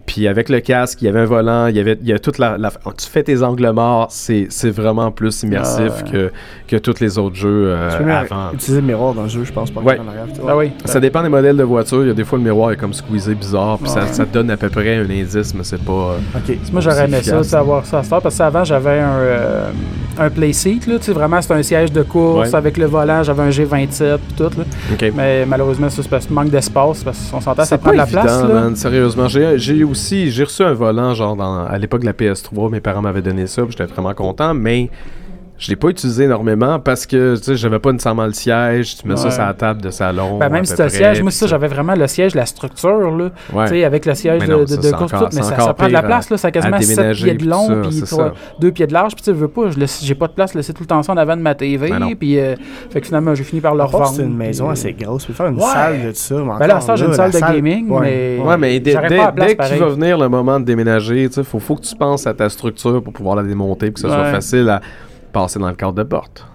Puis 0.06 0.28
avec 0.28 0.50
le 0.50 0.60
casque, 0.60 1.02
il 1.02 1.06
y 1.06 1.08
avait 1.08 1.22
un 1.22 1.26
volant, 1.26 1.66
il 1.68 1.76
y 1.76 1.80
avait 1.80 1.98
il 2.02 2.08
y 2.08 2.14
a 2.14 2.20
toute 2.20 2.38
la, 2.38 2.58
la- 2.60 2.70
tu 2.70 3.08
fais 3.10 3.24
tes 3.24 3.42
angles 3.42 3.72
morts, 3.72 4.08
c'est 4.12 4.46
c'est 4.50 4.70
vraiment 4.70 5.10
plus 5.12 5.42
immersif 5.44 5.92
Ah 6.00 6.02
que, 6.04 6.32
que 6.68 6.76
tous 6.76 7.00
les 7.00 7.18
autres 7.18 7.36
jeux 7.36 7.66
euh, 7.70 7.90
Tu 7.92 7.98
peux 7.98 8.04
même 8.04 8.16
avant. 8.30 8.52
utiliser 8.54 8.82
le 8.82 8.88
miroir 8.88 9.14
dans 9.16 9.24
le 9.24 9.30
jeu, 9.30 9.44
je 9.44 9.52
pense, 9.52 9.72
pas 9.72 9.82
Ouais. 9.82 10.00
Ah 10.48 10.56
oui. 10.56 10.72
Ça 10.86 11.00
dépend 11.00 11.24
des 11.24 11.30
modèles 11.30 11.58
de 11.58 11.64
voiture. 11.64 12.04
Il 12.04 12.08
y 12.08 12.12
a 12.12 12.14
des 12.14 12.24
fois 12.24 12.38
le 12.38 12.44
miroir 12.44 12.72
est 12.72 12.78
comme 12.78 12.94
squeezé 12.94 13.34
bizarre, 13.34 13.80
puis 13.80 13.90
ça, 13.90 14.02
Ouais. 14.02 14.08
ça 14.12 14.26
te 14.26 14.34
donne 14.34 14.52
à 14.52 14.58
peu 14.58 14.70
près 14.70 14.96
un 14.98 15.10
indice, 15.10 15.54
mais 15.56 15.64
c'est 15.64 15.82
pas. 15.84 16.18
Ok. 16.36 16.56
Moi, 16.72 16.82
j'aurais 16.82 17.06
aimé 17.06 17.22
ça, 17.24 17.42
savoir 17.44 17.86
ça 17.86 18.00
à 18.00 18.22
parce 18.22 18.38
que 18.38 18.44
avant, 18.44 18.64
j'avais 18.64 19.00
un, 19.00 19.10
euh, 19.18 19.70
un 20.20 20.30
play 20.30 20.54
seat, 20.54 20.86
là, 20.88 20.98
tu 21.00 21.06
sais, 21.06 21.12
vraiment, 21.14 21.42
c'était 21.42 21.56
un 21.56 21.64
siège 21.64 21.92
de 21.92 22.04
course 22.04 22.50
Ouais. 22.50 22.56
avec 22.56 22.78
le 22.78 22.86
volant, 22.86 23.24
j'avais 23.24 23.42
un 23.44 23.50
G27 23.50 24.18
puis 24.18 24.36
tout, 24.38 24.52
là. 24.58 25.10
Mais 25.16 25.46
malheureusement, 25.48 25.90
ça, 25.90 26.04
c'est 26.04 26.10
parce 26.10 26.28
que 26.28 26.34
manque 26.34 26.50
d'espace, 26.52 27.04
parce 27.04 27.18
qu'on 27.32 27.42
s'entend, 27.42 27.66
ça 27.66 27.78
prend 27.80 27.92
de 27.92 27.98
la 27.98 28.04
évident, 28.04 28.22
place, 28.22 28.42
là. 28.44 28.48
man, 28.48 28.76
sérieusement. 28.76 29.28
J'ai 29.28 29.58
j'ai 29.58 29.84
aussi, 29.84 29.95
j'ai 29.96 30.44
reçu 30.44 30.64
un 30.64 30.74
volant, 30.74 31.14
genre, 31.14 31.36
dans- 31.36 31.66
à 31.66 31.78
l'époque 31.78 32.02
de 32.02 32.06
la 32.06 32.14
PS3, 32.14 32.70
mes 32.70 32.82
parents 32.82 33.02
m'avaient 33.02 33.22
donné 33.22 33.48
ça, 33.48 33.64
j'étais 33.70 33.86
vraiment 33.86 34.14
content, 34.14 34.54
mais 34.54 34.90
je 35.58 35.70
l'ai 35.70 35.76
pas 35.78 35.88
utilisé 35.88 36.26
énormément 36.26 36.80
parce 36.80 37.06
que, 37.06 37.38
tu 37.38 37.44
sais, 37.44 37.56
j'avais 37.56 37.80
pas 37.80 37.92
nécessairement 37.92 38.26
le 38.26 38.34
siège, 38.34 38.98
tu 38.98 39.08
mets 39.08 39.16
ça 39.16 39.32
sur 39.32 39.42
la 39.42 39.54
table 39.54 39.82
de 39.82 39.90
salon. 39.90 40.38
Ben, 40.38 40.50
même 40.50 40.66
si 40.66 40.76
le 40.78 40.90
siège, 40.90 41.22
moi, 41.22 41.30
puis 41.30 41.38
ça, 41.38 41.48
j'avais 41.48 41.68
vraiment 41.68 41.96
le 41.96 42.08
siège, 42.08 42.36
la 42.36 42.46
structure, 42.46 43.12
là. 43.12 43.30
Ouais. 43.54 43.64
Tu 43.66 43.70
sais, 43.72 43.84
avec 43.86 44.06
le 44.06 44.14
siège 44.16 44.42
de, 44.46 44.52
non, 44.52 44.64
de, 44.64 44.66
ça, 44.68 44.92
course, 44.98 45.14
encore- 45.14 45.30
mais 45.34 45.42
ça, 45.42 45.56
ça 45.58 45.74
prend 45.74 45.88
de 45.88 45.94
la 45.94 46.00
pire 46.02 46.08
place, 46.10 46.30
là, 46.30 46.38
ça 46.38 46.48
a 46.50 46.52
quasiment 46.52 46.78
7 46.80 46.90
déménager, 46.90 47.24
pieds 47.24 47.34
de 47.34 47.38
puis 47.40 47.48
long, 47.48 47.68
ça, 47.68 47.76
puis 47.84 47.92
c'est 47.94 48.06
trois- 48.06 48.26
ça. 48.28 48.34
2 48.60 48.72
pieds 48.72 48.88
de 48.88 48.94
large, 48.94 49.16
puis 49.16 49.24
tu 49.24 49.32
veux 49.32 49.48
pas, 49.48 49.62
j'ai 50.02 50.16
pas 50.16 50.28
de 50.28 50.34
place, 50.34 50.54
laisser 50.56 50.74
tout 50.74 50.84
le 50.84 50.88
temps 50.88 51.02
ça 51.04 51.14
en 51.14 51.18
avant 51.18 51.38
de 51.38 51.42
ma 51.42 51.56
TV, 51.56 51.90
Ben 51.90 52.16
puis 52.20 52.38
euh, 52.38 52.56
fait 52.90 53.00
que 53.00 53.08
finalement, 53.08 53.34
j'ai 53.34 53.44
fini 53.46 53.62
par 53.62 53.76
le 53.76 53.84
revendre. 53.84 54.08
c'est 54.10 54.24
une 54.24 54.36
maison 54.36 54.66
puis, 54.66 54.74
assez 54.74 54.94
grosse, 54.94 55.22
tu 55.24 55.28
peux 55.32 55.34
faire 55.38 55.48
une 55.48 55.56
Ouais. 55.58 55.64
salle 55.74 56.06
de 56.08 56.12
ça. 56.14 56.36
mais 56.36 56.60
Ben 56.60 56.68
là, 56.68 56.82
ça, 56.82 56.96
j'ai 56.98 57.06
une 57.06 57.14
salle 57.14 57.32
de 57.32 57.40
gaming, 57.40 57.88
mais- 58.02 58.40
Ouais, 58.44 58.58
mais 58.58 58.80
dès, 58.82 58.92
qu'il 58.92 59.80
va 59.80 59.88
venir 59.88 60.18
le 60.18 60.28
moment 60.28 60.60
de 60.60 60.66
déménager, 60.66 61.28
tu 61.30 61.36
sais, 61.36 61.44
faut, 61.44 61.60
faut 61.60 61.76
que 61.76 61.82
tu 61.82 61.96
penses 61.96 62.28
à 62.28 62.34
ta 62.34 62.50
structure 62.50 63.02
pour 63.02 63.14
pouvoir 63.14 63.38
la 63.38 63.44
démonter, 63.44 63.92
que 63.92 64.00
ce 64.00 64.08
soit 64.10 64.26
facile 64.32 64.68
à 64.70 64.82
passer 65.36 65.60
dans 65.60 65.68
le 65.68 65.76
cadre 65.76 65.92
de 65.92 66.04
porte. 66.04 66.48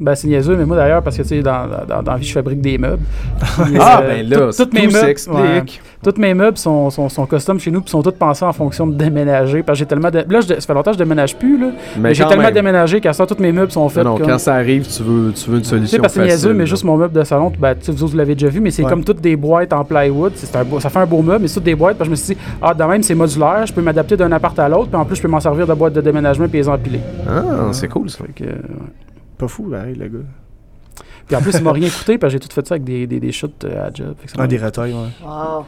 Ben, 0.00 0.14
c'est 0.14 0.28
niaiseux, 0.28 0.56
mais 0.56 0.64
moi 0.64 0.76
d'ailleurs, 0.76 1.02
parce 1.02 1.16
que 1.16 1.22
tu 1.22 1.28
sais, 1.28 1.42
dans, 1.42 1.66
dans, 1.88 2.02
dans 2.02 2.12
la 2.12 2.18
vie, 2.18 2.26
je 2.26 2.32
fabrique 2.32 2.60
des 2.60 2.78
meubles. 2.78 3.02
Puis, 3.64 3.76
Ah, 3.80 4.00
euh, 4.02 4.08
ben 4.08 4.28
là, 4.28 4.36
tout- 4.52 4.56
toutes 4.64 4.74
mes 4.74 4.86
meubles- 4.86 5.14
ouais. 5.32 5.64
Tous 6.04 6.20
mes 6.20 6.34
meubles 6.34 6.58
sont, 6.58 6.88
sont, 6.90 7.08
sont 7.08 7.26
custom 7.26 7.58
chez 7.58 7.70
nous, 7.70 7.80
puis 7.80 7.90
sont 7.90 8.02
tous 8.02 8.12
pensés 8.12 8.44
en 8.44 8.52
fonction 8.52 8.86
de 8.86 8.94
déménager. 8.94 9.62
Parce 9.64 9.76
que 9.76 9.80
j'ai 9.80 9.86
tellement 9.86 10.10
de... 10.10 10.18
Là, 10.28 10.40
je- 10.40 10.46
ça 10.54 10.60
fait 10.60 10.74
longtemps 10.74 10.90
que 10.92 10.98
je 10.98 11.02
déménage 11.02 11.34
plus, 11.36 11.58
là. 11.58 11.68
Mais, 11.98 12.14
j'ai 12.14 12.24
tellement 12.26 12.44
même. 12.44 12.54
déménagé 12.54 13.00
qu'à 13.00 13.12
ça, 13.12 13.26
tous 13.26 13.38
mes 13.40 13.50
meubles 13.50 13.72
sont 13.72 13.88
faits. 13.88 14.04
Non, 14.04 14.10
non, 14.12 14.18
comme- 14.18 14.26
quand 14.28 14.38
ça 14.38 14.54
arrive, 14.54 14.86
tu 14.86 15.02
veux, 15.02 15.32
tu 15.32 15.50
veux 15.50 15.56
une 15.56 15.62
Tu 15.62 15.68
solution 15.70 15.96
sais, 15.96 15.98
parce 15.98 16.14
que 16.14 16.20
c'est 16.20 16.26
niaiseux, 16.26 16.52
mais 16.52 16.60
là. 16.60 16.64
juste 16.66 16.84
mon 16.84 16.96
meuble 16.96 17.14
de 17.18 17.24
salon, 17.24 17.50
ben, 17.58 17.74
tu 17.74 17.86
sais, 17.86 17.92
vous 17.92 18.06
vous 18.06 18.16
l'avez 18.16 18.34
déjà 18.34 18.48
vu, 18.48 18.60
mais 18.60 18.70
c'est 18.70 18.84
Ouais. 18.84 18.90
comme 18.90 19.02
toutes 19.02 19.20
des 19.20 19.34
boîtes 19.36 19.72
en 19.72 19.84
plywood. 19.84 20.32
C'est 20.36 20.54
un 20.54 20.64
beau- 20.64 20.78
ça 20.78 20.90
fait 20.90 20.98
un 21.00 21.06
beau 21.06 21.22
meuble, 21.22 21.42
mais 21.42 21.48
c'est 21.48 21.54
toutes 21.54 21.64
des 21.64 21.74
boîtes. 21.74 21.96
Parce 21.96 22.08
que 22.08 22.14
je 22.14 22.20
me 22.20 22.24
suis 22.24 22.34
dit, 22.34 22.40
ah, 22.62 22.72
de 22.74 22.84
même, 22.84 23.02
c'est 23.02 23.14
modulaire, 23.14 23.64
je 23.66 23.72
peux 23.72 23.82
m'adapter 23.82 24.16
d'un 24.16 24.30
appart 24.30 24.56
à 24.60 24.68
l'autre, 24.68 24.88
puis 24.88 24.96
en 25.00 25.04
plus, 25.04 25.16
je 25.16 25.22
peux 25.22 25.28
m'en 25.28 25.40
servir 25.40 25.66
de 25.66 25.74
boîte 25.74 25.94
de 25.94 26.00
déménagement 26.02 26.46
puis 26.46 26.58
les 26.58 26.68
empiler. 26.68 27.00
Ah, 27.28 27.68
c'est 27.72 27.88
cool 27.88 28.10
ça. 28.10 28.18
Que, 28.36 28.44
euh, 28.44 28.48
ouais. 28.48 28.54
Pas 29.38 29.48
fou, 29.48 29.64
pareil, 29.70 29.94
le 29.94 30.08
gars. 30.08 30.24
Puis 31.26 31.36
en 31.36 31.40
plus, 31.40 31.52
il 31.54 31.62
m'a 31.62 31.72
rien 31.72 31.90
coûté, 31.90 32.18
parce 32.18 32.32
que 32.32 32.38
j'ai 32.38 32.48
tout 32.48 32.54
fait 32.54 32.66
ça 32.66 32.74
avec 32.74 32.84
des, 32.84 33.06
des, 33.06 33.20
des 33.20 33.32
chutes 33.32 33.64
euh, 33.64 33.88
à 33.88 33.92
job. 33.92 34.14
Ah, 34.38 34.46
des 34.46 34.58
retails, 34.58 34.92
ouais. 34.92 35.26
Wow. 35.26 35.66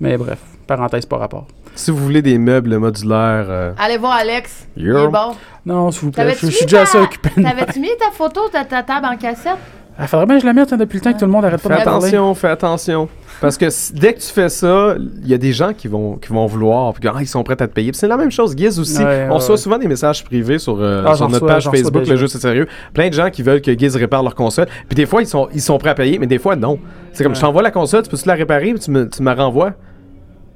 Mais 0.00 0.16
bref, 0.16 0.38
parenthèse 0.66 1.06
par 1.06 1.18
rapport. 1.18 1.46
Si 1.74 1.90
vous 1.90 1.96
voulez 1.98 2.22
des 2.22 2.38
meubles 2.38 2.76
modulaires, 2.78 3.46
euh, 3.48 3.72
Allez 3.78 3.96
voir 3.96 4.12
Alex. 4.12 4.68
Il 4.76 4.88
est 4.88 5.08
bon. 5.08 5.34
Non, 5.66 5.90
s'il 5.90 6.02
vous 6.02 6.10
plaît, 6.12 6.34
je, 6.38 6.46
suis 6.46 6.66
déjà 6.66 6.82
assez 6.82 6.98
occupé. 6.98 7.30
T'avais-tu 7.30 7.80
mis 7.80 7.90
ta 7.98 8.10
photo 8.12 8.46
de 8.48 8.52
ta 8.52 8.82
table 8.82 9.06
en 9.06 9.16
cassette? 9.16 9.58
Il 10.00 10.06
faudrait 10.06 10.26
bien 10.26 10.36
que 10.36 10.42
je 10.42 10.46
la 10.46 10.52
mette 10.54 10.72
hein, 10.72 10.76
depuis 10.78 10.96
le 10.98 11.02
temps 11.04 11.12
que 11.12 11.18
tout 11.18 11.26
le 11.26 11.30
monde 11.30 11.44
arrête 11.44 11.60
pas 11.62 11.68
fais 11.74 11.80
de 11.80 11.84
parler. 11.84 12.06
attention, 12.08 12.34
fais 12.34 12.48
attention. 12.48 13.08
Parce 13.40 13.58
que 13.58 13.68
si- 13.70 13.92
dès 13.92 14.14
que 14.14 14.20
tu 14.20 14.28
fais 14.28 14.48
ça, 14.48 14.94
il 15.22 15.28
y 15.28 15.34
a 15.34 15.38
des 15.38 15.52
gens 15.52 15.72
qui 15.74 15.86
vont, 15.88 16.16
qui 16.16 16.28
vont 16.32 16.46
vouloir, 16.46 16.92
puis 16.94 17.02
que, 17.02 17.08
ah, 17.08 17.18
ils 17.20 17.26
sont 17.26 17.42
prêts 17.42 17.54
à 17.60 17.66
te 17.68 17.72
payer. 17.72 17.90
Puis 17.92 17.98
c'est 17.98 18.08
la 18.08 18.16
même 18.16 18.30
chose, 18.30 18.54
Giz 18.56 18.78
aussi. 18.80 18.98
Ouais, 18.98 19.24
on 19.26 19.28
ouais, 19.28 19.34
reçoit 19.36 19.54
ouais. 19.56 19.60
souvent 19.60 19.78
des 19.78 19.88
messages 19.88 20.24
privés 20.24 20.58
sur, 20.58 20.78
euh, 20.80 21.02
Ah, 21.06 21.14
sur 21.14 21.24
j'en 21.26 21.28
notre 21.30 21.34
reçois- 21.44 21.48
page 21.48 21.62
j'en 21.64 21.70
reçois 21.70 21.82
Facebook, 21.84 22.02
déjà. 22.02 22.12
le 22.14 22.18
jeu 22.18 22.26
c'est 22.26 22.38
sérieux. 22.40 22.66
Plein 22.94 23.08
de 23.08 23.14
gens 23.14 23.30
qui 23.30 23.42
veulent 23.42 23.60
que 23.60 23.76
Giz 23.78 23.94
répare 23.96 24.22
leur 24.22 24.34
console. 24.34 24.66
Puis 24.88 24.94
des 24.96 25.06
fois, 25.06 25.22
ils 25.22 25.26
sont, 25.26 25.48
ils 25.54 25.60
sont 25.60 25.76
prêts 25.78 25.90
à 25.90 25.94
payer, 25.94 26.18
mais 26.18 26.26
des 26.26 26.38
fois, 26.38 26.56
non. 26.56 26.78
C'est 27.12 27.22
comme, 27.24 27.34
je 27.34 27.40
t'envoie 27.40 27.62
la 27.62 27.70
console, 27.70 28.02
tu 28.02 28.08
peux-tu 28.10 28.26
la 28.26 28.34
réparer, 28.34 28.70
puis 28.72 28.80
tu 28.80 28.90
me, 28.90 29.08
tu 29.08 29.22
me 29.22 29.26
la 29.26 29.34
renvoies? 29.44 29.72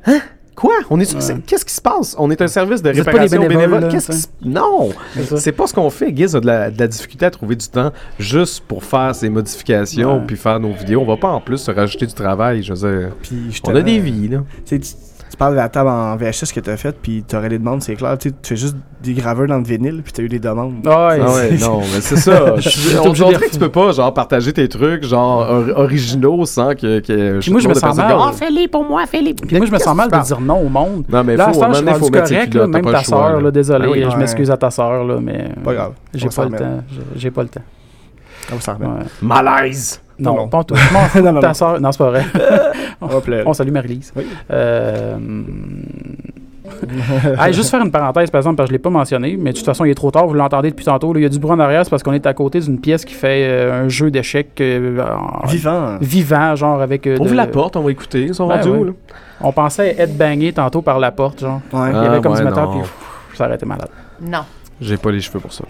Hein? 0.07 0.21
Quoi? 0.57 0.73
On 0.91 0.99
est 0.99 1.15
Ouais. 1.15 1.37
Qu'est-ce 1.47 1.65
qui 1.67 1.75
se 1.75 1.81
passe? 1.83 2.17
On 2.19 2.31
est 2.31 2.41
un 2.41 2.49
service 2.49 2.81
de 2.83 2.91
Vous 2.91 3.05
pas 3.05 3.11
réparation 3.11 3.41
bénévoles, 3.43 3.59
bénévole. 3.67 3.81
là, 3.83 3.89
Qu'est-ce 3.89 4.07
qui 4.11 4.19
t'sais. 4.19 4.29
se... 4.43 4.49
Non! 4.49 4.89
C'est 5.39 5.53
pas 5.53 5.67
ce 5.67 5.75
qu'on 5.75 5.91
fait. 5.91 6.17
Giz 6.17 6.35
a 6.35 6.41
de 6.41 6.47
la, 6.47 6.71
de 6.71 6.79
la 6.79 6.89
difficulté 6.89 7.27
à 7.27 7.31
trouver 7.31 7.57
du 7.57 7.69
temps 7.69 7.93
juste 8.19 8.65
pour 8.67 8.83
faire 8.83 9.15
ses 9.15 9.29
modifications 9.29 10.17
Ouais. 10.21 10.25
puis 10.27 10.37
faire 10.37 10.59
nos 10.59 10.73
vidéos. 10.73 11.03
On 11.03 11.07
va 11.07 11.19
pas 11.19 11.29
en 11.29 11.41
plus 11.43 11.59
se 11.59 11.71
rajouter 11.71 12.07
du 12.07 12.15
travail. 12.15 12.63
Je 12.63 12.73
veux 12.73 12.89
dire, 12.91 13.11
Puis, 13.23 13.37
je 13.53 13.61
on 13.65 13.75
a 13.77 13.83
des 13.83 13.99
vies, 13.99 14.29
là. 14.29 14.39
Tu 15.31 15.37
parles 15.37 15.53
de 15.55 15.57
la 15.59 15.69
table 15.69 15.89
en 15.91 16.17
VHS 16.17 16.53
que 16.55 16.61
t'as 16.61 16.77
faite, 16.77 16.97
puis 17.03 17.23
t'aurais 17.27 17.49
des 17.49 17.59
demandes, 17.59 17.83
c'est 17.83 17.95
clair. 17.97 18.17
Tu 18.17 18.33
fais 18.43 18.57
juste 18.57 18.77
des 19.03 19.13
graveurs 19.13 19.47
dans 19.49 19.59
le 19.59 19.65
vinyle, 19.65 20.01
puis 20.03 20.13
t'as 20.13 20.23
eu 20.23 20.29
des 20.29 20.39
demandes. 20.39 20.75
Ah 20.87 21.09
ouais, 21.09 21.21
Ah 21.21 21.35
ouais, 21.35 21.57
non, 21.61 21.81
mais 21.81 22.01
c'est 22.01 22.17
ça. 22.17 22.57
Je- 22.59 22.99
on 22.99 23.11
dirait 23.13 23.35
que 23.47 23.51
tu 23.53 23.59
peux 23.59 23.69
pas, 23.69 23.91
genre, 23.93 24.15
partager 24.15 24.53
tes 24.53 24.69
trucs, 24.69 25.03
genre, 25.05 25.41
or- 25.41 25.79
originaux 25.81 26.47
sans 26.47 26.75
que. 26.75 27.01
que 27.01 27.39
Puis 27.41 27.51
moi, 27.51 27.61
je 27.61 27.69
me 27.69 27.75
sens 27.75 27.97
mal. 27.97 28.13
comme- 28.13 28.23
Ah, 28.29 28.33
fais-les 28.33 28.69
pour 28.69 28.85
moi, 28.85 29.05
fais-les. 29.07 29.35
Puis 29.35 29.57
moi, 29.57 29.67
je 29.67 29.73
me 29.73 29.79
sens 29.79 29.97
mal 29.97 30.11
de 30.11 30.19
dire 30.25 30.41
non 30.41 30.61
au 30.61 30.69
monde. 30.69 31.05
Non, 31.09 31.25
mais 31.25 31.37
là, 31.37 31.53
faut, 31.53 31.63
à 31.63 31.73
je 31.73 31.75
suis 31.75 32.11
correct, 32.11 32.55
là, 32.55 32.67
même 32.67 32.83
pas 32.83 32.93
ta 32.93 33.05
soeur, 33.05 33.41
là. 33.41 33.51
désolé, 33.51 34.05
Ah 34.07 34.11
je 34.11 34.17
m'excuse 34.17 34.51
à 34.51 34.57
ta 34.57 34.71
soeur, 34.71 35.05
là, 35.05 35.19
mais 35.21 35.49
Pas 35.65 35.75
grave. 35.75 35.93
j'ai 36.15 36.29
pas 36.29 36.45
le 36.45 36.51
temps. 36.57 36.83
J'ai 37.17 37.31
pas 37.31 37.43
le 37.43 37.49
temps. 37.49 37.63
On 38.53 38.73
remet. 38.73 38.87
Ouais. 38.87 39.07
Malaise! 39.23 40.01
Non, 40.19 40.35
non. 40.35 40.49
pas 40.49 40.65
tout. 40.65 40.75
Non, 41.17 41.33
non, 41.33 41.41
ta 41.41 41.49
non. 41.49 41.55
soeur. 41.55 41.81
Non, 41.81 41.93
c'est 41.93 41.99
pas 41.99 42.11
vrai. 42.11 42.25
Là. 43.29 43.43
On 43.47 43.53
salue 43.53 43.71
Marie-Lise. 43.71 44.13
Oui. 44.17 44.27
Euh... 44.51 45.17
hey, 47.39 47.53
juste 47.53 47.71
faire 47.71 47.81
une 47.83 47.91
parenthèse, 47.91 48.31
par 48.31 48.39
exemple, 48.41 48.57
parce 48.57 48.67
que 48.69 48.73
je 48.73 48.77
l'ai 48.79 48.83
pas 48.83 48.91
mentionné, 48.91 49.37
mais 49.39 49.53
de 49.53 49.57
toute 49.57 49.65
façon, 49.67 49.85
il 49.85 49.91
est 49.91 49.95
trop 49.95 50.11
tard, 50.11 50.27
vous 50.27 50.35
l'entendez 50.35 50.71
depuis 50.71 50.85
tantôt. 50.85 51.13
là, 51.13 51.21
Il 51.21 51.23
y 51.23 51.27
a 51.27 51.29
du 51.29 51.39
bruit 51.39 51.53
en 51.53 51.61
arrière, 51.61 51.85
c'est 51.85 51.91
parce 51.91 52.03
qu'on 52.03 52.13
est 52.13 52.27
à 52.27 52.35
côté 52.35 52.61
d'une 52.61 52.81
pièce 52.81 53.05
qui 53.05 53.15
fait 53.15 53.47
euh, 53.49 53.85
un 53.85 53.89
jeu 53.89 54.11
d'échecs 54.11 54.61
euh, 54.61 55.03
Vivant. 55.47 55.99
vivant, 56.01 56.57
genre 56.57 56.81
avec. 56.83 57.07
euh, 57.07 57.19
Ouvre 57.19 57.31
de- 57.31 57.37
la 57.37 57.47
porte, 57.47 57.77
on 57.77 57.83
va 57.83 57.91
écouter. 57.91 58.23
Ils 58.25 58.35
sont 58.35 58.49
Ben 58.49 58.57
rendus 58.57 58.69
ouais. 58.71 58.79
où, 58.79 58.85
là? 58.85 58.93
On 59.41 59.53
pensait 59.53 59.95
être 59.99 60.17
bangé 60.17 60.53
tantôt 60.53 60.83
par 60.83 60.99
la 60.99 61.13
porte, 61.13 61.41
genre. 61.41 61.61
Ouais. 61.73 61.91
Il 61.91 61.95
y 61.95 61.99
avait 61.99 62.17
Ah, 62.17 62.21
comme 62.21 62.33
ouais, 62.33 62.39
du 62.39 62.45
métal, 62.45 62.65
non. 62.65 62.81
puis 62.81 63.37
ça 63.37 63.45
aurait 63.47 63.55
été 63.55 63.67
malade. 63.67 63.89
Non. 64.21 64.41
J'ai 64.81 64.97
pas 64.97 65.11
les 65.11 65.21
cheveux 65.21 65.41
pour 65.41 65.53
ça. 65.53 65.65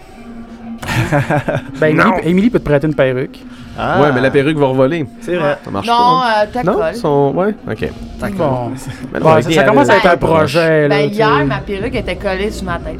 Ben, 1.79 1.87
Émilie, 1.87 2.11
Émilie 2.23 2.49
peut 2.49 2.59
te 2.59 2.65
prêter 2.65 2.87
une 2.87 2.95
perruque. 2.95 3.39
Ah, 3.79 4.01
Ouais, 4.01 4.11
mais 4.11 4.21
la 4.21 4.31
perruque 4.31 4.57
va 4.57 4.67
revoler. 4.67 5.05
C'est 5.21 5.35
vrai. 5.35 5.57
Ça 5.63 5.69
marche 5.71 5.87
Non, 5.87 5.93
pas. 5.93 6.43
euh, 6.43 6.45
ta 6.51 6.63
Non, 6.63 6.79
ils 6.91 6.95
sont. 6.97 7.31
Ouais, 7.35 7.53
ok. 7.69 7.89
Bon. 8.35 8.71
Ça, 9.51 9.63
commence 9.63 9.89
à 9.89 9.97
être 9.97 10.05
un 10.07 10.17
projet, 10.17 10.87
là. 10.87 10.95
Ben, 10.97 11.09
tu 11.09 11.15
hier, 11.15 11.45
ma 11.45 11.59
perruque 11.59 11.95
était 11.95 12.15
collée 12.15 12.49
sur 12.51 12.65
ma 12.65 12.79
tête. 12.79 12.99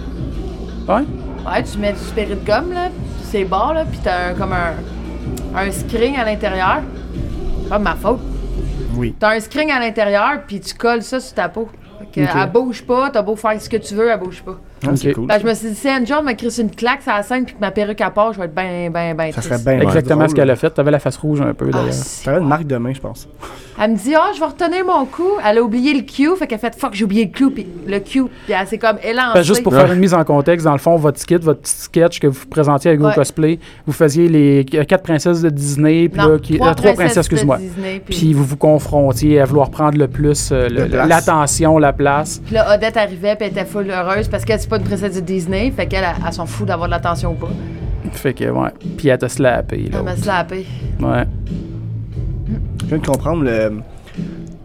Ouais? 0.87 1.03
Ouais, 1.45 1.63
tu 1.63 1.77
mets 1.79 1.93
du 1.93 1.99
spirit 1.99 2.35
gum, 2.45 2.73
là, 2.73 2.89
c'est 3.23 3.43
bas, 3.45 3.71
là, 3.73 3.85
pis 3.91 3.99
t'as 4.03 4.29
un, 4.29 4.33
comme 4.33 4.53
un, 4.53 4.73
un 5.59 5.71
screen 5.71 6.15
à 6.15 6.25
l'intérieur. 6.25 6.81
Pas 7.69 7.79
de 7.79 7.83
ma 7.83 7.95
faute. 7.95 8.19
Oui. 8.95 9.15
T'as 9.19 9.35
un 9.35 9.39
screen 9.39 9.71
à 9.71 9.79
l'intérieur, 9.79 10.41
puis 10.45 10.59
tu 10.59 10.73
colles 10.75 11.03
ça 11.03 11.19
sur 11.19 11.33
ta 11.33 11.49
peau. 11.49 11.69
Fait 11.99 12.21
que, 12.21 12.29
Ok. 12.29 12.37
Elle 12.43 12.51
bouge 12.51 12.83
pas, 12.83 13.09
t'as 13.11 13.21
beau 13.21 13.35
faire 13.35 13.59
ce 13.61 13.69
que 13.69 13.77
tu 13.77 13.95
veux, 13.95 14.09
elle 14.09 14.19
bouge 14.19 14.43
pas. 14.43 14.57
Ah, 14.85 14.89
cool. 15.15 15.25
Ben, 15.27 15.39
je 15.41 15.45
me 15.47 15.53
suis 15.53 15.69
dit, 15.69 15.75
si 15.75 15.89
Angel 15.89 16.23
me 16.23 16.33
crisse 16.33 16.57
une 16.59 16.69
claque 16.69 17.01
sur 17.01 17.11
la 17.11 17.23
scène, 17.23 17.45
puis 17.45 17.55
que 17.55 17.59
ma 17.59 17.71
perruque 17.71 17.99
à 18.01 18.11
part, 18.11 18.33
je 18.33 18.39
vais 18.39 18.45
être 18.45 18.53
ben, 18.53 18.91
ben, 18.91 19.15
ben 19.15 19.31
Ça 19.31 19.41
triste. 19.41 19.47
serait 19.63 19.77
bien. 19.77 19.87
Exactement 19.87 20.19
drôle. 20.19 20.29
ce 20.29 20.35
qu'elle 20.35 20.49
a 20.51 20.55
fait. 20.55 20.69
T'avais 20.69 20.91
la 20.91 20.99
face 20.99 21.17
rouge 21.17 21.41
un 21.41 21.53
peu, 21.53 21.65
Ah, 21.69 21.77
d'ailleurs. 21.77 21.93
c'est- 21.93 22.25
T'aurais 22.25 22.37
une 22.39 22.47
marque 22.47 22.67
de 22.67 22.77
main, 22.77 22.93
je 22.93 22.99
pense. 22.99 23.27
Elle 23.79 23.91
me 23.91 23.95
dit, 23.97 24.13
ah, 24.15 24.31
je 24.33 24.39
vais 24.39 24.45
retenir 24.45 24.83
mon 24.85 25.05
coup. 25.05 25.23
Elle 25.47 25.59
a 25.59 25.61
oublié 25.61 25.93
le 25.93 26.01
Q, 26.01 26.35
fait 26.35 26.47
qu'elle 26.47 26.55
a 26.57 26.59
fait, 26.59 26.75
fuck, 26.79 26.93
j'ai 26.93 27.03
oublié 27.05 27.25
le 27.25 27.31
Q, 27.31 27.51
puis 27.51 27.67
le 27.87 27.99
Q, 27.99 28.23
puis 28.45 28.53
elle 28.59 28.67
s'est 28.67 28.77
comme 28.79 28.97
élancée. 29.03 29.31
Ben, 29.35 29.41
juste 29.43 29.61
pour 29.63 29.71
Ouais. 29.73 29.79
faire 29.81 29.91
une 29.93 29.99
mise 29.99 30.13
en 30.15 30.23
contexte, 30.23 30.65
dans 30.65 30.71
le 30.73 30.77
fond, 30.79 30.95
votre 30.95 31.19
skit, 31.19 31.37
votre 31.37 31.61
petit 31.61 31.73
sketch 31.75 32.19
que 32.19 32.27
vous 32.27 32.45
présentiez 32.47 32.89
avec 32.91 33.01
Ouais. 33.03 33.13
Cosplay, 33.13 33.59
vous 33.85 33.93
faisiez 33.93 34.27
les 34.27 34.65
euh, 34.75 34.83
quatre 34.83 35.03
princesses 35.03 35.41
de 35.41 35.49
Disney, 35.49 36.09
puis 36.09 36.19
Non, 36.21 36.29
là, 36.29 36.39
qui, 36.39 36.55
trois 36.57 36.69
euh, 36.69 36.73
trois 36.73 36.93
princesses 36.93 37.17
excuse-moi. 37.17 37.57
Puis- 37.57 37.99
Puis 38.17 38.33
vous 38.33 38.43
vous 38.43 38.57
confrontiez 38.57 39.39
à 39.41 39.45
vouloir 39.45 39.69
prendre 39.69 39.97
le 39.97 40.07
plus 40.07 40.49
euh, 40.51 40.67
l'attention, 41.07 41.77
la 41.77 41.93
place. 41.93 42.41
Puis 42.45 42.55
là, 42.55 42.75
Odette 42.75 42.97
arrivait, 42.97 43.35
puis 43.35 43.45
elle 43.45 43.51
était 43.51 43.65
full 43.65 43.89
heureuse 43.89 44.27
parce 44.27 44.43
qu'elle, 44.45 44.59
c'est 44.67 44.69
pas 44.71 44.77
une 44.79 44.83
princesse 44.83 45.15
de 45.15 45.21
Disney, 45.21 45.71
fait 45.71 45.85
qu'elle, 45.87 46.03
elle, 46.03 46.21
elle 46.27 46.33
s'en 46.33 46.45
fout 46.45 46.67
d'avoir 46.67 46.89
de 46.89 46.91
l'attention 46.91 47.31
ou 47.31 47.35
pas. 47.35 47.47
Fait 48.11 48.33
que, 48.33 48.49
ouais. 48.49 48.69
Puis 48.97 49.07
elle 49.07 49.17
t'a 49.17 49.29
slappé, 49.29 49.77
là. 49.89 49.99
Elle 49.99 50.03
m'a 50.03 50.15
slappé. 50.17 50.65
Ouais. 50.99 51.23
Je 52.81 52.85
viens 52.87 52.97
de 52.97 53.05
comprendre 53.05 53.43
le, 53.43 53.79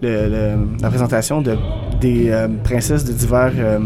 le- 0.03 0.28
le- 0.28 0.59
la 0.80 0.88
présentation 0.88 1.40
de, 1.40 1.57
des 2.00 2.30
euh, 2.30 2.48
princesses 2.64 3.05
de 3.05 3.12
divers 3.12 3.53
euh, 3.57 3.78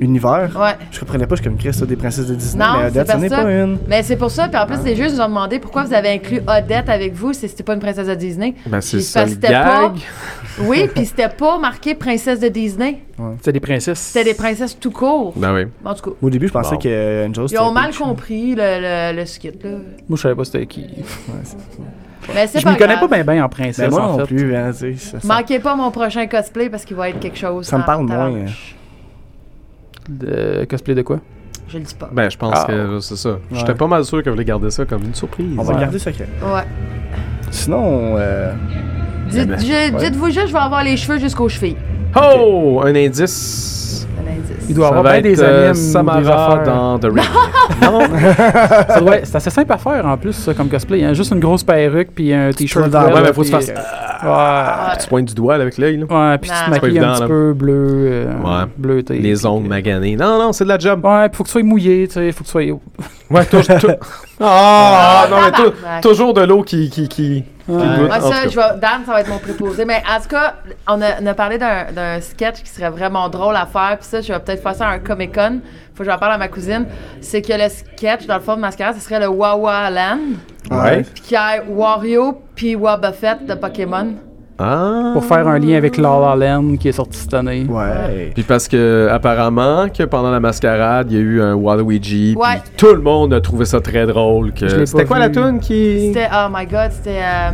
univers. 0.00 0.50
Ouais. 0.58 0.76
Je 0.90 0.98
comprenais 1.00 1.26
pas, 1.26 1.34
je 1.36 1.42
suis 1.42 1.50
comme 1.50 1.58
Chris, 1.58 1.70
des 1.86 1.96
princesses 1.96 2.26
de 2.26 2.34
Disney, 2.34 2.64
Non, 2.64 2.72
mais 2.78 2.78
c'est 2.84 2.86
Odette, 3.00 3.06
pas 3.06 3.12
ce 3.14 3.18
n'est 3.18 3.28
ça. 3.28 3.42
pas 3.42 3.50
une. 3.52 3.78
Mais 3.88 4.02
c'est 4.02 4.16
pour 4.16 4.30
ça, 4.30 4.48
puis 4.48 4.58
en 4.58 4.66
plus, 4.66 4.82
les 4.84 4.96
juges 4.96 5.12
nous 5.12 5.20
ont 5.20 5.28
demandé 5.28 5.58
pourquoi 5.58 5.84
vous 5.84 5.92
avez 5.94 6.10
inclus 6.10 6.40
Odette 6.46 6.88
avec 6.88 7.14
vous 7.14 7.32
si 7.32 7.48
c'était 7.48 7.62
pas 7.62 7.74
une 7.74 7.80
princesse 7.80 8.06
de 8.06 8.14
Disney. 8.14 8.54
Ben, 8.66 8.80
c'est 8.80 9.00
ça 9.00 9.20
parce 9.20 9.30
le 9.32 9.36
que 9.36 9.42
c'était 9.42 9.54
pas- 9.54 9.82
gag. 9.88 9.92
Oui, 10.60 10.88
puis 10.92 11.06
c'était 11.06 11.28
pas 11.28 11.56
marqué 11.58 11.94
princesse 11.94 12.40
de 12.40 12.48
Disney. 12.48 12.98
C'est 13.42 13.52
des 13.52 13.60
princesses. 13.60 13.98
C'était 14.00 14.24
des 14.30 14.34
princesses 14.34 14.76
tout 14.78 14.90
court. 14.90 15.32
Ben 15.36 15.54
oui. 15.54 15.66
En 15.84 15.94
tout 15.94 16.10
cas, 16.10 16.16
Au 16.20 16.30
début, 16.30 16.48
je 16.48 16.52
pensais 16.52 16.74
Bon. 16.74 16.80
que 16.80 17.26
Angel, 17.28 17.44
ils 17.44 17.48
c'était 17.50 17.60
ont 17.62 17.70
mal 17.72 17.94
compris 17.94 18.54
le, 18.56 19.12
le, 19.12 19.16
le 19.20 19.26
skit, 19.26 19.52
là. 19.62 19.70
Moi, 20.08 20.16
je 20.16 20.22
savais 20.22 20.34
pas 20.34 20.44
c'était 20.44 20.66
qui. 20.66 20.80
Ouais, 20.82 21.34
c'est- 21.44 21.56
Mais 22.34 22.46
c'est 22.48 22.60
Je 22.60 22.68
m'y 22.68 22.76
connais 22.76 22.94
grave. 22.96 23.08
pas 23.08 23.22
bien 23.22 23.44
en 23.44 23.48
princesse, 23.48 23.88
Ben, 23.88 23.90
moi 23.90 24.02
en 24.02 24.12
non 24.18 24.26
fait. 24.26 24.34
plus, 24.34 24.54
hein, 24.54 24.70
Manquez 25.24 25.60
pas 25.60 25.74
mon 25.76 25.90
prochain 25.90 26.26
cosplay 26.26 26.68
parce 26.68 26.84
qu'il 26.84 26.96
va 26.96 27.08
être 27.10 27.20
quelque 27.20 27.38
chose. 27.38 27.66
Ça 27.66 27.78
me 27.78 27.84
parle 27.84 28.04
moins, 28.04 28.16
tabarnouche. 28.16 28.74
De 30.08 30.64
cosplay 30.68 30.94
de 30.94 31.02
quoi? 31.02 31.20
Je 31.68 31.76
le 31.78 31.84
dis 31.84 31.94
pas. 31.94 32.08
Ben, 32.12 32.30
je 32.30 32.36
pense 32.38 32.54
Ah. 32.56 32.64
que 32.66 32.98
c'est 33.00 33.16
ça. 33.16 33.38
J'étais 33.52 33.68
Ouais. 33.70 33.74
pas 33.76 33.86
mal 33.86 34.04
sûr 34.04 34.22
qu'elle 34.22 34.32
voulait 34.32 34.44
garder 34.44 34.70
ça 34.70 34.84
comme 34.86 35.02
une 35.04 35.14
surprise. 35.14 35.54
On 35.58 35.62
va 35.62 35.74
Ouais. 35.74 35.80
garder 35.80 35.98
secret. 35.98 36.26
Ouais. 36.42 36.62
Sinon, 37.50 38.14
euh, 38.16 38.52
Dites- 39.30 39.48
ben, 39.48 39.58
je- 39.58 39.66
ouais. 39.66 39.90
Dites-vous 39.90 40.26
juste, 40.30 40.46
je 40.48 40.52
vais 40.52 40.58
avoir 40.58 40.82
les 40.82 40.96
cheveux 40.96 41.18
jusqu'aux 41.18 41.48
chevilles. 41.48 41.76
Oh! 42.16 42.80
Un 42.84 42.94
indice. 42.94 43.74
Il 44.68 44.74
doit 44.74 44.88
Ça 44.88 44.94
avoir 44.96 45.12
bien 45.12 45.20
des 45.22 45.40
euh, 45.42 45.70
animes 45.70 45.74
Samara 45.74 46.18
affaires. 46.18 46.62
dans 46.64 46.98
The 46.98 47.04
Ring. 47.04 47.24
non? 47.82 48.00
Ça 48.88 49.00
doit 49.00 49.16
C'est 49.24 49.36
assez 49.36 49.50
simple 49.50 49.72
à 49.72 49.78
faire 49.78 50.04
en 50.06 50.16
plus, 50.16 50.32
ça, 50.32 50.52
comme 50.54 50.68
cosplay. 50.68 51.04
Hein. 51.04 51.12
Juste 51.14 51.32
une 51.32 51.40
grosse 51.40 51.64
perruque 51.64 52.08
puis 52.14 52.32
un 52.32 52.50
t-shirt. 52.52 52.92
Ouais, 52.92 53.00
mais 53.22 53.32
faut 53.32 53.42
que 53.42 53.46
tu 53.46 53.52
puis- 53.56 53.66
fasses. 53.66 53.72
Ouais. 54.20 54.96
Tu 55.00 55.08
pointes 55.08 55.26
du 55.26 55.34
doigt 55.34 55.54
avec 55.54 55.78
l'œil, 55.78 55.96
là. 55.98 56.06
Ouais, 56.32 56.38
puis 56.38 56.50
tu 56.50 56.56
te 56.64 56.70
maquilles 56.70 56.98
un 56.98 57.14
petit 57.14 57.26
peu 57.26 57.52
bleu. 57.54 57.86
euh, 58.10 58.32
Ouais. 58.42 58.64
bleuté. 58.76 59.18
Les 59.18 59.46
ongles 59.46 59.66
euh, 59.66 59.68
maganés. 59.68 60.16
Non, 60.16 60.38
non, 60.38 60.52
c'est 60.52 60.64
de 60.64 60.68
la 60.68 60.78
job. 60.78 61.04
Ouais, 61.04 61.28
puis 61.28 61.36
faut 61.36 61.44
que 61.44 61.48
tu 61.48 61.52
sois 61.52 61.62
mouillé, 61.62 62.08
tu 62.08 62.14
sais. 62.14 62.32
Faut 62.32 62.40
que 62.44 62.48
tu 62.48 62.50
sois. 62.50 62.62
Ouais, 63.30 63.44
toujours. 63.46 63.78
tou- 63.78 63.86
Ah, 64.40 65.26
non, 65.30 65.36
mais 65.44 66.00
toujours 66.00 66.34
de 66.34 66.42
l'eau 66.42 66.62
qui. 66.62 67.44
Moi, 67.68 68.20
ça, 68.20 68.48
je 68.48 68.56
vais, 68.56 68.78
Dan, 68.80 69.02
ça 69.04 69.12
va 69.12 69.20
être 69.20 69.28
mon 69.28 69.38
préposé. 69.38 69.84
Mais 69.84 70.02
en 70.08 70.20
tout 70.20 70.28
cas, 70.28 70.54
on 70.86 71.00
a, 71.02 71.20
on 71.20 71.26
a 71.26 71.34
parlé 71.34 71.58
d'un 71.58 71.92
d'un 71.92 72.20
sketch 72.20 72.62
qui 72.62 72.70
serait 72.70 72.90
vraiment 72.90 73.28
drôle 73.28 73.56
à 73.56 73.66
faire. 73.66 73.98
Puis 73.98 74.08
ça, 74.08 74.20
je 74.20 74.32
vais 74.32 74.38
peut-être 74.38 74.62
faire 74.62 74.74
ça 74.74 74.88
à 74.88 74.92
un 74.92 74.98
Comic 74.98 75.34
Con. 75.34 75.60
Faut 75.94 76.04
que 76.04 76.10
j'en 76.10 76.18
parle 76.18 76.32
à 76.32 76.38
ma 76.38 76.48
cousine. 76.48 76.86
C'est 77.20 77.42
que 77.42 77.52
le 77.52 77.68
sketch, 77.68 78.26
dans 78.26 78.36
le 78.36 78.40
fond 78.40 78.56
de 78.56 78.60
mascara, 78.60 78.92
ce 78.94 79.00
serait 79.00 79.20
le 79.20 79.28
Wawa 79.28 79.90
Land. 79.90 80.18
Ouais. 80.70 81.02
Puis 81.02 81.22
qu'il 81.22 81.38
y 81.38 81.56
ait 81.56 81.62
Wario 81.68 82.40
puis 82.54 82.74
Wobbuffet 82.74 83.44
de 83.46 83.54
Pokémon. 83.54 84.14
Ah. 84.60 85.10
Pour 85.12 85.24
faire 85.24 85.46
un 85.46 85.58
lien 85.58 85.76
avec 85.76 85.96
La 85.96 86.18
La 86.18 86.34
Land 86.56 86.76
qui 86.78 86.88
est 86.88 86.92
sorti 86.92 87.18
cette 87.18 87.34
année. 87.34 87.64
ouais. 87.68 88.32
Puis 88.34 88.42
parce 88.42 88.66
que 88.66 89.08
apparemment 89.10 89.88
que 89.88 90.02
pendant 90.02 90.30
la 90.32 90.40
mascarade, 90.40 91.10
il 91.12 91.16
y 91.16 91.20
a 91.20 91.22
eu 91.22 91.40
un 91.42 91.54
Waluigi, 91.54 92.34
puis 92.34 92.42
Ouais. 92.42 92.60
tout 92.76 92.92
le 92.94 93.00
monde 93.00 93.32
a 93.34 93.40
trouvé 93.40 93.64
ça 93.64 93.80
très 93.80 94.04
drôle. 94.06 94.52
Que... 94.52 94.84
C'était 94.84 95.04
quoi 95.04 95.18
la 95.20 95.30
tune 95.30 95.60
qui 95.60 96.08
C'était, 96.12 96.28
oh 96.34 96.48
my 96.52 96.66
god, 96.66 96.90
c'était. 96.90 97.20
euh, 97.22 97.50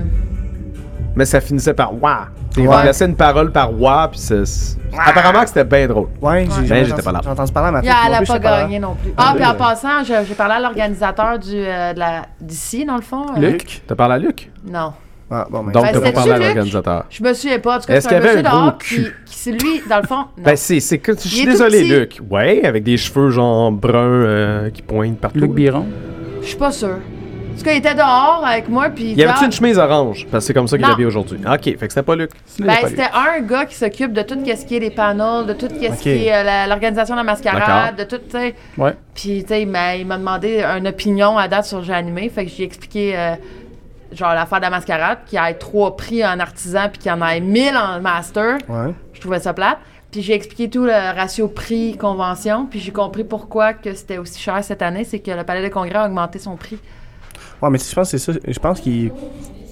Mais 1.16 1.24
ça 1.26 1.40
finissait 1.40 1.74
par 1.74 1.92
wa. 2.02 2.26
Il 2.56 2.66
Ouais. 2.68 2.74
remplaçait 2.74 3.04
une 3.06 3.16
parole 3.16 3.50
par 3.52 3.78
wa, 3.78 4.08
puis 4.10 4.18
c'est 4.20 4.42
apparemment 5.06 5.42
que 5.42 5.48
c'était 5.48 5.64
bien 5.64 5.86
drôle. 5.88 6.06
Ouais, 6.22 6.46
j'ai 6.62 6.68
Ben, 6.68 6.84
j'étais 6.86 7.02
pas 7.02 7.12
là. 7.12 7.20
entendu 7.28 7.52
parler 7.52 7.68
à 7.68 7.72
ma 7.72 7.82
Yeah, 7.82 7.92
fille, 7.92 8.00
elle 8.04 8.10
moi 8.10 8.16
a 8.16 8.20
plus, 8.20 8.32
pas 8.32 8.38
gagné 8.62 8.78
non 8.78 8.94
plus. 8.94 9.12
Ah, 9.16 9.32
puis 9.36 9.44
en 9.44 9.54
passant, 9.54 10.02
je- 10.04 10.24
j'ai 10.26 10.34
parlé 10.34 10.54
à 10.54 10.60
l'organisateur 10.60 11.38
du, 11.38 11.50
euh, 11.54 11.92
de 11.92 11.98
la, 11.98 12.22
d'ici, 12.40 12.84
dans 12.86 12.96
le 12.96 13.02
fond. 13.02 13.26
euh, 13.36 13.40
Luc? 13.40 13.82
T'as 13.86 13.94
parlé 13.94 14.14
à 14.14 14.18
Luc? 14.18 14.50
Non. 14.70 14.92
Ah, 15.36 15.46
bon, 15.50 15.64
ben, 15.64 15.72
Donc 15.72 15.82
Ben, 15.84 15.92
t'as 15.92 16.00
pas 16.00 16.12
parlé 16.12 16.32
à 16.32 16.38
l'organisateur. 16.38 17.04
Je 17.10 17.22
me 17.24 17.34
souviens 17.34 17.58
pas. 17.58 17.76
En 17.76 17.80
tout 17.80 17.86
cas, 17.86 17.94
Est-ce 17.94 18.06
qu'il 18.08 18.16
y 18.16 18.20
avait 18.20 18.38
un 18.38 18.42
gros 18.42 18.70
cul? 18.78 19.12
qui- 19.26 19.34
c'est 19.36 19.50
lui, 19.52 19.82
dans 19.88 19.98
le 20.00 20.06
fond. 20.06 20.16
Non. 20.16 20.26
Ben 20.44 20.56
c'est 20.56 20.78
c'est 20.80 20.98
que 20.98 21.12
je 21.14 21.28
suis 21.28 21.44
désolé. 21.46 21.82
Luc. 21.84 22.18
Ouais, 22.30 22.64
avec 22.64 22.84
des 22.84 22.96
cheveux 22.96 23.30
genre 23.30 23.72
bruns 23.72 23.92
euh, 24.24 24.70
qui 24.70 24.82
pointent 24.82 25.18
partout. 25.18 25.38
Luc 25.38 25.52
Biron? 25.52 25.86
Je 26.40 26.46
suis 26.46 26.56
pas 26.56 26.70
sûre. 26.72 26.98
En 26.98 27.56
tout 27.56 27.62
cas, 27.64 27.72
il 27.72 27.78
était 27.78 27.94
dehors 27.94 28.42
avec 28.44 28.68
moi, 28.68 28.88
puis 28.88 29.12
Il 29.12 29.16
y 29.18 29.22
avait 29.22 29.32
ah, 29.36 29.44
une 29.44 29.52
chemise 29.52 29.78
orange 29.78 30.26
parce 30.28 30.42
que 30.42 30.46
c'est 30.48 30.54
comme 30.54 30.66
ça 30.66 30.76
qu'il 30.76 30.84
Non. 30.86 30.92
habillé 30.92 31.06
aujourd'hui. 31.06 31.38
OK, 31.46 31.62
fait 31.64 31.74
que 31.76 31.88
c'était 31.88 32.02
pas 32.02 32.16
Luc. 32.16 32.30
Il 32.58 32.64
Ben, 32.66 32.74
pas 32.80 32.88
c'était 32.88 33.02
un 33.14 33.40
gars 33.42 33.64
qui 33.64 33.76
s'occupe 33.76 34.12
de 34.12 34.22
tout 34.22 34.34
ce 34.44 34.64
qui 34.66 34.76
est 34.76 34.80
les 34.80 34.90
panels, 34.90 35.46
de 35.46 35.52
tout 35.52 35.68
ce 35.70 36.02
qui 36.02 36.08
est 36.10 36.32
euh, 36.34 36.42
la- 36.42 36.66
l'organisation 36.66 37.14
de 37.14 37.20
la 37.20 37.24
mascarade, 37.24 37.96
de 37.96 38.02
tout, 38.04 38.16
tu 38.18 38.30
sais. 38.36 38.54
Ouais. 38.76 38.94
Puis, 39.14 39.42
tu 39.44 39.48
sais, 39.48 39.62
il 39.62 39.68
m'a 39.68 39.94
il 39.94 40.04
m'a 40.04 40.18
demandé 40.18 40.62
une 40.64 40.88
opinion 40.88 41.38
à 41.38 41.46
date 41.46 41.66
sur 41.66 41.78
le 41.78 41.84
jeu 41.84 41.92
animé. 41.94 42.28
Fait 42.28 42.44
que 42.44 42.50
j'ai 42.50 42.64
expliqué, 42.64 43.12
euh, 43.16 43.34
genre, 44.16 44.34
l'affaire 44.34 44.58
de 44.58 44.64
la 44.64 44.70
mascarade, 44.70 45.18
qu'il 45.26 45.38
y 45.38 45.42
ait 45.50 45.54
trois 45.54 45.96
prix 45.96 46.24
en 46.24 46.38
artisan, 46.40 46.88
puis 46.90 46.98
qu'il 46.98 47.10
y 47.10 47.14
en 47.14 47.26
ait 47.26 47.40
mille 47.40 47.76
en 47.76 48.00
master. 48.00 48.58
Ouais. 48.68 48.92
Je 49.12 49.20
trouvais 49.20 49.40
ça 49.40 49.52
plate. 49.52 49.78
Puis 50.10 50.22
j'ai 50.22 50.34
expliqué 50.34 50.70
tout 50.70 50.84
le 50.84 50.92
ratio 50.92 51.48
prix-convention, 51.48 52.66
puis 52.66 52.78
j'ai 52.80 52.92
compris 52.92 53.24
pourquoi 53.24 53.72
que 53.72 53.94
c'était 53.94 54.18
aussi 54.18 54.40
cher 54.40 54.62
cette 54.62 54.82
année, 54.82 55.04
c'est 55.04 55.18
que 55.18 55.30
le 55.30 55.42
Palais 55.44 55.62
des 55.62 55.70
Congrès 55.70 55.96
a 55.98 56.06
augmenté 56.06 56.38
son 56.38 56.56
prix. 56.56 56.78
Ouais, 57.60 57.70
mais 57.70 57.78
tu 57.78 57.84
sais, 57.84 57.90
je 57.90 57.94
pense 57.96 58.10
que 58.12 58.18
c'est 58.18 58.32
ça. 58.32 58.38
Je 58.46 58.58
pense 58.58 58.80
qu'il 58.80 59.10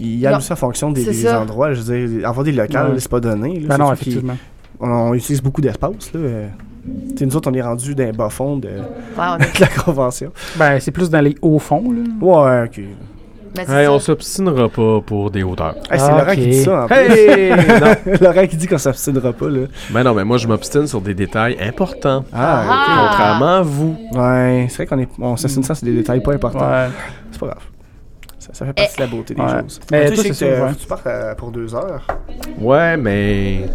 il 0.00 0.18
y 0.18 0.26
a 0.26 0.40
ça 0.40 0.54
en 0.54 0.56
fonction 0.56 0.90
des, 0.90 1.28
endroits. 1.28 1.72
Je 1.74 1.82
veux 1.82 2.08
dire, 2.08 2.28
avoir 2.28 2.44
des 2.44 2.52
locales, 2.52 2.92
Ouais. 2.92 2.98
c'est 3.00 3.10
pas 3.10 3.20
donné. 3.20 3.60
là. 3.60 3.68
Ben 3.68 3.78
non, 3.78 3.92
effectivement. 3.92 4.36
On, 4.80 4.88
on 4.90 5.14
utilise 5.14 5.40
beaucoup 5.42 5.60
d'espace. 5.60 6.12
là. 6.12 6.20
Euh, 6.20 6.48
tu 7.10 7.18
sais, 7.18 7.26
nous 7.26 7.36
autres, 7.36 7.48
on 7.50 7.54
est 7.54 7.62
rendu 7.62 7.94
d'un 7.94 8.10
bas 8.10 8.28
fond 8.28 8.56
de, 8.56 8.68
Ouais, 8.68 8.74
on 9.16 9.38
est- 9.38 9.54
de 9.56 9.60
la 9.60 9.68
convention. 9.68 10.32
Ben, 10.56 10.80
c'est 10.80 10.90
plus 10.90 11.08
dans 11.08 11.20
les 11.20 11.36
hauts 11.40 11.60
fonds, 11.60 11.92
là. 11.92 12.02
Ouais, 12.20 12.64
ok. 12.66 12.80
Mais 13.56 13.64
c'est 13.66 13.72
Hey, 13.72 13.84
ça. 13.86 13.92
on 13.92 13.98
s'obstinera 13.98 14.68
pas 14.68 15.00
pour 15.00 15.30
des 15.30 15.42
hauteurs. 15.42 15.74
Hey, 15.90 15.98
c'est 15.98 16.04
Ah, 16.06 16.10
Laurent 16.10 16.22
ok. 16.32 16.34
qui 16.34 16.46
dit 16.46 16.62
ça 16.62 16.82
en 16.84 16.86
plus. 16.86 16.96
Hey! 16.96 17.50
non. 18.10 18.16
Laurent 18.20 18.46
qui 18.46 18.56
dit 18.56 18.66
qu'on 18.66 18.78
s'abstiendra 18.78 19.32
pas. 19.32 19.48
Là. 19.48 19.60
Ben 19.90 20.02
non, 20.04 20.14
mais 20.14 20.24
moi 20.24 20.38
je 20.38 20.46
m'obstine 20.48 20.86
sur 20.86 21.00
des 21.00 21.14
détails 21.14 21.56
importants. 21.60 22.24
Ah, 22.32 22.64
Ah. 22.68 23.06
Contrairement 23.08 23.56
à 23.56 23.62
vous. 23.62 23.96
ok. 24.12 24.18
Ouais, 24.18 24.66
c'est 24.68 24.76
vrai 24.76 24.86
qu'on 24.86 24.98
est, 24.98 25.08
on 25.20 25.36
ça, 25.36 25.48
c'est 25.48 25.84
des 25.84 25.94
détails 25.94 26.20
pas 26.22 26.32
importants. 26.34 26.60
Ouais. 26.70 26.88
C'est 27.30 27.40
pas 27.40 27.46
grave. 27.46 27.62
Ça, 28.38 28.48
ça 28.54 28.66
fait 28.66 28.72
partie 28.72 28.96
de 28.96 29.02
la 29.02 29.06
beauté 29.08 29.34
des 29.34 29.40
Ouais. 29.42 29.60
choses. 29.60 29.80
Mais 29.92 30.08
tu 30.08 30.14
toi, 30.14 30.22
sais 30.24 30.32
c'est 30.32 30.46
que 30.48 30.56
ça, 30.56 30.64
ouais. 30.66 30.72
tu 30.80 30.86
pars 30.88 31.00
euh, 31.06 31.34
pour 31.36 31.52
deux 31.52 31.74
heures. 31.76 32.06
Ouais, 32.60 32.96
mais. 32.96 33.66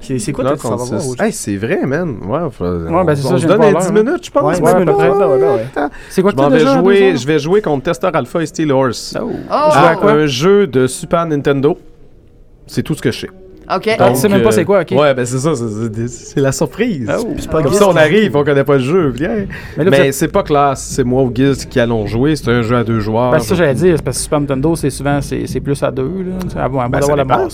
C'est 0.00 0.18
c'est 0.18 0.32
quoi 0.32 0.44
Là, 0.44 0.50
que 0.52 0.56
tu 0.56 0.62
vas 0.62 0.68
qu'on 0.70 0.76
voir 0.76 0.88
se- 0.88 0.94
aujourd'hui? 0.94 1.26
Hey, 1.26 1.32
c'est 1.32 1.56
vrai, 1.56 1.80
man. 1.84 2.16
Ouais, 2.26 2.38
faut- 2.50 2.64
Ouais, 2.64 3.04
ben, 3.04 3.14
c'est 3.16 3.26
on 3.26 3.30
ça, 3.30 3.36
se 3.36 3.42
je 3.42 3.46
donne 3.48 3.56
viens 3.56 3.58
de 3.58 3.64
les 3.66 3.70
voir 3.72 3.82
10 3.84 3.92
l'heure, 3.92 4.04
minutes, 4.04 4.24
je 4.26 4.30
pense. 4.30 4.42
Ouais, 4.42 4.48
Ouais, 4.48 4.60
10 4.60 4.66
à 4.68 4.72
peu 4.74 4.80
minutes. 4.80 4.94
près. 4.96 5.08
Ouais, 5.10 5.16
ouais, 5.16 5.24
ouais, 5.26 5.48
ouais. 5.48 5.88
C'est 6.10 6.22
quoi 6.22 6.30
Je 6.30 6.36
que 6.36 7.16
je 7.18 7.26
vais 7.26 7.38
jouer 7.38 7.60
contre 7.62 7.82
Tester 7.84 8.10
Alpha 8.12 8.42
et 8.42 8.46
Steel 8.46 8.72
Horse. 8.72 9.16
Oh. 9.20 9.30
Oh! 9.50 9.98
quoi? 10.00 10.10
Un 10.12 10.26
jeu 10.26 10.66
de 10.66 10.86
Super 10.86 11.26
Nintendo. 11.26 11.76
C'est 12.66 12.82
tout 12.82 12.94
ce 12.94 13.02
que 13.02 13.10
je 13.10 13.20
sais. 13.20 13.28
OK. 13.74 13.86
Ah, 13.98 14.10
tu 14.10 14.16
sais 14.16 14.28
même 14.30 14.42
pas 14.42 14.50
c'est 14.50 14.64
quoi, 14.64 14.80
ok. 14.80 14.92
Ouais, 14.92 15.12
ben 15.12 15.26
c'est 15.26 15.38
ça, 15.38 15.54
c'est- 15.54 15.64
c'est 15.94 16.08
c'est 16.08 16.40
la 16.40 16.52
surprise. 16.52 17.06
Oh. 17.14 17.34
C'est 17.38 17.50
pas 17.50 17.62
Comme 17.62 17.74
ça, 17.74 17.86
on 17.88 17.96
arrive, 17.96 18.34
on 18.34 18.42
connaît 18.42 18.64
pas 18.64 18.76
le 18.76 18.82
jeu. 18.82 19.08
Viens. 19.10 19.44
Mais 19.76 20.10
c'est 20.12 20.28
pas 20.28 20.42
classe, 20.42 20.82
c'est 20.94 21.04
moi 21.04 21.22
ou 21.22 21.30
Giz 21.34 21.66
qui 21.66 21.78
allons 21.78 22.06
jouer. 22.06 22.34
C'est 22.36 22.48
un 22.50 22.62
jeu 22.62 22.76
à 22.76 22.84
deux 22.84 23.00
joueurs. 23.00 23.30
Ben, 23.30 23.38
c'est 23.40 23.48
ça 23.48 23.54
que 23.54 23.58
j'allais 23.58 23.74
dire, 23.74 23.94
c'est 23.96 24.02
parce 24.02 24.16
que 24.16 24.22
Super 24.22 24.40
Nintendo, 24.40 24.74
c'est 24.74 24.88
souvent 24.88 25.20
c'est 25.20 25.46
c'est 25.46 25.60
plus 25.60 25.82
à 25.82 25.90
deux, 25.90 26.02
là. 26.54 26.68
Moins 26.70 26.88
Ben, 26.88 26.98
d'avoir 27.00 27.16
la 27.18 27.24
dépend. 27.24 27.48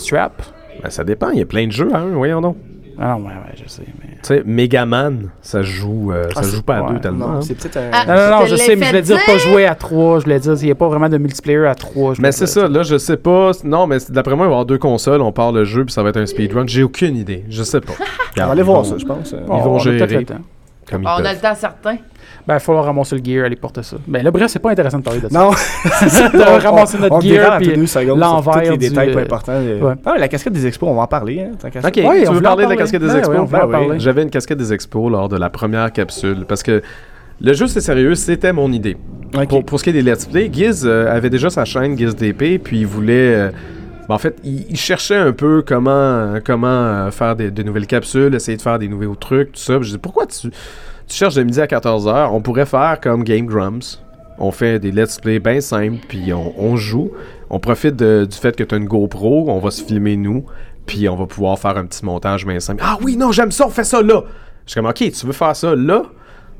Ben, 0.83 0.89
ça 0.89 1.03
dépend, 1.03 1.29
il 1.31 1.39
y 1.39 1.41
a 1.41 1.45
plein 1.45 1.67
de 1.67 1.71
jeux 1.71 1.89
à 1.93 1.99
un, 1.99 2.09
voyons 2.09 2.41
donc. 2.41 2.57
Ah 2.97 3.09
non, 3.17 3.25
ouais, 3.25 3.33
ouais, 3.33 3.55
je 3.61 3.67
sais, 3.69 3.83
mais. 4.01 4.11
Tu 4.15 4.19
sais, 4.23 4.43
Megaman, 4.45 5.29
ça 5.41 5.59
se 5.59 5.63
joue, 5.67 6.13
euh, 6.13 6.23
ça 6.29 6.29
Ah, 6.37 6.43
c'est- 6.43 6.55
joue 6.55 6.61
pas 6.63 6.77
à 6.77 6.83
ouais, 6.83 6.93
deux 6.93 6.99
tellement. 7.01 7.27
Non, 7.27 7.33
hein. 7.37 7.41
c'est 7.41 7.53
peut-être 7.55 7.75
un. 7.77 7.89
Ah, 7.91 8.05
Non, 8.07 8.13
non, 8.15 8.39
non, 8.39 8.45
Je 8.45 8.55
sais, 8.55 8.75
mais 8.77 8.85
je 8.85 8.89
voulais 8.91 9.01
dire 9.01 9.17
pas 9.25 9.37
jouer 9.37 9.65
à 9.65 9.75
trois. 9.75 10.19
Je 10.19 10.23
voulais 10.23 10.39
dire, 10.39 10.53
il 10.61 10.65
n'y 10.65 10.71
a 10.71 10.75
pas 10.75 10.87
vraiment 10.87 11.09
de 11.09 11.17
multiplayer 11.17 11.65
à 11.67 11.75
trois. 11.75 12.13
Mais 12.19 12.31
c'est 12.31 12.47
ça, 12.47 12.69
là, 12.69 12.83
je 12.83 12.97
sais 12.97 13.17
pas. 13.17 13.51
Non, 13.65 13.85
mais 13.85 13.97
d'après 14.09 14.35
moi, 14.35 14.45
il 14.45 14.49
va 14.49 14.53
y 14.53 14.55
avoir 14.55 14.65
deux 14.65 14.77
consoles, 14.77 15.21
on 15.21 15.33
part 15.33 15.51
le 15.51 15.65
jeu, 15.65 15.83
puis 15.83 15.93
ça 15.93 16.03
va 16.03 16.09
être 16.09 16.17
un 16.17 16.25
speedrun. 16.25 16.65
J'ai 16.67 16.83
aucune 16.83 17.17
idée. 17.17 17.43
Je 17.49 17.63
sais 17.63 17.81
pas. 17.81 17.93
On 18.37 18.45
va 18.45 18.51
aller 18.51 18.61
voir 18.61 18.85
ça, 18.85 18.95
je 18.97 19.05
pense. 19.05 19.31
Ils 19.37 19.45
vont 19.45 19.73
on 19.75 19.77
a 19.79 19.83
peut-être 19.83 20.09
gérer. 20.09 20.19
le 20.21 20.25
temps. 20.25 20.35
Comme 20.89 21.01
ils 21.03 21.07
On 21.07 21.25
a 21.25 21.33
le 21.33 21.39
temps 21.39 21.55
certain. 21.55 21.97
Ben, 22.47 22.53
il 22.53 22.57
va 22.57 22.59
falloir 22.59 22.85
ramasser 22.85 23.15
le 23.17 23.23
gear, 23.23 23.45
aller 23.45 23.55
porter 23.55 23.81
ça. 23.81 23.97
Ben 24.07 24.23
là, 24.23 24.29
bref, 24.29 24.47
c'est 24.51 24.59
pas 24.59 24.69
intéressant 24.71 24.99
de 24.99 25.03
parler 25.03 25.19
de 25.19 25.29
ça. 25.29 25.39
Non, 25.39 25.49
de 25.89 26.63
ramasser 26.63 26.97
notre 26.99 27.15
on 27.15 27.21
gear, 27.21 27.57
puis 27.57 27.75
l'envers 28.05 28.53
tous 28.53 28.59
les 28.71 28.77
du, 28.77 28.89
détails 28.89 29.13
pas 29.13 29.19
euh, 29.19 29.23
importants. 29.23 29.51
euh. 29.53 29.79
ouais. 29.81 29.93
Ah, 30.05 30.13
la 30.19 30.27
casquette 30.27 30.53
des 30.53 30.67
expos, 30.67 30.87
on 30.89 30.93
va 30.95 31.01
en 31.03 31.07
parler. 31.07 31.41
Hein, 31.41 31.69
Ouais, 31.83 31.91
tu 32.23 32.29
on 32.29 32.33
veux 32.33 32.41
parler 32.41 32.65
de 32.65 32.69
la 32.69 32.75
casquette 32.75 33.01
des 33.01 33.15
expos? 33.15 33.35
ouais, 33.35 33.41
on 33.41 33.45
Ben 33.45 33.65
oui. 33.65 33.71
parler. 33.71 33.99
J'avais 33.99 34.21
une 34.23 34.29
casquette 34.29 34.57
des 34.59 34.73
expos 34.73 35.11
lors 35.11 35.27
de 35.27 35.37
la 35.37 35.49
première 35.49 35.91
capsule 35.91 36.45
parce 36.47 36.61
que 36.61 36.81
le 37.41 37.53
jeu, 37.53 37.67
c'est 37.67 37.81
sérieux, 37.81 38.13
c'était 38.15 38.53
mon 38.53 38.71
idée. 38.71 38.95
Pour, 39.49 39.65
pour 39.65 39.79
ce 39.79 39.83
qui 39.83 39.89
est 39.89 39.93
des 39.93 40.01
Let's 40.03 40.25
Play, 40.25 40.49
Giz 40.53 40.85
euh, 40.85 41.13
avait 41.13 41.29
déjà 41.31 41.49
sa 41.49 41.65
chaîne 41.65 41.97
Giz 41.97 42.15
DP, 42.15 42.61
puis 42.63 42.79
il 42.81 42.87
voulait. 42.87 43.35
euh, 43.35 43.51
ben, 44.07 44.15
en 44.15 44.17
fait, 44.19 44.37
il, 44.43 44.67
il 44.69 44.77
cherchait 44.77 45.15
un 45.17 45.31
peu 45.33 45.63
comment, 45.65 46.35
comment 46.45 46.67
euh, 46.67 47.11
faire 47.11 47.35
des, 47.35 47.49
de 47.51 47.63
nouvelles 47.63 47.87
capsules, 47.87 48.33
essayer 48.35 48.55
de 48.55 48.61
faire 48.61 48.77
des 48.79 48.87
nouveaux 48.87 49.15
trucs, 49.15 49.51
tout 49.53 49.59
ça. 49.59 49.81
Je 49.81 49.89
dis, 49.91 49.97
pourquoi 49.97 50.27
tu, 50.27 50.49
tu 51.07 51.15
cherches 51.15 51.35
de 51.35 51.43
midi 51.43 51.59
à 51.61 51.65
14h 51.67 52.29
On 52.31 52.41
pourrait 52.41 52.65
faire 52.65 52.99
comme 53.01 53.23
Game 53.23 53.45
Grumps. 53.45 54.01
On 54.37 54.51
fait 54.51 54.79
des 54.79 54.91
Let's 54.91 55.17
Play 55.19 55.39
bien 55.39 55.61
simples, 55.61 55.99
puis 56.07 56.33
on, 56.33 56.53
on 56.61 56.75
joue. 56.75 57.11
On 57.49 57.59
profite 57.59 57.95
de- 57.95 58.27
du 58.29 58.35
fait 58.37 58.55
que 58.55 58.63
tu 58.63 58.75
as 58.75 58.77
une 58.77 58.85
GoPro, 58.85 59.45
on 59.49 59.59
va 59.59 59.71
se 59.71 59.81
filmer 59.83 60.17
nous, 60.17 60.45
puis 60.85 61.07
on 61.07 61.15
va 61.15 61.25
pouvoir 61.25 61.57
faire 61.57 61.77
un 61.77 61.85
petit 61.85 62.03
montage 62.03 62.45
bien 62.45 62.59
simple. 62.59 62.83
Ah 62.85 62.97
oui, 63.01 63.15
non, 63.15 63.31
j'aime 63.31 63.51
ça, 63.51 63.65
on 63.65 63.69
fait 63.69 63.85
ça 63.85 64.01
là. 64.01 64.23
Je 64.65 64.71
suis 64.71 64.79
comme, 64.81 64.89
ok, 64.89 64.95
tu 65.11 65.25
veux 65.25 65.31
faire 65.31 65.55
ça 65.55 65.73
là? 65.75 66.03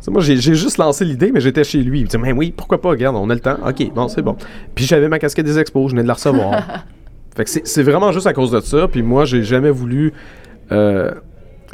Moi, 0.07 0.21
j'ai 0.21 0.37
juste 0.37 0.77
lancé 0.77 1.03
l'idée, 1.03 1.31
mais 1.33 1.41
j'étais 1.41 1.63
chez 1.63 1.79
lui. 1.79 2.01
Il 2.01 2.03
me 2.03 2.07
dit, 2.09 2.17
mais 2.19 2.31
oui, 2.31 2.53
pourquoi 2.55 2.79
pas, 2.79 2.89
regarde, 2.89 3.15
on 3.15 3.27
a 3.29 3.33
le 3.33 3.39
temps. 3.39 3.57
Ok, 3.67 3.91
bon, 3.93 4.07
c'est 4.07 4.21
bon. 4.21 4.35
Puis 4.75 4.85
j'avais 4.85 5.09
ma 5.09 5.17
casquette 5.17 5.45
des 5.47 5.57
expos, 5.57 5.87
je 5.87 5.91
venais 5.95 6.03
de 6.03 6.07
la 6.07 6.13
recevoir. 6.13 6.61
fait 7.35 7.43
que 7.43 7.49
c'est- 7.49 7.65
c'est 7.65 7.81
vraiment 7.83 8.11
juste 8.11 8.27
à 8.27 8.33
cause 8.33 8.51
de 8.51 8.59
ça. 8.59 8.87
Puis 8.87 9.01
moi, 9.01 9.25
j'ai 9.25 9.41
jamais 9.43 9.71
voulu 9.71 10.13
euh, 10.71 11.11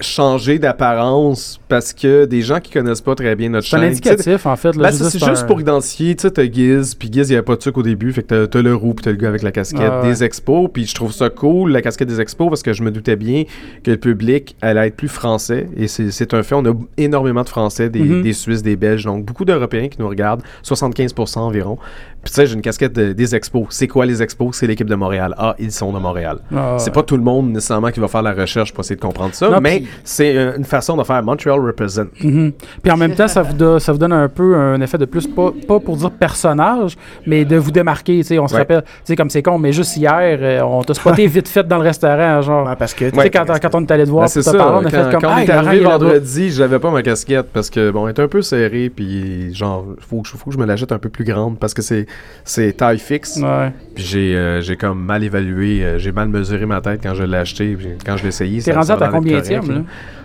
changer 0.02 0.60
d'apparence 0.60 1.60
parce 1.68 1.94
que 1.94 2.26
des 2.26 2.42
gens 2.42 2.60
qui 2.60 2.72
connaissent 2.72 3.02
pas 3.02 3.16
très 3.16 3.36
bien 3.36 3.50
notre 3.50 3.68
C'est 3.68 3.76
un 3.78 3.80
chaîne. 3.82 3.96
sais, 3.96 4.10
indicatif, 4.10 4.46
en 4.46 4.56
fait. 4.56 4.76
ben, 4.78 4.92
c'est 4.92 5.06
c'est 5.10 5.24
juste 5.26 5.44
un- 5.44 5.48
pour 5.48 5.62
identifier, 5.62 6.16
tu 6.16 6.24
sais, 6.24 6.32
t'as 6.32 6.44
Giz, 6.52 6.96
puis 6.96 7.10
Giz, 7.12 7.30
il 7.30 7.34
n'y 7.34 7.36
avait 7.38 7.46
pas 7.46 7.56
de 7.56 7.62
sucre 7.62 7.80
au 7.80 7.84
début, 7.84 8.12
fait 8.12 8.24
que 8.24 8.46
t'as- 8.46 8.62
le 8.62 8.76
roux, 8.76 8.94
puis 8.94 9.04
t'as 9.04 9.12
le 9.12 9.18
gars 9.18 9.30
avec 9.30 9.42
la 9.44 9.52
casquette 9.52 9.82
Ah 9.84 10.02
ouais. 10.02 10.10
des 10.10 10.24
expos, 10.24 10.70
puis 10.72 10.86
je 10.86 10.94
trouve 10.94 11.12
ça 11.12 11.30
cool, 11.30 11.72
la 11.72 11.82
casquette 11.82 12.08
des 12.10 12.20
expos, 12.22 12.50
parce 12.50 12.62
que 12.64 12.74
je 12.74 12.84
me 12.84 12.92
doutais 12.92 13.16
bien 13.16 13.44
que 13.84 13.92
le 13.92 13.98
public 13.98 14.56
allait 14.62 14.88
être 14.88 14.96
plus 14.96 15.08
français, 15.08 15.68
et 15.78 15.88
c'est 15.88 16.12
c'est 16.12 16.34
un 16.34 16.44
fait, 16.44 16.56
on 16.56 16.66
a 16.66 16.74
énormément 16.98 17.44
de 17.44 17.50
Français, 17.50 17.90
des, 17.90 18.00
Mhm. 18.02 18.22
des 18.24 18.34
Suisses, 18.34 18.62
des 18.64 18.76
Belges, 18.76 19.06
donc 19.06 19.26
beaucoup 19.26 19.46
d'Européens 19.46 19.88
qui 19.88 20.00
nous 20.00 20.08
regardent, 20.10 20.42
75% 20.64 21.42
environ. 21.48 21.78
Puis 22.24 22.32
tu 22.32 22.36
sais, 22.36 22.46
j'ai 22.46 22.54
une 22.54 22.62
casquette 22.62 22.94
de- 22.94 23.14
des 23.14 23.36
expos. 23.36 23.66
C'est 23.72 23.88
quoi 23.88 24.06
les 24.06 24.22
expos? 24.22 24.56
C'est 24.56 24.68
l'équipe 24.68 24.88
de 24.88 24.94
Montréal. 24.96 25.34
Ah, 25.40 25.56
ils 25.58 25.72
sont 25.72 25.92
de 25.92 25.98
Montréal. 25.98 26.38
Ah, 26.56 26.76
C'est 26.78 26.94
pas 26.94 27.02
tout 27.02 27.18
le 27.18 27.24
monde 27.24 27.50
nécessairement 27.52 27.90
qui 27.90 28.00
va 28.00 28.08
faire 28.08 28.22
la 28.22 28.34
recherche 28.34 28.72
pour 28.74 28.82
essayer 28.84 28.96
de 28.96 29.02
comprendre 29.02 29.34
ça, 29.34 29.50
Non, 29.50 29.60
mais 29.60 29.84
c'est 30.04 30.36
une 30.56 30.64
façon 30.64 30.96
de 30.98 31.04
faire 31.04 31.24
Montreal 31.24 31.60
Represent. 31.60 32.06
Mhm. 32.24 32.52
Puis 32.84 32.92
en 32.92 32.98
même 32.98 33.16
temps, 33.16 33.28
ça 33.28 33.42
vous, 33.42 33.54
do- 33.54 33.80
ça 33.80 33.92
vous 33.92 33.98
donne 33.98 34.14
un 34.14 34.28
peu 34.30 34.56
un 34.56 34.80
effet 34.82 34.98
de 35.00 35.06
plus, 35.06 35.26
pas, 35.26 35.52
pas 35.68 35.80
pour 35.80 35.98
dire 35.98 36.12
personnage, 36.12 36.96
mais 37.26 37.44
de 37.46 37.56
vous 37.58 37.72
démarquer. 37.72 38.18
tu 38.18 38.24
sais, 38.24 38.40
On 38.40 38.48
se 38.48 38.54
Ouais. 38.54 38.60
rappelle, 38.60 38.82
tu 38.84 38.90
sais, 39.06 39.16
comme 39.16 39.30
c'est 39.30 39.42
con, 39.44 39.58
mais 39.58 39.72
juste 39.74 39.98
hier, 39.98 40.38
euh, 40.42 40.62
on 40.62 40.84
t'a 40.84 40.94
spoté 40.94 41.26
vite 41.28 41.48
fait 41.48 41.68
dans 41.68 41.78
le 41.78 41.84
restaurant, 41.84 42.42
genre. 42.42 42.68
Ouais, 42.68 42.76
parce 42.78 42.94
que. 42.94 43.10
Tu 43.10 43.20
sais, 43.20 43.30
quand, 43.30 43.46
quand 43.46 43.76
on 43.76 43.82
est 43.82 43.92
allé 43.92 44.06
te 44.06 44.10
voir, 44.10 44.26
Ben, 44.26 44.28
c'est 44.28 44.42
ça. 44.44 44.54
parlé, 44.54 44.74
on 44.76 44.80
a 44.80 44.84
quand 44.84 44.90
fait 45.06 45.12
comme 45.12 45.22
quand 45.22 45.34
on 45.34 45.38
est 45.40 45.50
arrivé 45.50 45.78
est 45.84 45.86
vendredi, 45.86 46.52
j'avais 46.52 46.78
pas 46.80 46.92
ma 46.92 47.02
casquette 47.02 47.48
parce 47.52 47.70
que 47.70 47.90
bon, 47.92 48.06
elle 48.06 48.12
était 48.12 48.22
un 48.22 48.28
peu 48.28 48.42
serrée 48.42 48.92
puis 48.96 49.54
genre 49.54 49.86
faut 50.00 50.22
faut 50.24 50.50
que 50.50 50.54
je 50.54 50.60
me 50.60 50.66
la 50.66 50.76
jette 50.76 50.92
un 50.92 51.00
peu 51.00 51.10
plus 51.10 51.24
grande 51.24 51.58
parce 51.60 51.74
que 51.74 51.82
c'est 51.82 52.06
c'est 52.44 52.74
taille 52.78 53.00
fixe. 53.00 53.38
Ouais. 53.38 53.72
Puis 53.96 54.04
j'ai 54.04 54.36
euh, 54.36 54.62
j'ai 54.62 54.76
comme 54.78 55.00
mal 55.04 55.24
évalué, 55.24 55.84
euh, 55.84 55.98
j'ai 56.00 56.12
mal 56.12 56.28
mesuré 56.30 56.66
ma 56.66 56.82
tête 56.82 57.00
quand 57.04 57.14
je 57.14 57.24
l'ai 57.24 57.38
acheté, 57.38 57.76
puis 57.76 57.88
quand 58.06 58.18
je 58.18 58.24
l'ai 58.24 58.30
essayé. 58.30 58.58
T'es 58.62 58.72
ça- 58.72 58.76
rendu 58.76 58.88
ça 58.88 58.94
à 58.94 58.98
ta 58.98 59.06
a 59.06 59.12
l'air 59.12 59.22
d'être 59.22 59.30
combien 59.42 59.42
correct, 59.60 59.68
là? 59.68 59.76
là? 59.76 59.82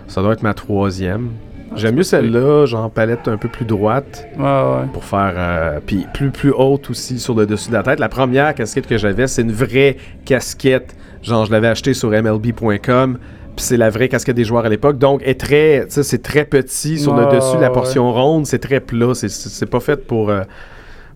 Ça 0.07 0.21
doit 0.21 0.33
être 0.33 0.43
ma 0.43 0.53
troisième. 0.53 1.29
J'aime 1.75 1.95
mieux 1.95 2.03
celle-là, 2.03 2.65
genre 2.65 2.89
palette 2.89 3.27
un 3.27 3.35
peu 3.37 3.49
plus 3.49 3.65
droite 3.65 4.25
Ouais, 4.37 4.43
ouais. 4.45 4.87
pour 4.93 5.03
faire 5.03 5.33
euh, 5.35 5.79
puis 5.85 6.07
plus 6.13 6.31
plus 6.31 6.51
haute 6.51 6.89
aussi 6.89 7.19
sur 7.19 7.35
le 7.35 7.45
dessus 7.45 7.67
de 7.69 7.73
la 7.73 7.83
tête. 7.83 7.99
La 7.99 8.07
première 8.09 8.55
casquette 8.55 8.87
que 8.87 8.97
j'avais, 8.97 9.27
c'est 9.27 9.41
une 9.41 9.51
vraie 9.51 9.97
casquette. 10.25 10.95
Genre 11.21 11.45
je 11.45 11.51
l'avais 11.51 11.67
achetée 11.67 11.93
sur 11.93 12.09
MLB.com. 12.11 13.17
Puis 13.55 13.65
c'est 13.65 13.77
la 13.77 13.89
vraie 13.89 14.07
casquette 14.07 14.35
des 14.35 14.43
joueurs 14.43 14.65
à 14.65 14.69
l'époque. 14.69 14.97
Donc, 14.99 15.21
est 15.25 15.39
très, 15.39 15.85
c'est 15.89 16.21
très 16.21 16.45
petit 16.45 16.99
sur 16.99 17.15
le 17.15 17.25
dessus. 17.25 17.57
La 17.59 17.67
ouais. 17.67 17.73
portion 17.73 18.13
ronde, 18.13 18.45
c'est 18.45 18.59
très 18.59 18.79
plat. 18.79 19.13
C'est- 19.15 19.29
C'est 19.29 19.49
c'est 19.49 19.65
pas 19.65 19.79
fait 19.79 19.97
pour, 20.07 20.29
euh, 20.29 20.41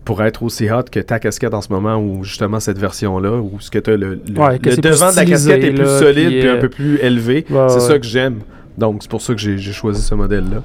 pour 0.04 0.22
être 0.22 0.42
aussi 0.42 0.70
hot 0.70 0.84
que 0.90 1.00
ta 1.00 1.18
casquette 1.18 1.54
en 1.54 1.60
ce 1.62 1.72
moment, 1.72 1.96
ou 1.96 2.24
justement 2.24 2.60
cette 2.60 2.78
version-là, 2.78 3.32
où 3.32 3.60
ce 3.60 3.70
que 3.70 3.78
tu 3.78 3.96
le, 3.96 4.20
le, 4.26 4.38
Ouais, 4.40 4.58
devant 4.58 5.10
de 5.10 5.16
la 5.16 5.24
casquette 5.24 5.62
est 5.64 5.72
plus 5.72 5.84
là, 5.84 5.98
solide 5.98 6.28
puis, 6.28 6.40
puis 6.40 6.48
un 6.48 6.54
euh, 6.54 6.60
peu 6.60 6.68
plus 6.68 6.98
élevé. 6.98 7.46
ouais, 7.48 7.68
c'est 7.68 7.74
ouais. 7.74 7.80
ça 7.80 7.98
que 7.98 8.06
j'aime. 8.06 8.40
Donc, 8.76 9.02
c'est 9.02 9.10
pour 9.10 9.20
ça 9.22 9.34
que 9.34 9.40
j'ai 9.40 9.72
choisi 9.72 10.02
ce 10.02 10.14
modèle-là. 10.14 10.62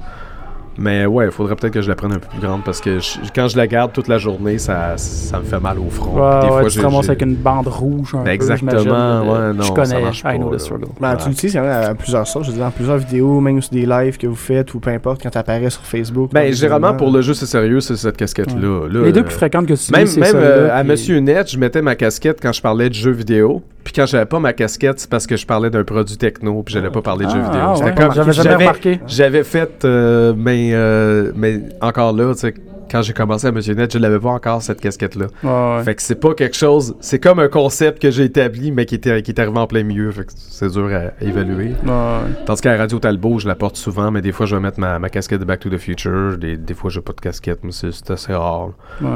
Mais 0.80 1.06
ouais, 1.06 1.24
il 1.26 1.30
faudrait 1.32 1.56
peut-être 1.56 1.72
que 1.74 1.82
je 1.82 1.88
la 1.88 1.96
prenne 1.96 2.12
un 2.12 2.18
peu 2.20 2.28
plus 2.28 2.38
grande 2.40 2.62
parce 2.62 2.80
que 2.80 3.00
je- 3.00 3.18
quand 3.34 3.48
je 3.48 3.56
la 3.56 3.66
garde 3.66 3.92
toute 3.92 4.06
la 4.06 4.18
journée, 4.18 4.58
ça, 4.58 4.92
ça 4.96 5.38
me 5.40 5.44
fait 5.44 5.58
mal 5.58 5.76
au 5.78 5.90
front. 5.90 6.12
Ouais, 6.12 6.40
des 6.40 6.46
ouais, 6.46 6.50
fois, 6.60 6.62
tu 6.64 6.70
j'ai- 6.70 6.80
te 6.80 6.86
ramasses 6.86 7.08
avec 7.08 7.22
une 7.22 7.34
bande 7.34 7.66
rouge. 7.66 8.14
Un 8.14 8.18
Ben, 8.18 8.24
peu, 8.26 8.30
exactement, 8.30 8.72
ouais, 8.72 9.52
non, 9.54 9.62
Je 9.62 9.62
ça 9.68 9.72
connais, 9.74 10.00
I 10.00 10.38
know 10.38 10.44
pas, 10.44 10.50
the 10.50 10.52
là. 10.52 10.58
struggle. 10.58 10.86
Ben, 11.00 11.10
Ouais. 11.10 11.16
tu 11.20 11.28
l'utilises 11.30 11.54
quand 11.54 11.62
même 11.62 11.70
à 11.90 11.94
plusieurs 11.94 12.26
sortes. 12.28 12.44
Je 12.44 12.50
veux 12.50 12.56
dire, 12.56 12.64
dans 12.64 12.70
plusieurs 12.70 12.98
vidéos, 12.98 13.40
même 13.40 13.60
sur 13.60 13.72
des 13.72 13.86
lives 13.86 14.16
que 14.18 14.26
vous 14.28 14.36
faites 14.36 14.72
ou 14.74 14.78
peu 14.78 14.90
importe, 14.90 15.20
quand 15.22 15.30
tu 15.30 15.38
apparais 15.38 15.70
sur 15.70 15.82
Facebook. 15.82 16.30
Ben, 16.32 16.52
généralement, 16.52 16.94
pour 16.94 17.10
le 17.10 17.22
jeu, 17.22 17.34
c'est 17.34 17.46
sérieux, 17.46 17.80
c'est 17.80 17.96
cette 17.96 18.16
casquette-là. 18.16 18.86
Là, 18.88 19.04
Les 19.04 19.12
deux 19.12 19.20
euh, 19.20 19.24
plus 19.24 19.34
fréquentes 19.34 19.66
que 19.66 19.74
tu 19.74 19.92
Même, 19.92 20.02
utilises, 20.02 20.14
c'est 20.14 20.32
même 20.32 20.42
euh, 20.44 20.70
à 20.72 20.84
Monsieur 20.84 21.18
Net, 21.18 21.50
je 21.50 21.58
mettais 21.58 21.82
ma 21.82 21.96
casquette 21.96 22.38
quand 22.40 22.52
je 22.52 22.62
parlais 22.62 22.88
de 22.88 22.94
jeux 22.94 23.10
vidéo. 23.10 23.62
Puis 23.88 23.94
quand 23.94 24.04
j'avais 24.04 24.26
pas 24.26 24.38
ma 24.38 24.52
casquette, 24.52 25.00
c'est 25.00 25.08
parce 25.08 25.26
que 25.26 25.34
je 25.38 25.46
parlais 25.46 25.70
d'un 25.70 25.82
produit 25.82 26.18
techno, 26.18 26.62
puis 26.62 26.74
j'allais 26.74 26.90
pas 26.90 27.00
parler 27.00 27.24
de 27.24 27.30
jeux 27.30 27.40
Ah, 27.42 27.46
vidéo. 27.50 27.60
ah, 27.64 27.74
C'était 27.74 27.88
ouais. 27.88 27.94
comme- 27.96 28.12
J'avais 28.14 28.32
jamais 28.34 28.54
remarqué. 28.56 29.00
J'avais 29.06 29.44
fait, 29.44 29.82
euh, 29.86 30.34
mais, 30.36 30.72
euh, 30.74 31.32
mais 31.34 31.62
encore 31.80 32.12
là, 32.12 32.34
tu 32.34 32.40
sais, 32.40 32.54
quand 32.90 33.00
j'ai 33.00 33.14
commencé 33.14 33.46
à 33.46 33.50
Monsieur 33.52 33.72
Net, 33.72 33.90
je 33.90 33.96
l'avais 33.98 34.18
pas 34.18 34.28
encore 34.28 34.60
cette 34.60 34.82
casquette-là. 34.82 35.28
Ouais. 35.42 35.82
Fait 35.84 35.94
que 35.94 36.02
c'est 36.02 36.20
pas 36.20 36.34
quelque 36.34 36.54
chose, 36.54 36.96
c'est 37.00 37.18
comme 37.18 37.38
un 37.38 37.48
concept 37.48 38.02
que 38.02 38.10
j'ai 38.10 38.24
établi, 38.24 38.72
mais 38.72 38.84
qui 38.84 38.94
était, 38.96 39.22
qui 39.22 39.30
est 39.30 39.40
arrivé 39.40 39.58
en 39.58 39.66
plein 39.66 39.84
milieu. 39.84 40.10
Fait 40.10 40.24
que 40.24 40.32
c'est 40.36 40.68
dur 40.70 40.90
à 40.92 41.24
évaluer. 41.24 41.68
Ouais, 41.82 41.90
ouais. 41.90 42.44
Tandis 42.44 42.60
qu'à 42.60 42.76
Radio 42.76 42.98
Talbot, 42.98 43.38
je 43.38 43.48
la 43.48 43.54
porte 43.54 43.76
souvent, 43.76 44.10
mais 44.10 44.20
des 44.20 44.32
fois, 44.32 44.44
je 44.44 44.54
vais 44.54 44.60
mettre 44.60 44.80
ma, 44.80 44.98
ma 44.98 45.08
casquette 45.08 45.40
de 45.40 45.46
Back 45.46 45.60
to 45.60 45.70
the 45.70 45.78
Future. 45.78 46.36
Des, 46.36 46.58
des 46.58 46.74
fois, 46.74 46.90
j'ai 46.90 47.00
pas 47.00 47.14
de 47.14 47.20
casquette, 47.22 47.60
mais 47.62 47.72
c'est 47.72 47.90
c'est 47.92 48.10
assez 48.10 48.34
rare. 48.34 48.68
Ouais. 49.00 49.08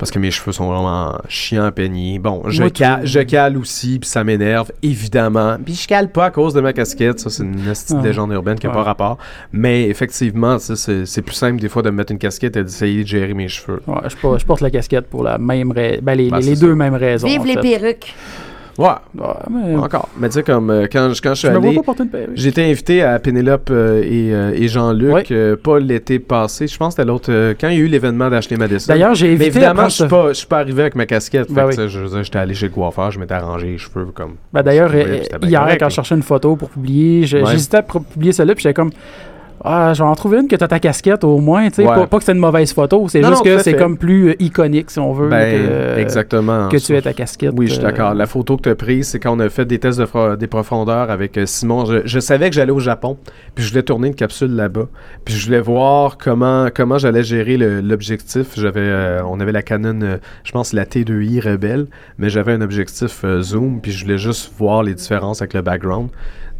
Parce 0.00 0.10
que 0.10 0.18
mes 0.18 0.30
cheveux 0.32 0.50
sont 0.52 0.66
vraiment 0.72 1.16
chiants 1.28 1.64
à 1.66 1.70
peigner. 1.72 2.18
Bon, 2.18 2.42
je, 2.48 2.62
Moi, 2.62 2.70
ca- 2.74 2.96
tout. 3.02 3.06
je 3.06 3.20
cale 3.20 3.56
aussi, 3.58 3.98
puis 4.00 4.08
ça 4.08 4.24
m'énerve, 4.24 4.72
évidemment. 4.82 5.56
Puis 5.64 5.74
je 5.74 5.86
cale 5.86 6.10
pas 6.10 6.24
à 6.24 6.30
cause 6.30 6.54
de 6.54 6.60
ma 6.62 6.72
casquette. 6.72 7.20
Ça, 7.20 7.28
c'est 7.28 7.42
une 7.44 7.60
Ah. 7.68 8.02
légende 8.02 8.32
urbaine 8.32 8.58
qui 8.58 8.66
n'a 8.66 8.72
Ouais. 8.72 8.78
pas 8.78 8.82
rapport. 8.82 9.18
Mais 9.52 9.88
effectivement, 9.88 10.58
ça, 10.58 10.74
c'est 10.74 11.22
plus 11.22 11.34
simple 11.34 11.60
des 11.60 11.68
fois 11.68 11.82
de 11.82 11.90
me 11.90 11.96
mettre 11.96 12.12
une 12.12 12.18
casquette 12.18 12.56
et 12.56 12.64
d'essayer 12.64 13.02
de 13.02 13.08
gérer 13.08 13.34
mes 13.34 13.48
cheveux. 13.48 13.82
Ouais, 13.86 14.00
je, 14.08 14.16
porte, 14.16 14.40
je 14.40 14.46
porte 14.46 14.62
la 14.62 14.70
casquette 14.70 15.06
pour 15.06 15.22
la 15.22 15.36
même 15.38 15.70
raison. 15.70 16.00
Ben, 16.02 16.14
les, 16.16 16.30
Ben, 16.30 16.38
les- 16.38 16.46
les 16.46 16.56
deux 16.56 16.74
mêmes 16.74 16.94
raisons. 16.94 17.28
Vive 17.28 17.42
en 17.42 17.44
les 17.44 17.54
fait. 17.54 17.60
perruques. 17.60 18.14
Ouais, 18.78 18.86
Ouais, 19.18 19.26
mais 19.50 19.76
encore. 19.76 20.08
Mais 20.18 20.28
tu 20.28 20.34
sais, 20.34 20.42
comme 20.42 20.70
euh, 20.70 20.86
quand, 20.90 21.12
je- 21.12 21.20
quand 21.20 21.30
je 21.34 21.38
suis 21.40 21.48
je 21.48 21.52
allé. 21.52 22.48
été 22.48 22.64
invité 22.70 23.02
à 23.02 23.18
Pénélope 23.18 23.68
euh, 23.70 24.02
et, 24.02 24.32
euh, 24.34 24.52
et 24.54 24.68
Jean-Luc, 24.68 25.30
euh, 25.30 25.56
pas 25.56 25.78
l'été 25.78 26.18
passé, 26.18 26.66
je 26.66 26.76
pense 26.76 26.94
que 26.94 27.02
c'était 27.02 27.08
l'autre, 27.08 27.30
quand 27.60 27.68
il 27.68 27.74
y 27.74 27.80
a 27.80 27.80
eu 27.80 27.86
l'événement 27.86 28.30
d'Ashley 28.30 28.56
Madison. 28.56 28.92
D'ailleurs, 28.92 29.14
j'ai 29.14 29.28
mais 29.28 29.32
évité 29.34 29.48
évidemment, 29.48 29.82
à 29.82 29.88
je 29.88 29.94
suis 29.94 30.08
pas, 30.08 30.28
je 30.28 30.32
suis 30.34 30.46
pas 30.46 30.58
arrivé 30.60 30.82
avec 30.82 30.94
ma 30.94 31.06
casquette. 31.06 31.50
Ben 31.50 31.66
oui. 31.66 31.74
j'étais 32.22 32.38
allé 32.38 32.54
chez 32.54 32.66
le 32.66 32.72
coiffeur, 32.72 33.10
je 33.10 33.18
m'étais 33.18 33.34
arrangé 33.34 33.66
les 33.68 33.78
cheveux 33.78 34.06
comme. 34.14 34.34
Ben, 34.52 34.62
D'ailleurs, 34.62 34.94
hier, 34.94 35.20
correct, 35.60 35.80
quand 35.80 35.88
je 35.88 35.94
cherchais 35.94 36.14
une 36.14 36.22
photo 36.22 36.56
pour 36.56 36.70
publier, 36.70 37.20
Ouais. 37.20 37.42
j'hésitais 37.50 37.78
à 37.78 37.82
publier 37.82 38.32
celle-là, 38.32 38.54
puis 38.54 38.62
j'étais 38.62 38.74
comme. 38.74 38.90
Ah, 39.62 39.92
je 39.94 40.02
vais 40.02 40.08
en 40.08 40.14
trouver 40.14 40.38
une 40.38 40.48
que 40.48 40.56
t'as 40.56 40.68
ta 40.68 40.78
casquette 40.78 41.24
au 41.24 41.38
moins, 41.38 41.68
tu 41.68 41.76
sais. 41.76 41.86
Ouais. 41.86 41.94
Pas, 41.94 42.06
pas 42.06 42.18
que 42.18 42.24
c'est 42.24 42.32
une 42.32 42.38
mauvaise 42.38 42.72
photo, 42.72 43.06
c'est 43.08 43.22
juste 43.22 43.32
non, 43.32 43.42
que 43.42 43.58
c'est 43.58 43.74
comme 43.74 43.98
plus 43.98 44.30
euh, 44.30 44.34
iconique, 44.42 44.90
si 44.90 44.98
on 44.98 45.12
veut. 45.12 45.28
Ben, 45.28 45.66
que, 45.66 45.98
exactement. 45.98 46.68
Que 46.68 46.76
tu 46.76 46.94
aies 46.94 47.02
ta 47.02 47.12
casquette. 47.12 47.52
Oui, 47.56 47.66
je 47.66 47.74
suis 47.74 47.80
euh, 47.80 47.84
d'accord. 47.84 48.14
La 48.14 48.26
photo 48.26 48.56
que 48.56 48.62
tu 48.62 48.68
as 48.70 48.74
prise, 48.74 49.08
c'est 49.08 49.18
quand 49.18 49.36
on 49.36 49.40
a 49.40 49.48
fait 49.48 49.64
des 49.64 49.78
tests 49.78 49.98
de 49.98 50.36
des 50.36 50.46
profondeurs 50.46 51.10
avec 51.10 51.36
euh, 51.38 51.46
Simon. 51.46 51.84
Je, 51.84 52.02
je 52.04 52.20
savais 52.20 52.48
que 52.48 52.56
j'allais 52.56 52.72
au 52.72 52.80
Japon, 52.80 53.16
puis 53.54 53.64
je 53.64 53.70
voulais 53.70 53.82
tourner 53.82 54.08
une 54.08 54.14
capsule 54.14 54.54
là-bas. 54.54 54.86
Puis 55.24 55.34
je 55.34 55.46
voulais 55.46 55.60
voir 55.60 56.18
comment, 56.18 56.68
comment 56.74 56.98
j'allais 56.98 57.22
gérer 57.22 57.56
l'objectif. 57.56 58.48
J'avais, 58.56 58.80
euh, 58.80 59.22
on 59.24 59.40
avait 59.40 59.52
la 59.52 59.62
Canon, 59.62 60.00
euh, 60.02 60.18
je 60.44 60.52
pense, 60.52 60.72
la 60.72 60.84
T2i 60.84 61.40
Rebelle, 61.40 61.86
mais 62.18 62.30
j'avais 62.30 62.52
un 62.52 62.60
objectif 62.60 63.24
euh, 63.24 63.42
zoom, 63.42 63.80
puis 63.80 63.92
je 63.92 64.04
voulais 64.04 64.18
juste 64.18 64.52
voir 64.58 64.82
les 64.82 64.94
différences 64.94 65.42
avec 65.42 65.54
le 65.54 65.62
background. 65.62 66.10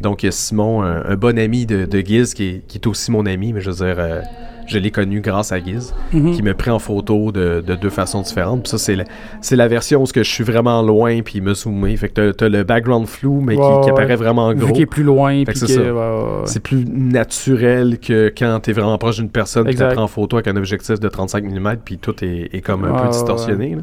Donc, 0.01 0.23
il 0.23 0.27
y 0.27 0.29
a 0.29 0.31
Simon, 0.31 0.81
un, 0.83 1.03
un 1.05 1.15
bon 1.15 1.37
ami 1.37 1.65
de, 1.65 1.85
de 1.85 1.99
Giz, 1.99 2.33
qui 2.33 2.43
est, 2.47 2.67
qui 2.67 2.77
est 2.77 2.87
aussi 2.87 3.11
mon 3.11 3.25
ami, 3.25 3.53
mais 3.53 3.61
je 3.61 3.69
veux 3.71 3.85
dire, 3.85 3.95
euh, 3.99 4.21
je 4.67 4.77
l'ai 4.77 4.91
connu 4.91 5.21
grâce 5.21 5.51
à 5.51 5.59
Giz 5.59 5.93
mhm. 6.13 6.33
qui 6.33 6.43
me 6.43 6.53
pris 6.53 6.69
en 6.71 6.79
photo 6.79 7.31
de, 7.31 7.63
de 7.65 7.75
deux 7.75 7.89
façons 7.89 8.21
différentes. 8.21 8.63
Puis 8.63 8.69
ça, 8.69 8.77
c'est 8.77 9.55
la, 9.55 9.67
version 9.67 10.01
où 10.01 10.05
je 10.13 10.21
suis 10.23 10.43
vraiment 10.43 10.81
loin, 10.81 11.21
puis 11.21 11.35
il 11.37 11.43
me 11.43 11.53
zoomé. 11.53 11.95
Fait 11.97 12.09
que 12.09 12.13
t'as- 12.13 12.33
t'as 12.33 12.49
le 12.49 12.63
background 12.63 13.07
flou, 13.07 13.41
mais 13.41 13.55
qui, 13.55 13.61
Ouais, 13.61 13.81
qui 13.83 13.89
apparaît 13.89 14.15
vraiment 14.15 14.49
Vu 14.51 14.59
gros. 14.59 14.71
qu'il 14.73 14.81
est 14.81 14.85
plus 14.85 15.03
loin, 15.03 15.43
puis 15.43 15.57
c'est 15.57 15.77
ouais, 15.77 15.89
ouais, 15.91 16.59
plus 16.63 16.85
naturel 16.85 17.99
que 17.99 18.33
quand 18.35 18.59
t'es 18.61 18.73
vraiment 18.73 18.97
proche 18.97 19.17
d'une 19.17 19.29
personne, 19.29 19.67
Exact. 19.67 19.89
tu 19.89 19.95
prends 19.95 20.03
en 20.03 20.07
photo 20.07 20.37
avec 20.37 20.47
un 20.47 20.55
objectif 20.55 20.99
de 20.99 21.07
35 21.07 21.43
mm, 21.43 21.75
puis 21.83 21.97
tout 21.97 22.15
est, 22.23 22.49
est 22.53 22.61
comme 22.61 22.85
un 22.85 23.03
peu 23.03 23.09
distorsionné. 23.09 23.75
là. 23.75 23.81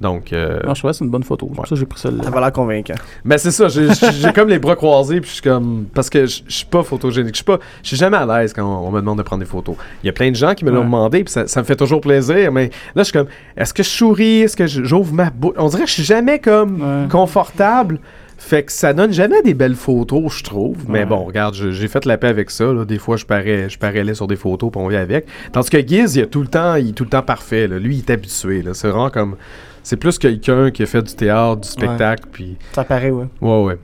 Donc, 0.00 0.32
euh, 0.32 0.58
Non, 0.66 0.74
je 0.74 0.80
trouvais 0.80 0.92
que 0.92 0.98
c'est 0.98 1.04
une 1.04 1.10
bonne 1.10 1.22
photo. 1.22 1.46
C'est 1.50 1.54
pour 1.56 1.66
ça 1.66 1.74
que 1.74 1.80
j'ai 1.80 1.86
pris 1.86 1.98
celle-là. 2.00 2.24
Ça 2.24 2.30
va 2.30 2.40
l'air 2.40 2.52
convaincant. 2.52 2.94
ben 3.24 3.38
c'est 3.38 3.50
ça, 3.52 3.68
j'ai 3.68 4.32
comme 4.34 4.48
les 4.48 4.58
bras 4.58 4.74
croisés, 4.76 5.20
puis 5.20 5.28
je 5.30 5.34
suis 5.34 5.42
comme. 5.42 5.86
Parce 5.94 6.10
que 6.10 6.26
je 6.26 6.42
suis 6.48 6.66
pas 6.66 6.82
photogénique. 6.82 7.34
Je 7.34 7.38
suis 7.38 7.44
pas. 7.44 7.58
Je 7.82 7.88
suis 7.88 7.96
jamais 7.96 8.16
à 8.16 8.26
l'aise 8.26 8.52
quand 8.52 8.64
on, 8.64 8.88
on 8.88 8.90
me 8.90 9.00
demande 9.00 9.18
de 9.18 9.22
prendre 9.22 9.42
des 9.42 9.48
photos. 9.48 9.76
Il 10.02 10.06
y 10.06 10.10
a 10.10 10.12
plein 10.12 10.30
de 10.30 10.36
gens 10.36 10.54
qui 10.54 10.64
me 10.64 10.70
l'ont 10.70 10.78
Ouais. 10.78 10.84
demandé, 10.84 11.24
puis 11.24 11.32
ça, 11.32 11.46
ça 11.46 11.60
me 11.60 11.64
fait 11.64 11.76
toujours 11.76 12.00
plaisir, 12.00 12.50
mais 12.52 12.70
là, 12.94 13.02
je 13.02 13.04
suis 13.04 13.12
comme. 13.12 13.28
Est-ce 13.56 13.72
que 13.72 13.82
je 13.82 13.88
souris? 13.88 14.40
Est-ce 14.42 14.56
que 14.56 14.66
j'ouvre 14.66 15.12
ma 15.14 15.30
bouche? 15.30 15.54
On 15.58 15.68
dirait 15.68 15.82
que 15.82 15.88
je 15.88 15.94
suis 15.94 16.04
jamais 16.04 16.38
comme 16.40 16.80
Ouais. 17.04 17.08
confortable. 17.08 18.00
Fait 18.36 18.64
que 18.64 18.72
ça 18.72 18.92
donne 18.92 19.12
jamais 19.12 19.40
des 19.42 19.54
belles 19.54 19.76
photos, 19.76 20.36
je 20.38 20.42
trouve. 20.44 20.76
Mais 20.88 20.98
Ouais. 21.00 21.06
bon, 21.06 21.24
regarde, 21.24 21.54
j'ai 21.54 21.88
fait 21.88 22.04
la 22.04 22.18
paix 22.18 22.26
avec 22.28 22.50
ça. 22.50 22.64
là. 22.72 22.84
Des 22.84 22.98
fois, 22.98 23.16
je 23.16 23.24
parais, 23.24 23.68
je 23.70 23.78
parais 23.78 24.12
sur 24.12 24.26
des 24.26 24.36
photos, 24.36 24.70
puis 24.72 24.80
on 24.82 24.88
vient 24.88 25.00
avec. 25.00 25.26
Tandis 25.52 25.70
que 25.70 25.78
Giz, 25.78 26.16
il 26.16 26.22
est 26.22 26.26
tout 26.26 26.40
le 26.42 26.48
temps, 26.48 26.74
il 26.74 26.90
est 26.90 26.92
tout 26.92 27.04
le 27.04 27.10
temps 27.10 27.22
parfait. 27.22 27.68
là. 27.68 27.78
Lui, 27.78 27.94
il 27.96 27.98
est 28.00 28.10
habitué. 28.10 28.60
là. 28.62 28.74
C'est 28.74 28.88
vraiment 28.88 29.08
comme. 29.10 29.36
C'est 29.84 29.96
plus 29.96 30.18
quelqu'un 30.18 30.70
qui 30.72 30.82
a 30.82 30.86
fait 30.86 31.02
du 31.02 31.14
théâtre, 31.14 31.60
du 31.60 31.68
spectacle, 31.68 32.24
puis. 32.32 32.56
Ça 32.72 32.82
paraît, 32.84 33.10
ouais. 33.10 33.26
Ouais, 33.40 33.62
ouais. 33.62 33.78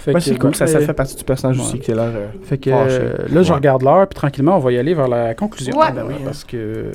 Fait 0.00 0.10
Ouais, 0.12 0.14
que, 0.20 0.20
c'est 0.26 0.36
cool. 0.38 0.54
Ça, 0.54 0.66
ça 0.66 0.80
fait 0.80 0.92
partie 0.92 1.14
du 1.16 1.24
personnage 1.24 1.56
Ouais. 1.58 1.64
aussi 1.64 1.78
qui 1.78 1.92
a 1.92 1.94
l'air. 1.94 2.10
euh, 2.14 2.26
Fait 2.42 2.58
que 2.58 2.70
euh, 2.70 3.16
là, 3.30 3.42
je 3.42 3.50
Ouais. 3.50 3.54
regarde 3.56 3.82
l'heure, 3.82 4.06
puis 4.08 4.14
tranquillement, 4.16 4.56
on 4.56 4.58
va 4.58 4.72
y 4.72 4.78
aller 4.78 4.92
vers 4.94 5.08
la 5.08 5.34
conclusion. 5.34 5.78
Ouais. 5.78 5.92
Ben 5.94 6.04
oui, 6.06 6.14
parce 6.24 6.42
que 6.44 6.92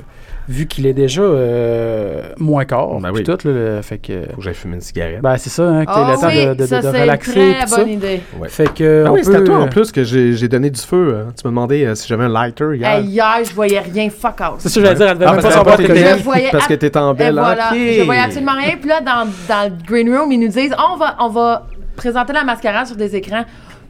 vu 0.48 0.68
qu'il 0.68 0.86
est 0.86 0.94
déjà 0.94 1.22
euh, 1.22 2.22
moins 2.38 2.66
quart, 2.66 3.00
Ben 3.00 3.12
oui. 3.14 3.24
tout, 3.24 3.32
là, 3.46 3.52
le- 3.54 3.82
fait 3.82 3.98
que. 3.98 4.24
Faut 4.32 4.38
que 4.38 4.42
j'aille 4.44 4.54
fumer 4.54 4.76
une 4.76 4.82
cigarette. 4.82 5.22
Ben, 5.22 5.38
c'est 5.38 5.50
ça, 5.50 5.64
hein, 5.64 5.86
que 5.86 5.92
t'aies 5.92 5.98
Ah 5.98 6.12
le 6.16 6.22
temps 6.22 6.28
oui, 6.28 6.46
de, 6.48 6.54
de, 6.54 6.66
ça, 6.66 6.82
de- 6.82 6.88
de 6.88 6.92
c'est 6.92 7.02
relaxer. 7.02 7.48
une 7.48 7.54
très 7.56 7.68
ça. 7.68 7.78
bonne 7.78 7.90
idée. 7.90 8.22
Ouais. 8.40 8.50
Fait 8.50 8.74
que. 8.74 9.04
Ah 9.08 9.12
on 9.12 9.14
oui, 9.16 9.22
c'est 9.24 9.36
à 9.36 9.42
toi 9.42 9.58
en 9.60 9.68
plus 9.68 9.92
que 9.92 10.04
j'ai 10.04 10.48
donné 10.48 10.70
du 10.70 10.80
feu. 10.82 11.18
hein. 11.28 11.32
Tu 11.38 11.42
m'as 11.46 11.52
demandé 11.52 11.86
euh, 11.86 11.96
si 11.96 12.08
j'avais 12.08 12.26
un 12.26 12.30
lighter 12.30 12.76
hier. 12.76 12.90
Hey, 12.98 13.06
hier, 13.06 13.36
je 13.44 13.54
voyais 13.54 13.80
rien, 13.80 14.10
fuck 14.10 14.40
out. 14.42 14.56
C'est 14.60 14.70
ça, 14.70 14.80
que 14.80 14.86
j'allais 14.86 14.98
dire, 14.98 15.08
elle 15.08 15.14
devait 15.16 15.26
Ah, 15.28 15.34
pas 15.36 15.42
que 15.42 15.54
savoir 15.54 15.78
que 15.78 15.82
t'étais- 15.84 16.18
Je 16.18 16.24
voyais 16.24 16.50
parce 16.52 16.68
que 16.68 16.74
t'étais 16.74 17.00
en 17.00 17.14
belle 17.14 17.34
voilà, 17.34 17.72
ok. 17.72 17.78
je 17.78 18.04
voyais 18.04 18.22
absolument 18.22 18.54
rien. 18.58 18.76
Puis 18.80 18.90
là, 18.90 19.02
dans, 19.02 19.28
dans 19.48 19.64
le 19.70 19.84
green 19.86 20.16
room, 20.16 20.32
ils 20.32 20.40
nous 20.40 20.48
disent 20.48 20.76
on 20.94 20.98
va, 20.98 21.16
on 21.20 21.30
va 21.30 21.68
présenter 21.96 22.34
la 22.34 22.44
mascarade 22.44 22.88
sur 22.88 22.96
des 22.96 23.16
écrans. 23.16 23.46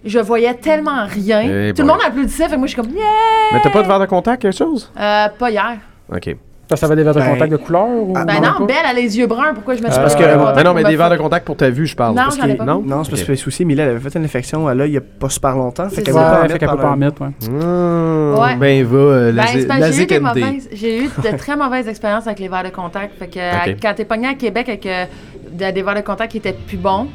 je 0.05 0.19
voyais 0.19 0.53
tellement 0.53 1.05
rien. 1.07 1.41
Eh 1.41 1.73
Tout 1.73 1.81
le 1.81 1.87
monde 1.87 1.97
applaudissait, 2.05 2.45
fait 2.47 2.51
que 2.53 2.57
moi, 2.59 2.67
je 2.67 2.73
suis 2.73 2.81
comme, 2.81 2.91
yeah! 2.91 3.03
Mais 3.51 3.59
t'as 3.63 3.71
pas 3.71 3.81
de 3.81 3.87
verre 3.87 3.99
de 3.99 4.05
contact, 4.05 4.43
quelque 4.43 4.55
chose? 4.55 4.91
Euh, 4.99 5.27
pas 5.39 5.49
hier. 5.49 5.77
OK. 6.13 6.35
Ça, 6.67 6.75
ça 6.75 6.87
avait 6.87 6.95
des 6.95 7.03
verres 7.03 7.13
de 7.13 7.19
Ben, 7.19 7.33
contact 7.33 7.51
de 7.51 7.57
couleur 7.57 7.85
ou? 7.87 8.13
ah, 8.15 8.25
Ben 8.25 8.41
pas? 8.41 8.55
non, 8.59 8.65
Belle, 8.65 8.75
elle 8.83 8.97
a 8.97 8.99
les 8.99 9.15
yeux 9.19 9.27
bruns. 9.27 9.53
Pourquoi 9.53 9.75
je 9.75 9.83
me 9.83 9.85
suis 9.85 9.93
Euh, 9.93 9.97
pas 9.97 10.01
parce 10.01 10.15
que- 10.15 10.23
euh, 10.23 10.63
non, 10.63 10.73
mais 10.73 10.83
des 10.83 10.95
verres 10.95 11.11
de 11.11 11.17
contact 11.17 11.45
pour 11.45 11.55
ta 11.55 11.69
vue, 11.69 11.85
je 11.85 11.95
parle. 11.95 12.15
Non, 12.15 12.23
Parce 12.23 12.37
que- 12.37 12.53
pas. 12.57 12.65
Non? 12.65 12.81
Non, 12.83 13.03
c'est 13.03 13.11
parce 13.11 13.21
Ok. 13.21 13.27
que 13.27 13.31
le 13.33 13.37
souci, 13.37 13.65
Mila, 13.65 13.83
elle 13.83 13.89
avait 13.91 13.99
fait 14.09 14.17
une 14.17 14.25
infection 14.25 14.67
à 14.67 14.73
l'œil 14.73 14.89
il 14.89 14.91
n'y 14.93 14.97
a 14.97 15.01
pas 15.01 15.29
super 15.29 15.55
longtemps. 15.55 15.85
C'est 15.89 15.97
Fait 15.97 16.01
qu'elle 16.01 16.15
qu'elle 16.57 16.69
peut 16.69 16.77
pas 16.77 16.89
en 16.89 16.97
mettre, 16.97 17.21
ouais. 17.21 17.27
Mmh, 17.47 18.39
Ouais. 18.39 18.55
Ben 18.55 18.83
va, 18.83 18.97
euh, 18.97 19.31
Ben, 19.31 19.35
la, 19.35 19.43
la 19.43 19.89
que 19.89 19.93
j'ai 20.73 21.03
eu, 21.03 21.07
de 21.07 21.37
très 21.37 21.55
mauvaises 21.55 21.87
expériences 21.87 22.25
avec 22.25 22.39
les 22.39 22.47
verres 22.47 22.63
de 22.63 22.69
contact. 22.69 23.13
Fait 23.19 23.27
que 23.27 23.37
euh, 23.39 23.51
Ok. 23.73 23.77
quand 23.79 23.93
t'es 23.95 24.05
pogné 24.05 24.27
à 24.29 24.33
Québec 24.33 24.67
avec 24.67 24.85
euh, 24.87 25.05
de- 25.51 25.71
des 25.71 25.81
verres 25.83 25.95
de 25.95 26.01
contact 26.01 26.31
qui 26.31 26.37
étaient 26.39 26.53
plus 26.67 26.77
bons, 26.77 27.07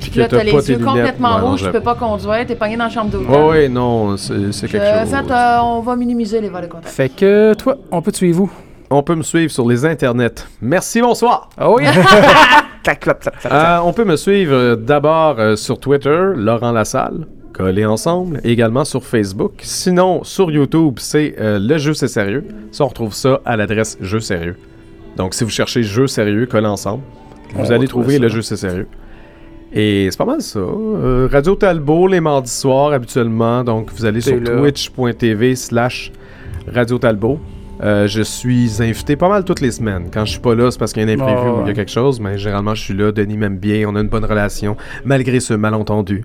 puis 0.00 0.10
que 0.10 0.18
là, 0.20 0.28
t'as 0.28 0.42
les 0.42 0.52
yeux 0.52 0.76
lunettes. 0.78 0.84
complètement 0.84 1.38
rouges, 1.38 1.60
tu 1.60 1.66
je- 1.66 1.70
peux 1.70 1.80
pas 1.80 1.94
conduire, 1.94 2.46
t'es 2.46 2.54
pogné 2.54 2.76
dans 2.76 2.84
la 2.84 2.90
chambre 2.90 3.10
d'hôtel. 3.10 3.28
Ouais, 3.30 3.48
ouais, 3.48 3.68
non, 3.68 4.16
c'est 4.16 4.34
quelque 4.68 4.72
chose. 5.00 5.10
fait, 5.10 5.30
euh, 5.32 5.58
on 5.62 5.80
va 5.80 5.96
minimiser 5.96 6.40
les 6.40 6.48
verres 6.48 6.62
de 6.62 6.66
contact. 6.66 6.88
Fait 6.88 7.08
que 7.08 7.54
toi, 7.54 7.76
on 7.90 8.00
peut 8.02 8.12
te 8.12 8.16
suivre 8.18 8.42
où? 8.42 8.50
On 8.90 9.02
peut 9.02 9.14
me 9.14 9.22
suivre 9.22 9.50
sur 9.52 9.68
les 9.68 9.84
internets. 9.84 10.46
Merci, 10.62 11.00
bonsoir. 11.02 11.50
Ah 11.58 11.70
oui? 11.70 11.84
Clac. 12.82 13.06
Euh, 13.50 13.78
on 13.84 13.92
peut 13.92 14.04
me 14.04 14.16
suivre 14.16 14.54
euh, 14.54 14.76
d'abord 14.76 15.36
sur 15.58 15.78
Twitter, 15.78 16.30
Laurent 16.36 16.72
Lassalle, 16.72 17.26
collés 17.52 17.84
ensemble, 17.84 18.40
et 18.44 18.52
également 18.52 18.84
sur 18.86 19.04
Facebook. 19.04 19.52
Sinon, 19.62 20.24
sur 20.24 20.50
YouTube, 20.50 20.94
c'est 20.98 21.34
euh, 21.38 21.58
Le 21.60 21.76
Jeu 21.76 21.92
C'est 21.92 22.08
Sérieux. 22.08 22.46
Ça, 22.72 22.84
on 22.84 22.88
retrouve 22.88 23.12
ça 23.12 23.40
à 23.44 23.56
l'adresse 23.58 23.98
Jeu 24.00 24.20
Sérieux. 24.20 24.56
Donc, 25.16 25.34
si 25.34 25.44
vous 25.44 25.50
cherchez 25.50 25.82
Jeu 25.82 26.06
Sérieux, 26.06 26.46
collés 26.46 26.66
ensemble, 26.66 27.02
vous 27.54 27.66
On 27.66 27.70
allez 27.74 27.88
trouver 27.88 28.04
trouver 28.04 28.16
ça. 28.16 28.22
Le 28.22 28.28
Jeu 28.28 28.40
C'est 28.42 28.56
Sérieux. 28.56 28.88
Et 29.72 30.08
c'est 30.10 30.16
pas 30.16 30.24
mal 30.24 30.40
ça. 30.40 30.60
Euh, 30.60 31.28
Radio 31.30 31.54
Talbot, 31.54 32.06
les 32.06 32.20
mardis 32.20 32.50
soirs, 32.50 32.92
habituellement. 32.92 33.62
Donc, 33.64 33.90
vous 33.92 34.04
allez 34.04 34.20
sur 34.20 34.42
twitch.tv 34.42 35.56
slash 35.56 36.10
Radio 36.72 36.98
Talbot. 36.98 37.38
Euh, 37.80 38.08
je 38.08 38.22
suis 38.22 38.82
invité 38.82 39.14
pas 39.14 39.28
mal 39.28 39.44
toutes 39.44 39.60
les 39.60 39.70
semaines. 39.70 40.08
Quand 40.12 40.24
je 40.24 40.32
suis 40.32 40.40
pas 40.40 40.54
là, 40.54 40.70
c'est 40.70 40.78
parce 40.78 40.92
qu'il 40.92 41.02
y 41.02 41.06
a 41.06 41.08
un 41.08 41.14
imprévu 41.14 41.40
Ah, 41.44 41.52
ou 41.52 41.62
il 41.62 41.68
y 41.68 41.70
a 41.70 41.74
quelque 41.74 41.92
chose, 41.92 42.18
mais 42.18 42.36
généralement 42.36 42.74
je 42.74 42.82
suis 42.82 42.94
là. 42.94 43.12
Denis 43.12 43.36
m'aime 43.36 43.56
bien, 43.58 43.88
on 43.88 43.94
a 43.94 44.00
une 44.00 44.08
bonne 44.08 44.24
relation, 44.24 44.76
malgré 45.04 45.38
ce 45.38 45.54
malentendu 45.54 46.24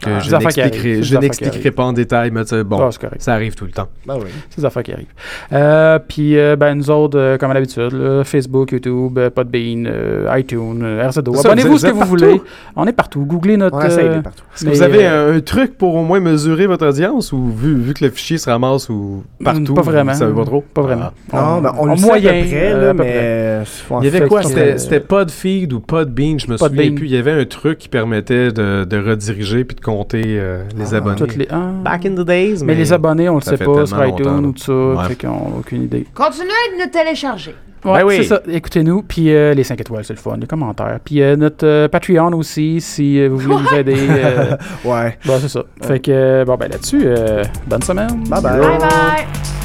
que 0.00 0.10
Ah, 0.10 0.18
je 0.20 1.16
n'expliquerai 1.16 1.62
je 1.62 1.68
pas 1.70 1.84
en 1.84 1.92
détail, 1.92 2.30
mais 2.30 2.42
bon, 2.64 2.80
Ah, 2.80 2.90
ça 3.18 3.32
arrive 3.34 3.54
tout 3.54 3.64
le 3.64 3.72
temps. 3.72 3.88
Ben 4.06 4.16
oui. 4.16 4.30
C'est 4.50 4.60
des 4.60 4.66
affaires 4.66 4.82
qui 4.82 4.92
arrivent. 4.92 5.06
Euh, 5.52 5.98
puis, 5.98 6.38
euh, 6.38 6.56
ben, 6.56 6.74
nous 6.74 6.90
autres, 6.90 7.18
euh, 7.18 7.38
comme 7.38 7.50
à 7.50 7.54
l'habitude, 7.54 7.92
là, 7.92 8.24
Facebook, 8.24 8.72
YouTube, 8.72 9.18
Podbean, 9.34 9.86
euh, 9.86 10.34
iTunes, 10.38 10.80
euh, 10.82 11.08
RZO. 11.08 11.34
Ça, 11.34 11.48
Abonnez-vous 11.48 11.72
vous 11.72 11.78
ce 11.78 11.86
que 11.86 11.92
vous 11.92 11.98
partout. 11.98 12.10
voulez. 12.10 12.40
On 12.76 12.86
est 12.86 12.92
partout. 12.92 13.24
Googlez 13.24 13.56
notre. 13.56 13.76
On 13.76 13.80
euh, 13.80 14.20
partout. 14.20 14.44
Est-ce 14.54 14.64
que 14.64 14.70
vous 14.70 14.82
avez 14.82 15.06
euh, 15.06 15.36
un, 15.36 15.40
truc 15.40 15.76
pour 15.76 15.94
au 15.94 16.04
moins 16.04 16.20
mesurer 16.20 16.66
votre 16.66 16.86
audience 16.86 17.32
ou 17.32 17.50
vu, 17.50 17.76
vu 17.76 17.94
que 17.94 18.04
le 18.04 18.10
fichier 18.10 18.38
se 18.38 18.48
ramasse 18.48 18.88
ou 18.88 19.24
partout, 19.42 19.74
Pas 19.74 19.82
vraiment. 19.82 20.12
vous 20.12 20.18
savez 20.18 20.34
pas 20.34 20.44
trop? 20.44 20.64
Pas 20.74 20.82
vraiment. 20.82 21.10
Ah. 21.32 21.36
Non, 21.56 21.60
ben, 21.60 21.72
on 21.78 21.88
en 21.88 21.92
le 21.92 21.96
sait 21.96 22.06
moyen, 22.06 22.30
à 22.30 22.42
peu 22.42 22.48
près, 22.48 22.72
là, 22.72 22.88
à 22.90 22.92
peu 22.92 22.96
près. 22.98 23.62
mais... 23.90 23.98
Il 24.00 24.04
y 24.04 24.08
avait 24.16 24.28
quoi? 24.28 24.42
C'était 24.42 24.78
c'était 24.78 25.00
Podfeed 25.00 25.72
ou 25.72 25.80
Podbean, 25.80 26.38
je 26.38 26.50
me 26.50 26.56
souviens 26.56 26.92
plus. 26.94 27.06
Il 27.06 27.12
y 27.12 27.16
avait 27.16 27.32
un 27.32 27.44
truc 27.44 27.78
qui 27.78 27.88
permettait 27.88 28.52
de, 28.52 28.84
de 28.84 28.96
rediriger 28.98 29.64
puis 29.64 29.74
de 29.76 29.80
compter 29.84 30.22
euh, 30.26 30.64
les 30.76 30.94
Ah, 30.94 30.96
abonnés. 30.96 31.16
Toutes 31.16 31.36
les... 31.36 31.46
ah. 31.50 31.70
Back 31.84 32.06
in 32.06 32.14
the 32.14 32.26
days, 32.26 32.64
mais, 32.64 32.74
les 32.74 32.92
abonnés, 32.92 33.28
on 33.28 33.36
le 33.36 33.40
ça 33.40 33.56
sait 33.56 33.64
pas 33.64 33.86
sur 33.86 33.96
tellement 33.98 34.14
iTunes 34.16 34.26
longtemps, 34.26 34.48
ou 34.48 34.52
tout 34.52 34.62
ça. 34.62 34.72
Ouais. 35.02 35.08
Fait 35.08 35.26
qu'on 35.26 35.50
n'a 35.50 35.56
aucune 35.58 35.82
idée. 35.84 36.06
Continuez 36.14 36.48
de 36.76 36.84
nous 36.84 36.90
télécharger. 36.90 37.54
Ouais, 37.84 37.98
Ben 38.00 38.04
oui. 38.06 38.14
c'est 38.16 38.24
ça. 38.24 38.40
Écoutez-nous. 38.48 39.02
Puis 39.02 39.30
euh, 39.34 39.52
les 39.52 39.62
5 39.62 39.78
étoiles, 39.78 40.04
c'est 40.06 40.14
le 40.14 40.18
fun. 40.18 40.36
Les 40.40 40.46
commentaires. 40.46 40.98
Puis 41.04 41.20
euh, 41.20 41.36
notre 41.36 41.66
euh, 41.66 41.86
Patreon 41.86 42.32
aussi, 42.32 42.80
si 42.80 43.20
euh, 43.20 43.28
vous 43.28 43.38
voulez 43.38 43.56
nous 43.70 43.76
aider. 43.76 43.96
euh, 44.08 44.56
Ouais. 44.86 45.18
bon, 45.26 45.34
c'est 45.38 45.48
ça. 45.48 45.62
Fait 45.82 46.00
que, 46.00 46.10
euh, 46.10 46.44
bon, 46.46 46.56
ben 46.56 46.70
là-dessus, 46.70 47.02
euh, 47.04 47.44
bonne 47.66 47.82
semaine. 47.82 48.24
Bye 48.30 48.42
bye. 48.42 48.58
Bye 48.60 48.78
bye! 48.78 49.63